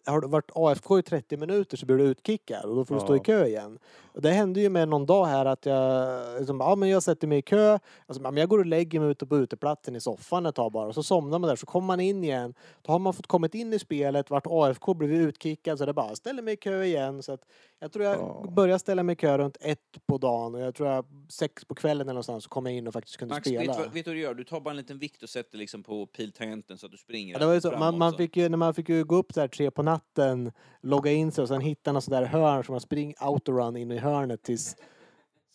har 0.07 0.21
du 0.21 0.29
varit 0.29 0.51
AFK 0.55 0.99
i 0.99 1.03
30 1.03 1.37
minuter 1.37 1.77
så 1.77 1.87
blir 1.87 1.97
du 1.97 2.05
utkickad 2.05 2.65
och 2.65 2.77
då 2.77 2.85
får 2.85 2.95
du 2.95 3.01
stå 3.01 3.17
i 3.17 3.21
kö 3.21 3.47
igen. 3.47 3.79
Och 4.15 4.23
det 4.23 4.31
hände 4.31 4.61
ju 4.61 4.69
med 4.69 4.89
någon 4.89 5.07
dag 5.07 5.25
här 5.27 5.47
att 5.47 5.67
jag 5.67 6.19
liksom, 6.39 6.61
ja 6.61 6.75
men 6.77 6.89
jag 6.89 7.03
sätter 7.03 7.27
mig 7.27 7.39
i 7.39 7.43
kö, 7.43 7.79
alltså, 8.07 8.23
men 8.23 8.37
jag 8.37 8.49
går 8.49 8.59
och 8.59 8.67
lägger 8.67 9.01
mig 9.01 9.09
ute 9.11 9.27
på 9.27 9.37
uteplatsen 9.39 9.97
i 9.97 10.01
soffan 10.01 10.47
ett 10.47 10.55
tag 10.55 10.73
bara 10.73 10.87
och 10.87 10.95
så 10.95 11.03
somnar 11.03 11.39
man 11.39 11.49
där 11.49 11.57
så 11.57 11.67
kommer 11.67 11.87
man 11.87 12.01
in 12.01 12.25
igen. 12.25 12.55
Då 12.83 12.93
har 12.93 12.99
man 12.99 13.13
fått 13.13 13.27
kommit 13.27 13.55
in 13.55 13.73
i 13.73 13.79
spelet, 13.79 14.31
varit 14.31 14.47
AFK, 14.47 14.95
blivit 14.95 15.29
utkickad 15.29 15.79
så 15.79 15.87
det 15.87 15.93
bara 15.93 16.15
ställer 16.17 16.43
mig 16.43 16.55
i 16.55 16.57
kö 16.57 16.83
igen. 16.85 17.23
Så 17.23 17.33
att 17.33 17.41
jag 17.79 17.93
tror 17.93 18.05
jag 18.05 18.17
Ja. 18.19 18.45
började 18.51 18.79
ställa 18.79 19.03
mig 19.03 19.13
i 19.13 19.17
kö 19.17 19.39
runt 19.39 19.57
ett 19.61 19.79
på 20.07 20.19
dagen 20.19 20.55
och 20.55 20.61
jag 20.61 20.75
tror 20.75 20.89
jag 20.89 21.05
sex 21.45 21.65
på 21.65 21.75
kvällen 21.75 22.01
eller 22.01 22.13
någonstans 22.13 22.45
så 22.45 22.51
kom 22.51 22.67
jag 22.67 22.75
in 22.75 22.87
och 22.87 22.93
faktiskt 22.93 23.17
kunde 23.17 23.35
Max, 23.35 23.47
vet 23.47 23.61
spela. 23.61 23.73
du, 23.73 23.83
vad, 23.83 23.93
vet 23.93 24.05
du 24.05 24.11
vad 24.11 24.17
du 24.17 24.21
gör? 24.21 24.35
Du 24.35 24.45
tar 24.45 24.61
bara 24.61 24.71
en 24.71 24.77
liten 24.77 24.99
vikt 24.99 25.23
och 25.23 25.29
sätter 25.29 25.59
liksom 25.59 25.83
på 25.83 26.07
piltangenten 26.07 26.79
så 26.79 26.87
att 26.87 26.93
du 26.93 26.99
springer 26.99 27.33
Ja, 27.33 27.39
det 27.39 27.47
var 27.47 27.55
ju 27.55 27.61
så, 27.61 27.71
man, 27.71 27.99
man 27.99 28.17
fick 28.17 28.37
ju, 28.37 28.49
när 28.49 28.57
man 28.57 28.75
fick 28.75 28.89
ju 28.89 29.05
gå 29.05 29.17
upp 29.17 29.35
där 29.35 29.49
tre 29.49 29.71
på 29.71 29.83
natten, 29.83 30.53
logga 30.83 31.13
in 31.13 31.33
sig 31.33 31.43
och 31.43 31.49
sen 31.49 31.61
hitta 31.61 31.93
något 31.93 32.05
sådär 32.05 32.23
hörn 32.23 32.65
som 32.65 32.73
man 32.73 32.81
spring 32.81 33.15
autorun 33.19 33.77
in 33.77 33.91
i 33.91 33.99
hörnet 33.99 34.43
tills 34.43 34.77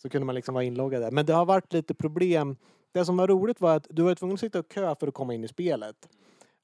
så 0.02 0.08
kunde 0.08 0.26
man 0.26 0.34
liksom 0.34 0.54
vara 0.54 0.64
inloggad 0.64 1.02
där. 1.02 1.10
Men 1.10 1.26
det 1.26 1.32
har 1.32 1.46
varit 1.46 1.72
lite 1.72 1.94
problem. 1.94 2.56
Det 2.92 3.04
som 3.04 3.16
var 3.16 3.28
roligt 3.28 3.60
var 3.60 3.76
att 3.76 3.86
du 3.90 4.02
var 4.02 4.14
tvungen 4.14 4.34
att 4.34 4.40
sitta 4.40 4.58
och 4.58 4.70
kö 4.70 4.94
för 5.00 5.08
att 5.08 5.14
komma 5.14 5.34
in 5.34 5.44
i 5.44 5.48
spelet. 5.48 5.96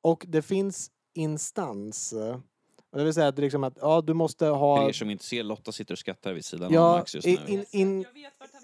Och 0.02 0.24
det 0.28 0.42
finns 0.42 0.90
instans. 1.14 2.14
Det 2.96 3.04
vill 3.04 3.14
säga 3.14 3.28
att, 3.28 3.38
liksom 3.38 3.64
att 3.64 3.78
ja, 3.80 4.00
du 4.00 4.14
måste 4.14 4.44
För 4.44 4.52
ha... 4.52 4.88
er 4.88 4.92
som 4.92 5.10
inte 5.10 5.24
ser, 5.24 5.42
Lotta 5.42 5.72
sitter 5.72 5.94
och 5.94 5.98
skrattar 5.98 6.32
vid 6.32 6.44
sidan 6.44 6.66
av 6.66 6.72
Ja, 6.72 6.96
Max 6.96 7.14
just 7.14 7.26
nu. 7.26 7.36
in, 7.46 7.64
in, 7.70 8.04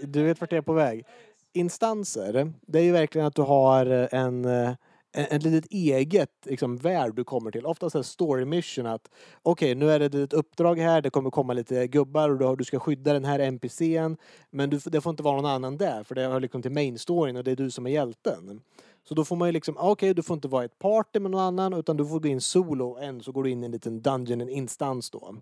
du 0.02 0.22
vet 0.22 0.40
vart 0.40 0.52
jag 0.52 0.58
är 0.58 0.62
på 0.62 0.72
väg. 0.72 1.04
Instanser, 1.52 2.52
det 2.66 2.78
är 2.78 2.82
ju 2.82 2.92
verkligen 2.92 3.26
att 3.26 3.34
du 3.34 3.42
har 3.42 3.86
en, 3.86 4.44
en, 4.44 4.76
ett 5.12 5.42
litet 5.42 5.70
eget 5.70 6.30
liksom, 6.44 6.76
värld 6.76 7.14
du 7.14 7.24
kommer 7.24 7.50
till. 7.50 7.66
Oftast 7.66 7.96
är 7.96 8.02
story 8.02 8.44
mission 8.44 8.86
att 8.86 9.10
okej, 9.42 9.74
nu 9.74 9.90
är 9.90 9.98
det 9.98 10.22
ett 10.22 10.32
uppdrag 10.32 10.78
här, 10.78 11.00
det 11.00 11.10
kommer 11.10 11.30
komma 11.30 11.52
lite 11.52 11.86
gubbar 11.86 12.42
och 12.42 12.56
du 12.56 12.64
ska 12.64 12.78
skydda 12.78 13.12
den 13.12 13.24
här 13.24 13.38
NPCn. 13.38 14.16
Men 14.50 14.70
du, 14.70 14.78
det 14.84 15.00
får 15.00 15.10
inte 15.10 15.22
vara 15.22 15.36
någon 15.36 15.50
annan 15.50 15.76
där, 15.76 16.02
för 16.02 16.14
det 16.14 16.22
hör 16.22 16.40
liksom 16.40 16.62
till 16.62 16.72
main 16.72 16.98
storyn 16.98 17.36
och 17.36 17.44
det 17.44 17.50
är 17.50 17.56
du 17.56 17.70
som 17.70 17.86
är 17.86 17.90
hjälten. 17.90 18.60
Så 19.08 19.14
då 19.14 19.24
får 19.24 19.36
man 19.36 19.48
ju 19.48 19.52
liksom, 19.52 19.76
ah, 19.78 19.90
okej, 19.90 20.14
du 20.14 20.22
får 20.22 20.34
inte 20.34 20.48
vara 20.48 20.62
i 20.62 20.66
ett 20.66 20.78
party 20.78 21.20
med 21.20 21.30
någon 21.30 21.40
annan 21.40 21.72
utan 21.74 21.96
du 21.96 22.06
får 22.06 22.20
gå 22.20 22.28
in 22.28 22.40
solo 22.40 22.96
en 23.00 23.20
så 23.22 23.32
går 23.32 23.42
du 23.42 23.50
in 23.50 23.62
i 23.62 23.66
en 23.66 23.72
liten 23.72 24.02
dungeon, 24.02 24.40
en 24.40 24.48
instans 24.48 25.10
då. 25.10 25.34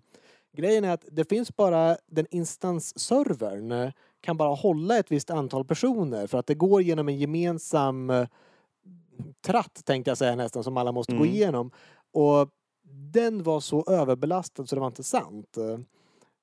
Grejen 0.53 0.83
är 0.83 0.93
att 0.93 1.05
det 1.11 1.29
finns 1.29 1.55
bara, 1.55 1.97
den 2.07 2.25
instansservern 2.31 3.71
eh, 3.71 3.91
kan 4.21 4.37
bara 4.37 4.55
hålla 4.55 4.97
ett 4.97 5.11
visst 5.11 5.29
antal 5.29 5.65
personer 5.65 6.27
för 6.27 6.37
att 6.37 6.47
det 6.47 6.55
går 6.55 6.81
genom 6.81 7.09
en 7.09 7.19
gemensam 7.19 8.09
eh, 8.09 8.27
tratt 9.45 9.81
tänkte 9.85 10.11
jag 10.11 10.17
säga 10.17 10.35
nästan 10.35 10.63
som 10.63 10.77
alla 10.77 10.91
måste 10.91 11.11
gå 11.13 11.23
Mm. 11.23 11.29
igenom. 11.35 11.71
Och 12.13 12.49
den 13.13 13.43
var 13.43 13.59
så 13.59 13.85
överbelastad 13.87 14.65
så 14.65 14.75
det 14.75 14.79
var 14.79 14.87
inte 14.87 15.03
sant. 15.03 15.57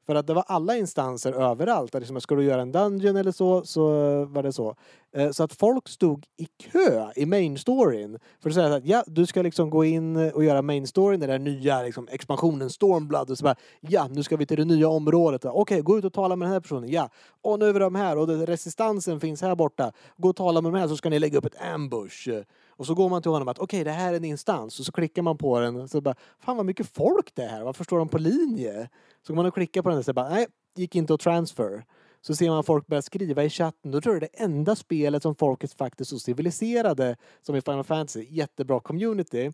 För 0.07 0.15
att 0.15 0.27
det 0.27 0.35
var 0.35 0.45
alla 0.47 0.77
instanser 0.77 1.33
överallt. 1.33 1.95
Liksom, 1.95 2.21
ska 2.21 2.35
du 2.35 2.45
göra 2.45 2.63
en 2.63 2.73
dungeon 2.73 3.17
eller 3.17 3.33
så, 3.33 3.65
så 3.65 3.85
var 4.25 4.43
det 4.43 4.53
så. 4.53 4.77
Eh, 5.13 5.31
så 5.31 5.43
att 5.45 5.53
folk 5.53 5.89
stod 5.89 6.25
i 6.37 6.47
kö 6.47 7.13
i 7.17 7.27
main 7.27 7.59
storyn. 7.59 8.19
För 8.41 8.51
att 8.51 8.55
säga 8.55 8.75
att 8.75 8.85
ja, 8.85 9.05
du 9.07 9.27
ska 9.27 9.43
liksom 9.43 9.71
gå 9.71 9.85
in 9.85 10.17
och 10.17 10.45
göra 10.45 10.63
main 10.63 10.87
storyn, 10.87 11.21
den 11.21 11.29
där 11.29 11.39
nya 11.39 11.83
liksom, 11.83 12.09
expansionen 12.11 12.71
Stormblood. 12.71 13.31
Och 13.31 13.39
så 13.39 13.45
bara, 13.45 13.57
ja, 13.81 14.09
nu 14.11 14.23
ska 14.23 14.37
vi 14.37 14.47
till 14.47 14.57
det 14.57 14.65
nya 14.65 14.89
området. 14.89 15.45
Okej, 15.45 15.81
gå 15.81 15.99
ut 15.99 16.05
och 16.05 16.13
tala 16.13 16.37
med 16.37 16.47
den 16.47 16.53
här 16.53 16.61
personen. 16.61 16.91
Ja, 16.91 17.11
och 17.43 17.59
nu 17.59 17.69
är 17.69 17.73
vi 17.73 17.79
de 17.79 17.95
här 17.95 18.19
och 18.19 18.29
resistansen 18.29 19.21
finns 19.21 19.43
här 19.43 19.55
borta. 19.55 19.93
Gå 20.17 20.29
och 20.29 20.37
tala 20.37 20.61
med 20.61 20.73
de 20.73 20.79
här 20.79 20.89
så 20.89 20.97
ska 20.97 21.11
ni 21.11 21.19
lägga 21.19 21.39
upp 21.39 21.45
ett 21.45 21.63
ambush. 21.75 22.29
Och 22.69 22.87
så 22.87 22.95
går 22.95 23.09
man 23.09 23.23
till 23.23 23.31
honom 23.31 23.49
att 23.49 23.59
okej, 23.59 23.85
det 23.85 23.91
här 23.91 24.13
är 24.13 24.17
en 24.17 24.25
instans. 24.25 24.81
Och 24.81 24.87
så 24.87 24.93
klickar 24.93 25.23
man 25.23 25.39
på 25.39 25.61
den. 25.61 25.77
Och 25.77 25.91
så 25.91 26.01
bara, 26.01 26.15
fan 26.41 26.57
vad 26.57 26.67
mycket 26.67 26.87
folk 26.87 27.35
det 27.35 27.43
är 27.43 27.49
här. 27.49 27.65
Varför 27.65 27.85
står 27.85 27.99
de 27.99 28.09
på 28.09 28.19
linje? 28.19 28.89
Så 29.27 29.33
går 29.33 29.37
man 29.37 29.47
och 29.47 29.55
klickar 29.55 29.83
på 29.83 29.89
den 29.89 29.99
och 29.99 30.05
så 30.05 30.13
bara, 30.13 30.29
nej, 30.29 30.47
gick 30.77 30.97
inte 30.97 31.15
att 31.15 31.21
transfer. 31.21 31.85
Så 32.21 32.37
ser 32.37 32.51
man 32.51 32.65
folk 32.65 32.87
börja 32.87 33.03
skriva 33.03 33.45
i 33.45 33.51
chatten. 33.51 33.91
Då 33.91 34.01
tror 34.01 34.15
jag 34.15 34.23
det 34.23 34.27
är 34.27 34.39
det 34.39 34.45
enda 34.45 34.77
spelet 34.77 35.23
som 35.23 35.35
folket 35.35 35.73
faktiskt 35.73 36.13
är 36.13 36.17
så 36.17 36.21
civiliserade 36.21 37.17
som 37.43 37.57
i 37.57 37.61
Final 37.61 37.85
Fantasy. 37.85 38.27
Jättebra 38.31 38.81
community. 38.81 39.53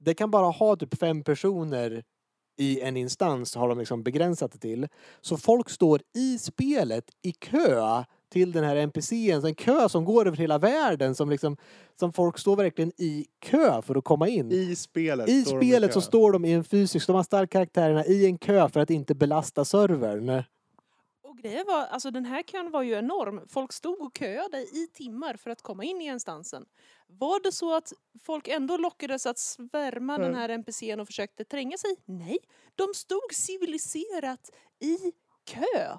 Det 0.00 0.14
kan 0.14 0.30
bara 0.30 0.46
ha 0.46 0.76
typ 0.76 0.98
fem 0.98 1.24
personer 1.24 2.04
i 2.58 2.80
en 2.80 2.96
instans 2.96 3.54
har 3.54 3.68
de 3.68 3.78
liksom 3.78 4.02
begränsat 4.02 4.52
det 4.52 4.58
till. 4.58 4.88
Så 5.20 5.36
folk 5.36 5.70
står 5.70 6.00
i 6.14 6.38
spelet 6.38 7.04
i 7.22 7.32
kö 7.32 8.04
till 8.32 8.52
den 8.52 8.64
här 8.64 8.76
NPCen. 8.76 9.44
En 9.44 9.54
kö 9.54 9.88
som 9.88 10.04
går 10.04 10.26
över 10.26 10.36
hela 10.36 10.58
världen 10.58 11.14
som 11.14 11.30
liksom 11.30 11.56
som 12.00 12.12
folk 12.12 12.38
står 12.38 12.56
verkligen 12.56 12.92
i 12.96 13.26
kö 13.38 13.82
för 13.82 13.94
att 13.94 14.04
komma 14.04 14.28
in. 14.28 14.52
I 14.52 14.76
spelet. 14.76 15.28
I 15.28 15.44
spelet 15.44 15.92
så 15.92 16.00
står 16.00 16.32
de 16.32 16.44
i 16.44 16.52
en 16.52 16.64
fysisk, 16.64 17.06
de 17.06 17.16
har 17.16 17.22
starkt 17.22 17.52
karaktärerna 17.52 18.04
i 18.04 18.26
en 18.26 18.38
kö 18.38 18.68
för 18.68 18.80
att 18.80 18.90
inte 18.90 19.14
belasta 19.14 19.64
servern. 19.64 20.42
Och 21.38 21.42
grejen 21.44 21.66
var, 21.66 21.86
alltså 21.86 22.10
den 22.10 22.24
här 22.24 22.42
kön 22.42 22.70
var 22.70 22.82
ju 22.82 22.92
enorm. 22.94 23.48
Folk 23.48 23.72
stod 23.72 24.00
och 24.00 24.18
köade 24.18 24.58
i 24.58 24.88
timmar 24.94 25.34
för 25.36 25.50
att 25.50 25.62
komma 25.62 25.84
in 25.84 26.00
i 26.00 26.04
instansen. 26.04 26.66
Var 27.06 27.42
det 27.42 27.52
så 27.52 27.74
att 27.76 27.92
folk 28.22 28.48
ändå 28.48 28.76
lockades 28.76 29.26
att 29.26 29.38
svärma 29.38 30.18
den 30.18 30.34
här 30.34 30.48
NPCn 30.48 31.00
och 31.00 31.06
försökte 31.06 31.44
tränga 31.44 31.78
sig? 31.78 31.90
Nej, 32.04 32.38
de 32.74 32.94
stod 32.94 33.32
civiliserat 33.34 34.50
i 34.80 35.12
kö. 35.44 35.98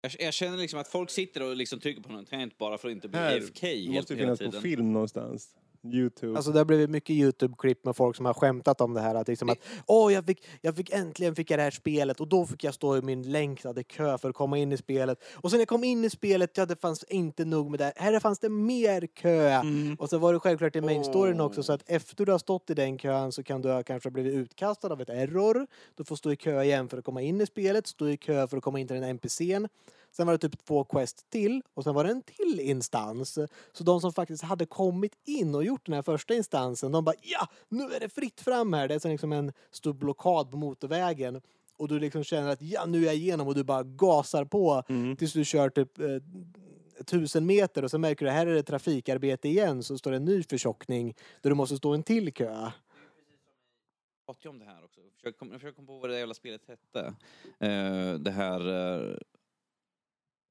Jag, 0.00 0.12
jag 0.18 0.34
känner 0.34 0.56
liksom 0.56 0.80
att 0.80 0.88
folk 0.88 1.10
sitter 1.10 1.42
och 1.42 1.56
liksom 1.56 1.80
trycker 1.80 2.02
på 2.02 2.12
någon 2.12 2.24
tangent 2.24 2.58
bara 2.58 2.78
för 2.78 2.88
att 2.88 2.92
inte 2.92 3.08
bli 3.08 3.18
Här 3.18 3.36
AFK 3.36 3.60
Det 3.60 3.66
helt, 3.68 3.94
måste 3.94 4.14
ju 4.14 4.20
hela 4.20 4.36
finnas 4.36 4.38
på 4.38 4.44
tiden. 4.44 4.62
film 4.62 4.92
någonstans. 4.92 5.56
Youtube. 5.84 6.36
Alltså 6.36 6.52
det 6.52 6.58
har 6.58 6.64
blivit 6.64 6.90
mycket 6.90 7.10
Youtube-klipp 7.10 7.84
med 7.84 7.96
folk 7.96 8.16
som 8.16 8.26
har 8.26 8.34
skämtat 8.34 8.80
om 8.80 8.94
det 8.94 9.00
här. 9.00 9.14
Att 9.14 9.28
liksom 9.28 9.50
att 9.50 9.58
åh, 9.86 10.12
jag 10.12 10.26
fick, 10.26 10.44
jag 10.60 10.76
fick 10.76 10.90
äntligen 10.90 11.34
fick 11.34 11.50
jag 11.50 11.58
det 11.58 11.62
här 11.62 11.70
spelet 11.70 12.20
och 12.20 12.28
då 12.28 12.46
fick 12.46 12.64
jag 12.64 12.74
stå 12.74 12.96
i 12.96 13.02
min 13.02 13.22
längtade 13.22 13.82
kö 13.82 14.18
för 14.18 14.28
att 14.30 14.34
komma 14.34 14.58
in 14.58 14.72
i 14.72 14.76
spelet. 14.76 15.18
Och 15.34 15.50
sen 15.50 15.58
när 15.58 15.60
jag 15.60 15.68
kom 15.68 15.84
in 15.84 16.04
i 16.04 16.10
spelet, 16.10 16.56
ja 16.56 16.66
det 16.66 16.76
fanns 16.76 17.04
inte 17.04 17.44
nog 17.44 17.70
med 17.70 17.80
det. 17.80 17.92
här. 17.96 18.12
Här 18.12 18.20
fanns 18.20 18.38
det 18.38 18.48
mer 18.48 19.06
kö. 19.06 19.48
Mm. 19.50 19.96
Och 19.98 20.08
så 20.08 20.18
var 20.18 20.32
det 20.32 20.40
självklart 20.40 20.76
i 20.76 20.80
main 20.80 21.04
storyn 21.04 21.40
också 21.40 21.62
så 21.62 21.72
att 21.72 21.90
efter 21.90 22.26
du 22.26 22.32
har 22.32 22.38
stått 22.38 22.70
i 22.70 22.74
den 22.74 22.98
kön 22.98 23.32
så 23.32 23.42
kan 23.42 23.62
du 23.62 23.68
ha 23.70 23.82
kanske 23.82 24.08
ha 24.08 24.12
blivit 24.12 24.34
utkastad 24.34 24.92
av 24.92 25.00
ett 25.00 25.08
error. 25.08 25.66
Du 25.94 26.04
får 26.04 26.16
stå 26.16 26.32
i 26.32 26.36
kö 26.36 26.62
igen 26.62 26.88
för 26.88 26.98
att 26.98 27.04
komma 27.04 27.22
in 27.22 27.40
i 27.40 27.46
spelet, 27.46 27.86
stå 27.86 28.08
i 28.08 28.16
kö 28.16 28.46
för 28.46 28.56
att 28.56 28.62
komma 28.62 28.80
in 28.80 28.88
till 28.88 29.00
den 29.00 29.04
NPCn. 29.16 29.66
Sen 30.12 30.26
var 30.26 30.32
det 30.34 30.48
typ 30.48 30.64
två 30.64 30.84
quest 30.84 31.30
till 31.30 31.62
och 31.74 31.84
sen 31.84 31.94
var 31.94 32.04
det 32.04 32.10
en 32.10 32.22
till 32.22 32.60
instans. 32.60 33.38
Så 33.72 33.84
de 33.84 34.00
som 34.00 34.12
faktiskt 34.12 34.42
hade 34.42 34.66
kommit 34.66 35.12
in 35.26 35.54
och 35.54 35.64
gjort 35.64 35.86
den 35.86 35.94
här 35.94 36.02
första 36.02 36.34
instansen, 36.34 36.92
de 36.92 37.04
bara 37.04 37.14
ja, 37.22 37.48
nu 37.68 37.84
är 37.84 38.00
det 38.00 38.08
fritt 38.08 38.40
fram 38.40 38.72
här. 38.72 38.88
Det 38.88 38.94
är 38.94 38.98
som 38.98 39.10
liksom 39.10 39.32
en 39.32 39.52
stor 39.70 39.92
blockad 39.92 40.50
på 40.50 40.56
motorvägen. 40.56 41.42
Och 41.76 41.88
du 41.88 41.98
liksom 42.00 42.24
känner 42.24 42.48
att 42.48 42.62
ja, 42.62 42.86
nu 42.86 42.98
är 43.02 43.06
jag 43.06 43.14
igenom 43.14 43.48
och 43.48 43.54
du 43.54 43.64
bara 43.64 43.82
gasar 43.82 44.44
på 44.44 44.82
Mm. 44.88 45.16
tills 45.16 45.32
du 45.32 45.44
kör 45.44 45.68
typ 45.70 45.98
eh, 45.98 46.06
tusen 47.06 47.46
meter 47.46 47.84
och 47.84 47.90
så 47.90 47.98
märker 47.98 48.26
du 48.26 48.32
här 48.32 48.46
är 48.46 48.54
det 48.54 48.62
trafikarbete 48.62 49.48
igen 49.48 49.82
så 49.82 49.98
står 49.98 50.10
det 50.10 50.16
en 50.16 50.24
ny 50.24 50.42
förtjockning 50.42 51.14
där 51.40 51.50
du 51.50 51.56
måste 51.56 51.76
stå 51.76 51.94
en 51.94 52.02
till 52.02 52.32
kö. 52.32 52.44
Jag 52.44 52.72
pratade 54.26 54.44
ju 54.44 54.50
om 54.50 54.58
det 54.58 54.64
här 54.64 54.84
också. 54.84 55.00
Jag 55.00 55.12
försöker, 55.12 55.38
kom, 55.38 55.74
komma 55.74 55.86
på 55.86 55.98
vad 55.98 56.10
det 56.10 56.18
jävla 56.18 56.34
spelet 56.34 56.62
hette. 56.68 57.14
Eh, 57.60 58.14
det 58.14 58.30
här... 58.30 58.60
eh, 59.10 59.16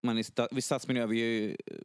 man 0.03 0.17
är 0.17 0.61
stadsmiljö, 0.61 1.05
vi 1.05 1.21
är 1.21 1.25
ju, 1.25 1.49
eh, 1.49 1.77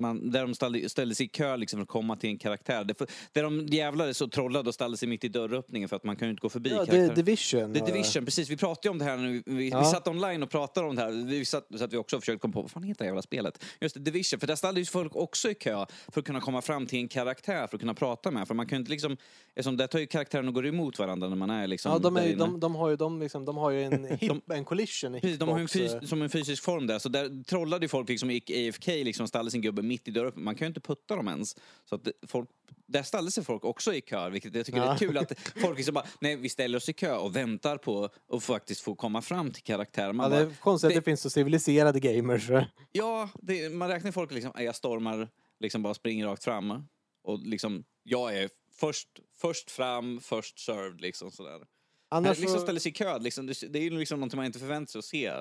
man, 0.00 0.30
där 0.30 0.42
de 0.42 0.54
ställde, 0.54 0.88
ställde 0.88 1.14
sig 1.14 1.26
i 1.26 1.28
kö 1.28 1.56
liksom 1.56 1.76
för 1.78 1.82
att 1.82 1.88
komma 1.88 2.16
till 2.16 2.30
en 2.30 2.38
karaktär. 2.38 2.84
Det, 2.84 2.98
där 3.32 3.42
de 3.42 3.66
jävlades 3.66 4.20
och 4.20 4.32
trollade 4.32 4.68
och 4.68 4.74
ställde 4.74 4.96
sig 4.96 5.08
mitt 5.08 5.24
i 5.24 5.28
dörröppningen 5.28 5.88
för 5.88 5.96
att 5.96 6.04
man 6.04 6.16
kan 6.16 6.28
ju 6.28 6.30
inte 6.30 6.40
gå 6.40 6.48
förbi 6.48 6.70
Ja, 6.70 6.86
The. 6.86 7.08
Division. 7.08 7.74
The. 7.74 7.80
Division, 7.80 8.24
precis. 8.24 8.50
Vi 8.50 8.56
pratade 8.56 8.88
ju 8.88 8.90
om 8.90 8.98
det 8.98 9.04
här 9.04 9.16
nu. 9.16 9.42
Vi, 9.46 9.68
Ja. 9.68 9.78
vi 9.80 9.84
satt 9.84 10.08
online 10.08 10.42
och 10.42 10.50
pratade 10.50 10.86
om 10.86 10.96
det 10.96 11.02
här. 11.02 11.10
Vi 11.26 11.44
satt, 11.44 11.66
så 11.78 11.84
att 11.84 11.92
vi 11.92 11.96
också 11.96 12.20
försökte 12.20 12.38
komma 12.40 12.52
på 12.52 12.62
vad 12.62 12.70
fan 12.70 12.82
heter 12.82 13.04
det 13.04 13.06
jävla 13.06 13.22
spelet? 13.22 13.64
Just 13.80 13.94
det, 13.94 14.00
Division. 14.00 14.40
För 14.40 14.46
där 14.46 14.56
ställde 14.56 14.80
ju 14.80 14.86
folk 14.86 15.16
också 15.16 15.50
i 15.50 15.54
kö 15.54 15.86
för 16.08 16.20
att 16.20 16.26
kunna 16.26 16.40
komma 16.40 16.62
fram 16.62 16.86
till 16.86 16.98
en 16.98 17.08
karaktär 17.08 17.66
för 17.66 17.76
att 17.76 17.80
kunna 17.80 17.94
prata 17.94 18.30
med. 18.30 18.46
För 18.48 18.54
man 18.54 18.66
kan 18.66 18.76
ju 18.76 18.80
inte 18.80 18.90
liksom... 18.90 19.16
Eftersom 19.54 19.76
där 19.76 19.86
tar 19.86 19.98
ju 19.98 20.06
karaktären 20.06 20.48
och 20.48 20.54
går 20.54 20.66
emot 20.66 20.98
varandra 20.98 21.28
när 21.28 21.36
man 21.36 21.50
är 21.50 21.66
liksom 21.66 21.92
Ja, 21.92 21.98
de, 21.98 22.16
är, 22.16 22.36
de, 22.36 22.60
de 22.60 22.74
har 22.74 22.90
ju, 22.90 22.96
de 22.96 23.20
liksom, 23.20 23.44
de 23.44 23.56
har 23.56 23.70
ju 23.70 23.82
en, 23.82 24.04
hip, 24.20 24.50
en 24.50 24.64
collision 24.64 25.12
Precis, 25.20 25.38
de 25.38 25.48
har 25.48 25.58
ju 25.58 25.62
en 25.62 25.68
fys- 25.68 26.06
som 26.06 26.22
en 26.22 26.30
fysisk 26.30 26.62
form 26.64 26.86
där. 26.86 26.98
Så 26.98 27.08
där 27.08 27.44
trollade 27.44 27.84
ju 27.84 27.88
folk 27.88 28.08
liksom 28.08 28.30
gick 28.30 28.50
AFK 28.50 28.92
liksom 28.92 29.28
ställde 29.28 29.50
sin 29.50 29.60
gubbe 29.60 29.82
mitt 29.86 30.08
i 30.08 30.10
dörren. 30.10 30.32
Man 30.36 30.54
kan 30.54 30.64
ju 30.64 30.68
inte 30.68 30.80
putta 30.80 31.16
dem 31.16 31.28
ens. 31.28 31.56
Så 31.84 31.94
att 31.94 32.08
folk, 32.26 32.48
där 32.86 33.02
ställde 33.02 33.30
sig 33.30 33.44
folk 33.44 33.64
också 33.64 33.94
i 33.94 34.00
kö, 34.00 34.30
vilket 34.30 34.54
jag 34.54 34.66
tycker 34.66 34.80
är 34.80 34.86
Ja. 34.86 34.96
kul 34.98 35.18
att 35.18 35.32
folk 35.60 35.76
liksom 35.76 35.94
bara, 35.94 36.06
nej 36.20 36.36
vi 36.36 36.48
ställer 36.48 36.76
oss 36.78 36.88
i 36.88 36.92
kö 36.92 37.16
och 37.16 37.36
väntar 37.36 37.76
på 37.78 38.08
att 38.32 38.42
faktiskt 38.44 38.80
få 38.80 38.94
komma 38.94 39.22
fram 39.22 39.50
till 39.50 39.62
karaktärer. 39.62 40.14
Ja, 40.14 40.28
det 40.28 40.36
är 40.36 40.54
konstigt 40.60 40.86
att 40.86 40.94
det- 40.94 41.00
det 41.00 41.04
finns 41.04 41.20
så 41.20 41.30
civiliserade 41.30 42.00
gamers. 42.00 42.48
ja, 42.92 43.28
det, 43.42 43.72
man 43.72 43.88
räknar 43.88 44.12
folk 44.12 44.32
liksom, 44.32 44.52
jag 44.56 44.74
stormar, 44.76 45.28
liksom 45.60 45.82
bara 45.82 45.94
springer 45.94 46.26
rakt 46.26 46.44
fram. 46.44 46.86
Och 47.24 47.38
liksom, 47.38 47.84
jag 48.02 48.38
är 48.38 48.50
först, 48.72 49.08
först 49.40 49.70
fram, 49.70 50.20
först 50.20 50.58
served 50.58 51.00
liksom 51.00 51.30
sådär. 51.30 51.60
Annars 52.08 52.36
Här, 52.36 52.42
liksom 52.44 52.60
ställer 52.60 52.80
sig 52.80 52.90
i 52.90 52.94
kö, 52.94 53.18
liksom, 53.18 53.46
det, 53.46 53.72
det 53.72 53.78
är 53.78 53.82
ju 53.82 53.90
liksom 53.98 54.20
någonting 54.20 54.36
man 54.36 54.46
inte 54.46 54.58
förväntar 54.58 54.90
sig 54.90 54.98
att 54.98 55.04
se. 55.04 55.32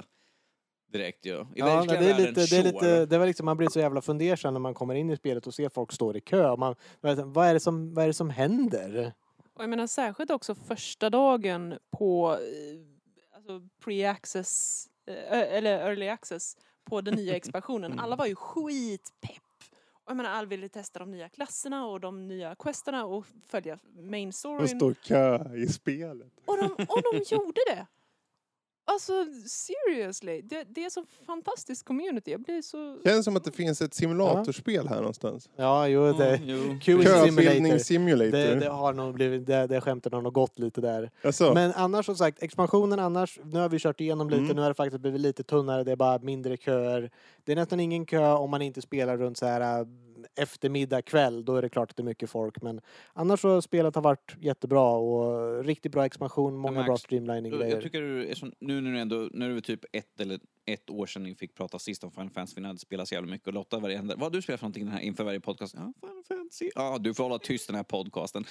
Direkt 0.92 1.26
ju. 1.26 1.42
I 1.42 1.46
Ja, 1.56 1.66
verkliga 1.66 2.00
det, 2.00 2.10
är 2.12 2.18
lite, 2.18 2.46
det, 2.46 2.58
är 2.58 2.64
lite, 2.64 3.06
det 3.06 3.18
var 3.18 3.26
liksom, 3.26 3.46
man 3.46 3.58
blir 3.58 3.70
så 3.70 3.80
jävla 3.80 4.02
fundersam 4.02 4.54
när 4.54 4.60
man 4.60 4.74
kommer 4.74 4.96
in 4.96 5.10
i 5.10 5.18
spelet 5.18 5.48
och 5.48 5.54
ser 5.54 5.70
folk 5.70 5.92
stå 5.92 6.16
i 6.16 6.22
kö. 6.22 6.56
Man, 6.56 6.76
vad, 7.02 7.48
är 7.48 7.54
det 7.54 7.60
som, 7.60 7.94
vad 7.94 8.04
är 8.04 8.08
det 8.08 8.14
som 8.14 8.30
händer? 8.30 9.14
Och 9.54 9.64
jag 9.64 9.70
menar 9.70 9.88
särskilt 9.88 10.32
också 10.32 10.56
första 10.56 11.10
dagen 11.10 11.76
på 11.92 12.32
eh, 12.34 13.36
alltså 13.36 13.68
pre-access, 13.86 14.86
eh, 15.08 15.42
eller 15.58 15.80
early 15.80 16.08
access 16.08 16.58
på 16.84 17.02
den 17.02 17.14
nya 17.16 17.36
expansionen. 17.36 18.00
Alla 18.00 18.16
var 18.16 18.26
ju 18.26 18.36
skitpepp. 18.36 19.42
Och 19.94 20.12
jag 20.12 20.18
menar, 20.18 20.30
alla 20.30 20.48
ville 20.48 20.70
testa 20.70 21.00
de 21.00 21.12
nya 21.12 21.30
klasserna 21.30 21.86
och 21.86 22.00
de 22.00 22.28
nya 22.28 22.56
questerna 22.56 23.06
och 23.06 23.26
följa 23.48 23.80
main 24.00 24.28
Och 24.28 24.34
storyn. 24.36 24.68
stå 24.68 24.92
i 24.92 24.96
kö 24.96 25.56
i 25.56 25.68
spelet. 25.68 26.28
Och 26.46 26.58
de, 26.58 26.66
och 26.90 27.02
de 27.14 27.24
gjorde 27.36 27.62
det! 27.68 27.88
Alltså 28.88 29.14
seriously, 29.48 30.42
det, 30.42 30.64
det 30.70 30.86
är 30.86 30.90
så 30.90 31.06
fantastiskt 31.26 31.86
community. 31.86 32.32
Jag 32.32 32.42
blir 32.42 32.62
så... 32.62 32.98
Känns 33.06 33.26
som 33.26 33.36
att 33.38 33.44
det 33.44 33.52
finns 33.52 33.82
ett 33.82 33.94
simulatorspel 33.94 34.88
här 34.88 34.96
någonstans. 34.98 35.50
Ja, 35.56 35.88
jo, 35.88 36.14
det, 36.14 36.36
Mm, 36.36 36.48
jo. 36.48 36.80
Köbildning 36.82 37.32
Simulator. 37.34 37.78
simulator. 37.78 38.32
Det, 38.32 38.56
det 38.56 38.70
har 38.70 38.94
nog 38.94 39.14
blivit, 39.14 39.46
det, 39.46 39.68
det 39.68 39.82
skämtet 39.82 40.14
har 40.14 40.22
nog 40.22 40.34
gått 40.34 40.60
lite 40.60 40.82
där. 40.82 41.12
Alltså, 41.24 41.54
Men 41.54 41.72
annars 41.76 42.06
som 42.06 42.16
sagt, 42.16 42.44
expansionen 42.44 43.00
annars, 43.00 43.40
nu 43.44 43.60
har 43.60 43.70
vi 43.70 43.80
kört 43.80 44.02
igenom 44.02 44.30
lite, 44.30 44.44
Mm. 44.44 44.56
nu 44.56 44.62
har 44.62 44.70
det 44.70 44.76
faktiskt 44.76 45.02
blivit 45.02 45.22
lite 45.22 45.44
tunnare, 45.44 45.84
det 45.84 45.92
är 45.92 45.96
bara 45.96 46.20
mindre 46.20 46.58
köer. 46.58 47.12
Det 47.44 47.52
är 47.52 47.56
nästan 47.56 47.80
ingen 47.80 48.06
kö 48.06 48.32
om 48.32 48.50
man 48.52 48.62
inte 48.62 48.82
spelar 48.82 49.18
runt 49.18 49.38
så 49.38 49.46
här 49.46 49.80
äh, 49.80 49.88
eftermiddag, 50.36 51.02
kväll, 51.02 51.46
då 51.46 51.56
är 51.56 51.62
det 51.62 51.70
klart 51.70 51.90
att 51.90 51.98
det 51.98 52.04
är 52.04 52.06
mycket 52.06 52.30
folk. 52.30 52.62
Men 52.62 52.82
annars 53.14 53.40
så 53.40 53.50
har 53.50 53.62
spelet 53.62 53.96
har 53.96 54.02
varit 54.02 54.36
jättebra 54.40 54.92
och 54.92 55.64
riktigt 55.64 55.92
bra 55.92 56.06
expansion, 56.06 56.58
många 56.58 56.80
Max, 56.80 56.86
bra 56.86 56.98
streamlining 56.98 57.70
Jag 57.70 57.82
tycker 57.82 58.02
du 58.02 58.28
är 58.28 58.36
så, 58.36 58.52
nu 58.60 58.82
när 58.82 58.92
du 58.92 59.00
ändå, 59.00 59.30
nu 59.34 59.52
är 59.52 59.56
det 59.56 59.62
typ 59.62 59.86
ett 59.92 60.20
eller 60.20 60.40
ett 60.66 60.90
år 60.90 61.06
sedan 61.06 61.24
ni 61.24 61.36
fick 61.36 61.56
prata 61.56 61.80
sist 61.80 62.04
om 62.04 62.12
Final 62.12 62.30
Fantasy, 62.30 62.62
vi 62.62 62.68
hade 62.68 62.80
spelat 62.80 63.08
så 63.08 63.16
jävla 63.16 63.32
mycket 63.32 63.48
och 63.48 63.54
Lotta 63.54 63.80
varenda, 63.80 64.16
vad 64.16 64.32
du 64.32 64.42
spelat 64.42 64.60
för 64.60 64.66
någonting 64.66 64.86
den 64.86 64.94
här 64.94 65.02
inför 65.02 65.24
varje 65.24 65.40
podcast? 65.40 65.76
Ja, 65.78 65.94
Final 66.00 66.24
Fantasy. 66.28 66.70
Ja, 66.76 66.98
du 66.98 67.14
får 67.14 67.24
hålla 67.24 67.40
tyst 67.40 67.68
den 67.68 67.76
här 67.76 67.84
podcasten. 67.84 68.46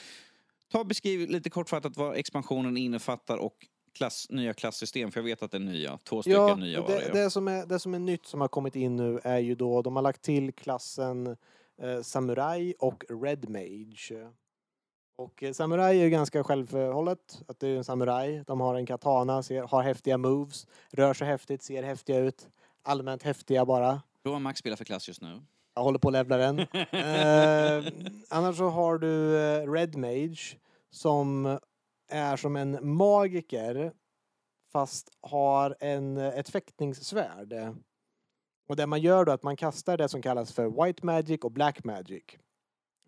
Ta 0.73 0.81
och 0.81 0.87
beskriv 0.87 1.31
lite 1.31 1.51
kortfattat 1.51 1.97
vad 1.97 2.17
expansionen 2.17 2.77
innefattar 2.77 3.37
och 3.37 3.67
klass, 3.95 4.27
nya 4.31 4.53
klasssystem, 4.53 5.11
för 5.11 5.21
jag 5.21 5.25
vet 5.25 5.43
att 5.43 5.51
det 5.51 5.57
är 5.57 5.61
nya. 5.61 5.99
Två 5.99 6.23
stycken 6.23 6.41
Ja, 6.41 6.57
nya 6.57 6.81
var 6.81 6.89
det, 6.89 7.11
det, 7.13 7.23
det, 7.23 7.31
som 7.31 7.49
är, 7.49 7.67
det 7.67 7.79
som 7.79 7.95
är 7.95 7.99
nytt 7.99 8.27
som 8.27 8.41
har 8.41 8.49
kommit 8.49 8.77
in 8.77 8.97
nu 8.97 9.21
är 9.25 9.39
ju 9.39 9.55
då, 9.55 9.83
de 9.83 9.97
har 9.97 10.03
lagt 10.03 10.23
till 10.23 10.53
klassen 10.53 11.37
Samurai 12.03 12.75
och 12.79 13.05
Red 13.09 13.49
Mage. 13.49 14.31
Och 15.17 15.43
eh, 15.43 15.53
Samurai 15.53 15.99
är 15.99 16.05
ju 16.05 16.11
ganska 16.11 16.45
självhållet, 16.45 17.43
att 17.49 17.61
det 17.61 17.69
är 17.69 17.77
en 17.77 17.85
samuraj. 17.85 18.45
De 18.47 18.61
har 18.61 18.75
en 18.75 18.87
katana, 18.87 19.43
ser, 19.43 19.63
har 19.63 19.83
häftiga 19.83 20.19
moves, 20.19 20.67
rör 20.91 21.15
sig 21.15 21.27
häftigt, 21.27 21.63
ser 21.63 21.83
häftiga 21.83 22.19
ut. 22.19 22.49
Allmänt 22.83 23.23
häftiga 23.23 23.65
bara. 23.65 24.03
Har 24.25 24.39
Max 24.39 24.59
spelat 24.59 24.79
för 24.79 24.85
klass 24.85 25.09
just 25.09 25.23
nu. 25.23 25.43
Jag 25.75 25.83
håller 25.83 25.99
på 25.99 26.09
att 26.09 26.13
levla 26.13 26.37
den. 26.37 26.59
eh, 26.91 27.93
annars 28.29 28.57
så 28.57 28.69
har 28.69 28.99
du 28.99 29.39
eh, 29.39 29.73
Red 29.73 29.97
Mage 29.97 30.57
som 30.91 31.59
är 32.09 32.37
som 32.37 32.57
en 32.57 32.89
magiker 32.97 33.93
fast 34.73 35.09
har 35.21 35.77
en, 35.81 36.17
ett 36.17 36.49
fäktningssvärd. 36.49 37.53
Och 38.67 38.77
det 38.77 38.87
man 38.87 39.01
gör 39.01 39.25
då 39.25 39.31
är 39.31 39.35
att 39.35 39.43
man 39.43 39.57
kastar 39.57 39.97
det 39.97 40.09
som 40.09 40.23
kallas 40.23 40.53
för 40.53 40.85
White 40.85 41.07
Magic 41.07 41.41
och 41.41 41.53
Black 41.53 41.85
Magic. 41.85 42.25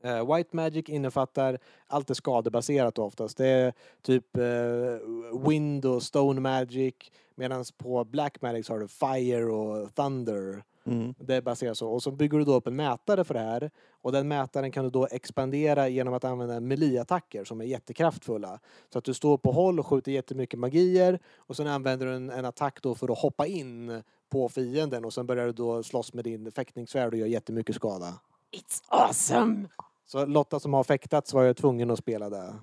Eh, 0.03 0.35
White 0.35 0.57
Magic 0.57 0.89
innefattar 0.89 1.59
allt 1.87 2.11
är 2.11 2.15
skadebaserat 2.15 2.99
oftast. 2.99 3.37
Det 3.37 3.47
är 3.47 3.73
typ 4.03 4.37
eh, 4.37 5.49
Wind 5.49 5.85
och 5.85 6.03
Stone 6.03 6.41
Magic 6.41 6.95
medan 7.35 7.65
på 7.77 8.05
Black 8.05 8.43
Magic 8.43 8.67
så 8.67 8.73
har 8.73 8.81
du 8.81 8.89
Fire 8.89 9.45
och 9.45 9.95
Thunder. 9.95 10.65
mm. 10.87 11.15
Det 11.19 11.43
baseras 11.43 11.79
så. 11.79 11.89
Och 11.89 12.03
så 12.03 12.11
bygger 12.11 12.39
du 12.39 12.45
då 12.45 12.55
upp 12.55 12.67
en 12.67 12.77
mätare 12.77 13.25
för 13.25 13.35
det 13.35 13.41
här. 13.41 13.71
Och 13.91 14.13
den 14.13 14.29
mätaren 14.29 14.73
kan 14.73 14.85
du 14.85 14.91
då 14.91 15.07
expandera 15.11 15.89
genom 15.89 16.15
att 16.15 16.25
använda 16.25 16.61
melee-attacker 16.61 17.45
som 17.45 17.61
är 17.61 17.65
jättekraftfulla. 17.65 18.61
Så 18.93 18.99
att 18.99 19.05
du 19.05 19.15
står 19.15 19.39
på 19.39 19.53
håll 19.53 19.79
och 19.79 19.87
skjuter 19.87 20.13
jättemycket 20.13 20.61
magier 20.61 21.19
och 21.37 21.57
sen 21.57 21.67
använder 21.67 22.07
du 22.07 22.15
en, 22.15 22.31
en 22.31 22.45
attack 22.45 22.83
då 22.83 22.95
för 22.95 23.13
att 23.13 23.19
hoppa 23.19 23.47
in 23.47 24.03
på 24.31 24.49
fienden 24.49 25.05
och 25.05 25.15
sen 25.15 25.27
börjar 25.27 25.47
du 25.47 25.53
då 25.53 25.83
slåss 25.83 26.13
med 26.13 26.25
din 26.25 26.53
fäktningssvärd 26.53 27.13
och 27.13 27.19
gör 27.19 27.27
jättemycket 27.27 27.75
skada. 27.75 28.15
It's 28.53 28.83
awesome! 28.89 29.69
Så 30.07 30.27
Lotta 30.27 30.61
som 30.61 30.75
har 30.75 30.85
fäktats 30.85 31.33
var 31.33 31.43
ju 31.43 31.55
tvungen 31.55 31.91
att 31.91 31.99
spela 31.99 32.31
det. 32.31 32.55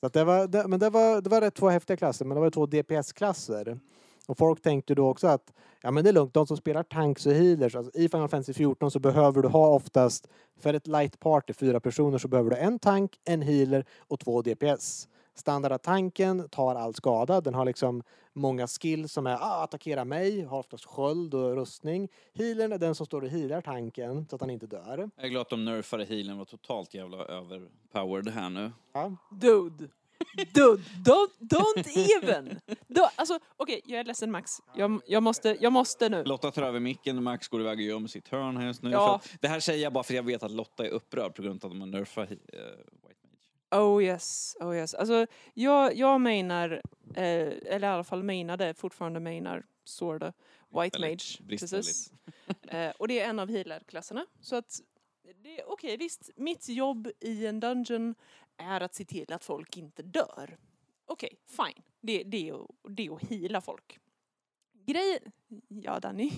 Så 0.00 0.08
det 0.08 0.24
var, 0.24 0.46
det, 0.46 0.68
men 0.68 0.80
det 0.80 0.90
var, 0.90 1.20
det 1.20 1.30
var 1.30 1.40
rätt 1.40 1.54
två 1.54 1.68
häftiga 1.68 1.96
klasser, 1.96 2.24
men 2.24 2.34
det 2.34 2.40
var 2.40 2.50
två 2.50 2.66
DPS-klasser. 2.66 3.80
Och 4.26 4.38
folk 4.38 4.62
tänkte 4.62 4.94
då 4.94 5.08
också 5.08 5.26
att 5.26 5.52
ja 5.82 5.90
men 5.90 6.04
det 6.04 6.10
är 6.10 6.12
lugnt, 6.12 6.34
de 6.34 6.46
som 6.46 6.56
spelar 6.56 6.82
tanks 6.82 7.26
och 7.26 7.32
healers, 7.32 7.76
alltså 7.76 7.98
i 7.98 8.08
Final 8.08 8.28
Fantasy 8.28 8.52
14 8.52 8.90
så 8.90 8.98
behöver 8.98 9.42
du 9.42 9.48
ha 9.48 9.68
oftast, 9.68 10.28
för 10.60 10.74
ett 10.74 10.86
light 10.86 11.20
party, 11.20 11.52
fyra 11.52 11.80
personer, 11.80 12.18
så 12.18 12.28
behöver 12.28 12.50
du 12.50 12.56
en 12.56 12.78
tank, 12.78 13.20
en 13.24 13.42
healer 13.42 13.84
och 13.98 14.20
två 14.20 14.42
DPS. 14.42 15.08
Standarda 15.36 15.78
tanken 15.78 16.48
tar 16.48 16.74
all 16.74 16.94
skada, 16.94 17.40
den 17.40 17.54
har 17.54 17.64
liksom 17.64 18.02
många 18.32 18.66
skills 18.66 19.12
som 19.12 19.26
är 19.26 19.34
ah, 19.34 19.62
attackera 19.64 20.04
mig, 20.04 20.42
har 20.42 20.58
oftast 20.58 20.84
sköld 20.84 21.34
och 21.34 21.56
rustning. 21.56 22.08
Healern 22.34 22.72
är 22.72 22.78
den 22.78 22.94
som 22.94 23.06
står 23.06 23.22
och 23.22 23.28
healar 23.28 23.60
tanken 23.60 24.26
så 24.28 24.36
att 24.36 24.40
han 24.40 24.50
inte 24.50 24.66
dör. 24.66 25.10
Jag 25.16 25.24
är 25.24 25.28
glad 25.28 25.40
att 25.40 25.48
de 25.48 25.64
nerfade 25.64 26.04
healen 26.04 26.38
var 26.38 26.44
totalt 26.44 26.94
jävla 26.94 27.16
överpowered 27.16 28.28
här 28.28 28.50
nu. 28.50 28.72
Ja. 28.92 29.16
Dude. 29.30 29.88
Dude, 30.54 30.82
don't, 31.04 31.30
don't 31.40 31.86
even! 31.86 32.60
Då, 32.86 33.10
alltså, 33.16 33.38
okej, 33.56 33.80
jag 33.84 34.00
är 34.00 34.04
ledsen 34.04 34.30
Max. 34.30 34.50
Jag, 34.74 35.00
jag, 35.06 35.22
måste, 35.22 35.56
jag 35.60 35.72
måste 35.72 36.08
nu. 36.08 36.24
Lotta 36.24 36.50
tar 36.50 36.62
över 36.62 36.80
micken, 36.80 37.22
Max 37.22 37.48
går 37.48 37.60
iväg 37.60 37.78
och 37.78 37.84
gör 37.84 37.98
med 37.98 38.10
sitt 38.10 38.28
hörn 38.28 38.56
här 38.56 38.66
just 38.66 38.82
nu. 38.82 38.90
Ja. 38.90 39.14
Att, 39.14 39.36
det 39.40 39.48
här 39.48 39.60
säger 39.60 39.82
jag 39.82 39.92
bara 39.92 40.04
för 40.04 40.14
jag 40.14 40.22
vet 40.22 40.42
att 40.42 40.50
Lotta 40.50 40.86
är 40.86 40.90
upprörd 40.90 41.34
på 41.34 41.42
grund 41.42 41.64
av 41.64 41.70
att 41.70 41.74
de 41.74 41.80
har 41.80 41.88
nerfat 41.88 42.30
uh, 42.30 42.36
White 42.36 42.48
Mage. 43.02 43.36
Oh 43.70 44.02
yes, 44.02 44.56
oh 44.60 44.76
yes. 44.76 44.94
Alltså, 44.94 45.26
jag, 45.54 45.94
jag 45.96 46.20
menar, 46.20 46.82
eh, 47.14 47.22
eller 47.66 47.82
i 47.88 47.90
alla 47.90 48.04
fall 48.04 48.22
menade, 48.22 48.74
fortfarande 48.74 49.20
menar, 49.20 49.66
sorta, 49.84 50.32
White 50.82 51.00
Mage. 51.00 51.38
Precis. 51.48 52.12
Eh, 52.68 52.90
och 52.98 53.08
det 53.08 53.20
är 53.20 53.28
en 53.28 53.38
av 53.38 53.48
healer-klasserna. 53.50 54.26
Så 54.40 54.56
att, 54.56 54.80
det- 55.42 55.64
okej 55.66 55.96
visst, 55.96 56.30
mitt 56.36 56.68
jobb 56.68 57.08
i 57.20 57.46
en 57.46 57.60
dungeon 57.60 58.14
är 58.56 58.80
att 58.80 58.94
se 58.94 59.04
till 59.04 59.32
att 59.32 59.44
folk 59.44 59.76
inte 59.76 60.02
dör. 60.02 60.58
Okej, 61.06 61.38
fine. 61.46 61.82
Det, 62.00 62.22
det, 62.22 62.48
är, 62.48 62.54
att- 62.64 62.70
det 62.96 63.06
är 63.06 63.14
att 63.14 63.22
heala 63.30 63.60
folk. 63.60 63.98
Grejen... 64.86 65.32
Ja, 65.68 66.00
Danny. 66.00 66.30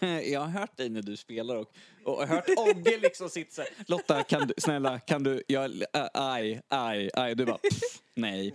jag 0.32 0.40
har 0.40 0.48
hört 0.48 0.76
dig 0.76 0.88
när 0.88 1.02
du 1.02 1.16
spelar 1.16 1.56
och, 1.56 1.72
och 2.04 2.18
har 2.18 2.26
hört 2.26 2.48
Ogge 2.56 2.98
liksom 3.02 3.28
sitta 3.28 3.62
så. 3.62 3.62
Lotta, 3.86 4.22
kan 4.22 4.46
du, 4.46 4.54
snälla, 4.58 4.98
kan 4.98 5.22
du, 5.22 5.42
jag, 5.46 5.70
äh, 5.70 6.06
aj, 6.14 6.60
aj, 6.68 7.10
aj. 7.14 7.34
Du 7.34 7.46
bara, 7.46 7.58
pff, 7.58 8.02
nej. 8.14 8.54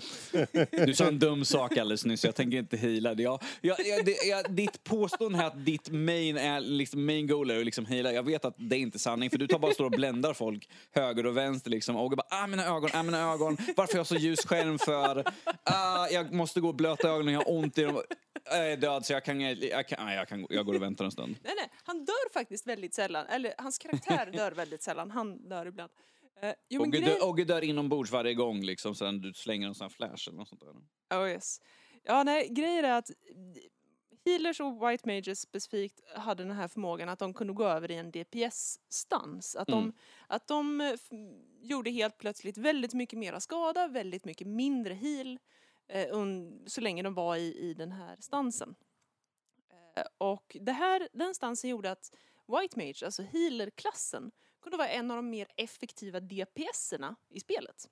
Du 0.72 0.94
sa 0.94 1.08
en 1.08 1.20
dum 1.20 1.46
sak 1.46 1.78
alldeles 1.78 2.06
nyss, 2.06 2.26
jag 2.26 2.36
tänker 2.36 2.58
inte 2.58 2.78
heala. 2.78 3.14
Jag, 3.14 3.42
jag, 3.62 3.78
jag, 3.86 4.06
det, 4.06 4.12
jag, 4.12 4.52
ditt 4.52 4.84
påstående 4.84 5.38
här 5.38 5.48
att 5.48 5.66
ditt 5.66 5.90
main, 5.90 6.38
är, 6.38 6.60
liksom, 6.60 7.06
main 7.06 7.28
goal 7.28 7.52
är 7.52 7.60
att 7.60 7.66
liksom 7.66 7.86
heala, 7.86 8.12
jag 8.12 8.24
vet 8.24 8.46
att 8.46 8.56
det 8.58 8.76
är 8.76 8.80
inte 8.80 9.00
sanning 9.00 9.30
för 9.30 9.38
du 9.38 9.48
tar 9.48 9.60
bara 9.60 9.74
står 9.74 9.86
och 9.86 9.92
bländar 9.92 10.34
folk 10.34 10.70
höger 10.92 11.26
och 11.26 11.38
vänster 11.38 11.70
liksom. 11.70 11.96
Ogge 11.96 12.16
bara, 12.16 12.44
ah 12.44 12.48
mina 12.48 12.66
ögon, 12.66 12.90
ah 12.94 13.04
mina 13.04 13.34
ögon, 13.34 13.58
varför 13.78 13.94
har 13.94 14.00
jag 14.00 14.08
så 14.08 14.16
ljus 14.16 14.46
skärm 14.46 14.80
för? 14.80 15.24
Ah, 15.64 16.08
jag 16.08 16.34
måste 16.34 16.60
gå 16.60 16.68
och 16.68 16.76
blöta 16.76 17.10
ögonen, 17.10 17.34
jag 17.34 17.42
har 17.42 17.52
ont 17.52 17.78
i 17.78 17.84
dem. 17.84 18.02
Jag 18.50 18.72
är 18.72 18.78
död 18.78 19.06
så 19.06 19.14
jag 19.14 19.26
kan, 19.26 19.42
jag, 19.42 19.77
kan, 19.86 20.06
nej, 20.06 20.16
jag, 20.18 20.28
kan, 20.28 20.48
jag 20.50 20.66
går 20.66 20.76
och 20.76 20.82
väntar 20.82 21.06
en 21.06 21.12
stund. 21.12 21.36
Nej, 21.44 21.54
nej, 21.58 21.70
han 21.84 22.06
dör 22.06 22.34
faktiskt 22.34 22.68
väldigt 22.68 22.94
sällan. 22.94 23.26
Eller 23.26 23.54
hans 23.58 23.78
karaktär 23.78 24.32
dör 24.34 24.52
väldigt 24.52 24.84
sällan. 24.84 25.12
Han 25.12 25.50
dör 25.50 25.66
ibland. 25.66 25.92
Eh, 26.42 26.54
jo, 26.70 26.82
Ogge, 26.82 27.00
grej... 27.00 27.10
dör, 27.10 27.30
Ogge 27.30 27.44
dör 27.44 27.64
inombords 27.64 28.12
varje 28.12 28.34
gång 28.34 28.64
liksom, 28.64 28.96
sen 28.96 29.22
du 29.22 29.34
slänger 29.34 29.68
en 29.68 29.76
sån 29.76 29.86
här 29.86 29.90
flash 29.90 30.30
eller 30.30 30.38
något 30.38 30.50
sånt 30.50 30.62
där. 30.62 31.20
Oh 31.20 31.30
yes. 31.30 31.62
Ja, 32.04 32.24
nej, 32.24 32.48
grejen 32.50 32.86
är 32.86 32.92
att 32.92 33.12
healers 34.26 34.60
och 34.60 34.90
white 34.90 35.08
mages 35.10 35.42
specifikt 35.42 36.02
hade 36.16 36.44
den 36.44 36.56
här 36.56 36.68
förmågan 36.68 37.10
att 37.10 37.20
de 37.20 37.34
kunde 37.34 37.54
gå 37.54 37.64
över 37.64 37.92
i 37.92 37.96
en 37.96 38.12
DPS-stans. 38.12 39.56
Att 39.56 39.68
de, 39.68 39.84
Mm. 39.84 39.96
att 40.28 40.48
de 40.48 40.82
eh, 40.82 40.94
gjorde 41.62 41.90
helt 41.90 42.18
plötsligt 42.18 42.58
väldigt 42.58 42.94
mycket 42.94 43.20
mera 43.20 43.40
skada, 43.40 43.88
väldigt 43.88 44.26
mycket 44.26 44.48
mindre 44.48 44.94
heal 44.94 45.40
eh, 45.88 46.08
så 46.66 46.82
länge 46.82 47.04
de 47.04 47.14
var 47.14 47.36
i, 47.36 47.58
i 47.58 47.74
den 47.74 47.92
här 47.92 48.16
stansen. 48.20 48.76
Och 50.18 50.58
det 50.62 50.72
här, 50.72 51.10
den 51.14 51.36
stansen 51.36 51.70
gjorde 51.70 51.92
att 51.92 52.12
white 52.48 52.80
mage, 52.80 53.06
alltså 53.06 53.24
healer-klassen, 53.24 54.32
kunde 54.62 54.78
vara 54.78 54.90
en 54.90 55.12
av 55.12 55.18
de 55.18 55.30
mer 55.30 55.48
effektiva 55.56 56.20
DPS-erna 56.20 57.16
i 57.30 57.40
spelet. 57.40 57.90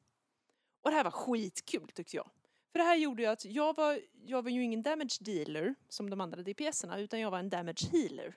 Och 0.82 0.90
det 0.90 0.96
här 0.96 1.04
var 1.04 1.12
skitkul 1.12 1.90
tyckte 1.94 2.16
jag. 2.16 2.30
För 2.72 2.80
det 2.80 2.86
här 2.86 2.96
gjorde 2.96 3.24
ju 3.24 3.30
att 3.30 3.46
jag 3.46 3.76
var, 3.76 4.00
jag 4.26 4.44
var 4.44 4.52
ju 4.52 4.64
ingen 4.64 4.82
damage 4.82 5.18
dealer 5.22 5.76
som 5.90 6.10
de 6.10 6.22
andra 6.22 6.44
DPSerna 6.44 7.00
utan 7.00 7.20
jag 7.20 7.32
var 7.32 7.40
en 7.40 7.50
damage 7.50 7.90
healer. 7.92 8.36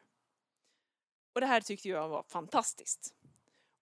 Och 1.35 1.41
det 1.41 1.47
här 1.47 1.61
tyckte 1.61 1.89
jag 1.89 2.09
var 2.09 2.23
fantastiskt. 2.23 3.15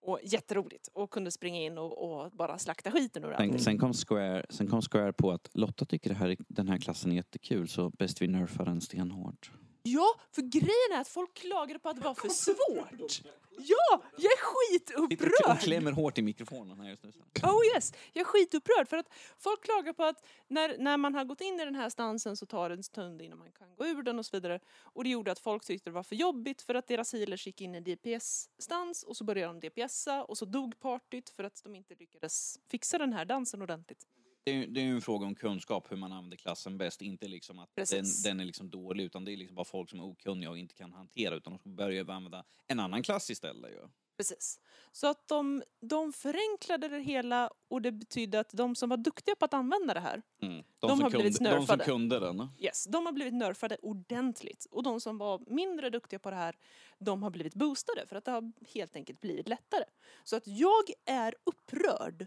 Och 0.01 0.21
jätteroligt. 0.23 0.89
Och 0.93 1.11
kunde 1.11 1.31
springa 1.31 1.61
in 1.61 1.79
och, 1.79 2.23
och 2.25 2.31
bara 2.31 2.59
slakta 2.59 2.91
skiten 2.91 3.25
ur 3.25 3.37
Sen, 3.37 3.51
allt. 3.51 3.63
sen, 3.63 3.79
kom 3.79 3.93
Square, 3.93 4.47
sen 4.51 4.69
kom 4.69 4.83
Square 4.83 5.13
på 5.13 5.31
att 5.31 5.49
Lotta 5.53 5.85
tycker 5.85 6.15
här, 6.15 6.37
den 6.49 6.69
här 6.69 6.79
klassen 6.79 7.13
är 7.13 7.17
jättekul 7.17 7.69
så 7.69 7.91
bäst 7.91 8.23
vi 8.23 8.29
nerfar 8.29 8.65
den 8.65 8.81
stenhårt. 8.81 9.53
Ja, 9.87 10.21
för 10.33 10.43
grejen 10.43 10.93
är 10.93 11.01
att 11.01 11.09
folk 11.09 11.35
klagade 11.35 11.79
på 11.79 11.89
att 11.89 11.97
det 11.97 12.03
var 12.03 12.15
för 12.15 12.29
svårt. 12.29 13.23
Ja, 13.59 14.03
jag 14.17 14.33
är 14.33 14.39
skitupprörd. 14.39 15.61
klämmer 15.61 15.93
hårt 15.93 16.19
i 16.19 16.23
mikrofonen 16.23 16.81
här 16.81 16.91
just 16.91 17.05
nu. 17.05 17.13
Oh 17.43 17.67
yes, 17.75 17.93
jag 18.13 18.21
är 18.21 18.25
skitupprörd 18.25 18.89
för 18.89 18.97
att 18.97 19.09
folk 19.39 19.65
klagar 19.65 19.93
på 19.93 20.05
att 20.05 20.25
när, 20.49 20.79
när 20.79 20.97
man 20.97 21.15
har 21.15 21.25
gått 21.25 21.41
in 21.41 21.61
i 21.61 21.65
den 21.65 21.75
här 21.75 21.91
stansen 21.91 22.37
så 22.37 22.47
tar 22.47 22.69
det 22.69 22.75
en 22.75 22.83
stund 22.83 23.23
innan 23.23 23.39
man 23.39 23.53
kan 23.53 23.75
gå 23.77 23.87
ur 23.87 24.03
den 24.03 24.19
och 24.19 24.27
så 24.27 24.37
vidare. 24.37 24.61
Och 24.83 25.05
det 25.05 25.11
gjorde 25.11 25.33
att 25.33 25.39
folk 25.39 25.65
tyckte 25.65 25.91
det 25.91 25.95
var 25.95 26.03
för 26.03 26.17
jobbigt 26.17 26.63
för 26.63 26.75
att 26.75 26.87
deras 26.87 27.13
healers 27.13 27.47
gick 27.47 27.61
in 27.61 27.75
i 27.75 27.81
DPS-stans 27.81 29.03
och 29.03 29.17
så 29.17 29.25
började 29.25 29.61
de 29.61 29.69
DPSa 29.69 30.25
och 30.25 30.39
så 30.39 30.45
dog 30.45 30.81
partyt 30.81 31.31
för 31.31 31.45
att 31.45 31.63
de 31.65 31.75
inte 31.75 31.95
lyckades 31.95 32.59
fixa 32.69 32.99
den 32.99 33.13
här 33.13 33.25
dansen 33.25 33.63
ordentligt. 33.63 34.07
Det 34.47 34.53
är, 34.53 34.67
det 34.67 34.81
är 34.81 34.85
ju 34.85 34.95
en 34.95 35.01
fråga 35.01 35.27
om 35.27 35.35
kunskap, 35.35 35.93
hur 35.93 35.97
man 35.97 36.13
använder 36.13 36.37
klassen 36.37 36.79
bäst. 36.79 37.03
Inte 37.03 37.29
liksom 37.29 37.59
att 37.59 37.71
den, 37.91 38.05
den 38.25 38.41
är 38.41 38.45
liksom 38.45 38.71
dålig, 38.71 39.05
utan 39.05 39.25
det 39.25 39.33
är 39.33 39.37
liksom 39.37 39.55
bara 39.55 39.65
folk 39.65 39.91
som 39.91 40.01
är 40.01 40.05
okunniga 40.05 40.51
och 40.51 40.59
inte 40.59 40.75
kan 40.75 40.93
hantera, 40.93 41.35
utan 41.35 41.53
de 41.53 41.59
ska 41.59 41.69
börja 41.69 42.01
använda 42.01 42.45
en 42.67 42.81
annan 42.81 43.03
klass 43.03 43.31
istället. 43.31 43.71
Ju. 43.71 43.89
Precis. 44.17 44.61
Så 44.93 45.07
att 45.07 45.29
de, 45.29 45.63
de 45.81 46.13
förenklade 46.13 46.89
det 46.89 47.01
hela 47.01 47.51
och 47.69 47.83
det 47.83 47.93
betydde 47.93 48.41
att 48.41 48.51
de 48.53 48.75
som 48.75 48.89
var 48.89 48.97
duktiga 48.97 49.35
på 49.37 49.45
att 49.45 49.55
använda 49.55 49.95
det 49.95 50.01
här, 50.01 50.23
Mm. 50.43 50.65
De 50.79 50.91
som 50.91 51.01
har 51.01 51.11
blivit 51.11 51.37
kunde, 51.37 51.51
de 51.51 51.67
som 51.67 51.79
kunde 51.79 52.21
den. 52.21 52.49
yes, 52.59 52.85
de 52.85 53.07
har 53.07 53.13
blivit 53.13 53.35
nerfade 53.35 53.77
ordentligt. 53.83 54.67
Och 54.71 54.83
de 54.83 55.01
som 55.01 55.19
var 55.19 55.43
mindre 55.47 55.91
duktiga 55.91 56.19
på 56.19 56.31
det 56.31 56.37
här, 56.37 56.57
de 56.99 57.23
har 57.23 57.31
blivit 57.31 57.55
boostade 57.55 58.07
för 58.07 58.17
att 58.17 58.25
det 58.25 58.31
har 58.31 58.53
helt 58.75 58.97
enkelt 58.97 59.21
blivit 59.21 59.49
lättare. 59.49 59.85
Så 60.25 60.37
att 60.37 60.47
jag 60.47 60.85
är 61.07 61.35
upprörd. 61.45 62.27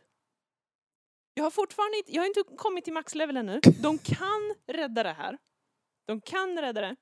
Jag 1.39 1.43
har 1.43 1.51
fortfarande 1.51 1.97
inte, 1.97 2.11
jag 2.11 2.21
har 2.21 2.27
inte 2.27 2.43
kommit 2.57 2.83
till 2.83 2.93
maxlevel 2.93 3.37
ännu. 3.37 3.59
De 3.81 3.97
kan 3.97 4.55
rädda 4.67 5.03
det 5.03 5.13
här. 5.13 5.37
De 6.05 6.21
kan 6.21 6.57
rädda 6.61 6.81
det. 6.81 6.95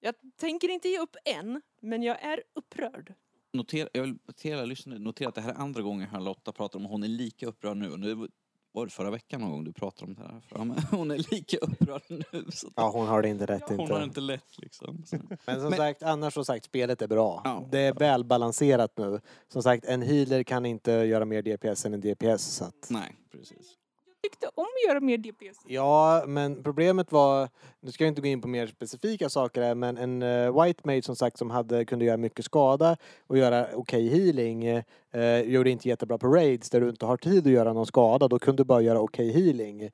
Jag 0.00 0.14
tänker 0.36 0.68
inte 0.68 0.88
ge 0.88 0.98
upp 0.98 1.16
än, 1.24 1.62
men 1.82 2.02
jag 2.02 2.22
är 2.22 2.42
upprörd. 2.54 3.14
Notera, 3.52 3.88
jag 3.92 4.02
vill 4.02 4.18
notera, 4.26 4.98
notera 4.98 5.28
att 5.28 5.34
det 5.34 5.40
här 5.40 5.50
är 5.52 5.56
andra 5.56 5.82
gången 5.82 6.08
här 6.08 6.20
Lotta 6.20 6.52
pratar 6.52 6.78
om 6.78 6.84
hon 6.84 7.02
är 7.02 7.08
lika 7.08 7.46
upprörd 7.46 7.76
nu. 7.76 7.96
nu 7.96 8.28
var 8.76 8.86
det 8.86 8.92
förra 8.92 9.10
veckan 9.10 9.40
någon 9.40 9.50
gång 9.50 9.64
du 9.64 9.72
pratade 9.72 10.10
om 10.10 10.14
det 10.14 10.22
här? 10.22 10.40
Ja, 10.54 10.64
men 10.64 10.78
Hon 10.90 11.10
är 11.10 11.18
lika 11.34 11.56
upprörd 11.56 12.02
nu. 12.08 12.44
Så 12.50 12.68
Ja, 12.76 12.90
hon 12.90 13.06
har 13.06 13.22
det 13.22 13.28
inte 13.28 13.46
rätt 13.46 13.62
hon 13.66 13.80
inte. 13.80 13.92
har 13.94 14.02
inte 14.02 14.20
lätt 14.20 14.58
liksom. 14.58 15.02
Så. 15.06 15.16
Men 15.46 15.60
som 15.60 15.68
Men- 15.70 15.76
sagt, 15.76 16.02
annars 16.02 16.34
som 16.34 16.44
sagt, 16.44 16.64
spelet 16.64 17.02
är 17.02 17.08
bra. 17.08 17.40
Ja. 17.44 17.68
Det 17.70 17.78
är 17.78 17.94
välbalanserat 17.94 18.92
nu. 18.98 19.20
Som 19.48 19.62
sagt, 19.62 19.84
en 19.84 20.02
healer 20.02 20.42
kan 20.42 20.66
inte 20.66 20.92
göra 20.92 21.24
mer 21.24 21.42
DPS 21.42 21.86
än 21.86 21.94
en 21.94 22.00
DPS. 22.00 22.42
Så 22.44 22.64
att... 22.64 22.86
Nej, 22.90 23.14
precis. 23.32 23.74
Tyckte 24.30 24.46
om 24.54 24.64
att 24.64 24.88
göra 24.88 25.00
mer 25.00 25.18
DPS. 25.18 25.58
Ja, 25.66 26.24
men 26.26 26.62
problemet 26.62 27.12
var, 27.12 27.48
nu 27.80 27.92
ska 27.92 28.04
jag 28.04 28.08
inte 28.10 28.20
gå 28.20 28.26
in 28.26 28.40
på 28.40 28.48
mer 28.48 28.66
specifika 28.66 29.28
saker 29.28 29.62
här, 29.62 29.74
men 29.74 29.96
en 29.96 30.22
uh, 30.22 30.62
white 30.62 30.80
mage 30.84 31.02
som 31.02 31.16
sagt 31.16 31.38
som 31.38 31.50
hade, 31.50 31.84
kunde 31.84 32.04
göra 32.04 32.16
mycket 32.16 32.44
skada 32.44 32.96
och 33.26 33.38
göra 33.38 33.66
okej 33.74 34.08
healing 34.08 34.64
eh, 34.66 35.40
gjorde 35.40 35.70
inte 35.70 35.88
jättebra 35.88 36.18
på 36.18 36.26
raids 36.28 36.70
där 36.70 36.80
du 36.80 36.88
inte 36.88 37.06
har 37.06 37.16
tid 37.16 37.46
att 37.46 37.52
göra 37.52 37.72
någon 37.72 37.86
skada. 37.86 38.28
Då 38.28 38.38
kunde 38.38 38.62
du 38.62 38.64
bara 38.66 38.80
göra 38.80 39.00
okej 39.00 39.32
healing. 39.32 39.90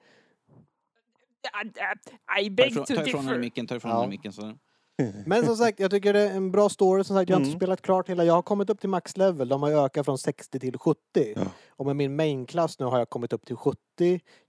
I 2.40 2.50
beg 2.50 2.74
to 2.74 2.84
ta 2.84 2.94
ifrån 2.94 3.20
henne 3.20 3.30
differ. 3.30 3.38
micken, 3.38 3.66
ta 3.66 3.76
ifrån 3.76 3.90
Ja. 3.90 3.96
henne 3.96 4.08
micken. 4.10 4.32
Så. 4.32 4.54
Men 5.26 5.46
som 5.46 5.56
sagt, 5.56 5.80
jag 5.80 5.90
tycker 5.90 6.12
det 6.12 6.20
är 6.20 6.36
en 6.36 6.50
bra 6.50 6.68
story. 6.68 7.04
Som 7.04 7.16
sagt, 7.16 7.28
jag 7.30 7.36
har 7.36 7.40
inte 7.40 7.48
Mm. 7.50 7.58
spelat 7.58 7.82
klart 7.82 8.08
hela. 8.08 8.24
Jag 8.24 8.34
har 8.34 8.42
kommit 8.42 8.70
upp 8.70 8.80
till 8.80 8.88
max 8.88 9.16
level. 9.16 9.48
De 9.48 9.62
har 9.62 9.70
ökat 9.84 10.04
från 10.04 10.18
60 10.18 10.58
till 10.58 10.78
70. 10.78 10.98
Ja. 11.36 11.42
Och 11.68 11.86
med 11.86 11.96
min 11.96 12.16
main-klass 12.16 12.78
nu 12.78 12.86
har 12.86 12.98
jag 12.98 13.10
kommit 13.10 13.32
upp 13.32 13.46
till 13.46 13.56
70. 13.56 13.78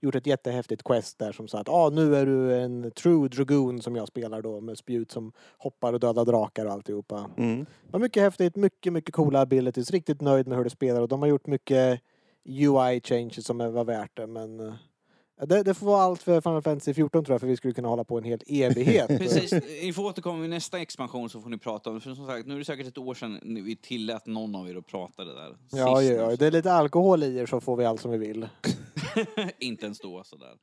Gjort 0.00 0.14
ett 0.14 0.26
jättehäftigt 0.26 0.82
quest 0.84 1.18
där 1.18 1.32
som 1.32 1.48
sa 1.48 1.58
att 1.58 1.68
ah, 1.68 1.90
nu 1.90 2.16
är 2.16 2.26
du 2.26 2.54
en 2.54 2.90
true 2.90 3.28
dragoon 3.28 3.82
som 3.82 3.96
jag 3.96 4.08
spelar 4.08 4.42
då 4.42 4.60
med 4.60 4.78
spjut 4.78 5.10
som 5.10 5.32
hoppar 5.58 5.92
och 5.92 6.00
dödar 6.00 6.24
drakar 6.24 6.66
och 6.66 6.72
alltihopa. 6.72 7.30
Mm. 7.36 7.58
Det 7.60 7.92
var 7.92 8.00
mycket 8.00 8.22
häftigt, 8.22 8.56
mycket, 8.56 8.92
mycket 8.92 9.14
coola 9.14 9.40
abilities. 9.40 9.90
Riktigt 9.90 10.20
nöjd 10.20 10.46
med 10.46 10.56
hur 10.56 10.64
det 10.64 10.70
spelar 10.70 11.00
och 11.00 11.08
de 11.08 11.22
har 11.22 11.28
gjort 11.28 11.46
mycket 11.46 12.00
UI 12.48 13.00
changes 13.04 13.46
som 13.46 13.58
var 13.58 13.84
värt 13.84 14.16
det. 14.16 14.26
Men 14.26 14.60
eh, 14.60 14.74
det, 15.36 15.62
det 15.62 15.74
får 15.74 15.86
vara 15.86 16.02
allt 16.02 16.22
för 16.22 16.40
Final 16.40 16.62
Fantasy 16.62 16.94
14 16.94 17.24
tror 17.24 17.34
jag 17.34 17.40
för 17.40 17.48
vi 17.48 17.56
skulle 17.56 17.74
kunna 17.74 17.88
hålla 17.88 18.04
på 18.04 18.18
en 18.18 18.24
hel 18.24 18.40
evighet. 18.46 19.08
Precis, 19.18 19.52
ni 19.82 19.92
får 19.92 20.04
återkomma 20.04 20.40
vid 20.40 20.50
nästa 20.50 20.78
expansion 20.78 21.30
så 21.30 21.40
får 21.40 21.50
ni 21.50 21.58
prata 21.58 21.90
om 21.90 21.96
det. 21.96 22.00
För 22.00 22.14
som 22.14 22.26
sagt, 22.26 22.46
nu 22.46 22.54
är 22.54 22.58
det 22.58 22.64
säkert 22.64 22.86
ett 22.86 22.98
år 22.98 23.14
sedan 23.14 23.40
vi 23.64 23.76
tillät 23.76 24.26
någon 24.26 24.54
av 24.54 24.68
er 24.68 24.76
att 24.76 24.86
prata 24.86 25.24
det 25.24 25.34
där. 25.34 25.56
Ja, 25.70 25.96
Sist 25.96 26.10
ja, 26.10 26.30
ja, 26.30 26.36
det 26.36 26.46
är 26.46 26.50
lite 26.50 26.72
alkohol 26.72 27.22
i 27.22 27.36
er 27.38 27.46
så 27.46 27.60
får 27.60 27.76
vi 27.76 27.84
allt 27.84 28.00
som 28.00 28.10
vi 28.10 28.18
vill. 28.18 28.48
Inte 29.58 29.84
ens 29.84 29.98
då 30.00 30.24
sådär. 30.24 30.54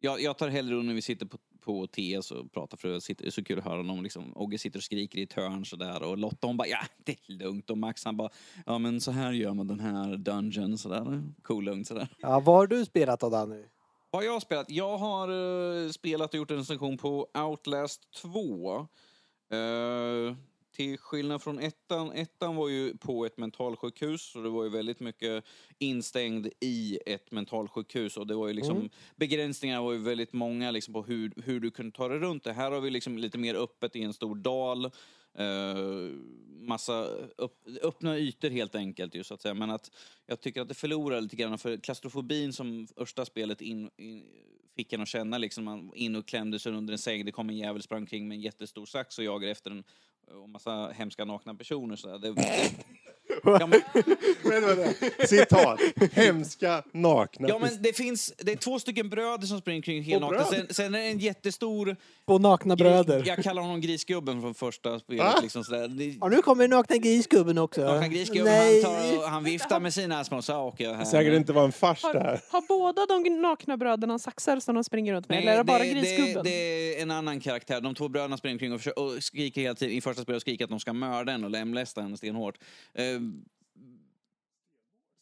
Jag, 0.00 0.20
jag 0.20 0.38
tar 0.38 0.48
hellre 0.48 0.82
när 0.82 0.94
vi 0.94 1.02
sitter 1.02 1.26
på, 1.26 1.38
på 1.60 1.86
TS 1.86 2.30
och 2.30 2.52
pratar 2.52 2.76
för 2.76 2.88
det 2.88 3.26
är 3.26 3.30
så 3.30 3.44
kul 3.44 3.58
att 3.58 3.64
höra 3.64 3.82
dem 3.82 4.02
liksom. 4.02 4.32
Ogge 4.36 4.58
sitter 4.58 4.78
och 4.78 4.82
skriker 4.82 5.18
i 5.18 5.22
ett 5.22 5.32
hörn 5.32 5.64
sådär 5.64 6.02
och 6.02 6.18
Lotta 6.18 6.46
hon 6.46 6.56
bara 6.56 6.68
ja 6.68 6.78
det 7.04 7.12
är 7.12 7.32
lugnt 7.32 7.70
och 7.70 7.78
Max 7.78 8.04
han 8.04 8.16
bara 8.16 8.28
ja 8.66 8.78
men 8.78 9.00
så 9.00 9.10
här 9.10 9.32
gör 9.32 9.54
man 9.54 9.66
den 9.66 9.80
här 9.80 10.16
dungeon 10.16 10.78
sådär. 10.78 11.22
Cool 11.42 11.64
lugnt 11.64 11.88
sådär. 11.88 12.08
Ja, 12.18 12.40
vad 12.40 12.56
har 12.56 12.66
du 12.66 12.84
spelat 12.84 13.20
då 13.20 13.28
Danny? 13.28 13.64
Vad 14.16 14.24
har 14.24 14.32
jag 14.32 14.42
spelat? 14.42 14.70
Jag 14.70 14.98
har 14.98 15.28
eh, 15.84 15.90
spelat 15.90 16.30
och 16.30 16.38
gjort 16.38 16.50
en 16.50 16.56
recension 16.56 16.98
på 16.98 17.28
Outlast 17.34 18.12
2. 18.22 18.78
Uh, 19.52 20.34
till 20.76 20.98
skillnad 20.98 21.42
från 21.42 21.58
ettan, 21.58 22.12
ettan 22.12 22.56
var 22.56 22.68
ju 22.68 22.96
på 22.96 23.26
ett 23.26 23.38
mentalsjukhus 23.38 24.22
så 24.22 24.42
det 24.42 24.48
var 24.48 24.64
ju 24.64 24.70
väldigt 24.70 25.00
mycket 25.00 25.44
instängd 25.78 26.48
i 26.60 26.98
ett 27.06 27.30
mentalsjukhus 27.30 28.16
och 28.16 28.26
det 28.26 28.34
var 28.34 28.48
ju 28.48 28.54
liksom 28.54 28.76
Mm. 28.76 28.90
begränsningar 29.16 29.82
var 29.82 29.92
ju 29.92 29.98
väldigt 29.98 30.32
många 30.32 30.70
liksom 30.70 30.94
på 30.94 31.02
hur, 31.02 31.32
hur 31.44 31.60
du 31.60 31.70
kunde 31.70 31.96
ta 31.96 32.08
dig 32.08 32.18
runt 32.18 32.44
det. 32.44 32.52
Här 32.52 32.70
har 32.70 32.80
vi 32.80 32.90
liksom 32.90 33.18
lite 33.18 33.38
mer 33.38 33.54
öppet 33.54 33.96
i 33.96 34.02
en 34.02 34.12
stor 34.12 34.34
dal. 34.34 34.90
Eh, 35.38 36.10
massa 36.66 37.04
upp, 37.36 37.66
öppna 37.82 38.18
ytor 38.18 38.50
helt 38.50 38.74
enkelt 38.74 39.14
ju 39.14 39.24
så 39.24 39.34
att 39.34 39.42
säga. 39.42 39.54
Men 39.54 39.70
att 39.70 39.90
jag 40.26 40.40
tycker 40.40 40.60
att 40.60 40.68
det 40.68 40.74
förlorar 40.74 41.20
lite 41.20 41.36
grann 41.36 41.58
för 41.58 41.76
klaustrofobin 41.76 42.52
som 42.52 42.86
första 42.96 43.24
spelet 43.24 43.60
in, 43.60 43.90
in, 43.96 44.24
fick 44.76 44.92
en 44.92 45.00
att 45.00 45.08
känna 45.08 45.38
liksom. 45.38 45.64
Man 45.64 45.90
in 45.94 46.16
och 46.16 46.26
klämde 46.26 46.58
sig 46.58 46.72
under 46.72 46.92
en 46.92 46.98
säng. 46.98 47.24
Det 47.24 47.32
kom 47.32 47.48
en 47.48 47.56
jävel 47.56 47.82
sprang 47.82 48.06
kring 48.06 48.28
med 48.28 48.34
en 48.36 48.42
jättestor 48.42 48.86
sax 48.86 49.18
och 49.18 49.24
jagade 49.24 49.52
efter 49.52 49.70
en 49.70 49.84
och 50.30 50.48
massa 50.48 50.88
hemska 50.88 51.24
nakna 51.24 51.54
personer 51.54 51.96
så 51.96 52.08
där. 52.08 52.18
Det, 52.18 52.32
det, 52.32 52.70
ja, 53.44 53.66
men, 53.66 53.80
Vänta, 54.44 54.74
vänta. 54.74 55.26
Citat. 55.26 55.80
Hemska, 56.12 56.82
nakna. 56.92 57.48
ja 57.48 57.58
men 57.58 57.70
det 57.82 57.96
finns, 57.96 58.32
det 58.38 58.52
är 58.52 58.56
två 58.56 58.78
stycken 58.78 59.08
bröder 59.10 59.46
som 59.46 59.58
springer 59.60 59.82
kring 59.82 60.02
helt 60.02 60.24
Och 60.24 60.30
nakna. 60.32 60.50
bröd? 60.50 60.66
Sen, 60.66 60.74
sen 60.74 60.94
är 60.94 60.98
det 60.98 61.04
en 61.04 61.18
jättestor 61.18 61.96
På 62.26 62.38
nakna 62.38 62.76
bröder. 62.76 63.22
Jag 63.26 63.42
kallar 63.42 63.62
honom 63.62 63.80
grisgubben 63.80 64.40
från 64.40 64.54
första 64.54 64.98
spelet. 64.98 65.24
Va? 65.24 65.38
Liksom 65.42 65.64
sådär. 65.64 65.88
Det, 65.88 66.04
Ja, 66.20 66.28
nu 66.28 66.42
kommer 66.42 66.68
nakna 66.68 66.96
grisgubben 66.96 67.58
också. 67.58 67.80
Nakna 67.84 68.08
grisgubben, 68.08 68.44
Nej. 68.52 68.82
han, 68.82 68.92
tar, 68.92 69.16
och 69.18 69.22
han 69.30 69.44
viftar 69.44 69.80
med 69.80 69.94
sina 69.94 70.24
små 70.24 70.42
saker 70.42 70.94
här. 70.94 71.04
Säkert 71.04 71.34
inte 71.34 71.52
var 71.52 71.64
en 71.64 71.72
fars 71.72 72.02
det 72.02 72.06
Har, 72.08 72.14
här. 72.14 72.40
har 72.50 72.62
båda 72.68 73.06
de 73.06 73.40
nakna 73.40 73.76
bröderna 73.76 74.18
saxar 74.18 74.60
som 74.60 74.74
de 74.74 74.84
springer 74.84 75.12
runt 75.14 75.28
med? 75.28 75.38
eller 75.38 75.52
är 75.52 75.56
det 75.56 75.64
bara 75.64 75.84
grisgubben? 75.84 76.44
Det, 76.44 76.50
det 76.50 76.98
är 76.98 77.02
en 77.02 77.10
annan 77.10 77.40
karaktär. 77.40 77.80
De 77.80 77.94
två 77.94 78.08
bröderna 78.08 78.36
springer 78.36 78.54
omkring 78.54 78.72
och, 78.72 78.80
försöker, 78.80 79.02
och 79.02 79.22
skriker 79.22 79.60
hela 79.60 79.74
tiden, 79.74 79.94
i 79.94 80.00
första 80.00 80.22
spelet 80.22 80.40
skriker 80.42 80.64
att 80.64 80.70
de 80.70 80.80
ska 80.80 80.92
mörda 80.92 81.32
en 81.32 81.44
och 81.44 81.50
lemlästa 81.50 82.02
henne 82.02 82.16
stenhårt. 82.16 82.58
Eh, 82.94 83.04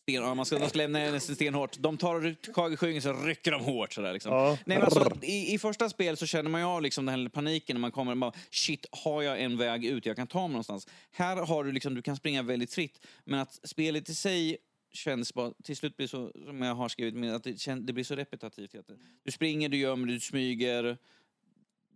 sten, 0.05 0.23
ja, 0.23 0.35
man 0.35 0.47
ska, 0.47 0.59
de 0.59 0.69
ska 0.69 0.79
lämna 0.79 0.99
henne 0.99 1.21
stenhårt. 1.21 1.79
De 1.79 1.97
tar 1.97 2.27
i 2.73 2.77
skyngen 2.77 3.03
så 3.03 3.13
rycker 3.13 3.51
de 3.51 3.65
hårt 3.65 3.93
sådär 3.93 4.13
liksom. 4.13 4.33
Ja. 4.33 4.59
Nej, 4.65 4.79
men 4.79 4.83
alltså, 4.83 5.13
i, 5.23 5.55
I 5.55 5.59
första 5.59 5.89
spel 5.89 6.17
så 6.17 6.27
känner 6.27 6.51
man 6.51 6.61
ju 6.61 6.67
av 6.67 6.83
liksom 6.83 7.07
den 7.07 7.21
här 7.21 7.29
paniken 7.29 7.77
när 7.77 7.81
man 7.81 7.93
kommer 7.93 8.13
och 8.13 8.19
bara, 8.19 8.33
shit, 8.51 8.87
har 9.05 9.23
jag 9.23 9.41
en 9.41 9.57
väg 9.57 9.85
ut 9.85 10.07
jag 10.07 10.17
kan 10.17 10.27
ta 10.27 10.41
mig 10.41 10.51
någonstans? 10.51 10.89
Här 11.11 11.37
har 11.37 11.65
du 11.65 11.73
liksom, 11.73 11.95
du 11.95 12.03
kan 12.03 12.17
springa 12.17 12.43
väldigt 12.43 12.75
fritt, 12.75 13.07
men 13.25 13.41
att 13.41 13.61
spelet 13.69 14.09
i 14.09 14.15
sig 14.15 14.57
känns 14.93 15.35
bara, 15.35 15.53
till 15.65 15.77
slut 15.77 15.97
blir 15.97 16.07
så, 16.07 16.33
som 16.45 16.63
jag 16.63 16.75
har 16.75 16.89
skrivit 16.89 17.15
med, 17.15 17.35
att 17.35 17.45
det, 17.45 17.61
kän, 17.61 17.87
det 17.87 17.93
blir 17.93 18.05
så 18.05 18.15
repetitivt. 18.15 18.91
Du 19.25 19.33
springer, 19.33 19.69
du 19.69 19.77
gömmer, 19.77 20.07
du 20.07 20.21
smyger. 20.21 20.99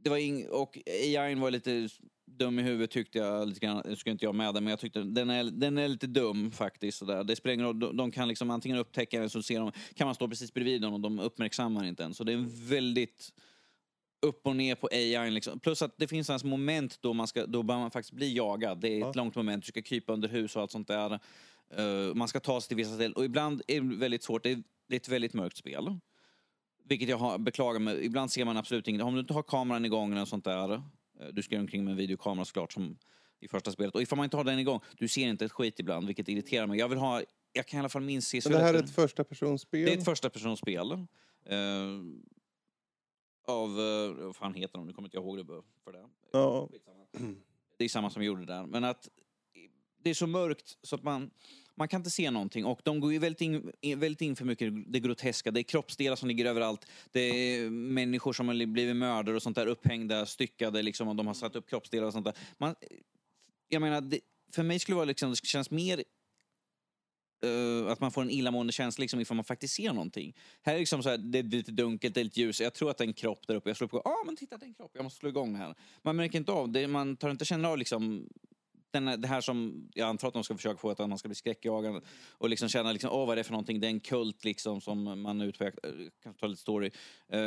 Det 0.02 0.10
var 0.10 0.16
ing, 0.16 0.48
och 0.48 0.78
AI 0.86 1.34
var 1.34 1.50
lite 1.50 1.88
dum 2.26 2.58
i 2.58 2.62
huvudet 2.62 2.90
tyckte 2.90 3.18
jag 3.18 3.48
lite 3.48 3.60
grann, 3.60 3.96
ska 3.96 4.10
inte 4.10 4.24
jag 4.24 4.34
med 4.34 4.54
det, 4.54 4.60
men 4.60 4.70
jag 4.70 4.78
tyckte 4.78 5.02
den 5.02 5.30
är, 5.30 5.44
den 5.44 5.78
är 5.78 5.88
lite 5.88 6.06
dum 6.06 6.50
faktiskt. 6.50 6.98
Sådär. 6.98 7.24
Det 7.24 7.36
spelar 7.36 7.54
ingen 7.54 7.66
roll, 7.66 7.78
de, 7.80 7.96
de 7.96 8.10
kan 8.10 8.28
liksom 8.28 8.50
antingen 8.50 8.78
upptäcka 8.78 9.20
den 9.20 9.30
så 9.30 9.42
ser 9.42 9.60
de, 9.60 9.72
kan 9.94 10.06
man 10.06 10.14
stå 10.14 10.28
precis 10.28 10.54
bredvid 10.54 10.80
dem 10.82 10.94
och 10.94 11.00
de 11.00 11.18
uppmärksammar 11.18 11.84
inte 11.84 12.02
ens. 12.02 12.16
Så 12.16 12.24
det 12.24 12.32
är 12.32 12.36
en 12.36 12.66
väldigt 12.68 13.32
upp 14.26 14.46
och 14.46 14.56
ner 14.56 14.74
på 14.74 14.88
AI. 14.92 15.30
Liksom. 15.30 15.60
Plus 15.60 15.82
att 15.82 15.98
det 15.98 16.08
finns 16.08 16.28
ens 16.30 16.44
moment 16.44 16.98
då 17.02 17.12
man, 17.14 17.26
ska, 17.26 17.46
då 17.46 17.62
bör 17.62 17.78
man 17.78 17.90
faktiskt 17.90 18.12
bli 18.14 18.36
jagad. 18.36 18.80
Det 18.80 18.88
är 18.88 18.96
ett 18.98 19.00
Ja. 19.00 19.12
långt 19.14 19.34
moment, 19.34 19.64
du 19.64 19.68
ska 19.68 19.82
krypa 19.82 20.12
under 20.12 20.28
hus 20.28 20.56
och 20.56 20.62
allt 20.62 20.70
sånt 20.70 20.88
där. 20.88 21.12
Eh, 21.76 22.14
man 22.14 22.28
ska 22.28 22.40
ta 22.40 22.60
sig 22.60 22.68
till 22.68 22.76
vissa 22.76 22.94
ställen 22.94 23.12
och 23.12 23.24
ibland 23.24 23.62
är 23.66 23.80
det 23.80 23.96
väldigt 23.96 24.22
svårt. 24.22 24.42
Det 24.42 24.50
är, 24.50 24.62
det 24.88 24.94
är 24.94 25.00
ett 25.00 25.08
väldigt 25.08 25.34
mörkt 25.34 25.56
spel. 25.56 25.98
Vilket 26.88 27.08
jag 27.08 27.16
har, 27.18 27.38
beklagar 27.38 27.80
mig. 27.80 28.04
Ibland 28.04 28.32
ser 28.32 28.44
man 28.44 28.56
absolut 28.56 28.88
inget. 28.88 29.02
Om 29.02 29.14
du 29.14 29.20
inte 29.20 29.34
har 29.34 29.42
kameran 29.42 29.84
igång 29.84 30.12
eller 30.12 30.24
sånt 30.24 30.44
där. 30.44 30.72
eh, 30.72 30.80
Du 31.32 31.42
ska 31.42 31.58
omkring 31.58 31.84
med 31.84 31.90
en 31.92 31.96
videokamera 31.96 32.44
såklart 32.44 32.72
som 32.72 32.98
i 33.40 33.48
första 33.48 33.72
spelet. 33.72 33.94
Och 33.94 34.02
ifall 34.02 34.16
man 34.16 34.24
inte 34.24 34.36
har 34.36 34.44
den 34.44 34.58
igång, 34.58 34.80
du 34.98 35.08
ser 35.08 35.28
inte 35.28 35.44
ett 35.44 35.52
skit 35.52 35.80
ibland, 35.80 36.06
vilket 36.06 36.28
irriterar 36.28 36.66
mig. 36.66 36.78
Jag 36.78 36.88
vill 36.88 36.98
ha, 36.98 37.22
jag 37.52 37.66
kan 37.66 37.78
i 37.78 37.80
alla 37.80 37.88
fall 37.88 38.02
minst 38.02 38.28
se 38.28 38.40
Men 38.44 38.52
det 38.52 38.58
här 38.64 38.74
är 38.74 38.78
ett 38.82 38.94
första 38.94 39.24
personspel. 39.24 39.84
Det 39.84 39.94
är 39.94 39.98
ett 39.98 40.04
första 40.04 40.30
personspel. 40.30 40.92
Eh, 40.92 41.58
av, 43.46 43.80
eh, 43.80 44.24
vad 44.24 44.36
fan 44.36 44.54
heter 44.54 44.78
de, 44.78 44.86
nu 44.86 44.92
kommer 44.92 45.06
inte 45.08 45.16
jag 45.16 45.24
ihåg 45.24 45.38
det 45.38 45.62
för 45.84 45.92
det. 45.92 46.04
Ja. 46.32 46.68
Det 47.76 47.84
är 47.84 47.88
samma 47.88 48.10
som 48.10 48.24
gjorde 48.24 48.40
det 48.40 48.52
där. 48.52 48.66
Men 48.66 48.84
att 48.84 49.08
det 50.02 50.10
är 50.10 50.14
så 50.14 50.26
mörkt 50.26 50.78
så 50.82 50.94
att 50.94 51.02
man, 51.02 51.30
man 51.78 51.88
kan 51.88 52.00
inte 52.00 52.10
se 52.10 52.30
någonting. 52.30 52.64
Och 52.64 52.80
de 52.84 53.00
går 53.00 53.12
ju 53.12 53.18
väldigt 53.18 53.40
in, 53.40 53.72
väldigt 54.00 54.20
in 54.20 54.36
för 54.36 54.44
mycket 54.44 54.92
det 54.92 55.00
groteska. 55.00 55.50
Det 55.50 55.60
är 55.60 55.62
kroppsdelar 55.62 56.16
som 56.16 56.28
ligger 56.28 56.44
överallt. 56.44 56.86
Det 57.12 57.20
är 57.20 57.70
människor 57.70 58.32
som 58.32 58.48
har 58.48 58.66
blivit 58.66 58.96
mördare 58.96 59.36
och 59.36 59.42
sånt 59.42 59.56
där. 59.56 59.66
Upphängda, 59.66 60.26
styckade 60.26 60.82
liksom. 60.82 61.08
Och 61.08 61.16
de 61.16 61.26
har 61.26 61.34
satt 61.34 61.56
upp 61.56 61.68
kroppsdelar 61.68 62.06
och 62.06 62.12
sånt 62.12 62.24
där. 62.24 62.34
Man, 62.58 62.74
jag 63.68 63.82
menar, 63.82 64.00
det, 64.00 64.20
för 64.52 64.62
mig 64.62 64.78
skulle 64.78 64.94
det 64.94 64.96
vara 64.96 65.04
liksom, 65.04 65.30
det 65.30 65.46
känns 65.46 65.70
mer 65.70 66.04
Uh, 67.44 67.88
att 67.88 68.00
man 68.00 68.10
får 68.10 68.22
en 68.22 68.30
illamående 68.30 68.72
känsla 68.72 69.02
liksom, 69.02 69.20
ifall 69.20 69.36
man 69.36 69.44
faktiskt 69.44 69.74
ser 69.74 69.92
någonting. 69.92 70.36
Här 70.62 70.74
är 70.74 70.78
liksom 70.78 71.02
så 71.02 71.08
här, 71.08 71.18
det 71.18 71.38
är 71.38 71.42
lite 71.42 71.72
dunkelt, 71.72 72.14
det 72.14 72.20
är 72.20 72.24
lite 72.24 72.40
ljus. 72.40 72.60
Jag 72.60 72.74
tror 72.74 72.90
att 72.90 72.98
det 72.98 73.04
är 73.04 73.08
en 73.08 73.14
kropp 73.14 73.46
där 73.46 73.54
uppe. 73.54 73.70
Jag 73.70 73.76
slår 73.76 73.88
på, 73.88 74.00
ah, 74.00 74.24
men 74.26 74.36
titta 74.36 74.56
det 74.56 74.64
är 74.64 74.68
en 74.68 74.74
kropp, 74.74 74.90
jag 74.94 75.04
måste 75.04 75.18
slå 75.18 75.28
igång 75.28 75.56
här. 75.56 75.74
Man 76.02 76.16
märker 76.16 76.38
inte 76.38 76.52
av 76.52 76.72
det, 76.72 76.88
man 76.88 77.16
tar 77.16 77.30
inte 77.30 77.44
känna 77.44 77.68
av 77.68 77.78
liksom 77.78 78.28
den, 78.90 79.08
här- 79.08 79.16
det 79.16 79.28
här 79.28 79.40
som 79.40 79.88
jag 79.94 80.08
antar 80.08 80.28
att 80.28 80.34
de 80.34 80.44
ska 80.44 80.56
försöka 80.56 80.78
få 80.78 80.90
att 80.90 80.98
man 80.98 81.18
ska 81.18 81.28
bli 81.28 81.34
skräckjagande 81.34 82.00
och 82.30 82.48
liksom 82.48 82.68
känna 82.68 82.92
liksom, 82.92 83.10
åh 83.12 83.26
vad 83.26 83.32
är 83.32 83.36
det 83.36 83.44
för 83.44 83.52
någonting, 83.52 83.80
det 83.80 83.86
är 83.86 83.90
en 83.90 84.00
kult 84.00 84.44
liksom 84.44 84.80
som 84.80 85.22
man 85.22 85.40
utvecklar, 85.40 85.90
ute 85.90 86.28
eh, 86.28 86.32
ta 86.32 86.46
lite 86.46 86.60
story. 86.60 86.90
Eh, 87.28 87.40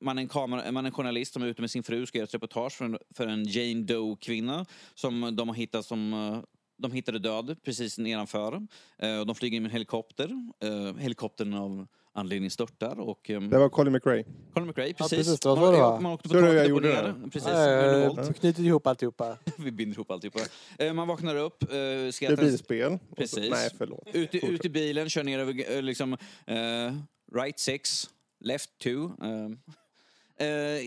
man, 0.00 0.18
är 0.18 0.22
en 0.22 0.28
kamera, 0.28 0.72
man 0.72 0.84
är 0.84 0.88
en 0.88 0.94
journalist 0.94 1.32
som 1.32 1.42
är 1.42 1.46
ute 1.46 1.60
med 1.60 1.70
sin 1.70 1.82
fru 1.82 2.02
och 2.02 2.08
ska 2.08 2.18
göra 2.18 2.26
ett 2.26 2.34
reportage 2.34 2.72
för 2.72 2.84
en, 2.84 2.98
för 3.14 3.26
en 3.26 3.44
Jane 3.44 3.82
Doe-kvinna 3.82 4.66
som 4.94 5.36
de 5.36 5.48
har 5.48 5.56
hittat 5.56 5.86
som 5.86 6.14
uh, 6.14 6.42
de 6.78 6.92
hittade 6.92 7.18
död 7.18 7.56
precis 7.62 7.98
nedanför. 7.98 8.66
Eh, 8.98 9.20
de 9.24 9.34
flyger 9.34 9.56
in 9.56 9.62
med 9.62 9.68
en 9.70 9.72
helikopter. 9.72 10.30
Eh, 10.60 10.96
helikoptern 10.96 11.54
av 11.54 11.86
anledning 12.16 12.50
störtar 12.50 13.00
och... 13.00 13.30
Um, 13.30 13.50
Det 13.50 13.58
var 13.58 13.68
Colin 13.68 13.92
McRae. 13.92 14.24
Colin 14.54 14.66
McRae, 14.68 14.94
precis. 14.94 15.18
precis, 15.18 15.40
det 15.40 15.48
var 15.48 15.56
så 15.56 15.60
man, 15.62 15.72
det 15.72 15.78
var. 15.80 16.00
man 16.00 16.12
åkte 16.12 16.28
på 16.28 16.34
taket 16.34 16.46
jag 16.54 16.56
upp 16.56 16.62
och 16.64 16.68
gjorde 16.70 16.88
ner. 16.88 17.02
det. 17.02 17.30
Precis, 17.30 18.18
våld. 18.18 18.36
knyter 18.40 18.62
ihop 18.62 18.86
alltihopa. 18.86 19.36
Vi 19.58 19.70
binder 19.72 19.94
ihop 19.96 20.10
alltihopa. 20.10 20.40
Eh, 20.78 20.92
man 20.92 21.08
vaknar 21.08 21.36
upp, 21.36 21.62
eh, 21.62 21.68
ser 21.68 22.20
Det 22.20 22.26
en- 22.26 22.36
bilspel. 22.36 22.92
Och 22.92 22.98
så- 23.10 23.14
Precis. 23.16 23.50
Nej, 23.50 23.70
förlåt. 23.78 24.08
ut, 24.12 24.34
i- 24.34 24.46
ut 24.46 24.64
i 24.64 24.68
bilen, 24.68 25.08
kör 25.10 25.24
ner 25.24 25.38
över 25.38 25.76
eh, 25.76 25.82
liksom, 25.82 26.12
eh, 26.46 26.94
right 27.34 27.58
six, 27.58 28.10
left 28.40 28.70
two. 28.78 29.10
Eh, 29.22 30.46
eh, 30.48 30.82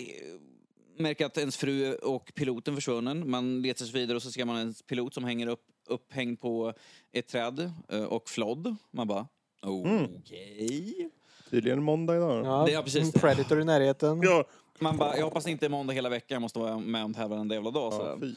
märker 0.97 1.25
att 1.25 1.37
ens 1.37 1.57
fru 1.57 1.93
och 1.95 2.31
piloten 2.35 2.75
försvunnen. 2.75 3.29
Man 3.29 3.61
letar 3.61 3.85
sig 3.85 3.99
vidare 4.01 4.15
och 4.15 4.23
så 4.23 4.31
ser 4.31 4.45
man 4.45 4.55
en 4.57 4.73
pilot 4.87 5.13
som 5.13 5.23
hänger 5.23 5.47
upp, 5.47 5.63
upphängd 5.87 6.39
på 6.41 6.73
ett 7.11 7.27
träd 7.27 7.71
och 8.09 8.29
flodd. 8.29 8.75
Man 8.91 9.07
bara, 9.07 9.27
okej. 9.61 11.09
Tydligen 11.49 11.83
måndag 11.83 12.15
idag. 12.17 12.45
Ja, 12.45 12.63
Det 12.65 12.73
är 12.73 12.81
precis 12.81 13.03
en 13.05 13.11
det. 13.11 13.19
Predator 13.19 13.61
i 13.61 13.65
närheten. 13.65 14.21
Ja. 14.21 14.45
Man 14.79 14.97
bara, 14.97 15.17
jag 15.17 15.25
hoppas 15.25 15.43
det 15.43 15.51
inte 15.51 15.65
är 15.65 15.69
måndag 15.69 15.93
hela 15.93 16.09
veckan, 16.09 16.35
jag 16.35 16.41
måste 16.41 16.59
vara 16.59 16.77
med 16.79 17.03
om 17.03 17.11
det 17.11 17.19
här 17.19 17.27
varenda 17.27 17.55
jävla 17.55 17.71
dag. 17.71 17.93
Ja, 17.93 18.17
fy. 18.19 18.35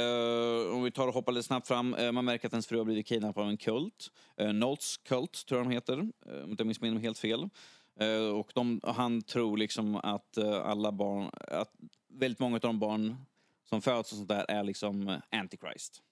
Eh, 0.00 0.74
om 0.74 0.82
vi 0.82 0.90
tar 0.90 1.08
och 1.08 1.14
hoppar 1.14 1.32
lite 1.32 1.46
snabbt 1.46 1.68
fram. 1.68 1.94
eh, 1.94 2.12
man 2.12 2.24
märker 2.24 2.46
att 2.46 2.52
ens 2.52 2.66
fru 2.66 2.78
har 2.78 2.84
blivit 2.84 3.06
kidnappad 3.06 3.42
av 3.44 3.48
en 3.50 3.56
kult. 3.56 4.10
Uh, 4.40 4.52
Nolts 4.52 4.96
kult 4.96 5.46
tror 5.46 5.60
jag 5.60 5.66
de 5.68 5.72
heter. 5.74 5.96
Uh, 5.98 6.44
om 6.44 6.50
inte 6.50 6.60
jag 6.60 6.66
missminner 6.66 6.94
mig 6.94 7.02
helt 7.02 7.18
fel. 7.18 7.48
Eh, 8.00 8.36
och 8.38 8.50
de, 8.54 8.80
han 8.84 9.22
tror 9.22 9.56
liksom 9.56 9.96
att 9.96 10.36
eh, 10.36 10.66
alla 10.66 10.92
barn, 10.92 11.30
att 11.48 11.70
väldigt 12.08 12.38
många 12.38 12.54
av 12.56 12.60
de 12.60 12.78
barn 12.78 13.16
som 13.68 13.82
föds 13.82 14.12
och 14.12 14.16
sånt 14.16 14.28
där 14.28 14.44
är 14.48 14.62
liksom 14.62 15.08
eh, 15.08 15.16
antichrist. 15.40 16.02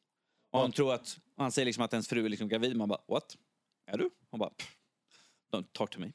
Och 0.52 0.60
han 0.60 0.72
tror 0.72 0.94
att, 0.94 1.18
han 1.36 1.52
säger 1.52 1.66
liksom 1.66 1.84
att 1.84 1.92
ens 1.92 2.08
fru 2.08 2.24
är 2.24 2.28
liksom 2.28 2.48
gravid. 2.48 2.76
Man 2.76 2.88
bara, 2.88 3.00
what? 3.08 3.36
Är 3.86 3.98
du? 3.98 4.10
Hon 4.30 4.40
bara, 4.40 4.50
"Pff, 4.50 4.76
don't 5.52 5.66
talk 5.72 5.90
to 5.90 6.00
me. 6.00 6.06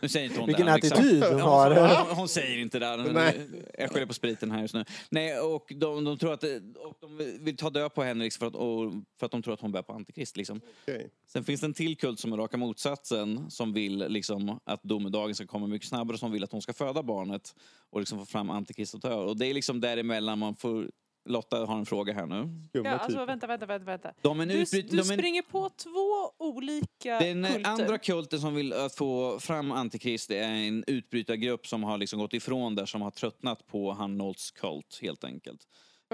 Nu 0.00 0.08
säger 0.08 0.26
inte 0.26 0.38
hon 0.40 0.46
Vilken 0.46 0.66
det, 0.66 0.74
liksom. 0.74 0.98
attityd 0.98 1.22
hon 1.24 1.38
Ja, 1.38 1.44
har. 1.44 2.04
Hon, 2.04 2.16
hon 2.16 2.28
säger 2.28 2.58
inte 2.58 2.78
det. 2.78 2.96
Nej. 2.96 3.48
Jag 3.78 3.90
skyller 3.90 4.06
på 4.06 4.14
spriten 4.14 4.50
här 4.50 4.60
just 4.60 4.74
nu. 4.74 4.84
Nej, 5.10 5.40
och 5.40 5.72
de, 5.76 6.04
de 6.04 6.18
tror 6.18 6.32
att 6.32 6.44
och 6.44 6.96
de 7.00 7.16
vill 7.40 7.56
ta 7.56 7.70
död 7.70 7.94
på 7.94 8.02
henne 8.02 8.24
liksom 8.24 8.50
för, 8.52 8.86
att, 8.86 8.92
för 9.18 9.26
att 9.26 9.32
de 9.32 9.42
tror 9.42 9.54
att 9.54 9.60
hon 9.60 9.72
bär 9.72 9.82
på 9.82 9.92
antikrist. 9.92 10.36
Liksom. 10.36 10.60
Okej. 10.82 11.10
Sen 11.26 11.44
finns 11.44 11.60
det 11.60 11.66
en 11.66 11.74
till 11.74 11.96
kult 11.96 12.20
som 12.20 12.32
är 12.32 12.36
raka 12.36 12.56
motsatsen 12.56 13.50
som 13.50 13.72
vill 13.72 13.98
liksom, 14.08 14.60
att 14.64 14.82
domedagen 14.82 15.34
ska 15.34 15.46
komma 15.46 15.66
mycket 15.66 15.88
snabbare 15.88 16.18
som 16.18 16.32
vill 16.32 16.44
att 16.44 16.52
hon 16.52 16.62
ska 16.62 16.72
föda 16.72 17.02
barnet 17.02 17.54
och 17.90 18.00
liksom 18.00 18.18
få 18.18 18.26
fram 18.26 18.50
antikrist 18.50 18.94
och 18.94 19.02
ta 19.02 19.08
över. 19.08 19.24
Och 19.24 19.36
det 19.38 19.46
är 19.46 19.54
liksom 19.54 19.80
däremellan 19.80 20.38
man 20.38 20.56
får... 20.56 20.90
Lotta 21.24 21.64
har 21.66 21.78
en 21.78 21.86
fråga 21.86 22.12
här 22.12 22.26
nu. 22.26 22.48
Ja, 22.72 22.90
alltså 22.98 23.24
vänta, 23.24 23.46
vänta, 23.46 23.66
vänta. 23.66 23.84
vänta. 23.86 24.12
De 24.22 24.40
är 24.40 24.46
Du, 24.46 24.52
utbryt- 24.54 24.90
du 24.90 24.96
de 24.96 24.98
en- 24.98 25.04
springer 25.18 25.42
på 25.42 25.68
två 25.70 26.44
olika 26.46 27.18
Den 27.18 27.44
kulter. 27.44 27.70
andra 27.70 27.98
kulten 27.98 28.40
som 28.40 28.54
vill 28.54 28.72
att 28.72 28.94
få 28.94 29.38
fram 29.40 29.72
Antikrist 29.72 30.30
är 30.30 30.42
en 30.42 30.84
utbrytargrupp 30.86 31.66
som 31.66 31.82
har 31.82 31.98
liksom 31.98 32.18
gått 32.18 32.32
ifrån 32.34 32.74
där, 32.74 32.86
som 32.86 33.02
har 33.02 33.10
tröttnat 33.10 33.66
på 33.66 33.92
han 33.92 34.16
Nolts 34.18 34.50
kult 34.50 34.98
helt 35.02 35.24
enkelt. 35.24 35.60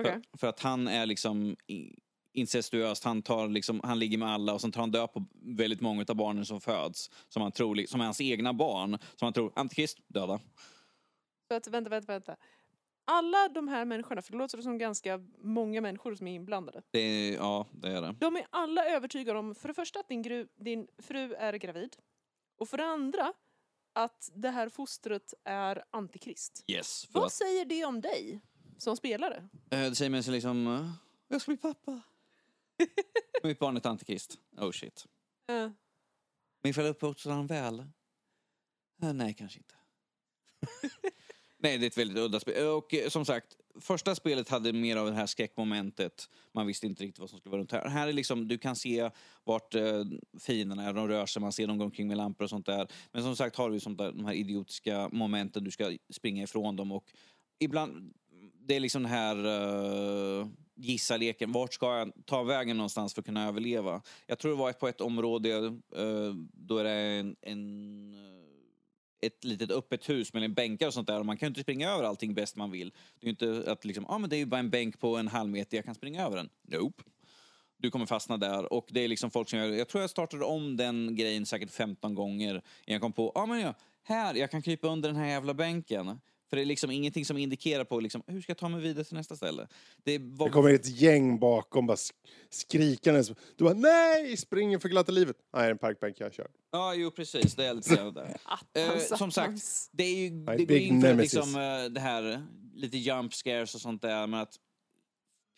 Okej. 0.01 0.13
För, 0.31 0.39
för 0.39 0.47
att 0.47 0.61
han 0.61 0.89
är 0.89 1.07
liksom 1.07 1.57
incestuöst, 2.33 3.05
han, 3.05 3.23
tar 3.23 3.49
liksom, 3.49 3.81
han 3.85 3.99
ligger 3.99 4.19
med 4.19 4.29
alla 4.29 4.55
och 4.55 4.61
sen 4.61 4.73
tar 4.73 4.81
han 4.81 4.91
död 4.91 5.13
på 5.13 5.25
väldigt 5.43 5.81
många 5.81 6.05
av 6.09 6.17
barnen 6.17 6.45
som 6.47 6.61
föds. 6.61 7.11
Som 7.29 7.43
han 7.43 7.53
tror, 7.53 7.87
som 7.87 8.01
är 8.01 8.05
hans 8.05 8.21
egna 8.21 8.53
barn. 8.53 8.91
Som 9.17 9.27
han 9.27 9.33
tror, 9.33 9.53
Antikrist, 9.57 9.99
döda. 10.09 10.41
Att, 11.55 11.67
vänta, 11.69 11.91
vänta, 11.91 12.13
vänta. 12.13 12.37
Alla 13.09 13.49
de 13.49 13.69
här 13.69 13.85
människorna, 13.85 14.23
för 14.23 14.33
det 14.33 14.39
låter 14.39 14.63
som 14.63 14.79
ganska 14.79 15.21
många 15.39 15.81
människor 15.81 16.15
som 16.15 16.27
är 16.27 16.35
inblandade. 16.35 16.83
Det 16.91 16.99
är, 16.99 17.35
ja, 17.35 17.67
det 17.73 17.89
är 17.89 18.03
det. 18.03 18.15
De 18.21 18.37
är 18.37 18.47
alla 18.51 18.85
övertygade 18.85 19.39
om, 19.39 19.55
för 19.55 19.69
det 19.69 19.75
första 19.75 20.01
att 20.01 20.09
din, 20.09 20.23
gru, 20.23 20.49
din 20.57 20.87
fru 20.99 21.35
är 21.35 21.53
gravid. 21.53 21.97
Och 22.59 22.69
för 22.69 22.77
det 22.77 22.87
andra 22.87 23.33
att 23.93 24.31
det 24.35 24.51
här 24.51 24.69
fostret 24.69 25.35
är 25.45 25.85
antikrist. 25.91 26.65
Yes. 26.67 27.09
Vad 27.13 27.25
att, 27.25 27.33
säger 27.33 27.65
det 27.65 27.85
om 27.85 28.01
dig 28.01 28.41
som 28.79 28.97
spelare? 28.97 29.49
eh, 29.71 29.81
det 29.81 29.95
säger 29.95 30.11
mig 30.11 30.23
så 30.23 30.31
liksom, 30.31 30.67
eh, 30.67 30.91
jag 31.29 31.41
ska 31.41 31.51
bli 31.51 31.57
pappa. 31.57 32.01
Mitt 33.43 33.59
barn 33.59 33.77
är 33.77 33.81
ett 33.81 33.87
Antikrist. 33.87 34.39
Oh 34.57 34.71
shit. 34.71 35.07
Men 35.47 36.71
ifall 36.71 36.85
jag 36.85 36.91
uppfostrar 36.91 37.33
honom 37.33 37.47
väl? 37.47 37.79
Eh, 39.03 39.13
nej, 39.13 39.35
kanske 39.35 39.59
inte. 39.59 39.75
nej, 41.59 41.79
det 41.79 41.85
är 41.85 41.89
ett 41.89 41.99
väldigt 41.99 42.19
udda 42.19 42.41
spel. 42.41 42.67
Och 42.67 42.95
eh, 42.95 43.09
som 43.09 43.25
sagt, 43.25 43.47
första 43.81 44.15
spelet 44.15 44.49
hade 44.49 44.73
mer 44.73 44.97
av 44.97 45.07
det 45.07 45.13
här 45.13 45.27
skräckmomentet. 45.27 46.29
Man 46.53 46.67
visste 46.67 46.87
inte 46.87 47.03
riktigt 47.03 47.19
vad 47.19 47.31
som 47.31 47.39
skulle 47.39 47.51
vara 47.51 47.61
runt 47.61 47.73
här. 47.73 47.89
Här 47.89 48.09
är 48.09 48.13
liksom, 48.13 48.49
du 48.49 48.59
kan 48.59 48.77
se 48.77 49.11
vart 49.45 49.75
eh, 49.75 50.05
fienderna 50.41 50.85
är, 50.85 50.93
de 50.93 51.09
rör 51.09 51.27
sig, 51.27 51.43
man 51.43 51.53
ser 51.53 51.67
dem 51.67 51.79
gå 51.79 51.85
omkring 51.85 52.09
med 52.09 52.17
lampor 52.17 52.45
och 52.45 52.51
sånt 52.51 52.67
där. 52.67 52.89
Men 53.13 53.23
som 53.23 53.37
sagt 53.37 53.57
har 53.57 53.71
du 53.71 53.81
sånt 53.81 53.99
där, 53.99 54.13
de 54.13 54.25
här 54.25 54.35
idiotiska 54.35 55.09
momenten, 55.13 55.65
du 55.65 55.71
ska 55.71 55.97
springa 56.11 56.43
ifrån 56.43 56.77
dem 56.77 56.93
och 56.93 57.05
ibland, 57.59 58.15
det 58.69 58.77
är 58.77 58.81
liksom 58.81 59.03
den 59.03 59.13
här 59.13 59.47
uh, 59.47 60.47
gissa-leken. 60.75 61.53
Vart 61.53 61.75
ska 61.75 61.99
jag 61.99 62.13
ta 62.25 62.43
vägen 62.43 62.77
någonstans 62.77 63.15
för 63.15 63.23
att 63.23 63.27
kunna 63.27 63.49
överleva? 63.49 64.03
Jag 64.27 64.39
tror 64.39 64.51
det 64.51 64.59
var 64.59 64.73
på 64.73 64.89
ett 64.89 65.01
område, 65.01 65.51
eh, 65.97 66.35
då 66.53 66.79
är 66.79 66.85
det 66.85 66.91
en, 66.91 67.37
en, 67.43 68.13
eh, 68.15 68.46
ett 69.27 69.45
litet 69.45 69.71
öppet 69.71 70.09
hus 70.09 70.33
med 70.33 70.43
en 70.43 70.55
bänkar 70.55 70.87
och 70.87 70.95
sånt 70.95 71.07
där. 71.07 71.19
Och 71.19 71.27
man 71.27 71.37
kan 71.37 71.47
ju 71.47 71.51
inte 71.51 71.63
springa 71.63 71.91
över 71.91 72.05
allting 72.05 72.35
bäst 72.35 72.57
man 72.57 72.71
vill. 72.71 72.91
Det 72.91 73.27
är 73.27 73.27
ju 73.27 73.31
inte 73.31 73.73
att 73.73 73.85
liksom, 73.85 74.07
ah, 74.07 74.19
men 74.19 74.31
det 74.31 74.37
är 74.37 74.39
ju 74.39 74.47
bara 74.47 74.61
en 74.61 74.71
bänk 74.71 75.01
på 75.01 75.17
en 75.17 75.29
halv 75.29 75.51
meter, 75.51 75.77
jag 75.77 75.85
kan 75.85 75.95
springa 75.95 76.27
över 76.27 76.37
den. 76.37 76.49
Nope. 76.63 77.03
Du 77.79 77.91
kommer 77.91 78.07
fastna 78.07 78.37
där 78.37 78.73
och 78.73 78.87
det 78.91 79.01
är 79.01 79.09
liksom 79.09 79.31
folk 79.31 79.51
som 79.51 79.59
gör, 79.59 79.69
jag 79.69 79.89
tror 79.89 80.01
jag 80.01 80.11
startade 80.11 80.45
om 80.45 80.77
den 80.77 81.17
grejen 81.17 81.47
säkert 81.47 81.71
15 81.71 82.15
gånger. 82.15 82.51
innan 82.51 82.63
Jag 82.85 83.01
kom 83.01 83.13
på, 83.13 83.33
ah, 83.35 83.47
men 83.47 83.61
ja, 83.61 83.75
här, 84.03 84.35
jag 84.35 84.51
kan 84.51 84.63
krypa 84.63 84.89
under 84.89 85.09
den 85.09 85.19
här 85.19 85.29
jävla 85.29 85.55
bänken. 85.55 86.21
För 86.51 86.57
det 86.57 86.63
är 86.63 86.67
liksom 86.67 86.91
ingenting 86.91 87.25
som 87.25 87.39
indikerar 87.39 87.85
på 87.85 88.01
liksom, 88.01 88.23
hur 88.27 88.41
ska 88.41 88.51
jag 88.51 88.59
ta 88.59 88.69
mig 88.69 88.81
vidare 88.81 89.05
till 89.05 89.17
nästa 89.17 89.37
ställe? 89.37 89.69
Det 90.05 90.19
var 90.19 90.47
Det 90.47 90.53
kommer 90.53 90.71
ett 90.75 91.01
gäng 91.01 91.39
bakom 91.39 91.87
bara 91.87 91.95
sk- 91.97 92.13
skrikandes. 92.51 93.29
Du 93.57 93.65
bara 93.65 93.75
nej, 93.75 94.37
springer 94.37 94.79
för 94.79 94.89
glatta 94.89 95.13
livet. 95.13 95.37
Nej, 95.55 95.63
det 95.63 95.67
är 95.67 95.71
en 95.71 95.79
parkbänk 95.79 96.17
jag 96.21 96.35
kör. 96.35 96.49
Ja, 96.73 96.95
jo 96.95 97.11
precis. 97.11 97.55
Det 97.55 97.67
är 97.67 97.75
lite 97.75 97.95
där. 98.11 98.37
Attans, 98.45 99.19
som 99.19 99.31
sagt, 99.31 99.63
det 99.93 100.05
är 100.05 100.17
ju 100.17 100.31
det 100.31 100.65
går 100.65 100.77
in 100.77 101.01
för 101.03 101.15
liksom, 101.15 101.55
eh, 101.57 101.91
det 101.93 102.01
här 102.01 102.47
lite 102.75 102.97
jump 102.99 103.35
scares 103.35 103.75
och 103.75 103.81
sånt 103.81 104.03
där. 104.03 104.27
Men 104.27 104.41
att 104.41 104.57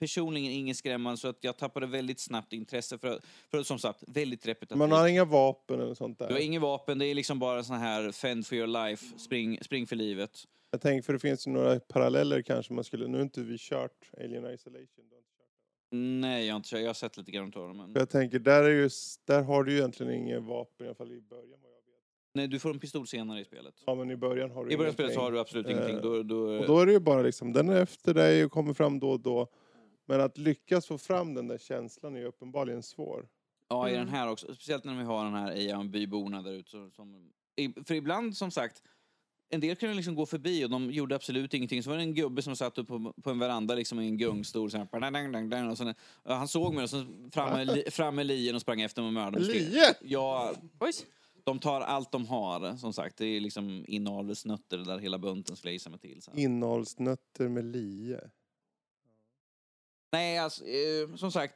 personligen 0.01 0.53
inget 0.53 0.77
skrämmande 0.77 1.17
så 1.19 1.29
att 1.29 1.39
jag 1.41 1.57
tappade 1.59 1.87
väldigt 1.87 2.21
snabbt 2.21 2.53
intresse 2.53 2.99
för, 2.99 3.21
för 3.51 3.63
som 3.63 3.79
sagt, 3.79 4.05
väldigt 4.07 4.47
repetitivt. 4.47 4.79
Man 4.79 4.93
har 4.93 5.09
inga 5.09 5.25
vapen 5.25 5.81
eller 5.81 5.95
sånt 5.95 6.19
Du 6.19 6.25
har 6.25 6.33
där. 6.33 6.39
inget 6.41 6.63
vapen, 6.63 6.99
det 6.99 7.07
är 7.07 7.15
liksom 7.15 7.39
bara 7.39 7.65
sån 7.65 7.77
här 7.77 8.13
fend 8.13 8.47
for 8.47 8.59
your 8.59 8.67
life, 8.67 9.19
spring, 9.19 9.59
spring 9.63 9.87
för 9.87 9.97
livet. 9.97 10.45
Jag 10.71 10.81
tänker 10.81 11.03
för 11.03 11.13
det 11.13 11.19
finns 11.19 11.47
ju 11.47 11.51
några 11.51 11.81
paralleller 11.81 12.43
kanske 12.43 12.73
man 12.73 12.85
skulle... 12.85 13.09
Nu 13.09 13.17
har 13.19 13.23
inte 13.23 13.43
vi 13.43 13.57
kört 13.59 14.11
Alien 14.19 14.47
Isolation. 14.55 15.05
Nej, 15.91 16.47
jag 16.47 16.55
har 16.55 16.57
inte 16.57 16.69
kört. 16.69 16.81
Jag 16.81 16.87
har 16.87 16.95
sett 16.95 17.17
lite 17.17 17.31
grann 17.31 17.53
av 17.57 17.69
det, 17.69 17.75
men... 17.75 17.93
Jag 17.95 18.11
tänker, 18.11 18.39
där, 18.39 18.63
är 18.63 18.71
ju, 18.71 18.89
där 19.25 19.43
har 19.43 19.65
du 19.65 19.73
ju 19.73 19.79
egentligen 19.79 20.13
inget 20.13 20.43
vapen, 20.43 20.87
i 20.87 20.89
alla 20.89 20.95
fall 20.95 21.13
i 21.13 21.21
början. 21.21 21.59
Nej, 22.35 22.49
du 22.49 22.59
får 22.59 22.71
en 22.71 22.79
pistol 22.79 23.07
senare 23.07 23.41
i 23.41 23.45
spelet. 23.45 23.75
Ja, 23.87 23.95
men 23.95 24.11
i 24.11 24.17
början 24.17 24.51
har 24.51 24.65
du 24.65 24.73
I 24.73 24.77
början 24.77 24.91
av 24.91 24.95
spelet 24.95 25.15
så 25.15 25.21
har 25.21 25.33
du 25.33 25.41
absolut 25.41 25.67
Eh, 25.67 25.73
ingenting. 25.73 26.01
Då, 26.03 26.23
då, 26.23 26.59
Och 26.59 26.67
då 26.67 26.81
är 26.81 26.87
det 26.87 26.93
ju 26.93 27.01
bara 27.01 27.23
liksom, 27.23 27.53
den 27.53 27.69
är 27.69 27.83
efter 27.83 28.15
dig 28.15 28.45
och 28.45 28.53
kommer 28.53 28.75
fram 28.75 28.99
då 29.01 29.11
och 29.11 29.21
då. 29.21 29.49
Men 30.07 30.21
att 30.21 30.39
lyckas 30.39 30.87
få 30.87 30.99
fram 30.99 31.35
den 31.35 31.47
där 31.49 31.59
känslan 31.59 32.15
är 32.17 32.21
ju 32.21 32.25
uppenbarligen 32.27 32.83
svår. 32.83 33.29
Ja, 33.69 33.89
i 33.89 33.95
Mm. 33.95 34.07
den 34.07 34.15
här 34.15 34.31
också. 34.31 34.55
Speciellt 34.55 34.85
när 34.85 34.99
vi 34.99 35.05
har 35.05 35.25
den 35.25 35.35
här 35.35 35.53
Ejan 35.53 35.91
byborna 35.91 36.43
där 36.43 36.53
ute. 36.53 36.71
Som, 36.71 37.33
för 37.87 37.95
ibland, 37.95 38.37
som 38.37 38.51
sagt, 38.51 38.83
en 39.51 39.61
del 39.61 39.77
kunde 39.77 39.95
liksom 39.95 40.15
gå 40.15 40.27
förbi 40.27 40.65
och 40.65 40.71
de 40.71 40.91
gjorde 40.91 41.15
absolut 41.15 41.55
ingenting. 41.55 41.83
Så 41.83 41.91
var 41.91 41.97
det 41.97 42.03
en 42.03 42.15
gubbe 42.15 42.43
som 42.43 42.57
satt 42.57 42.79
upp 42.79 42.89
på, 42.89 43.13
på 43.23 43.31
en 43.31 43.39
veranda 43.39 43.75
liksom 43.75 44.01
i 44.01 44.07
en 44.09 44.19
gungstol. 44.19 44.71
Så 44.71 44.79
här, 44.79 44.85
badang, 44.93 45.13
dang, 45.13 45.33
dang, 45.33 45.49
dang, 45.51 45.71
och 45.71 45.79
sen, 45.79 45.95
och 46.23 46.35
han 46.35 46.49
såg 46.49 46.75
mig 46.75 46.83
och 46.85 46.91
så 46.91 47.07
fram 47.33 47.53
med, 47.53 47.67
li- 47.67 47.91
fram 47.91 48.15
med 48.15 48.27
lien 48.27 48.55
och 48.55 48.61
sprang 48.61 48.81
efter 48.81 49.03
mig 49.03 49.07
och 49.07 49.13
mördade 49.15 49.47
mig. 49.47 49.59
Lie? 49.61 49.95
Ja, 50.03 50.55
de 51.45 51.59
tar 51.59 51.81
allt 51.81 52.13
de 52.13 52.27
har, 52.27 52.77
som 52.77 52.93
sagt. 52.93 53.17
Det 53.17 53.27
är 53.27 53.41
liksom 53.41 53.85
inavelsnötter 53.89 54.79
där 54.79 54.99
hela 54.99 55.19
bunten 55.19 55.57
skulle 55.57 55.71
jag 55.71 55.75
gissa 55.75 55.91
mig 55.91 55.99
till. 55.99 56.23
Så. 56.23 56.31
Innehållsnötter 56.35 57.49
med 57.49 57.65
lie. 57.65 58.21
Nej, 60.13 60.39
alltså, 60.39 60.65
eh, 60.65 61.17
som 61.17 61.33
sagt. 61.33 61.55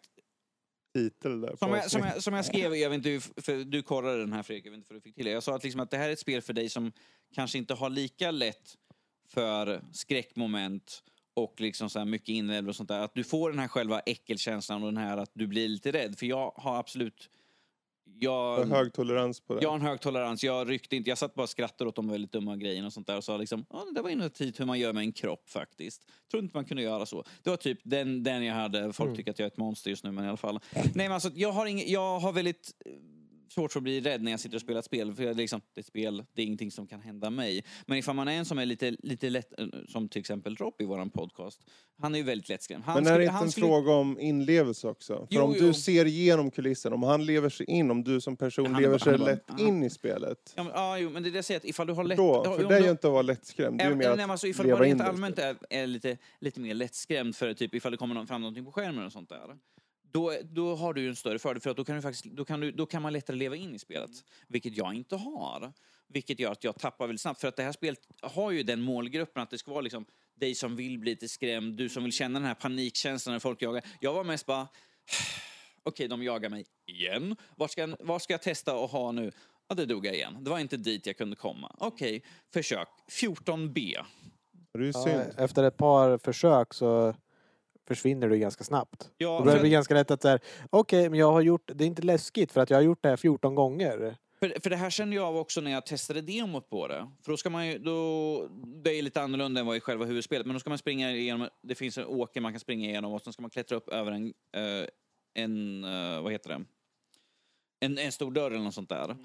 Titel 0.94 1.40
där. 1.40 1.56
Som 1.56 1.70
jag, 1.70 1.90
som, 1.90 2.01
jag, 2.02 2.23
som 2.23 2.35
jag 2.35 2.44
skrev, 2.44 2.74
jag 2.77 2.90
vet 2.90 2.97
inte, 2.97 3.09
hur- 3.09 3.43
för 3.43 3.64
du 3.64 3.82
korrade 3.82 4.19
den 4.20 4.32
här 4.32 4.43
Fredrik, 4.43 4.66
jag 4.66 4.70
vet 4.70 4.77
inte 4.77 4.86
för 4.86 4.94
du 4.94 5.01
fick 5.01 5.14
till 5.14 5.24
det. 5.24 5.31
Jag 5.31 5.43
sa 5.43 5.56
att, 5.56 5.62
liksom 5.64 5.81
att 5.81 5.90
det 5.90 5.97
här 5.97 6.09
är 6.09 6.12
ett 6.12 6.19
spel 6.19 6.43
för 6.43 6.52
dig 6.52 6.69
som 6.69 6.93
kanske 7.35 7.59
inte 7.59 7.74
har 7.74 7.90
lika 7.90 8.31
lätt 8.31 8.77
för 9.28 9.82
skräckmoment 9.93 11.02
och 11.35 11.60
liksom 11.60 11.90
så 11.90 11.98
här 11.98 12.06
mycket 12.06 12.28
inälvor 12.28 12.69
och 12.69 12.77
sånt 12.77 12.89
där. 12.89 13.01
Att 13.01 13.14
du 13.14 13.24
får 13.24 13.51
den 13.51 13.59
här 13.59 13.69
själva 13.69 14.01
äckelkänslan 14.01 14.82
och 14.82 14.93
den 14.93 15.02
här 15.02 15.16
att 15.16 15.31
du 15.35 15.47
blir 15.47 15.69
lite 15.69 15.93
rädd. 15.93 16.19
För 16.19 16.27
jag 16.27 16.52
har 16.56 16.78
absolut... 16.78 17.31
Jag, 18.18 18.56
har 18.56 18.64
hög 18.64 18.93
tolerans 18.93 19.40
på 19.40 19.55
det. 19.55 19.62
jag 19.62 19.68
har 19.68 19.76
en 19.76 19.82
hög 19.82 20.01
tolerans. 20.01 20.44
Jag 20.44 20.70
ryckte 20.70 20.97
inte. 20.97 21.10
Jag 21.10 21.18
satt 21.18 21.34
bara 21.34 21.43
och 21.43 21.48
skrattade 21.48 21.89
åt 21.89 21.97
de 21.97 22.09
väldigt 22.09 22.32
dumma 22.32 22.56
grejerna 22.56 22.86
och 22.86 22.93
sånt 22.93 23.06
där 23.06 23.16
och 23.16 23.24
sa 23.24 23.36
liksom, 23.36 23.66
ja 23.70 23.86
det 23.94 24.02
var 24.02 24.10
innovativt 24.10 24.60
hur 24.60 24.64
man 24.64 24.78
gör 24.78 24.93
med 24.93 25.01
en 25.01 25.12
kropp 25.12 25.51
faktiskt. 25.51 26.02
Tror 26.30 26.43
inte 26.43 26.56
man 26.56 26.64
kunde 26.64 26.82
göra 26.82 27.06
så. 27.06 27.24
Det 27.43 27.51
var 27.51 27.56
typ 27.56 27.78
den, 27.82 28.22
den 28.22 28.44
jag 28.44 28.55
hade. 28.55 28.93
Folk 28.93 29.16
tycker 29.16 29.30
att 29.30 29.39
jag 29.39 29.47
är 29.47 29.51
ett 29.51 29.56
monster 29.56 29.90
just 29.90 30.05
nu 30.05 30.12
men 30.12 30.24
i 30.24 30.28
alla 30.28 30.36
fall. 30.36 30.60
Nej 30.74 30.93
men 30.94 31.12
alltså 31.12 31.30
jag 31.34 31.52
har, 31.52 31.66
ing, 31.66 31.82
jag 31.86 32.18
har 32.18 32.32
väldigt 32.32 32.72
svårt 33.52 33.72
för 33.72 33.78
att 33.80 33.82
bli 33.84 34.00
rädd 34.00 34.22
när 34.22 34.30
jag 34.30 34.40
sitter 34.40 34.56
och 34.56 34.60
spelar 34.60 34.78
ett 34.78 34.84
spel. 34.84 35.14
För 35.14 35.22
jag, 35.24 35.36
liksom, 35.36 35.60
det 35.74 35.78
är 35.78 35.82
ett 35.82 35.86
spel, 35.86 36.24
det 36.32 36.42
är 36.42 36.46
ingenting 36.46 36.70
som 36.70 36.86
kan 36.86 37.00
hända 37.00 37.30
mig. 37.30 37.64
Men 37.86 37.98
ifall 37.98 38.14
man 38.16 38.28
är 38.28 38.32
en 38.32 38.44
som 38.44 38.58
är 38.58 38.66
lite, 38.66 38.96
lite 39.02 39.30
lätt, 39.30 39.60
eh, 39.60 39.66
som 39.88 40.08
till 40.08 40.20
exempel 40.20 40.56
Rob 40.56 40.74
i 40.78 40.84
våran 40.84 41.10
podcast. 41.10 41.60
Han 41.98 42.14
är 42.14 42.18
ju 42.18 42.24
väldigt 42.24 42.48
lättskrämd. 42.48 42.84
Han 42.84 43.04
Men 43.04 43.12
är 43.12 43.18
det 43.18 43.24
inte 43.24 43.32
han 43.32 43.44
en 43.44 43.50
skulle- 43.52 43.66
fråga 43.66 43.92
om 43.92 44.20
inlevelse 44.20 44.88
också? 44.88 45.16
För 45.16 45.26
Jo, 45.30 45.42
om 45.42 45.54
jo. 45.58 45.66
du 45.66 45.74
ser 45.74 46.04
igenom 46.06 46.50
kulissen, 46.50 46.92
om 46.92 47.02
han 47.02 47.26
lever 47.26 47.48
sig 47.48 47.66
in, 47.70 47.90
om 47.90 48.04
du 48.04 48.20
som 48.20 48.36
person 48.36 48.66
Han 48.72 48.82
lever 48.82 48.92
han 48.92 49.00
sig 49.00 49.18
bara- 49.18 49.26
lätt 49.30 49.44
ja. 49.58 49.66
in 49.68 49.82
i 49.82 49.90
spelet. 49.90 50.52
Ja, 50.56 50.62
men, 50.62 50.72
ja, 50.74 50.98
jo, 50.98 51.10
men 51.10 51.22
det 51.22 51.28
är 51.28 51.30
det 51.30 51.38
jag 51.38 51.44
säger, 51.44 51.60
att 51.60 51.64
ifall 51.64 51.86
du 51.86 51.92
har 51.92 52.04
lätt... 52.04 52.16
Då, 52.18 52.42
ja, 52.44 52.52
för 52.56 52.62
om 52.64 52.68
det 52.68 52.76
är 52.76 52.80
ju 52.84 52.90
inte 52.90 53.06
att 53.06 53.12
vara 53.12 53.22
lättskrämd, 53.22 53.78
det 53.78 53.84
är 53.84 53.88
ju 53.90 53.94
mer 53.96 54.16
nej, 54.16 54.24
att 54.24 54.30
alltså, 54.30 54.46
ifall 54.46 54.66
in 54.66 54.76
rent 54.76 55.00
allmänt 55.00 55.38
är, 55.38 55.56
är 55.70 55.86
lite, 55.86 56.18
lite 56.40 56.60
mer 56.60 56.74
lättskrämd 56.74 57.36
för 57.36 57.54
typ 57.54 57.74
ifall 57.74 57.92
det 57.92 57.98
kommer 57.98 58.14
någon, 58.14 58.26
fram 58.26 58.40
någonting 58.40 58.64
på 58.64 58.72
skärmen 58.72 59.06
och 59.06 59.12
sånt 59.12 59.28
där. 59.28 59.58
Då, 60.12 60.32
då 60.43 60.74
har 60.74 60.94
du 60.94 61.01
ju 61.01 61.09
en 61.09 61.16
större 61.16 61.39
fördel 61.39 61.60
för 61.60 61.70
att 61.70 61.76
då 61.76 61.84
kan, 61.84 61.97
du 61.97 62.02
faktiskt, 62.02 62.24
då, 62.24 62.44
kan 62.44 62.60
du, 62.60 62.72
då 62.72 62.86
kan 62.86 63.02
man 63.02 63.12
lättare 63.12 63.36
leva 63.36 63.56
in 63.56 63.74
i 63.74 63.78
spelet. 63.78 64.10
Vilket 64.48 64.76
jag 64.76 64.94
inte 64.94 65.16
har. 65.16 65.72
Vilket 66.09 66.40
gör 66.40 66.52
att 66.52 66.64
jag 66.64 66.78
tappar 66.78 67.06
väldigt 67.06 67.20
snabbt. 67.20 67.40
För 67.40 67.48
att 67.48 67.56
det 67.56 67.62
här 67.62 67.72
spelet 67.72 68.01
har 68.20 68.51
ju 68.51 68.62
den 68.62 68.80
målgruppen 68.82 69.43
att 69.43 69.51
det 69.51 69.59
ska 69.59 69.70
vara 69.70 69.80
liksom 69.80 70.05
dig 70.34 70.55
som 70.55 70.76
vill 70.76 70.98
bli 70.98 71.10
lite 71.10 71.28
skrämd, 71.28 71.76
du 71.76 71.89
som 71.89 72.02
vill 72.02 72.12
känna 72.12 72.39
den 72.39 72.47
här 72.48 72.55
panikkänslan 72.55 73.32
när 73.32 73.40
folk 73.40 73.62
jagar. 73.62 73.84
Jag 74.01 74.12
var 74.14 74.24
mest 74.24 74.47
bara, 74.47 74.68
okej 75.82 76.09
de 76.09 76.22
jagar 76.22 76.51
mig 76.51 76.64
igen. 76.86 77.36
Var 77.56 77.68
ska, 77.68 77.97
var 78.01 78.18
ska 78.18 78.32
jag 78.32 78.43
testa 78.43 78.76
och 78.76 78.90
ha 78.90 79.12
nu? 79.12 79.32
Ja, 79.68 79.74
det 79.74 79.86
dog 79.86 80.06
jag 80.06 80.14
igen. 80.14 80.44
Det 80.44 80.51
var 80.51 80.59
inte 80.59 80.76
dit 80.76 81.06
jag 81.06 81.16
kunde 81.16 81.36
komma. 81.36 81.76
Okej, 81.78 82.22
försök. 82.52 82.89
14B. 83.10 84.05
Det 84.72 84.78
är 84.78 84.82
ju 84.82 84.90
Ja, 84.94 85.05
synd. 85.05 85.34
efter 85.39 85.64
ett 85.64 85.76
par 85.76 86.18
försök 86.18 86.74
så 86.74 87.14
försvinner 87.94 88.28
du 88.28 88.39
ganska 88.39 88.64
snabbt. 88.64 89.10
Ja, 89.19 89.39
Då 89.39 89.44
börjar 89.44 89.56
det 89.56 89.60
bli 89.60 89.70
ganska 89.70 89.94
lätt 89.94 90.10
att 90.10 90.23
säga, 90.23 90.39
okej, 90.70 91.10
men 91.10 91.19
jag 91.19 91.32
har 91.32 91.40
gjort, 91.40 91.70
det 91.74 91.85
är 91.85 91.86
inte 91.86 92.02
läskigt 92.02 92.52
för 92.52 92.60
att 92.60 92.70
jag 92.70 92.77
har 92.77 92.82
gjort 92.82 93.02
det 93.02 93.09
här 93.09 93.16
14 93.16 93.55
gånger. 93.55 94.16
För, 94.43 94.60
för 94.60 94.70
det 94.70 94.77
här 94.77 94.90
kände 94.90 95.16
jag 95.16 95.24
av 95.24 95.36
också 95.36 95.60
när 95.60 95.70
jag 95.70 95.86
testade 95.86 96.20
demot 96.20 96.70
på 96.70 96.89
det. 96.89 97.09
För 97.23 97.32
då 97.32 97.36
ska 97.36 97.51
man 97.51 97.66
ju, 97.66 97.78
då, 97.78 98.48
det 98.85 98.98
är 98.98 99.02
lite 99.02 99.23
annorlunda 99.23 99.60
än 99.60 99.66
vad 99.66 99.77
i 99.77 99.81
själva 99.81 100.05
huvudspelet. 100.05 100.47
Men 100.47 100.55
då 100.55 100.60
ska 100.60 100.70
man 100.70 100.78
springa 100.78 101.12
igenom, 101.12 101.48
det 101.62 101.74
finns 101.74 101.98
en 101.98 102.05
åker 102.05 102.40
man 102.40 102.52
kan 102.52 102.60
springa 102.60 102.89
igenom 102.89 103.12
och 103.12 103.23
sen 103.23 103.32
ska 103.32 103.43
man 103.43 103.51
klättra 103.51 103.77
upp 103.77 103.89
över 103.89 104.12
en, 104.12 104.27
eh, 104.56 104.86
en 105.35 105.85
eh, 105.85 106.23
vad 106.23 106.32
heter 106.32 106.48
det? 106.48 106.64
En, 107.81 107.98
en 107.98 108.12
stor 108.12 108.31
dörr 108.31 108.51
eller 108.51 108.64
något 108.64 108.74
sånt 108.74 108.89
där. 108.89 109.16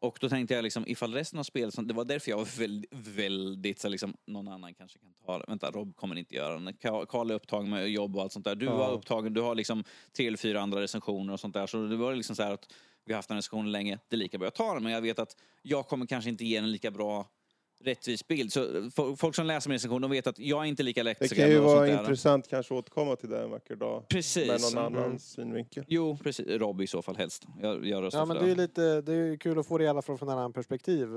Och 0.00 0.18
då 0.20 0.28
tänkte 0.28 0.54
jag 0.54 0.62
liksom, 0.62 0.84
ifall 0.86 1.14
resten 1.14 1.38
av 1.38 1.42
spelet, 1.42 1.74
det 1.88 1.94
var 1.94 2.04
därför 2.04 2.30
jag 2.30 2.38
var 2.38 2.58
väldigt, 2.58 2.92
väldigt 2.92 3.78
så 3.80 3.88
liksom, 3.88 4.14
någon 4.26 4.48
annan 4.48 4.74
kanske 4.74 4.98
kan 4.98 5.12
ta 5.26 5.38
det. 5.38 5.44
Vänta, 5.48 5.70
Rob 5.70 5.96
kommer 5.96 6.18
inte 6.18 6.34
göra 6.34 6.58
det. 6.58 6.70
Ka- 6.72 7.06
Karl 7.06 7.30
är 7.30 7.34
upptagen 7.34 7.70
med 7.70 7.88
jobb 7.88 8.16
och 8.16 8.22
allt 8.22 8.32
sånt 8.32 8.44
där. 8.44 8.54
Du 8.54 8.66
Ja. 8.66 8.76
var 8.76 8.92
upptagen, 8.92 9.34
du 9.34 9.40
har 9.40 9.54
liksom 9.54 9.84
tre 10.16 10.26
eller 10.26 10.38
fyra 10.38 10.60
andra 10.60 10.80
recensioner 10.80 11.32
och 11.32 11.40
sånt 11.40 11.54
där. 11.54 11.66
Så 11.66 11.86
det 11.86 11.96
var 11.96 12.14
liksom 12.14 12.36
så 12.36 12.42
här 12.42 12.52
att 12.52 12.72
vi 13.04 13.12
har 13.12 13.18
haft 13.18 13.28
den 13.28 13.36
recensionen 13.38 13.72
länge, 13.72 13.98
det 14.08 14.16
är 14.16 14.18
lika 14.18 14.38
bra 14.38 14.46
jag 14.46 14.54
tar 14.54 14.74
den. 14.74 14.82
Men 14.82 14.92
jag 14.92 15.00
vet 15.02 15.18
att 15.18 15.36
jag 15.62 15.86
kommer 15.88 16.06
kanske 16.06 16.30
inte 16.30 16.44
ge 16.44 16.56
en 16.56 16.70
lika 16.72 16.90
bra 16.90 17.28
rättvis 17.84 18.28
bild. 18.28 18.52
Så 18.52 18.60
fo- 18.90 19.16
folk 19.16 19.34
som 19.34 19.46
läser 19.46 19.68
min 19.70 19.74
recension, 19.74 20.02
de 20.02 20.10
vet 20.10 20.26
att 20.26 20.38
jag 20.38 20.60
är 20.62 20.64
inte 20.64 20.82
lika 20.82 21.02
lätt 21.02 21.18
Det 21.18 21.28
kan 21.28 21.50
ju 21.50 21.58
vara 21.58 21.88
intressant 21.88 22.48
kanske 22.48 22.74
att 22.74 22.78
återkomma 22.78 23.16
till 23.16 23.28
det 23.30 23.42
en 23.42 23.50
vacker 23.50 23.76
dag. 23.76 24.08
Precis. 24.08 24.48
Med 24.48 24.60
någon 24.60 24.86
Mm. 24.86 25.02
annan 25.02 25.18
synvinkel. 25.18 25.84
Jo, 25.88 26.18
precis. 26.22 26.46
Rob 26.48 26.80
i 26.80 26.86
så 26.86 27.02
fall 27.02 27.16
helst. 27.16 27.46
Jag, 27.62 27.86
jag 27.86 28.02
röstar 28.02 28.18
Ja, 28.18 28.26
för 28.26 28.34
men 28.34 28.44
det 28.44 28.50
är 28.50 28.56
lite, 28.56 29.00
det 29.00 29.12
är 29.14 29.36
kul 29.36 29.58
att 29.58 29.66
få 29.66 29.78
det 29.78 29.84
i 29.84 29.88
alla 29.88 30.02
fall 30.02 30.18
från 30.18 30.28
en 30.28 30.38
annan 30.38 30.52
perspektiv. 30.52 31.08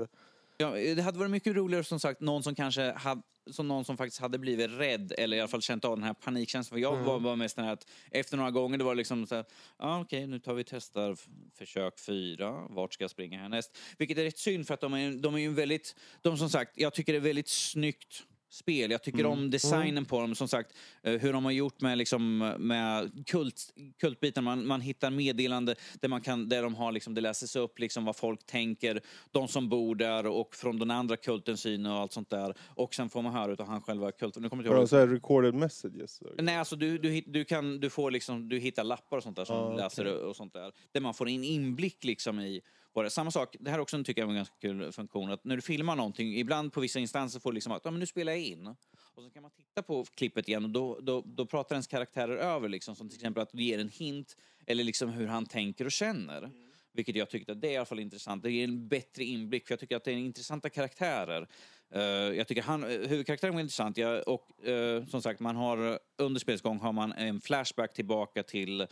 Ja, 0.56 0.70
det 0.70 1.02
hade 1.02 1.18
varit 1.18 1.30
mycket 1.30 1.56
roligare 1.56 1.84
som 1.84 2.00
sagt 2.00 2.20
någon 2.20 2.42
som 2.42 2.54
kanske 2.54 2.92
hade, 2.92 3.22
som 3.50 3.68
någon 3.68 3.84
som 3.84 3.96
faktiskt 3.96 4.20
hade 4.20 4.38
blivit 4.38 4.70
rädd 4.70 5.12
eller 5.18 5.36
i 5.36 5.40
alla 5.40 5.48
fall 5.48 5.62
känt 5.62 5.84
av 5.84 5.96
den 5.96 6.04
här 6.04 6.14
panikkänslan. 6.14 6.76
För 6.76 6.82
jag 6.82 6.92
Mm. 6.94 7.04
var, 7.06 7.18
var 7.20 7.36
mest 7.36 7.56
den 7.56 7.64
här 7.64 7.72
att 7.72 7.86
efter 8.10 8.36
några 8.36 8.50
gånger 8.50 8.78
det 8.78 8.84
var 8.84 8.94
liksom 8.94 9.26
så 9.26 9.34
här, 9.34 9.44
ja 9.78 10.00
okej 10.00 10.26
nu 10.26 10.38
tar 10.38 10.54
vi 10.54 10.64
testar 10.64 11.16
försök 11.58 11.98
fyra, 12.00 12.66
vart 12.70 12.94
ska 12.94 13.04
jag 13.04 13.10
springa 13.10 13.38
härnäst? 13.38 13.78
Vilket 13.98 14.18
är 14.18 14.24
rätt 14.24 14.38
synd 14.38 14.66
för 14.66 14.74
att 14.74 14.80
de 14.80 14.94
är, 14.94 15.12
de 15.12 15.34
är 15.34 15.38
ju 15.38 15.52
väldigt, 15.52 15.96
de 16.22 16.38
som 16.38 16.50
sagt, 16.50 16.72
jag 16.74 16.94
tycker 16.94 17.12
det 17.12 17.18
är 17.18 17.20
väldigt 17.20 17.48
snyggt 17.48 18.22
spel. 18.54 18.90
Jag 18.90 19.02
tycker 19.02 19.26
om 19.26 19.50
designen 19.50 20.04
på 20.04 20.20
dem, 20.20 20.34
som 20.34 20.48
sagt, 20.48 20.76
eh, 21.02 21.12
hur 21.12 21.32
de 21.32 21.44
har 21.44 21.52
gjort 21.52 21.80
med, 21.80 21.98
liksom, 21.98 22.38
med 22.58 23.26
kult, 23.26 23.74
kultbiten. 24.00 24.44
Man, 24.44 24.66
man 24.66 24.80
hittar 24.80 25.10
meddelande 25.10 25.74
där, 26.00 26.08
man 26.08 26.20
kan, 26.20 26.48
där 26.48 26.62
de 26.62 26.74
har, 26.74 26.92
liksom, 26.92 27.14
det 27.14 27.20
läses 27.20 27.56
upp 27.56 27.78
liksom, 27.78 28.04
vad 28.04 28.16
folk 28.16 28.46
tänker, 28.46 29.00
de 29.30 29.48
som 29.48 29.68
bor 29.68 29.94
där 29.94 30.26
och 30.26 30.54
från 30.54 30.78
den 30.78 30.90
andra 30.90 31.16
kultens 31.16 31.60
syn 31.60 31.86
och 31.86 31.92
allt 31.92 32.12
sånt 32.12 32.30
där. 32.30 32.54
Och 32.74 32.94
sen 32.94 33.08
får 33.08 33.22
man 33.22 33.32
höra 33.32 33.52
utav 33.52 33.66
han 33.66 33.82
själva 33.82 34.12
kulten. 34.12 34.42
Nu 34.42 34.48
kommer 34.48 34.64
jag 34.64 34.82
inte 34.82 34.96
ihåg. 34.96 35.12
recorded 35.12 35.54
messages? 35.54 36.22
Nej, 36.38 36.56
alltså 36.56 36.76
du, 36.76 36.98
du, 36.98 37.22
du, 37.26 37.44
kan, 37.44 37.80
du, 37.80 37.90
får 37.90 38.10
liksom, 38.10 38.48
du 38.48 38.58
hittar 38.58 38.84
lappar 38.84 39.16
och 39.16 39.22
sånt 39.22 39.36
där 39.36 39.44
som 39.44 39.64
Ah, 39.64 39.76
läser 39.76 40.24
och 40.24 40.36
sånt 40.36 40.52
där. 40.52 40.72
Där 40.92 41.00
man 41.00 41.14
får 41.14 41.28
en 41.28 41.44
inblick 41.44 42.04
liksom 42.04 42.40
i 42.40 42.60
vad 42.94 43.04
det. 43.04 43.10
Samma 43.10 43.30
sak, 43.30 43.56
det 43.60 43.70
här 43.70 43.78
är 43.78 43.82
också 43.82 44.04
tycker 44.04 44.22
jag 44.22 44.26
är 44.26 44.30
en 44.30 44.36
ganska 44.36 44.54
kul 44.60 44.92
funktion, 44.92 45.30
att 45.30 45.44
när 45.44 45.56
du 45.56 45.62
filmar 45.62 45.96
någonting, 45.96 46.38
ibland 46.38 46.72
på 46.72 46.80
vissa 46.80 46.98
instanser 46.98 47.40
får 47.40 47.52
du 47.52 47.54
liksom 47.54 47.72
att, 47.72 47.82
ja 47.84 47.90
men 47.90 48.00
nu 48.00 48.06
spelar 48.06 48.32
jag 48.32 48.42
in. 48.42 48.66
Och 49.14 49.22
så 49.22 49.30
kan 49.30 49.42
man 49.42 49.50
titta 49.50 49.82
på 49.82 50.04
klippet 50.04 50.48
igen 50.48 50.64
och 50.64 50.70
då, 50.70 51.00
då, 51.00 51.22
då 51.26 51.46
pratar 51.46 51.74
ens 51.74 51.86
karaktärer 51.86 52.36
över 52.36 52.68
liksom, 52.68 52.96
som 52.96 53.08
till 53.08 53.16
exempel 53.16 53.42
att 53.42 53.52
du 53.52 53.62
ger 53.62 53.78
en 53.78 53.88
hint 53.88 54.36
eller 54.66 54.84
liksom 54.84 55.08
hur 55.08 55.26
han 55.26 55.46
tänker 55.46 55.84
och 55.84 55.92
känner. 55.92 56.50
Vilket 56.92 57.16
jag 57.16 57.30
tyckte 57.30 57.52
att 57.52 57.60
det 57.60 57.68
är 57.68 57.72
i 57.72 57.76
alla 57.76 57.86
fall 57.86 57.98
intressant. 57.98 58.42
Det 58.42 58.50
ger 58.50 58.64
en 58.64 58.88
bättre 58.88 59.24
inblick 59.24 59.66
för 59.66 59.72
jag 59.72 59.80
tycker 59.80 59.96
att 59.96 60.04
det 60.04 60.12
är 60.12 60.16
intressanta 60.16 60.70
karaktärer. 60.70 61.48
Eh, 61.90 62.02
jag 62.02 62.48
tycker 62.48 62.62
han, 62.62 62.84
eh, 62.84 62.88
huvudkaraktären 62.88 63.54
var 63.54 63.60
intressant. 63.60 63.96
Jag, 63.96 64.28
och 64.28 64.64
eh, 64.68 65.04
som 65.04 65.22
sagt, 65.22 65.40
man 65.40 65.56
har, 65.56 65.98
under 66.18 66.40
spelets 66.40 66.62
gång 66.62 66.78
har 66.78 66.92
man 66.92 67.12
en 67.12 67.40
flashback 67.40 67.94
tillbaka 67.94 68.42
till 68.42 68.86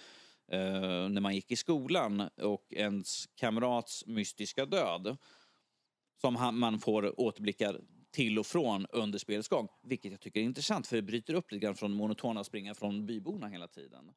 eh, 0.53 1.09
när 1.09 1.21
man 1.21 1.35
gick 1.35 1.53
i 1.53 1.57
skolan 1.57 2.21
och 2.37 2.67
ens 2.71 3.27
kamrats 3.35 4.07
mystiska 4.07 4.67
död. 4.67 5.17
Som 6.21 6.37
han, 6.37 6.59
man 6.59 6.79
får 6.79 7.21
återblickar 7.21 7.81
till 8.11 8.39
och 8.39 8.47
från 8.47 8.87
under 8.87 9.19
spelets 9.19 9.49
gång. 9.49 9.69
Vilket 9.83 10.11
jag 10.11 10.21
tycker 10.21 10.41
är 10.41 10.45
intressant 10.45 10.87
för 10.87 10.97
det 10.97 11.03
bryter 11.03 11.35
upp 11.35 11.53
lite 11.53 11.67
grann 11.67 11.75
från 11.75 11.93
monotona 11.93 12.45
springa 12.45 12.75
från 12.75 13.07
byborna 13.07 13.49
hela 13.49 13.69
tiden. 13.69 14.11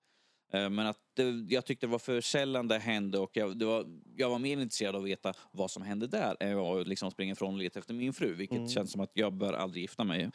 Eh, 0.52 0.70
Men 0.70 0.88
att 0.88 1.00
det, 1.16 1.46
jag 1.50 1.66
tyckte 1.66 1.86
det 1.86 1.92
var 1.92 2.00
för 2.00 2.22
sällan 2.22 2.68
det 2.68 2.78
hände 2.80 3.20
och 3.20 3.30
jag, 3.34 3.58
det 3.58 3.66
var, 3.66 3.86
jag 4.16 4.30
var 4.30 4.40
mer 4.40 4.62
intresserad 4.62 4.96
av 4.96 5.02
att 5.02 5.08
veta 5.08 5.34
vad 5.52 5.72
som 5.72 5.84
hände 5.84 6.08
där 6.08 6.36
än 6.40 6.60
att 6.60 6.88
liksom 6.88 7.12
springa 7.12 7.32
ifrån 7.32 7.54
och 7.54 7.60
leta 7.60 7.80
efter 7.80 7.94
min 7.94 8.14
fru. 8.14 8.34
Vilket 8.34 8.70
känns 8.70 8.92
som 8.92 9.02
att 9.02 9.12
jag 9.14 9.34
bör 9.34 9.54
aldrig 9.54 9.82
gifta 9.82 10.04
mig. 10.04 10.30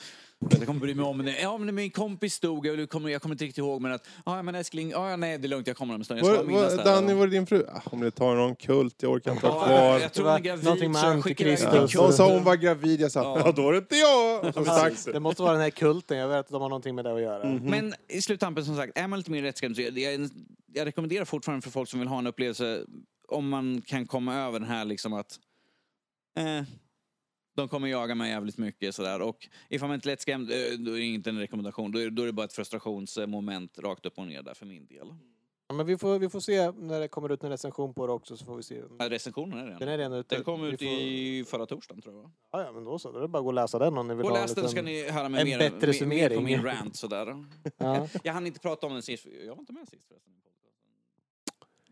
Jag 0.51 0.67
kommer 0.67 0.81
bry 0.81 0.95
mig 0.95 1.05
om 1.05 1.25
det. 1.25 1.41
Ja, 1.43 1.59
men 1.59 1.75
min 1.75 1.91
kompis 1.91 2.41
dog, 2.41 2.67
jag 2.67 2.89
kommer, 2.89 3.09
jag 3.09 3.23
kommer 3.23 3.35
inte 3.35 3.45
riktigt 3.45 3.59
ihåg 3.59 3.81
men 3.83 3.93
att, 3.93 4.07
ja 4.27 4.43
men 4.43 4.55
älskling, 4.55 4.91
ja 4.91 5.17
nej 5.17 5.39
det 5.39 5.47
är 5.47 5.49
lugnt 5.49 5.67
jag 5.67 5.77
kommer 5.77 5.95
om 5.95 6.01
en 6.01 6.05
stund. 6.05 6.21
Jag 6.21 6.27
ska 6.27 6.43
Var, 6.43 6.77
var. 6.77 6.85
Danny, 6.85 7.13
var 7.13 7.27
det 7.27 7.33
din 7.33 7.47
fru? 7.47 7.67
Ah, 7.69 7.81
om 7.85 8.01
det 8.01 8.11
tar 8.11 8.35
någon 8.37 8.57
kult, 8.57 8.95
jag 9.03 9.13
orkar 9.13 9.33
inte 9.33 9.47
ha 9.47 9.61
Ja, 9.61 9.67
kvar. 9.67 9.99
jag 10.01 10.13
tror 10.13 10.25
Det 10.25 10.31
hon 10.31 10.39
är 10.39 10.43
gravid 10.45 10.65
någonting 10.65 10.93
med 10.93 11.01
så 11.59 11.67
jag 11.93 12.09
De 12.09 12.13
sa 12.13 12.33
hon 12.33 12.45
var 12.45 12.57
gravid, 12.57 13.01
jag 13.01 13.13
sa 13.13 13.23
Ja. 13.23 13.43
ja. 13.45 13.53
då 13.53 13.69
är 13.69 13.73
det 13.73 13.79
inte 13.79 13.97
jag. 13.97 14.67
Sagt. 14.67 15.13
Det 15.13 15.21
måste 15.21 15.43
vara 15.43 15.53
den 15.53 15.61
här 15.63 15.71
kulten, 15.71 16.19
jag 16.19 16.29
vet 16.29 16.39
att 16.39 16.49
de 16.49 16.63
har 16.63 16.69
någonting 16.69 16.95
med 16.95 17.05
det 17.05 17.15
att 17.15 17.21
göra. 17.21 17.45
Mhm. 17.45 17.71
Men 17.71 17.95
i 18.09 18.23
sluttampen 18.23 18.65
som 18.65 18.77
sagt, 18.77 18.99
är 18.99 19.09
man 19.09 19.19
lite 19.19 19.31
mer 19.31 19.43
rättsskrämd 19.43 19.77
så 19.77 19.83
jag, 19.83 19.99
jag, 19.99 20.31
jag 20.73 20.87
rekommenderar 20.87 21.25
fortfarande 21.25 21.63
för 21.63 21.71
folk 21.71 21.89
som 21.89 21.99
vill 22.01 22.09
ha 22.09 22.19
en 22.19 22.27
upplevelse 22.27 22.85
om 23.29 23.49
man 23.49 23.83
kan 23.83 24.07
komma 24.07 24.35
över 24.35 24.61
den 24.61 24.69
här 24.69 24.85
liksom 24.85 25.13
att 25.13 25.39
eh, 26.37 26.63
de 27.57 27.69
kommer 27.69 27.89
jaga 27.89 28.15
mig 28.15 28.31
jävligt 28.31 28.59
mycket 28.59 28.95
sådär 28.95 29.21
och 29.23 29.49
ifall 29.69 29.89
man 29.89 29.95
inte 29.95 30.09
är 30.09 30.13
lättskrämd 30.13 30.51
eh, 30.51 30.57
då 30.79 30.91
är 30.93 30.97
det 30.99 31.05
inte 31.05 31.31
en 31.31 31.39
rekommendation. 31.39 31.93
Då 31.93 31.99
är, 32.01 32.11
då 32.11 32.23
är 32.23 32.27
det 32.27 32.33
bara 32.33 32.45
ett 32.45 32.53
frustrationsmoment 32.53 33.79
rakt 33.79 34.07
upp 34.07 34.19
och 34.19 34.27
ner 34.27 34.43
där 34.43 34.55
för 34.55 34.67
min 34.67 34.87
del. 34.87 35.15
Ja, 35.69 35.75
men 35.75 35.87
vi 35.87 35.99
får, 35.99 36.19
vi 36.19 36.29
får 36.29 36.41
se 36.41 36.71
när 36.71 37.01
det 37.01 37.09
kommer 37.09 37.33
ut 37.33 37.45
en 37.45 37.51
recension 37.51 37.95
på 37.95 38.07
det 38.07 38.13
också 38.13 38.37
så 38.37 38.45
får 38.45 38.57
vi 38.57 38.63
se. 38.63 38.83
Ja, 38.99 39.11
recensionen 39.11 39.59
är 39.59 39.67
Den 39.67 39.79
den. 39.79 39.89
är 39.89 39.99
redan 39.99 40.13
ute. 40.13 40.35
Den 40.35 40.45
kom 40.45 40.65
ut 40.65 40.79
får- 40.81 40.89
i 40.89 41.45
förra 41.49 41.67
torsdagen 41.67 42.03
tror 42.03 42.15
jag. 42.17 42.31
Ja, 42.53 42.63
ja, 42.65 42.73
men 42.73 42.85
då 42.85 42.99
så. 42.99 43.13
Då 43.13 43.19
är 43.19 43.23
det 43.23 43.29
bara 43.29 43.39
att 43.39 43.45
gå 43.45 43.49
och 43.49 43.55
läsa 43.55 43.79
den 43.79 43.99
om 43.99 44.09
ni 44.09 44.15
vill 44.15 44.25
och 44.25 44.31
ha 44.31 44.41
läs 44.41 44.51
en 44.51 44.55
den 44.55 44.63
liten... 44.65 44.71
ska 44.71 44.83
ni 44.83 45.11
höra 45.11 45.29
mig 45.29 45.41
en 45.41 45.49
mer, 45.49 45.59
bättre 45.59 46.07
mer, 46.07 46.07
mer 46.07 46.29
på 46.29 46.35
summering. 46.35 46.45
min 46.45 46.63
rant 46.65 46.97
sådär. 46.97 47.45
Ja. 47.79 48.09
Jag 48.23 48.33
hann 48.33 48.47
inte 48.47 48.61
prata 48.61 48.87
om 48.87 48.93
den 48.93 49.03
sist. 49.03 49.27
Jag 49.47 49.55
var 49.55 49.61
inte 49.61 49.73
med 49.73 49.89
sist 49.89 50.09
förresten. 50.09 50.33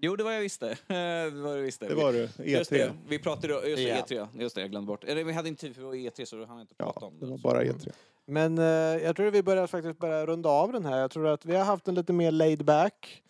Jo, 0.01 0.17
det 0.17 0.25
var 0.25 0.33
jag 0.33 0.41
visste. 0.41 0.67
det 0.87 1.31
var 1.31 1.57
jag 1.57 1.63
visste. 1.63 1.89
Det 1.89 1.95
var 1.95 2.13
du. 2.13 2.29
Just 2.45 2.73
E3. 2.73 2.75
det, 2.79 2.93
vi 3.09 3.19
pratade 3.19 3.69
just 3.69 3.77
det, 4.09 4.15
Ja. 4.15 4.27
E3. 4.27 4.41
Just 4.43 4.55
det, 4.55 4.61
jag 4.61 4.71
glömde 4.71 4.87
bort. 4.87 5.05
Eller 5.05 5.25
vi 5.25 5.33
hade 5.33 5.49
inte 5.49 5.61
tid 5.61 5.75
för 5.75 5.81
det 5.83 5.87
var 5.89 5.95
E3 5.95 6.25
så 6.25 6.37
då 6.37 6.45
hann 6.45 6.57
jag 6.57 6.63
inte 6.65 6.75
prata 6.75 6.99
Ja, 7.01 7.07
om 7.07 7.15
det 7.21 7.27
det. 7.27 7.31
var 7.31 7.39
bara 7.39 7.63
E3. 7.65 7.91
Men 8.27 8.59
eh, 8.59 8.65
jag 9.05 9.17
tror 9.17 9.27
att 9.29 9.35
vi 9.35 9.43
börjar 9.43 9.67
faktiskt 9.67 9.99
börja 9.99 10.27
runda 10.27 10.49
av 10.49 10.73
den 10.73 10.85
här. 10.85 10.99
Jag 10.99 11.11
tror 11.11 11.27
att 11.27 11.45
vi 11.45 11.57
har 11.57 11.65
haft 11.65 11.89
en 11.89 11.95
lite 11.95 12.13
mer 12.13 12.31
laid 12.31 12.65
back 12.65 13.23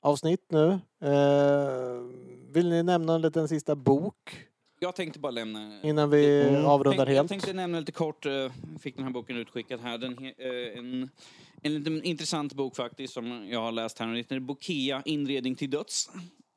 avsnitt 0.00 0.44
nu. 0.50 0.68
Eh, 1.02 2.00
vill 2.50 2.68
ni 2.68 2.82
nämna 2.82 3.14
en 3.14 3.22
liten 3.22 3.48
sista 3.48 3.74
bok 3.76 4.46
Jag 4.78 4.94
tänkte 4.94 5.18
bara 5.18 5.30
lämna... 5.30 5.80
innan 5.82 6.10
vi 6.10 6.42
Mm. 6.48 6.64
avrundar 6.66 7.06
jag 7.06 7.14
helt? 7.14 7.28
tänkte 7.28 7.52
nämna 7.52 7.78
lite 7.80 7.92
kort, 7.92 8.26
eh, 8.26 8.32
fick 8.80 8.96
den 8.96 9.04
här 9.04 9.12
boken 9.12 9.36
utskickad 9.36 9.80
här. 9.80 9.98
Den, 9.98 10.12
eh, 10.18 10.78
en, 10.78 11.10
en 11.66 11.74
liten 11.74 12.02
intressant 12.02 12.54
bok 12.54 12.76
faktiskt 12.76 13.14
som 13.14 13.48
jag 13.50 13.60
har 13.60 13.72
läst 13.72 13.98
här. 13.98 14.06
Den 14.06 14.16
heter 14.16 14.40
Bokea, 14.40 15.02
inredning 15.04 15.54
till 15.54 15.70
döds. 15.70 16.10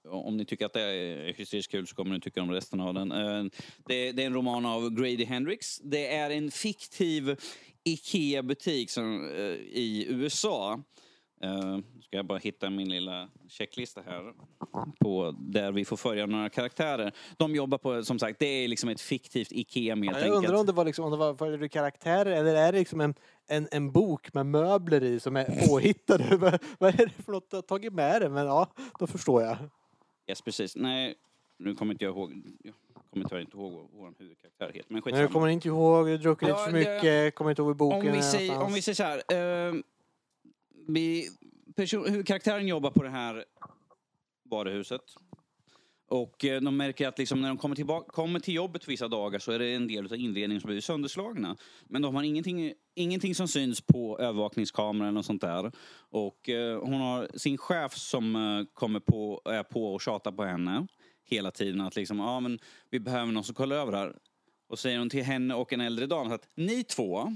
Om 0.10 0.38
ni 0.38 0.46
tycker 0.46 0.66
att 0.66 0.74
det 0.74 0.82
är 0.82 1.34
hysteriskt 1.34 1.72
kul 1.72 1.88
så 1.88 1.96
kommer 1.96 2.16
ni 2.16 2.22
tycka 2.22 2.42
om 2.42 2.52
resten 2.52 2.80
av 2.80 2.94
den. 2.94 3.12
Eh, 3.12 3.46
det, 3.88 4.10
är 4.10 4.20
en 4.20 4.34
roman 4.34 4.66
av 4.66 4.90
Grady 4.90 5.26
Hendrix. 5.26 5.78
Det 5.78 6.16
är 6.16 6.30
en 6.30 6.52
fiktiv 6.52 7.36
IKEA-butik 7.84 8.98
eh, 8.98 9.04
i 9.04 10.06
USA. 10.10 10.84
Uh, 11.46 11.80
ska 12.02 12.18
jag 12.18 12.26
bara 12.26 12.38
hitta 12.38 12.70
min 12.70 12.90
lilla 12.90 13.30
checklista 13.48 14.02
här. 14.06 14.34
På 15.00 15.36
där 15.40 15.72
vi 15.72 15.86
får 15.86 15.98
följa 15.98 16.26
några 16.26 16.50
karaktärer. 16.50 17.12
De 17.38 17.56
jobbar 17.56 17.78
på, 17.78 18.04
som 18.04 18.20
sagt, 18.20 18.40
det 18.40 18.46
är 18.46 18.68
liksom 18.68 18.90
ett 18.90 19.02
fiktivt 19.02 19.52
IKEA 19.52 19.96
helt 19.96 20.06
Ja, 20.06 20.20
jag 20.26 20.36
undrar 20.36 20.54
om 20.54 20.66
det 20.66 20.72
var, 20.72 20.86
liksom, 20.86 21.06
om 21.06 21.12
det 21.12 21.18
var 21.18 21.36
för 21.36 21.68
karaktärer 21.68 22.32
eller 22.32 22.56
är 22.56 22.72
det 22.72 22.80
liksom 22.80 23.02
en, 23.02 23.14
en, 23.48 23.68
en 23.72 23.92
bok 23.92 24.34
med 24.34 24.46
möbler 24.46 25.04
i 25.04 25.20
som 25.20 25.36
är 25.36 25.68
påhittade? 25.68 26.38
vad, 26.38 26.64
vad 26.80 27.00
är 27.00 27.06
det 27.06 27.24
för 27.24 27.32
något 27.32 27.50
du 27.52 27.58
har 27.58 27.62
tagit 27.62 27.94
med 27.94 28.22
det? 28.22 28.30
Men 28.30 28.46
ja, 28.46 28.68
då 29.00 29.08
förstår 29.08 29.44
jag. 29.44 29.58
Yes, 30.28 30.42
precis. 30.42 30.76
Nej, 30.76 31.16
nu 31.58 31.76
kommer 31.76 31.94
inte 31.94 32.06
jag 32.06 32.12
ihåg. 32.16 32.42
Jag 32.64 32.74
kommer 33.10 33.30
tyvärr 33.30 33.42
inte 33.42 33.58
ihåg 33.58 33.74
vad 33.74 33.88
vår 33.94 34.14
huvudkaraktär 34.20 34.72
heter. 34.74 34.86
Men 34.88 34.88
Men 34.88 34.96
jag 34.96 35.04
skitsamma. 35.04 35.28
kommer 35.34 35.48
inte 35.48 35.68
ihåg, 35.68 36.08
du 36.08 36.18
druckit 36.18 36.48
lite 36.48 36.60
Ja, 36.60 36.66
för 36.66 36.72
det- 36.72 36.96
mycket, 36.96 37.36
kommer 37.36 37.50
inte 37.50 37.62
ihåg 37.62 37.76
boken 37.76 38.10
Om 38.10 38.16
vi, 38.16 38.22
säger, 38.22 38.60
om 38.62 38.74
vi 38.74 38.82
säger 38.82 38.96
så 38.96 39.04
här. 39.04 39.68
Eh, 39.68 39.74
vi, 40.94 41.30
person, 41.76 42.10
hur 42.10 42.24
karaktären 42.24 42.68
jobbar 42.68 42.92
på 42.92 43.04
det 43.04 43.10
här 43.10 43.46
varuhuset. 44.50 45.02
Och 46.10 46.46
eh, 46.46 46.62
de 46.62 46.78
märker 46.78 47.08
att 47.08 47.18
liksom 47.18 47.42
när 47.42 47.48
de 47.48 47.58
kommer, 47.58 47.76
tillbaka, 47.76 48.12
kommer 48.12 48.40
till 48.40 48.54
jobbet 48.54 48.88
vissa 48.88 49.08
dagar 49.08 49.40
så 49.40 49.52
är 49.52 49.60
det 49.60 49.76
en 49.76 49.88
del 49.88 50.06
av 50.06 50.16
inredningen 50.16 50.62
som 50.62 50.70
blir 50.70 50.82
sönderslagna. 50.82 51.58
Men 51.84 52.02
de 52.02 52.16
har 52.16 52.24
ingenting, 52.24 52.74
ingenting 52.96 53.36
som 53.36 53.48
syns 53.48 53.82
på 53.82 54.20
övervakningskameran 54.20 55.18
och 55.18 55.26
sånt 55.26 55.42
där. 55.42 55.72
Och 56.10 56.50
eh, 56.50 56.82
hon 56.82 57.02
har 57.02 57.38
sin 57.38 57.58
chef 57.58 57.98
som 57.98 58.36
eh, 58.36 58.66
kommer 58.74 59.00
på, 59.00 59.42
är 59.46 59.64
på 59.64 59.94
och 59.94 60.02
tjatar 60.02 60.32
på 60.32 60.44
henne 60.44 60.88
hela 61.26 61.52
tiden 61.52 61.82
att 61.82 61.96
liksom, 61.96 62.20
ja 62.20 62.40
men 62.40 62.60
vi 62.90 63.00
behöver 63.00 63.32
någon 63.32 63.44
som 63.44 63.56
kollar 63.56 63.76
över 63.76 63.92
det 63.92 63.98
här. 63.98 64.16
Och 64.70 64.80
säger 64.80 65.00
hon 65.00 65.10
till 65.10 65.24
henne 65.24 65.54
och 65.54 65.74
en 65.74 65.82
äldre 65.82 66.06
dam 66.06 66.32
att 66.32 66.48
ni 66.56 66.84
två, 66.84 67.36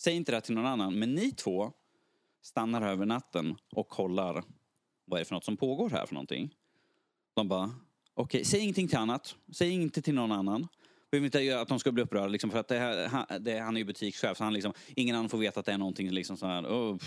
säg 0.00 0.14
inte 0.14 0.32
det 0.32 0.36
här 0.36 0.40
till 0.40 0.54
någon 0.54 0.66
annan, 0.66 0.98
men 0.98 1.14
ni 1.14 1.30
två 1.30 1.72
stannar 2.42 2.82
över 2.82 3.06
natten 3.06 3.56
och 3.72 3.88
kollar 3.88 4.44
vad 5.04 5.18
är 5.18 5.20
det 5.20 5.24
för 5.24 5.34
något 5.34 5.44
som 5.44 5.56
pågår 5.56 5.90
här 5.90 6.06
för 6.06 6.14
någonting. 6.14 6.54
De 7.34 7.48
bara, 7.48 7.64
okej, 8.14 8.38
okay, 8.38 8.44
säg 8.44 8.60
ingenting 8.60 8.88
till 8.88 8.98
annat, 8.98 9.36
säg 9.52 9.70
inte 9.70 10.02
till 10.02 10.14
någon 10.14 10.32
annan. 10.32 10.68
Vi 11.10 11.18
vill 11.18 11.24
inte 11.24 11.40
göra 11.40 11.60
att 11.60 11.68
de 11.68 11.78
ska 11.78 11.92
bli 11.92 12.02
upprörda 12.02 12.26
liksom, 12.26 12.50
för 12.50 12.58
att 12.58 12.68
det 12.68 12.78
här, 12.78 13.08
han, 13.08 13.26
det, 13.40 13.58
han 13.58 13.76
är 13.76 13.80
ju 13.80 13.84
butikschef 13.84 14.36
så 14.36 14.44
han 14.44 14.52
liksom, 14.52 14.72
ingen 14.96 15.16
annan 15.16 15.28
får 15.28 15.38
veta 15.38 15.60
att 15.60 15.66
det 15.66 15.72
är 15.72 15.78
någonting 15.78 16.10
liksom 16.10 16.36
så 16.36 16.46
här, 16.46 16.62
oh, 16.62 16.98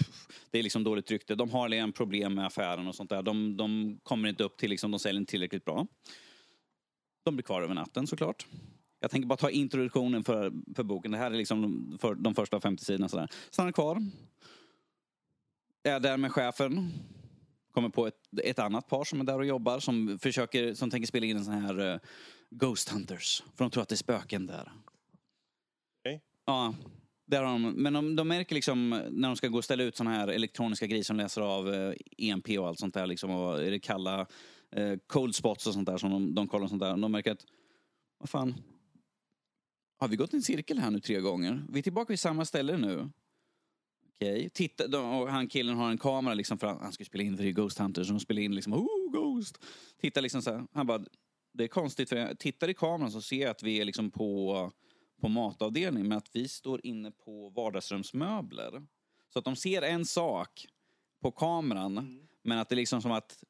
det 0.52 0.60
är 0.60 0.64
liksom 0.64 0.84
dåligt 0.84 1.12
rykte. 1.12 1.36
De 1.36 1.50
har 1.50 1.74
en 1.74 1.92
problem 1.92 2.34
med 2.34 2.46
affären 2.46 2.88
och 2.88 2.96
sånt 2.96 3.10
där. 3.10 3.22
De, 3.22 3.58
de 3.58 4.00
kommer 4.04 4.30
inte 4.30 4.44
upp 4.44 4.58
till, 4.58 4.70
liksom, 4.70 4.92
de 4.92 5.00
säljer 5.00 5.20
inte 5.20 5.32
tillräckligt 5.32 5.66
bra. 5.66 5.88
De 7.24 7.36
blir 7.36 7.44
kvar 7.44 7.62
över 7.62 7.76
natten 7.76 8.08
såklart. 8.08 8.48
Jag 9.00 9.12
tänker 9.12 9.28
bara 9.28 9.38
ta 9.38 9.50
introduktionen 9.50 10.24
för, 10.24 10.54
för 10.76 10.84
boken. 10.84 11.12
Det 11.12 11.18
här 11.18 11.32
är 11.32 11.36
liksom 11.38 11.62
de, 11.62 11.98
för, 11.98 12.16
de 12.16 12.36
första 12.36 12.60
50 12.60 12.86
sidorna. 12.86 13.10
Sådär. 13.10 13.30
Stannar 13.52 13.72
kvar. 13.72 14.02
Är 15.86 16.00
där 16.00 16.18
med 16.18 16.32
chefen. 16.32 16.92
Kommer 17.72 17.90
på 17.90 18.08
ett, 18.08 18.20
ett 18.44 18.60
annat 18.60 18.88
par 18.88 19.04
som 19.04 19.22
är 19.22 19.24
där 19.24 19.40
och 19.40 19.46
jobbar 19.46 19.80
som 19.80 20.20
försöker, 20.20 20.74
som 20.74 20.90
tänker 20.90 21.08
spela 21.08 21.26
in 21.26 21.38
en 21.38 21.46
sån 21.46 21.54
här 21.54 21.94
eh, 21.94 22.00
Ghost 22.50 22.90
Hunters. 22.90 23.44
För 23.56 23.66
de 23.66 23.72
tror 23.72 23.84
att 23.84 23.90
det 23.90 23.96
är 23.96 23.98
spöken 23.98 24.48
där. 24.48 24.72
Okej. 26.00 26.22
Ja. 26.46 26.74
Där 27.28 27.44
har 27.44 27.52
de, 27.52 27.72
men 27.72 27.94
de, 27.94 28.16
de 28.16 28.28
märker 28.28 28.56
liksom 28.56 28.90
när 29.12 29.28
de 29.28 29.36
ska 29.36 29.48
gå 29.48 29.58
och 29.58 29.64
ställa 29.64 29.84
ut 29.84 29.96
såna 29.96 30.10
här 30.10 30.28
elektroniska 30.28 30.88
grejer 30.88 31.04
som 31.04 31.18
läser 31.18 31.42
av 31.42 31.74
eh, 31.74 31.94
EMP 32.18 32.50
och 32.60 32.68
allt 32.68 32.80
sånt 32.80 32.94
där 32.94 33.08
liksom. 33.08 33.32
Och 33.32 33.64
är 33.64 33.72
det 33.72 33.80
kalla 33.80 34.28
eh, 34.72 34.98
cold 35.08 35.36
spots 35.36 35.68
och 35.68 35.74
sånt 35.74 35.86
där 35.86 35.98
som 35.98 36.12
de, 36.12 36.36
de 36.36 36.48
kollar 36.48 36.64
och 36.64 36.70
sånt 36.70 36.82
där. 36.82 36.98
De 36.98 37.12
märker 37.12 37.32
att, 37.32 37.46
vad 38.20 38.30
fan. 38.30 38.56
Har 39.98 40.08
vi 40.08 40.16
gått 40.16 40.34
en 40.34 40.42
cirkel 40.42 40.80
här 40.80 40.92
nu 40.92 41.00
tre 41.00 41.20
gånger? 41.20 41.66
Vi 41.70 41.80
är 41.80 41.84
tillbaka 41.84 42.14
vid 42.14 42.20
samma 42.20 42.46
ställe 42.46 42.78
nu. 42.78 43.10
Okej, 44.16 44.50
titta, 44.50 44.88
de, 44.88 45.22
och 45.22 45.30
han 45.30 45.48
killen 45.48 45.76
har 45.76 45.90
en 45.90 45.98
kamera 45.98 46.34
liksom 46.34 46.58
för 46.58 46.68
att 46.68 46.82
han 46.82 46.94
ska 46.94 47.06
spela 47.06 47.24
in 47.24 47.38
för 47.38 47.44
det 47.44 47.50
är 47.50 47.54
Ghost 47.54 47.78
Hunters. 47.78 48.08
Så 48.08 48.14
de 48.14 48.20
spelar 48.20 48.42
in 48.42 48.56
liksom, 48.56 48.74
oh 48.74 49.12
Ghost. 49.12 49.64
Tittar 50.02 50.22
liksom 50.22 50.42
så 50.42 50.52
här, 50.52 50.68
han 50.74 50.88
bara, 50.88 51.06
det 51.54 51.64
är 51.64 51.68
konstigt 51.68 52.10
för 52.10 52.16
jag 52.16 52.40
tittar 52.40 52.70
i 52.70 52.74
kameran 52.74 53.12
så 53.12 53.22
ser 53.22 53.42
jag 53.42 53.50
att 53.50 53.64
vi 53.64 53.82
är 53.82 53.86
liksom 53.86 54.12
på, 54.12 54.72
på 55.22 55.28
matavdelning 55.28 56.08
men 56.08 56.18
att 56.18 56.30
vi 56.34 56.48
står 56.48 56.86
inne 56.86 57.12
på 57.12 57.50
vardagsrumsmöbler. 57.50 58.86
Så 59.34 59.40
att 59.40 59.46
de 59.46 59.56
ser 59.56 59.82
en 59.82 60.06
sak 60.06 60.68
på 61.22 61.32
kameran 61.32 62.28
men 62.44 62.58
att 62.58 62.70
det 62.70 62.76
är 62.76 62.78
liksom 62.78 63.02
som 63.02 63.12
att 63.12 63.44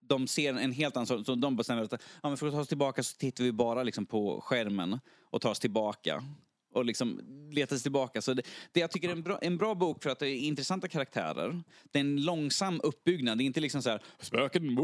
de 0.00 0.26
ser 0.26 0.54
en 0.54 0.72
helt 0.72 0.96
annan 0.96 1.06
sak. 1.06 1.26
Så 1.26 1.34
de 1.34 1.56
bestämmer 1.56 1.82
att 1.82 1.92
ja, 1.92 2.28
men 2.28 2.36
för 2.36 2.46
att 2.46 2.52
ta 2.52 2.60
oss 2.60 2.68
tillbaka 2.68 3.02
så 3.02 3.16
tittar 3.16 3.44
vi 3.44 3.52
bara 3.52 3.82
liksom 3.82 4.06
på 4.06 4.40
skärmen 4.40 5.00
och 5.22 5.40
tar 5.40 5.50
oss 5.50 5.60
tillbaka. 5.60 6.24
Och 6.72 6.84
liksom 6.84 7.20
letar 7.50 7.76
sig 7.76 7.82
tillbaka. 7.82 8.22
Så 8.22 8.34
det, 8.34 8.42
det 8.72 8.80
jag 8.80 8.90
tycker 8.90 9.08
är 9.08 9.12
en 9.12 9.22
bra, 9.22 9.38
en 9.38 9.56
bra 9.56 9.74
bok 9.74 10.02
för 10.02 10.10
att 10.10 10.18
det 10.18 10.28
är 10.28 10.36
intressanta 10.36 10.88
karaktärer. 10.88 11.62
Det 11.90 11.98
är 11.98 12.00
en 12.00 12.24
långsam 12.24 12.80
uppbyggnad. 12.84 13.38
Det 13.38 13.44
är 13.44 13.46
inte 13.46 13.60
liksom 13.60 13.82
så 13.82 13.90
här 13.90 14.02
spöken! 14.20 14.78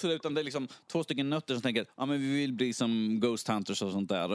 Så 0.00 0.06
det, 0.06 0.14
utan 0.14 0.34
det 0.34 0.40
är 0.40 0.44
liksom 0.44 0.68
två 0.86 1.04
stycken 1.04 1.30
nötter 1.30 1.54
som 1.54 1.62
tänker 1.62 1.86
ja 1.96 2.06
men 2.06 2.20
vi 2.20 2.36
vill 2.36 2.52
bli 2.52 2.72
som 2.72 3.20
Ghost 3.20 3.48
Hunters 3.48 3.82
och 3.82 3.92
sånt 3.92 4.08
där. 4.08 4.28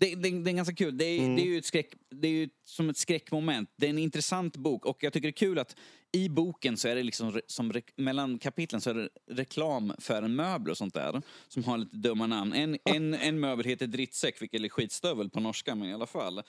Det, 0.00 0.14
det, 0.14 0.30
det 0.30 0.50
är 0.50 0.54
ganska 0.54 0.74
kul. 0.74 0.98
Det 0.98 1.04
är, 1.04 1.18
Mm. 1.18 1.36
det 1.36 1.42
är 1.42 1.46
ju 1.46 1.58
ett 1.58 1.64
skräck, 1.64 1.92
det 2.10 2.28
är 2.28 2.32
ju 2.32 2.48
som 2.64 2.88
ett 2.90 2.96
skräckmoment. 2.96 3.70
Det 3.76 3.86
är 3.86 3.90
en 3.90 3.98
intressant 3.98 4.56
bok 4.56 4.86
och 4.86 4.98
jag 5.02 5.12
tycker 5.12 5.28
det 5.28 5.30
är 5.30 5.46
kul 5.46 5.58
att 5.58 5.76
i 6.12 6.28
boken 6.28 6.76
så 6.76 6.88
är 6.88 6.94
det 6.96 7.02
liksom 7.02 7.40
som 7.46 7.72
re, 7.72 7.80
mellan 7.96 8.38
kapitlen 8.38 8.80
så 8.80 8.90
är 8.90 8.94
det 8.94 9.08
reklam 9.30 9.92
för 9.98 10.22
en 10.22 10.36
möbel 10.36 10.70
och 10.70 10.76
sånt 10.78 10.94
där 10.94 11.22
som 11.48 11.64
har 11.64 11.78
lite 11.78 11.96
dumma 11.96 12.26
namn. 12.26 12.52
En, 12.52 12.78
en, 12.84 13.14
en 13.14 13.40
möbel 13.40 13.64
heter 13.66 13.86
Drittsäck, 13.86 14.42
vilket 14.42 14.60
är 14.64 14.68
skitstövel 14.68 15.30
på 15.30 15.40
norska, 15.40 15.74
men 15.74 15.88
i 15.88 15.94
alla 15.94 16.06
fall. 16.06 16.38
Eh, 16.38 16.42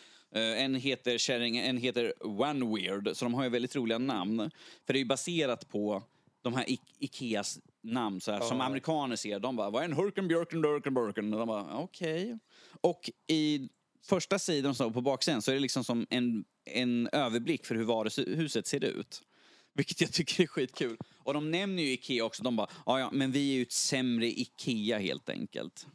en 0.64 0.76
heter 0.76 1.18
Kärring, 1.18 1.58
en 1.58 1.78
heter 1.78 2.14
One 2.42 2.76
Weird, 2.76 3.10
så 3.18 3.26
de 3.26 3.34
har 3.34 3.44
ju 3.44 3.50
väldigt 3.50 3.76
roliga 3.76 3.98
namn. 3.98 4.52
För 4.86 4.94
det 4.94 4.98
är 4.98 5.02
ju 5.04 5.08
baserat 5.08 5.70
på 5.70 6.04
de 6.42 6.54
här 6.54 6.70
I- 6.70 6.80
Ikeas 7.00 7.60
namn, 7.84 8.22
så 8.22 8.32
här, 8.32 8.40
som 8.42 8.62
amerikaner 8.62 9.16
ser. 9.16 9.40
De 9.40 9.56
bara, 9.56 9.70
vad 9.70 9.82
är 9.82 9.86
en 9.86 9.94
Hurken, 9.94 10.28
Björken, 10.28 10.62
Durken, 10.62 10.94
Burken? 10.94 11.34
Och 11.34 11.40
de 11.40 11.48
bara, 11.48 11.78
okej. 11.78 12.38
Och 12.82 13.10
i 13.28 13.70
första 14.04 14.40
sidan 14.40 14.76
så 14.76 14.92
på 14.92 15.02
baksidan 15.02 15.42
så 15.42 15.52
är 15.52 15.56
det 15.56 15.62
liksom 15.62 15.84
som 15.84 16.08
en, 16.10 16.46
en 16.66 17.10
överblick 17.12 17.66
för 17.66 17.76
hur 17.76 17.84
varuhuset 17.84 18.68
ser 18.68 18.84
ut. 18.84 19.22
Vilket 19.74 20.02
jag 20.02 20.12
tycker 20.14 20.44
är 20.44 20.48
skitkul. 20.48 20.98
Och 21.18 21.34
de 21.34 21.52
nämner 21.52 21.84
ju 21.84 21.90
Ikea 21.92 22.26
också. 22.26 22.44
De 22.44 22.56
bara, 22.56 22.70
ja 22.86 23.00
ja, 23.00 23.10
men 23.14 23.32
vi 23.32 23.52
är 23.52 23.56
ju 23.56 23.62
ett 23.62 23.72
sämre 23.72 24.26
Ikea 24.28 24.98
helt 25.00 25.30
enkelt. 25.30 25.88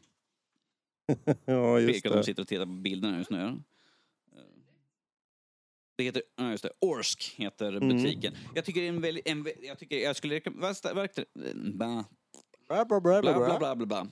Ja, 1.44 1.81
just 1.81 1.86
Fredrik 1.86 2.07
att 2.07 2.12
de 2.12 2.19
det. 2.19 2.24
sitter 2.24 2.43
och 2.43 2.48
tittar 2.48 2.66
på 2.66 2.73
bilderna 2.73 3.19
just 3.19 3.31
nu. 3.31 3.62
Det 5.98 6.05
heter, 6.05 6.23
ja 6.36 6.51
just 6.51 6.62
det, 6.62 6.70
Orsk 6.81 7.35
heter 7.36 7.73
Mm. 7.73 7.89
butiken. 7.89 8.35
Jag 8.55 8.65
tycker 8.65 8.81
det 8.81 8.86
är 8.86 8.89
en 8.89 9.01
väldigt, 9.01 9.28
en, 9.28 9.47
jag 9.62 9.78
tycker, 9.78 9.97
jag 9.98 10.16
skulle 10.16 10.35
rekommendera, 10.35 10.74
bla, 13.23 13.47
bla, 13.48 13.59
bla, 13.59 13.77
bla, 13.77 13.86
bla. 13.86 14.07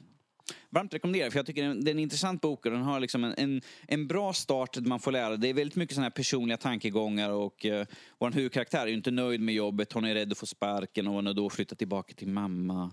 Varmt 0.71 0.95
rekommenderar, 0.95 1.31
för 1.31 1.39
jag 1.39 1.47
tycker 1.47 1.63
det 1.63 1.67
är 1.69 1.71
en- 1.71 1.85
det 1.85 1.91
är 1.91 1.93
en 1.93 1.99
intressant 1.99 2.41
bok 2.41 2.67
och 2.67 2.73
den 2.73 2.83
har 2.83 3.01
liksom 3.01 3.25
en, 3.25 3.35
en, 3.37 3.61
en 3.89 4.07
bra 4.07 4.33
start 4.33 4.73
där 4.75 4.81
man 4.83 5.01
får 5.01 5.13
lära. 5.13 5.37
Det 5.37 5.49
är 5.49 5.55
väldigt 5.55 5.77
mycket 5.77 5.95
sådana 5.95 6.05
här 6.05 6.11
personliga 6.11 6.57
tankegångar 6.57 7.31
och 7.31 7.67
eh, 7.67 7.87
vår 8.19 8.31
huvudkaraktär 8.31 8.83
är 8.83 8.87
ju 8.87 8.95
inte 8.95 9.11
nöjd 9.11 9.41
med 9.41 9.55
jobbet, 9.55 9.93
hon 9.93 10.05
är 10.05 10.15
rädd 10.15 10.33
att 10.33 10.39
få 10.39 10.47
sparken 10.47 11.07
och 11.07 11.15
hon 11.15 11.27
har 11.27 11.35
då 11.35 11.51
flyttat 11.51 11.79
tillbaka 11.79 12.15
till 12.15 12.29
mamma. 12.29 12.91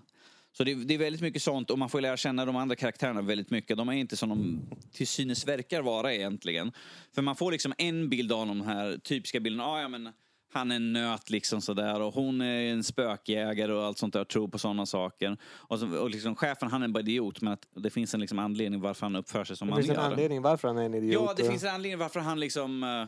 Så 0.54 0.64
det, 0.64 0.74
det 0.74 0.94
är 0.94 0.98
väldigt 0.98 1.22
mycket 1.22 1.42
sånt 1.44 1.70
och 1.70 1.80
man 1.80 1.90
får 1.90 2.02
lära 2.02 2.18
känna 2.18 2.46
de 2.46 2.56
andra 2.56 2.76
karaktärerna 2.76 3.22
väldigt 3.22 3.50
mycket. 3.50 3.78
De 3.78 3.90
är 3.90 3.94
inte 3.94 4.18
som 4.18 4.30
de 4.30 4.62
till 4.94 5.08
synes 5.08 5.48
verkar 5.48 5.82
vara 5.82 6.14
egentligen. 6.14 6.72
För 7.16 7.22
man 7.22 7.36
får 7.36 7.52
liksom 7.52 7.74
en 7.78 8.10
bild 8.10 8.32
av 8.32 8.48
de 8.48 8.62
här 8.62 8.98
typiska 8.98 9.40
bilderna. 9.40 9.66
Ah, 9.70 9.82
ja, 9.82 9.88
men 9.88 10.10
han 10.54 10.72
är 10.72 10.76
en 10.76 10.94
nöt 10.94 11.30
liksom 11.30 11.62
sådär 11.62 12.02
och 12.02 12.14
hon 12.14 12.42
är 12.42 12.72
en 12.72 12.84
spökjägare 12.84 13.74
och 13.74 13.84
allt 13.86 13.98
sånt 13.98 14.14
där, 14.14 14.24
tror 14.24 14.48
på 14.48 14.58
sådana 14.60 14.86
saker. 14.86 15.38
Och, 15.44 15.80
så, 15.80 15.98
och 15.98 16.10
liksom, 16.10 16.36
chefen 16.36 16.72
han 16.72 16.84
är 16.84 16.88
bara 16.88 17.00
idiot 17.00 17.42
men 17.42 17.54
att 17.54 17.68
det 17.76 17.90
finns 17.90 18.14
en 18.14 18.20
liksom 18.20 18.40
anledning 18.40 18.82
varför 18.82 19.06
han 19.06 19.16
uppför 19.16 19.44
sig 19.44 19.58
som 19.58 19.68
Det 19.68 19.74
han 19.74 19.82
finns 19.84 19.90
en 19.98 20.04
gör. 20.04 20.12
anledning 20.12 20.42
varför 20.42 20.68
han 20.68 20.78
är 20.78 20.86
en 20.86 20.94
idiot. 20.94 21.14
Ja, 21.28 21.34
det 21.38 21.44
finns 21.50 21.64
en 21.64 21.70
anledning 21.76 22.00
varför 22.00 22.20
han 22.20 22.40
liksom 22.40 22.84
eh, 22.84 23.06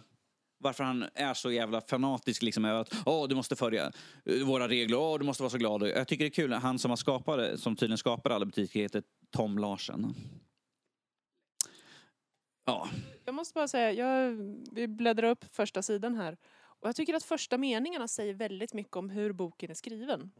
varför 0.57 0.83
han 0.83 1.05
är 1.15 1.33
så 1.33 1.51
jävla 1.51 1.81
fanatisk 1.81 2.41
liksom 2.41 2.65
över 2.65 2.81
att 2.81 2.93
åh, 3.05 3.27
du 3.27 3.35
måste 3.35 3.55
följa 3.55 3.91
eh, 4.25 4.45
våra 4.45 4.67
regler, 4.67 4.97
åh, 4.97 5.19
du 5.19 5.25
måste 5.25 5.43
vara 5.43 5.49
så 5.49 5.57
glad. 5.57 5.87
Jag 5.87 6.07
tycker 6.07 6.23
det 6.23 6.27
är 6.27 6.33
kul, 6.33 6.53
han 6.53 6.79
som 6.79 6.91
har 6.91 6.95
skapat 6.95 7.37
det, 7.37 7.57
som 7.57 7.75
tydligen 7.75 7.97
skapar 7.97 8.29
alla 8.29 8.45
butiker 8.45 8.79
heter 8.79 9.03
Tom 9.31 9.57
Larsen. 9.57 10.13
Ja, 12.65 12.87
Jag 13.25 13.35
måste 13.35 13.53
bara 13.53 13.67
säga, 13.67 13.91
jag, 13.91 14.31
vi 14.71 14.87
bläddrar 14.87 15.29
upp 15.29 15.45
första 15.55 15.81
sidan 15.81 16.15
här. 16.15 16.37
Och 16.83 16.89
jag 16.89 16.95
tycker 16.95 17.13
att 17.13 17.23
första 17.23 17.57
meningarna 17.57 18.07
säger 18.07 18.33
väldigt 18.33 18.73
mycket 18.73 18.95
om 18.95 19.09
hur 19.09 19.31
boken 19.31 19.69
är 19.69 19.73
skriven. 19.73 20.31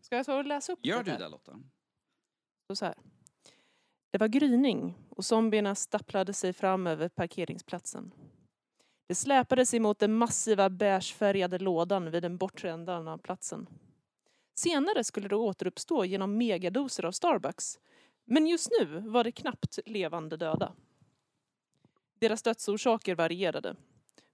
Ska 0.00 0.16
jag 0.16 0.26
ta 0.26 0.36
och 0.36 0.44
läsa 0.44 0.72
upp 0.72 0.78
gör 0.82 0.98
det 0.98 1.04
du 1.04 1.10
här? 1.10 1.18
det 1.18 1.28
Lotta? 1.28 1.60
Så 2.66 2.76
så 2.76 2.84
här. 2.84 2.94
Det 4.10 4.18
var 4.18 4.28
gryning 4.28 4.94
och 5.08 5.24
zombierna 5.24 5.74
stapplade 5.74 6.32
sig 6.32 6.52
fram 6.52 6.86
över 6.86 7.08
parkeringsplatsen. 7.08 8.14
Det 9.06 9.14
sig 9.64 9.80
mot 9.80 9.98
den 9.98 10.14
massiva 10.14 10.70
beigefärgade 10.70 11.58
lådan 11.58 12.10
vid 12.10 12.22
den 12.22 12.36
bortre 12.36 12.70
ändan 12.70 13.08
av 13.08 13.18
platsen. 13.18 13.66
Senare 14.54 15.04
skulle 15.04 15.28
det 15.28 15.36
återuppstå 15.36 16.04
genom 16.04 16.36
megadoser 16.36 17.04
av 17.04 17.12
Starbucks. 17.12 17.78
Men 18.24 18.46
just 18.46 18.70
nu 18.80 19.00
var 19.00 19.24
det 19.24 19.32
knappt 19.32 19.78
levande 19.86 20.36
döda. 20.36 20.74
Deras 22.20 22.42
dödsorsaker 22.42 23.14
varierade. 23.14 23.76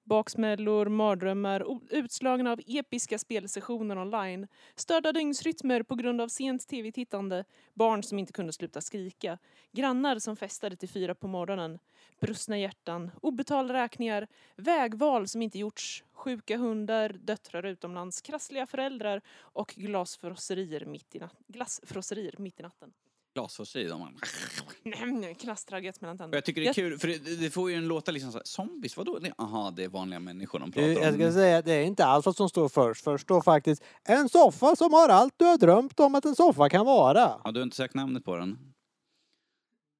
Baksmällor, 0.07 0.87
mardrömmar, 0.89 1.67
utslagna 1.91 2.53
av 2.53 2.61
episka 2.67 3.19
spelsessioner 3.19 3.99
online, 3.99 4.49
störda 4.75 5.13
dygnsrytmer 5.13 5.83
på 5.83 5.95
grund 5.95 6.21
av 6.21 6.29
sent 6.29 6.69
tv-tittande, 6.69 7.45
barn 7.75 8.03
som 8.03 8.19
inte 8.19 8.33
kunde 8.33 8.53
sluta 8.53 8.81
skrika, 8.81 9.39
grannar 9.73 10.19
som 10.19 10.37
festade 10.37 10.77
till 10.77 10.89
fyra 10.89 11.15
på 11.15 11.27
morgonen, 11.27 11.79
brustna 12.21 12.59
hjärtan, 12.59 13.11
obetalda 13.23 13.75
räkningar, 13.75 14.27
vägval 14.57 15.29
som 15.29 15.43
inte 15.43 15.59
gjorts, 15.59 16.05
sjuka 16.13 16.57
hundar, 16.57 17.09
döttrar 17.09 17.67
utomlands, 17.67 18.21
krassliga 18.23 18.67
föräldrar 18.67 19.23
och 19.39 19.75
glasfrosserier 19.77 20.85
mitt 20.85 21.15
i, 21.15 21.19
nat- 21.19 21.37
glassfrosserier 21.47 22.35
mitt 22.39 22.61
i 22.61 22.63
natten. 22.63 22.93
Glasfrosseri, 23.37 23.89
de 23.89 24.01
har- 24.01 25.35
Knastragget 25.35 26.01
mellan 26.01 26.15
Och 26.15 26.19
tänderna. 26.19 26.37
jag 26.37 26.45
tycker 26.45 26.61
det 26.61 26.69
är 26.69 26.73
kul, 26.75 26.99
för 26.99 27.09
det, 27.09 27.19
det 27.19 27.51
får 27.51 27.71
ju 27.71 27.77
en 27.77 27.89
låta 27.89 28.13
liksom 28.13 28.33
så 28.33 28.39
här, 28.39 28.45
zombies, 28.45 28.97
vadå? 28.97 29.19
Det- 29.19 29.33
Aha, 29.39 29.71
det 29.71 29.85
är 29.85 29.89
vanliga 29.89 30.21
människor 30.21 30.59
de 30.59 30.73
pratar 30.73 30.89
Jag 30.89 31.15
ska 31.15 31.27
om. 31.27 31.33
säga 31.33 31.63
det 31.63 31.73
är 31.73 31.85
inte 31.85 32.05
alls 32.07 32.27
vad 32.27 32.37
som 32.37 32.49
står 32.49 32.69
först. 32.69 33.05
Först 33.05 33.23
står 33.25 33.41
faktiskt 33.43 33.83
en 34.05 34.29
soffa 34.29 34.77
som 34.77 34.93
har 34.93 35.09
allt 35.09 35.35
du 35.37 35.45
har 35.45 35.59
drömt 35.59 36.01
om 36.01 36.15
att 36.15 36.25
en 36.25 36.35
soffa 36.37 36.69
kan 36.69 36.87
vara. 36.87 37.41
Ja, 37.45 37.53
du 37.53 37.61
har 37.61 37.65
inte 37.65 37.77
sagt 37.77 37.95
namnet 37.95 38.25
på 38.25 38.37
den? 38.37 38.59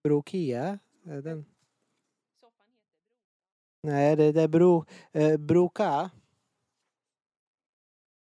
Brokea? 0.05 0.79
Är 1.07 1.23
den? 1.23 1.45
Nej, 3.83 4.17
det, 4.17 4.33
det 4.33 4.43
är 4.43 4.49
bro, 4.49 4.85
eh, 5.13 5.37
Broka. 5.37 6.11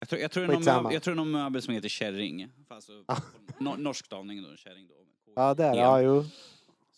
Jag 0.06 0.10
tror, 0.10 0.22
jag 0.22 0.32
tror, 0.32 0.44
är 0.44 0.48
någon 0.48 0.64
möbel, 0.84 0.94
jag 0.94 1.04
tror 1.04 1.16
någon 1.16 1.32
möbel 1.32 1.62
som 1.62 1.74
heter 1.74 1.90
kärring. 1.90 2.48
Alltså, 2.68 2.92
Ah. 3.06 3.18
no, 3.60 3.76
norsk 3.78 4.06
stavning 4.06 4.44
då, 4.44 4.56
kärring 4.56 4.88
då. 4.88 4.94
Ja, 5.36 5.54
där. 5.54 5.76
Ja, 5.76 6.02
jo. 6.02 6.26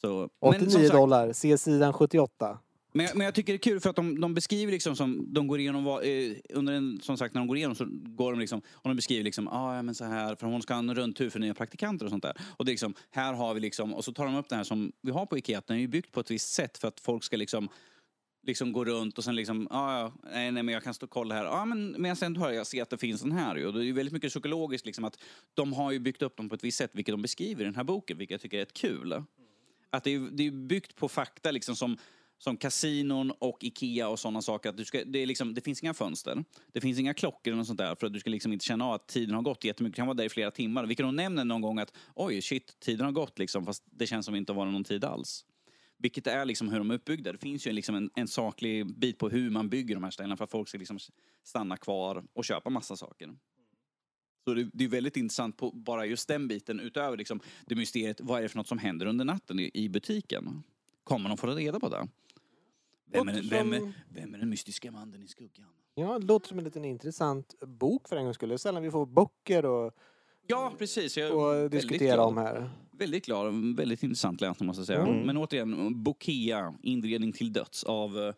Så, 0.02 0.30
89 0.40 0.70
som 0.72 0.82
sagt, 0.82 0.94
dollar. 0.94 1.34
Se 1.34 1.58
sidan 1.58 1.94
78. 1.94 2.60
Men 2.92 3.06
jag, 3.06 3.16
men 3.18 3.26
jag 3.26 3.36
tycker 3.36 3.54
det 3.54 3.58
är 3.58 3.62
kul 3.72 3.80
för 3.80 3.90
att 3.90 3.96
de, 3.96 4.22
de 4.22 4.34
beskriver 4.34 4.72
liksom 4.72 4.96
som, 4.96 5.34
de 5.34 5.48
går 5.48 5.60
igenom, 5.60 5.84
vad- 5.84 6.04
eh, 6.04 6.32
under 6.54 6.74
en, 6.74 7.00
som 7.02 7.18
sagt 7.18 7.34
när 7.34 7.42
de 7.42 7.48
går 7.48 7.58
igenom 7.58 7.76
så 7.76 7.86
går 7.90 8.32
de 8.32 8.40
liksom, 8.40 8.62
och 8.72 8.90
de 8.90 8.96
beskriver 8.96 9.24
liksom, 9.24 9.48
ah, 9.48 9.76
ja 9.76 9.82
men 9.82 9.96
så 9.96 10.06
här, 10.06 10.36
för 10.36 10.48
hon 10.48 10.62
ska 10.62 10.74
ha 10.74 10.80
en 10.80 10.96
rundtur 10.96 11.30
för 11.30 11.40
nya 11.40 11.54
praktikanter 11.54 12.06
och 12.06 12.10
sånt 12.12 12.24
där. 12.24 12.34
Och 12.58 12.66
det 12.66 12.70
är 12.70 12.74
liksom, 12.74 12.94
här 13.12 13.34
har 13.34 13.54
vi 13.54 13.60
liksom, 13.60 13.94
och 13.94 14.06
så 14.06 14.14
tar 14.14 14.26
de 14.26 14.36
upp 14.36 14.50
det 14.50 14.56
här 14.56 14.64
som 14.64 14.92
vi 15.02 15.12
har 15.12 15.26
på 15.26 15.38
Ikea, 15.38 15.58
att 15.58 15.68
den 15.68 15.78
är 15.78 15.82
ju 15.82 15.88
byggt 15.88 16.12
på 16.12 16.20
ett 16.20 16.32
visst 16.32 16.54
sätt 16.54 16.78
för 16.78 16.88
att 16.88 17.00
folk 17.00 17.24
ska 17.24 17.38
liksom 17.38 17.70
liksom 18.48 18.72
går 18.72 18.86
runt 18.86 19.18
och 19.18 19.24
sen 19.24 19.36
liksom, 19.36 19.68
ah, 19.72 20.00
ja, 20.00 20.14
nej, 20.24 20.52
nej 20.52 20.64
men 20.64 20.74
jag 20.74 20.84
kan 20.84 20.94
stå 20.94 21.06
och 21.06 21.10
kolla 21.10 21.36
här. 21.36 21.46
Ja 21.46 21.52
ah, 21.52 21.66
men 21.66 21.92
men 21.92 22.16
sen 22.16 22.36
hör 22.36 22.52
jag 22.52 22.68
ser 22.68 22.82
att 22.82 22.90
det 22.90 22.98
finns 22.98 23.22
den 23.22 23.32
här 23.32 23.56
ju. 23.56 23.68
Och 23.68 23.74
det 23.74 23.80
är 23.80 23.84
ju 23.84 23.94
väldigt 23.94 24.14
mycket 24.14 24.30
psykologiskt 24.30 24.86
liksom 24.86 25.06
att 25.06 25.20
de 25.54 25.74
har 25.74 25.92
ju 25.92 26.00
byggt 26.00 26.22
upp 26.22 26.38
dem 26.38 26.50
på 26.50 26.56
ett 26.56 26.64
visst 26.64 26.78
sätt, 26.78 26.92
vilket 26.94 27.14
de 27.14 27.22
beskriver 27.22 27.62
i 27.62 27.66
den 27.66 27.76
här 27.76 27.84
boken, 27.84 28.18
vilket 28.18 28.34
jag 28.34 28.42
tycker 28.42 28.58
är 28.58 28.62
ett 28.62 28.74
kul. 28.74 29.24
Att 29.90 30.04
det 30.04 30.16
är, 30.16 30.20
det 30.20 30.48
är 30.48 30.52
byggt 30.52 30.96
på 30.96 31.10
fakta 31.10 31.52
liksom 31.52 31.76
som 31.76 31.98
som 32.40 32.58
kasinon 32.58 33.32
och 33.32 33.64
Ikea 33.64 34.10
och 34.10 34.20
sådana 34.20 34.42
saker. 34.42 34.70
Att 34.70 34.78
du 34.78 34.86
ska, 34.86 35.04
det, 35.06 35.20
är 35.20 35.26
liksom, 35.26 35.54
det 35.54 35.62
finns 35.62 35.84
inga 35.84 35.94
fönster, 35.94 36.44
det 36.72 36.82
finns 36.82 37.00
inga 37.00 37.14
klockor 37.14 37.52
eller 37.52 37.58
något 37.58 37.68
sånt 37.68 37.80
där 37.80 37.96
för 37.96 38.08
att 38.08 38.14
du 38.14 38.20
ska 38.20 38.30
liksom 38.30 38.54
inte 38.54 38.66
känna 38.66 38.86
av 38.86 38.94
att 38.94 39.08
tiden 39.08 39.36
har 39.36 39.42
gått 39.42 39.64
jättemycket. 39.64 39.96
Du 39.96 40.00
kan 40.00 40.08
vara 40.08 40.18
där 40.18 40.24
i 40.24 40.30
flera 40.30 40.52
timmar. 40.52 40.86
Vilket 40.86 41.06
de 41.06 41.16
nämner 41.16 41.46
någon 41.46 41.62
gång 41.62 41.80
att 41.80 41.94
oj, 42.16 42.42
shit, 42.42 42.80
tiden 42.80 43.06
har 43.06 43.12
gått 43.12 43.40
liksom, 43.40 43.66
fast 43.66 43.84
det 43.86 44.08
känns 44.08 44.26
som 44.26 44.34
att 44.34 44.36
det 44.36 44.40
inte 44.40 44.52
har 44.52 44.58
varit 44.58 44.74
någon 44.74 44.84
tid 44.84 45.04
alls. 45.04 45.46
Vilket 45.98 46.28
är 46.28 46.46
liksom 46.46 46.70
hur 46.70 46.78
de 46.78 46.92
är 46.92 46.96
uppbyggda. 46.96 47.32
Det 47.32 47.38
finns 47.38 47.68
ju 47.68 47.72
liksom 47.72 47.96
en, 47.96 48.10
en 48.16 48.28
saklig 48.28 48.98
bit 49.00 49.18
på 49.18 49.30
hur 49.30 49.50
man 49.50 49.70
bygger 49.70 49.96
de 49.96 50.04
här 50.04 50.12
ställena 50.12 50.38
för 50.38 50.44
att 50.44 50.52
folk 50.52 50.68
ska 50.70 50.78
liksom 50.78 51.00
stanna 51.44 51.78
kvar 51.78 52.24
och 52.34 52.46
köpa 52.46 52.70
massa 52.70 52.96
saker. 52.96 53.36
Så 54.44 54.54
det, 54.54 54.70
det 54.74 54.84
är 54.84 54.88
väldigt 54.88 55.18
intressant 55.18 55.58
på 55.58 55.72
bara 55.72 56.06
just 56.06 56.28
den 56.28 56.48
biten 56.48 56.80
utöver 56.80 57.18
liksom 57.18 57.40
det 57.66 57.76
mysteriet, 57.76 58.22
vad 58.22 58.38
är 58.40 58.44
det 58.44 58.50
för 58.50 58.58
något 58.58 58.68
som 58.68 58.78
händer 58.78 59.06
under 59.06 59.26
natten 59.26 59.60
i, 59.60 59.72
i 59.74 59.90
butiken? 59.90 60.64
Kommer 61.04 61.30
de 61.30 61.38
få 61.38 61.48
reda 61.48 61.80
på 61.80 61.90
det? 61.90 62.08
Vem 63.06 63.28
är, 63.28 63.34
den- 63.34 63.50
vem, 63.50 63.74
är, 63.74 63.94
vem 64.10 64.34
är 64.34 64.38
den 64.38 64.50
mystiska 64.50 64.92
mannen 64.92 65.24
i 65.24 65.28
skuggan? 65.28 65.68
Ja, 65.96 66.20
det 66.20 66.26
låter 66.26 66.48
som 66.48 66.58
en 66.58 66.64
liten 66.64 66.86
intressant 66.86 67.56
bok 67.62 68.08
för 68.08 68.16
en 68.16 68.24
gångs 68.24 68.36
skull. 68.36 68.50
Det 68.50 68.56
är 68.56 68.58
sällan 68.58 68.84
vi 68.84 68.92
får 68.92 69.06
böcker 69.06 69.66
och, 69.66 69.94
Ja, 70.48 70.74
precis. 70.78 71.18
Och 71.18 71.70
diskutera 71.70 72.24
om 72.24 72.38
här. 72.38 72.70
Väldigt 72.92 73.26
glad. 73.26 73.76
Väldigt 73.76 74.04
intressant 74.04 74.42
läsning 74.42 74.68
måste 74.68 74.80
jag 74.80 74.88
säga. 74.88 75.02
Mm. 75.02 75.22
Men 75.26 75.38
återigen, 75.38 76.04
Bokea, 76.04 76.74
Inredning 76.84 77.32
till 77.32 77.54
döds 77.54 77.84
av 77.84 78.18
eh, 78.20 78.34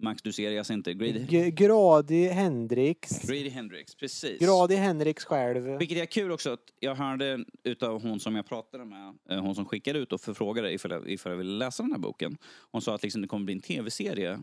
Max, 0.00 0.22
du 0.22 0.32
ser, 0.32 0.50
jag 0.50 0.66
ser 0.66 0.74
inte. 0.74 0.94
Grady, 0.94 1.26
G- 1.28 1.50
Grady 1.50 2.28
Hendrix. 2.28 3.22
Grady 3.22 3.48
Hendrix, 3.48 3.94
precis. 3.94 4.38
Grady 4.40 4.74
Hendrix 4.74 5.24
själv. 5.24 5.78
Vilket 5.78 5.98
är 5.98 6.06
kul 6.06 6.32
också 6.32 6.52
att 6.52 6.60
jag 6.80 6.94
hörde 6.94 7.44
utav 7.64 8.02
hon 8.02 8.20
som 8.20 8.36
jag 8.36 8.46
pratade 8.46 8.84
med, 8.84 9.14
eh, 9.30 9.40
hon 9.40 9.54
som 9.54 9.64
skickade 9.64 9.98
ut 9.98 10.12
och 10.12 10.20
förfrågade 10.20 10.72
ifall 10.72 10.90
jag, 10.90 11.10
ifall 11.10 11.32
jag 11.32 11.36
ville 11.38 11.52
läsa 11.58 11.82
den 11.82 11.92
här 11.92 11.98
boken. 11.98 12.36
Hon 12.70 12.82
sa 12.82 12.94
att 12.94 13.02
liksom 13.02 13.22
det 13.22 13.28
kommer 13.28 13.44
bli 13.44 13.54
en 13.54 13.60
tv-serie 13.60 14.40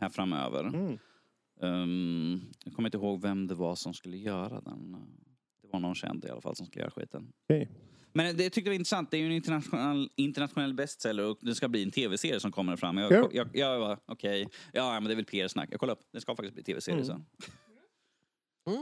här 0.00 0.08
framöver. 0.08 0.64
Mm. 0.64 0.98
Ehm, 1.62 2.40
jag 2.64 2.74
kommer 2.74 2.88
inte 2.88 2.98
ihåg 2.98 3.20
vem 3.22 3.46
det 3.46 3.54
var 3.54 3.74
som 3.74 3.94
skulle 3.94 4.16
göra 4.16 4.60
den. 4.60 4.96
Var 5.74 5.80
någon 5.80 5.94
känd 5.94 6.24
i 6.24 6.28
alla 6.28 6.40
fall 6.40 6.56
som 6.56 6.66
skulle 6.66 6.82
göra 6.82 6.90
skiten. 6.90 7.32
Okej. 7.44 7.70
Men 8.12 8.36
det 8.36 8.42
jag 8.42 8.52
tyckte 8.52 8.68
det 8.70 8.72
var 8.72 8.74
intressant, 8.74 9.10
det 9.10 9.16
är 9.16 9.18
ju 9.18 9.26
en 9.26 9.32
internationell, 9.32 10.10
internationell 10.16 10.74
bestseller 10.74 11.24
och 11.26 11.38
det 11.40 11.54
ska 11.54 11.68
bli 11.68 11.82
en 11.82 11.90
tv-serie 11.90 12.40
som 12.40 12.52
kommer 12.52 12.76
fram. 12.76 12.98
Jag, 12.98 13.12
Ja. 13.12 13.28
jag, 13.32 13.48
jag 13.52 13.78
var 13.78 13.98
okej, 14.06 14.48
ja 14.72 14.92
men 15.00 15.04
det 15.04 15.12
är 15.12 15.16
väl 15.16 15.24
PR-snack. 15.24 15.68
Jag 15.72 15.80
kollade 15.80 16.00
upp, 16.00 16.06
det 16.12 16.20
ska 16.20 16.36
faktiskt 16.36 16.54
bli 16.54 16.62
tv-serie 16.62 16.94
Mm. 17.02 17.06
sen. 17.06 17.24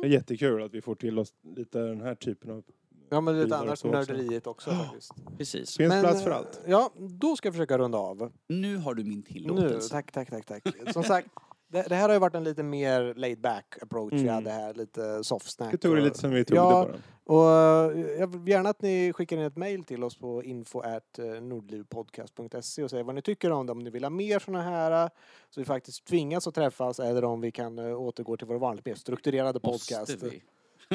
Det 0.00 0.06
är 0.06 0.10
jättekul 0.10 0.62
att 0.62 0.74
vi 0.74 0.80
får 0.82 0.94
till 0.94 1.18
oss 1.18 1.32
lite 1.56 1.78
den 1.78 2.00
här 2.00 2.14
typen 2.14 2.50
av... 2.50 2.64
Ja, 3.10 3.20
men 3.20 3.40
lite 3.40 3.56
annars 3.56 3.84
nörderiet 3.84 4.46
också 4.46 4.70
faktiskt. 4.70 5.12
Precis. 5.38 5.76
Finns 5.76 5.88
Men, 5.88 6.02
plats 6.02 6.22
för 6.22 6.30
eh, 6.30 6.36
allt. 6.36 6.60
Ja, 6.66 6.92
då 7.20 7.36
ska 7.36 7.46
jag 7.46 7.54
försöka 7.54 7.78
runda 7.78 7.98
av. 7.98 8.32
Nu 8.48 8.76
har 8.76 8.94
du 8.94 9.04
min 9.04 9.18
Nu, 9.18 9.22
tillåtelse. 9.22 9.88
tack, 9.90 10.12
tack, 10.12 10.30
tack, 10.30 10.46
tack. 10.46 10.92
Som 10.92 11.02
sagt, 11.04 11.28
det, 11.72 11.82
det 11.88 11.94
här 11.94 12.08
har 12.08 12.12
ju 12.14 12.18
varit 12.18 12.34
en 12.34 12.44
lite 12.44 12.62
mer 12.62 13.14
laid 13.14 13.40
back 13.40 13.74
approach. 13.82 14.12
Vi 14.12 14.20
Mm. 14.22 14.34
hade 14.34 14.50
här 14.50 14.74
lite 14.74 15.24
soft 15.24 15.50
snack. 15.52 15.74
Vi 15.74 15.78
tog 15.78 15.96
det 15.96 16.02
lite 16.02 16.18
som 16.18 16.30
vi 16.30 16.44
tog 16.44 16.56
Ja, 16.58 16.84
det 16.84 16.92
bara. 16.92 16.98
Och 17.24 17.50
eh, 17.96 18.10
jag 18.20 18.26
vill 18.26 18.48
gärna 18.52 18.68
att 18.68 18.82
ni 18.82 19.12
skickar 19.12 19.36
in 19.36 19.42
ett 19.42 19.56
mejl 19.56 19.84
till 19.84 20.04
oss 20.04 20.16
på 20.18 20.42
info 20.42 20.80
at 20.80 21.18
eh, 21.18 21.24
nordlivpodcast.se 21.26 22.82
och 22.84 22.90
säger 22.90 23.04
vad 23.04 23.14
ni 23.14 23.22
tycker 23.22 23.50
om 23.52 23.66
det, 23.66 23.72
om 23.72 23.78
ni 23.78 23.90
vill 23.90 24.04
ha 24.04 24.10
mer 24.10 24.38
sådana 24.38 24.62
här, 24.64 25.04
eh, 25.04 25.10
så 25.50 25.60
vi 25.60 25.64
faktiskt 25.64 26.04
tvingas 26.04 26.46
att 26.46 26.54
träffas, 26.54 27.00
eller 27.00 27.24
om 27.24 27.40
vi 27.40 27.50
kan 27.52 27.78
återgå 27.78 28.36
till 28.36 28.46
vår 28.46 28.58
vanligt 28.58 28.86
mer 28.86 28.94
strukturerade 28.94 29.60
Måste 29.62 29.94
podcast. 29.94 30.22
vi? 30.22 30.42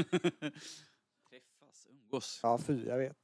Träffas, 1.30 1.88
umgås. 1.90 2.40
Ja, 2.44 2.58
fy, 2.58 2.86
jag 2.88 2.98
vet. 2.98 3.18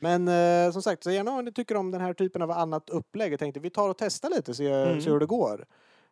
Men 0.00 0.28
eh, 0.28 0.72
som 0.72 0.82
sagt, 0.82 1.04
så 1.04 1.10
gärna 1.10 1.30
om 1.30 1.44
ni 1.44 1.52
tycker 1.52 1.76
om 1.76 1.90
den 1.90 2.00
här 2.00 2.14
typen 2.14 2.42
av 2.42 2.50
annat 2.50 2.90
upplägg. 2.90 3.32
Jag 3.32 3.38
tänkte 3.38 3.60
vi 3.60 3.70
tar 3.70 3.88
och 3.88 3.98
testar 3.98 4.30
lite, 4.30 4.54
se, 4.54 4.66
Mm. 4.72 5.00
se 5.00 5.10
hur 5.10 5.18
det 5.20 5.26
går. 5.26 5.66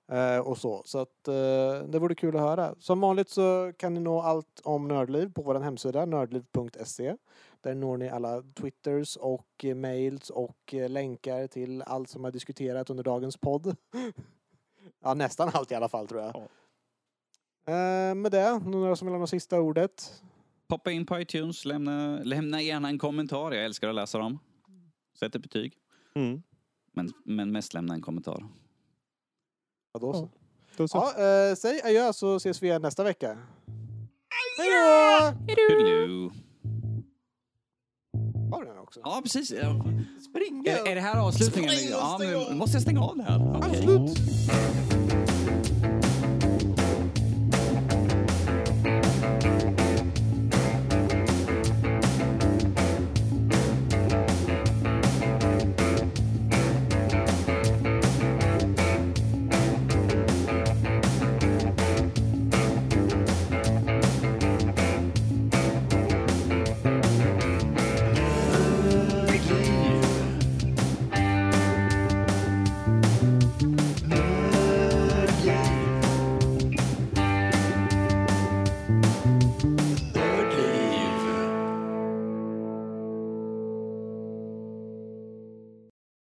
Eh, 0.08 0.38
och 0.38 0.58
så. 0.58 0.82
Så 0.84 0.98
att 0.98 1.28
eh, 1.28 1.88
det 1.88 1.98
vore 1.98 2.14
kul 2.14 2.36
att 2.36 2.42
höra. 2.42 2.74
Som 2.78 3.00
vanligt 3.00 3.28
så 3.28 3.72
kan 3.78 3.94
ni 3.94 4.00
nå 4.00 4.20
allt 4.20 4.60
om 4.64 4.88
Nördliv 4.88 5.32
på 5.32 5.42
vår 5.42 5.54
hemsida, 5.60 6.04
nördliv.se. 6.04 7.16
Där 7.60 7.74
når 7.74 7.96
ni 7.96 8.08
alla 8.08 8.42
twitters 8.42 9.16
och 9.16 9.64
eh, 9.64 9.74
mails 9.74 10.30
och 10.30 10.74
eh, 10.74 10.88
länkar 10.88 11.46
till 11.46 11.82
allt 11.82 12.08
som 12.08 12.24
har 12.24 12.30
diskuterat 12.30 12.90
under 12.90 13.04
dagens 13.04 13.36
podd. 13.36 13.76
ja, 15.02 15.14
nästan 15.14 15.50
allt 15.54 15.72
i 15.72 15.74
alla 15.74 15.88
fall 15.88 16.08
tror 16.08 16.20
jag. 16.20 16.36
Eh, 17.66 18.14
med 18.14 18.32
det, 18.32 18.58
några 18.58 18.96
som 18.96 19.06
vill 19.06 19.14
ha 19.14 19.20
något 19.20 19.30
sista 19.30 19.60
ordet? 19.60 20.22
Poppa 20.68 20.90
in 20.90 21.06
på 21.06 21.20
iTunes, 21.20 21.64
lämna, 21.64 22.18
lämna 22.22 22.62
gärna 22.62 22.88
en 22.88 22.98
kommentar. 22.98 23.52
Jag 23.52 23.64
älskar 23.64 23.88
att 23.88 23.94
läsa 23.94 24.18
dem. 24.18 24.38
Sätt 25.18 25.34
ett 25.34 25.42
betyg. 25.42 25.74
Mm. 26.14 26.42
Men, 26.92 27.12
men 27.24 27.52
mest 27.52 27.74
lämna 27.74 27.94
en 27.94 28.02
kommentar. 28.02 28.44
Ja, 29.94 30.00
då 30.00 30.12
så. 30.12 30.28
Då 30.76 30.88
så. 30.88 30.96
Ja, 31.16 31.24
eh, 31.50 31.54
säg 31.56 31.80
adjö 31.84 32.12
så 32.12 32.36
ses 32.36 32.62
vi 32.62 32.66
igen 32.66 32.82
nästa 32.82 33.04
vecka. 33.04 33.38
Hej 34.58 34.70
då! 34.70 35.52
Hello. 35.62 36.30
Har 38.52 38.62
du 38.62 38.68
den 38.68 38.78
också? 38.78 39.00
Ja, 39.04 39.20
precis. 39.22 39.48
Spring! 40.30 40.66
Är, 40.66 40.88
är 40.88 40.94
det 40.94 41.00
här 41.00 41.20
avslutningen? 41.20 41.70
Spring 41.70 41.94
och 41.94 42.00
Ja, 42.00 42.16
stäng 42.18 42.30
men 42.30 42.40
av. 42.46 42.56
måste 42.56 42.76
jag 42.76 42.82
stänga 42.82 43.00
av 43.00 43.16
det 43.16 43.22
här? 43.22 43.56
Okej. 43.56 43.70
Absolut! 43.70 44.18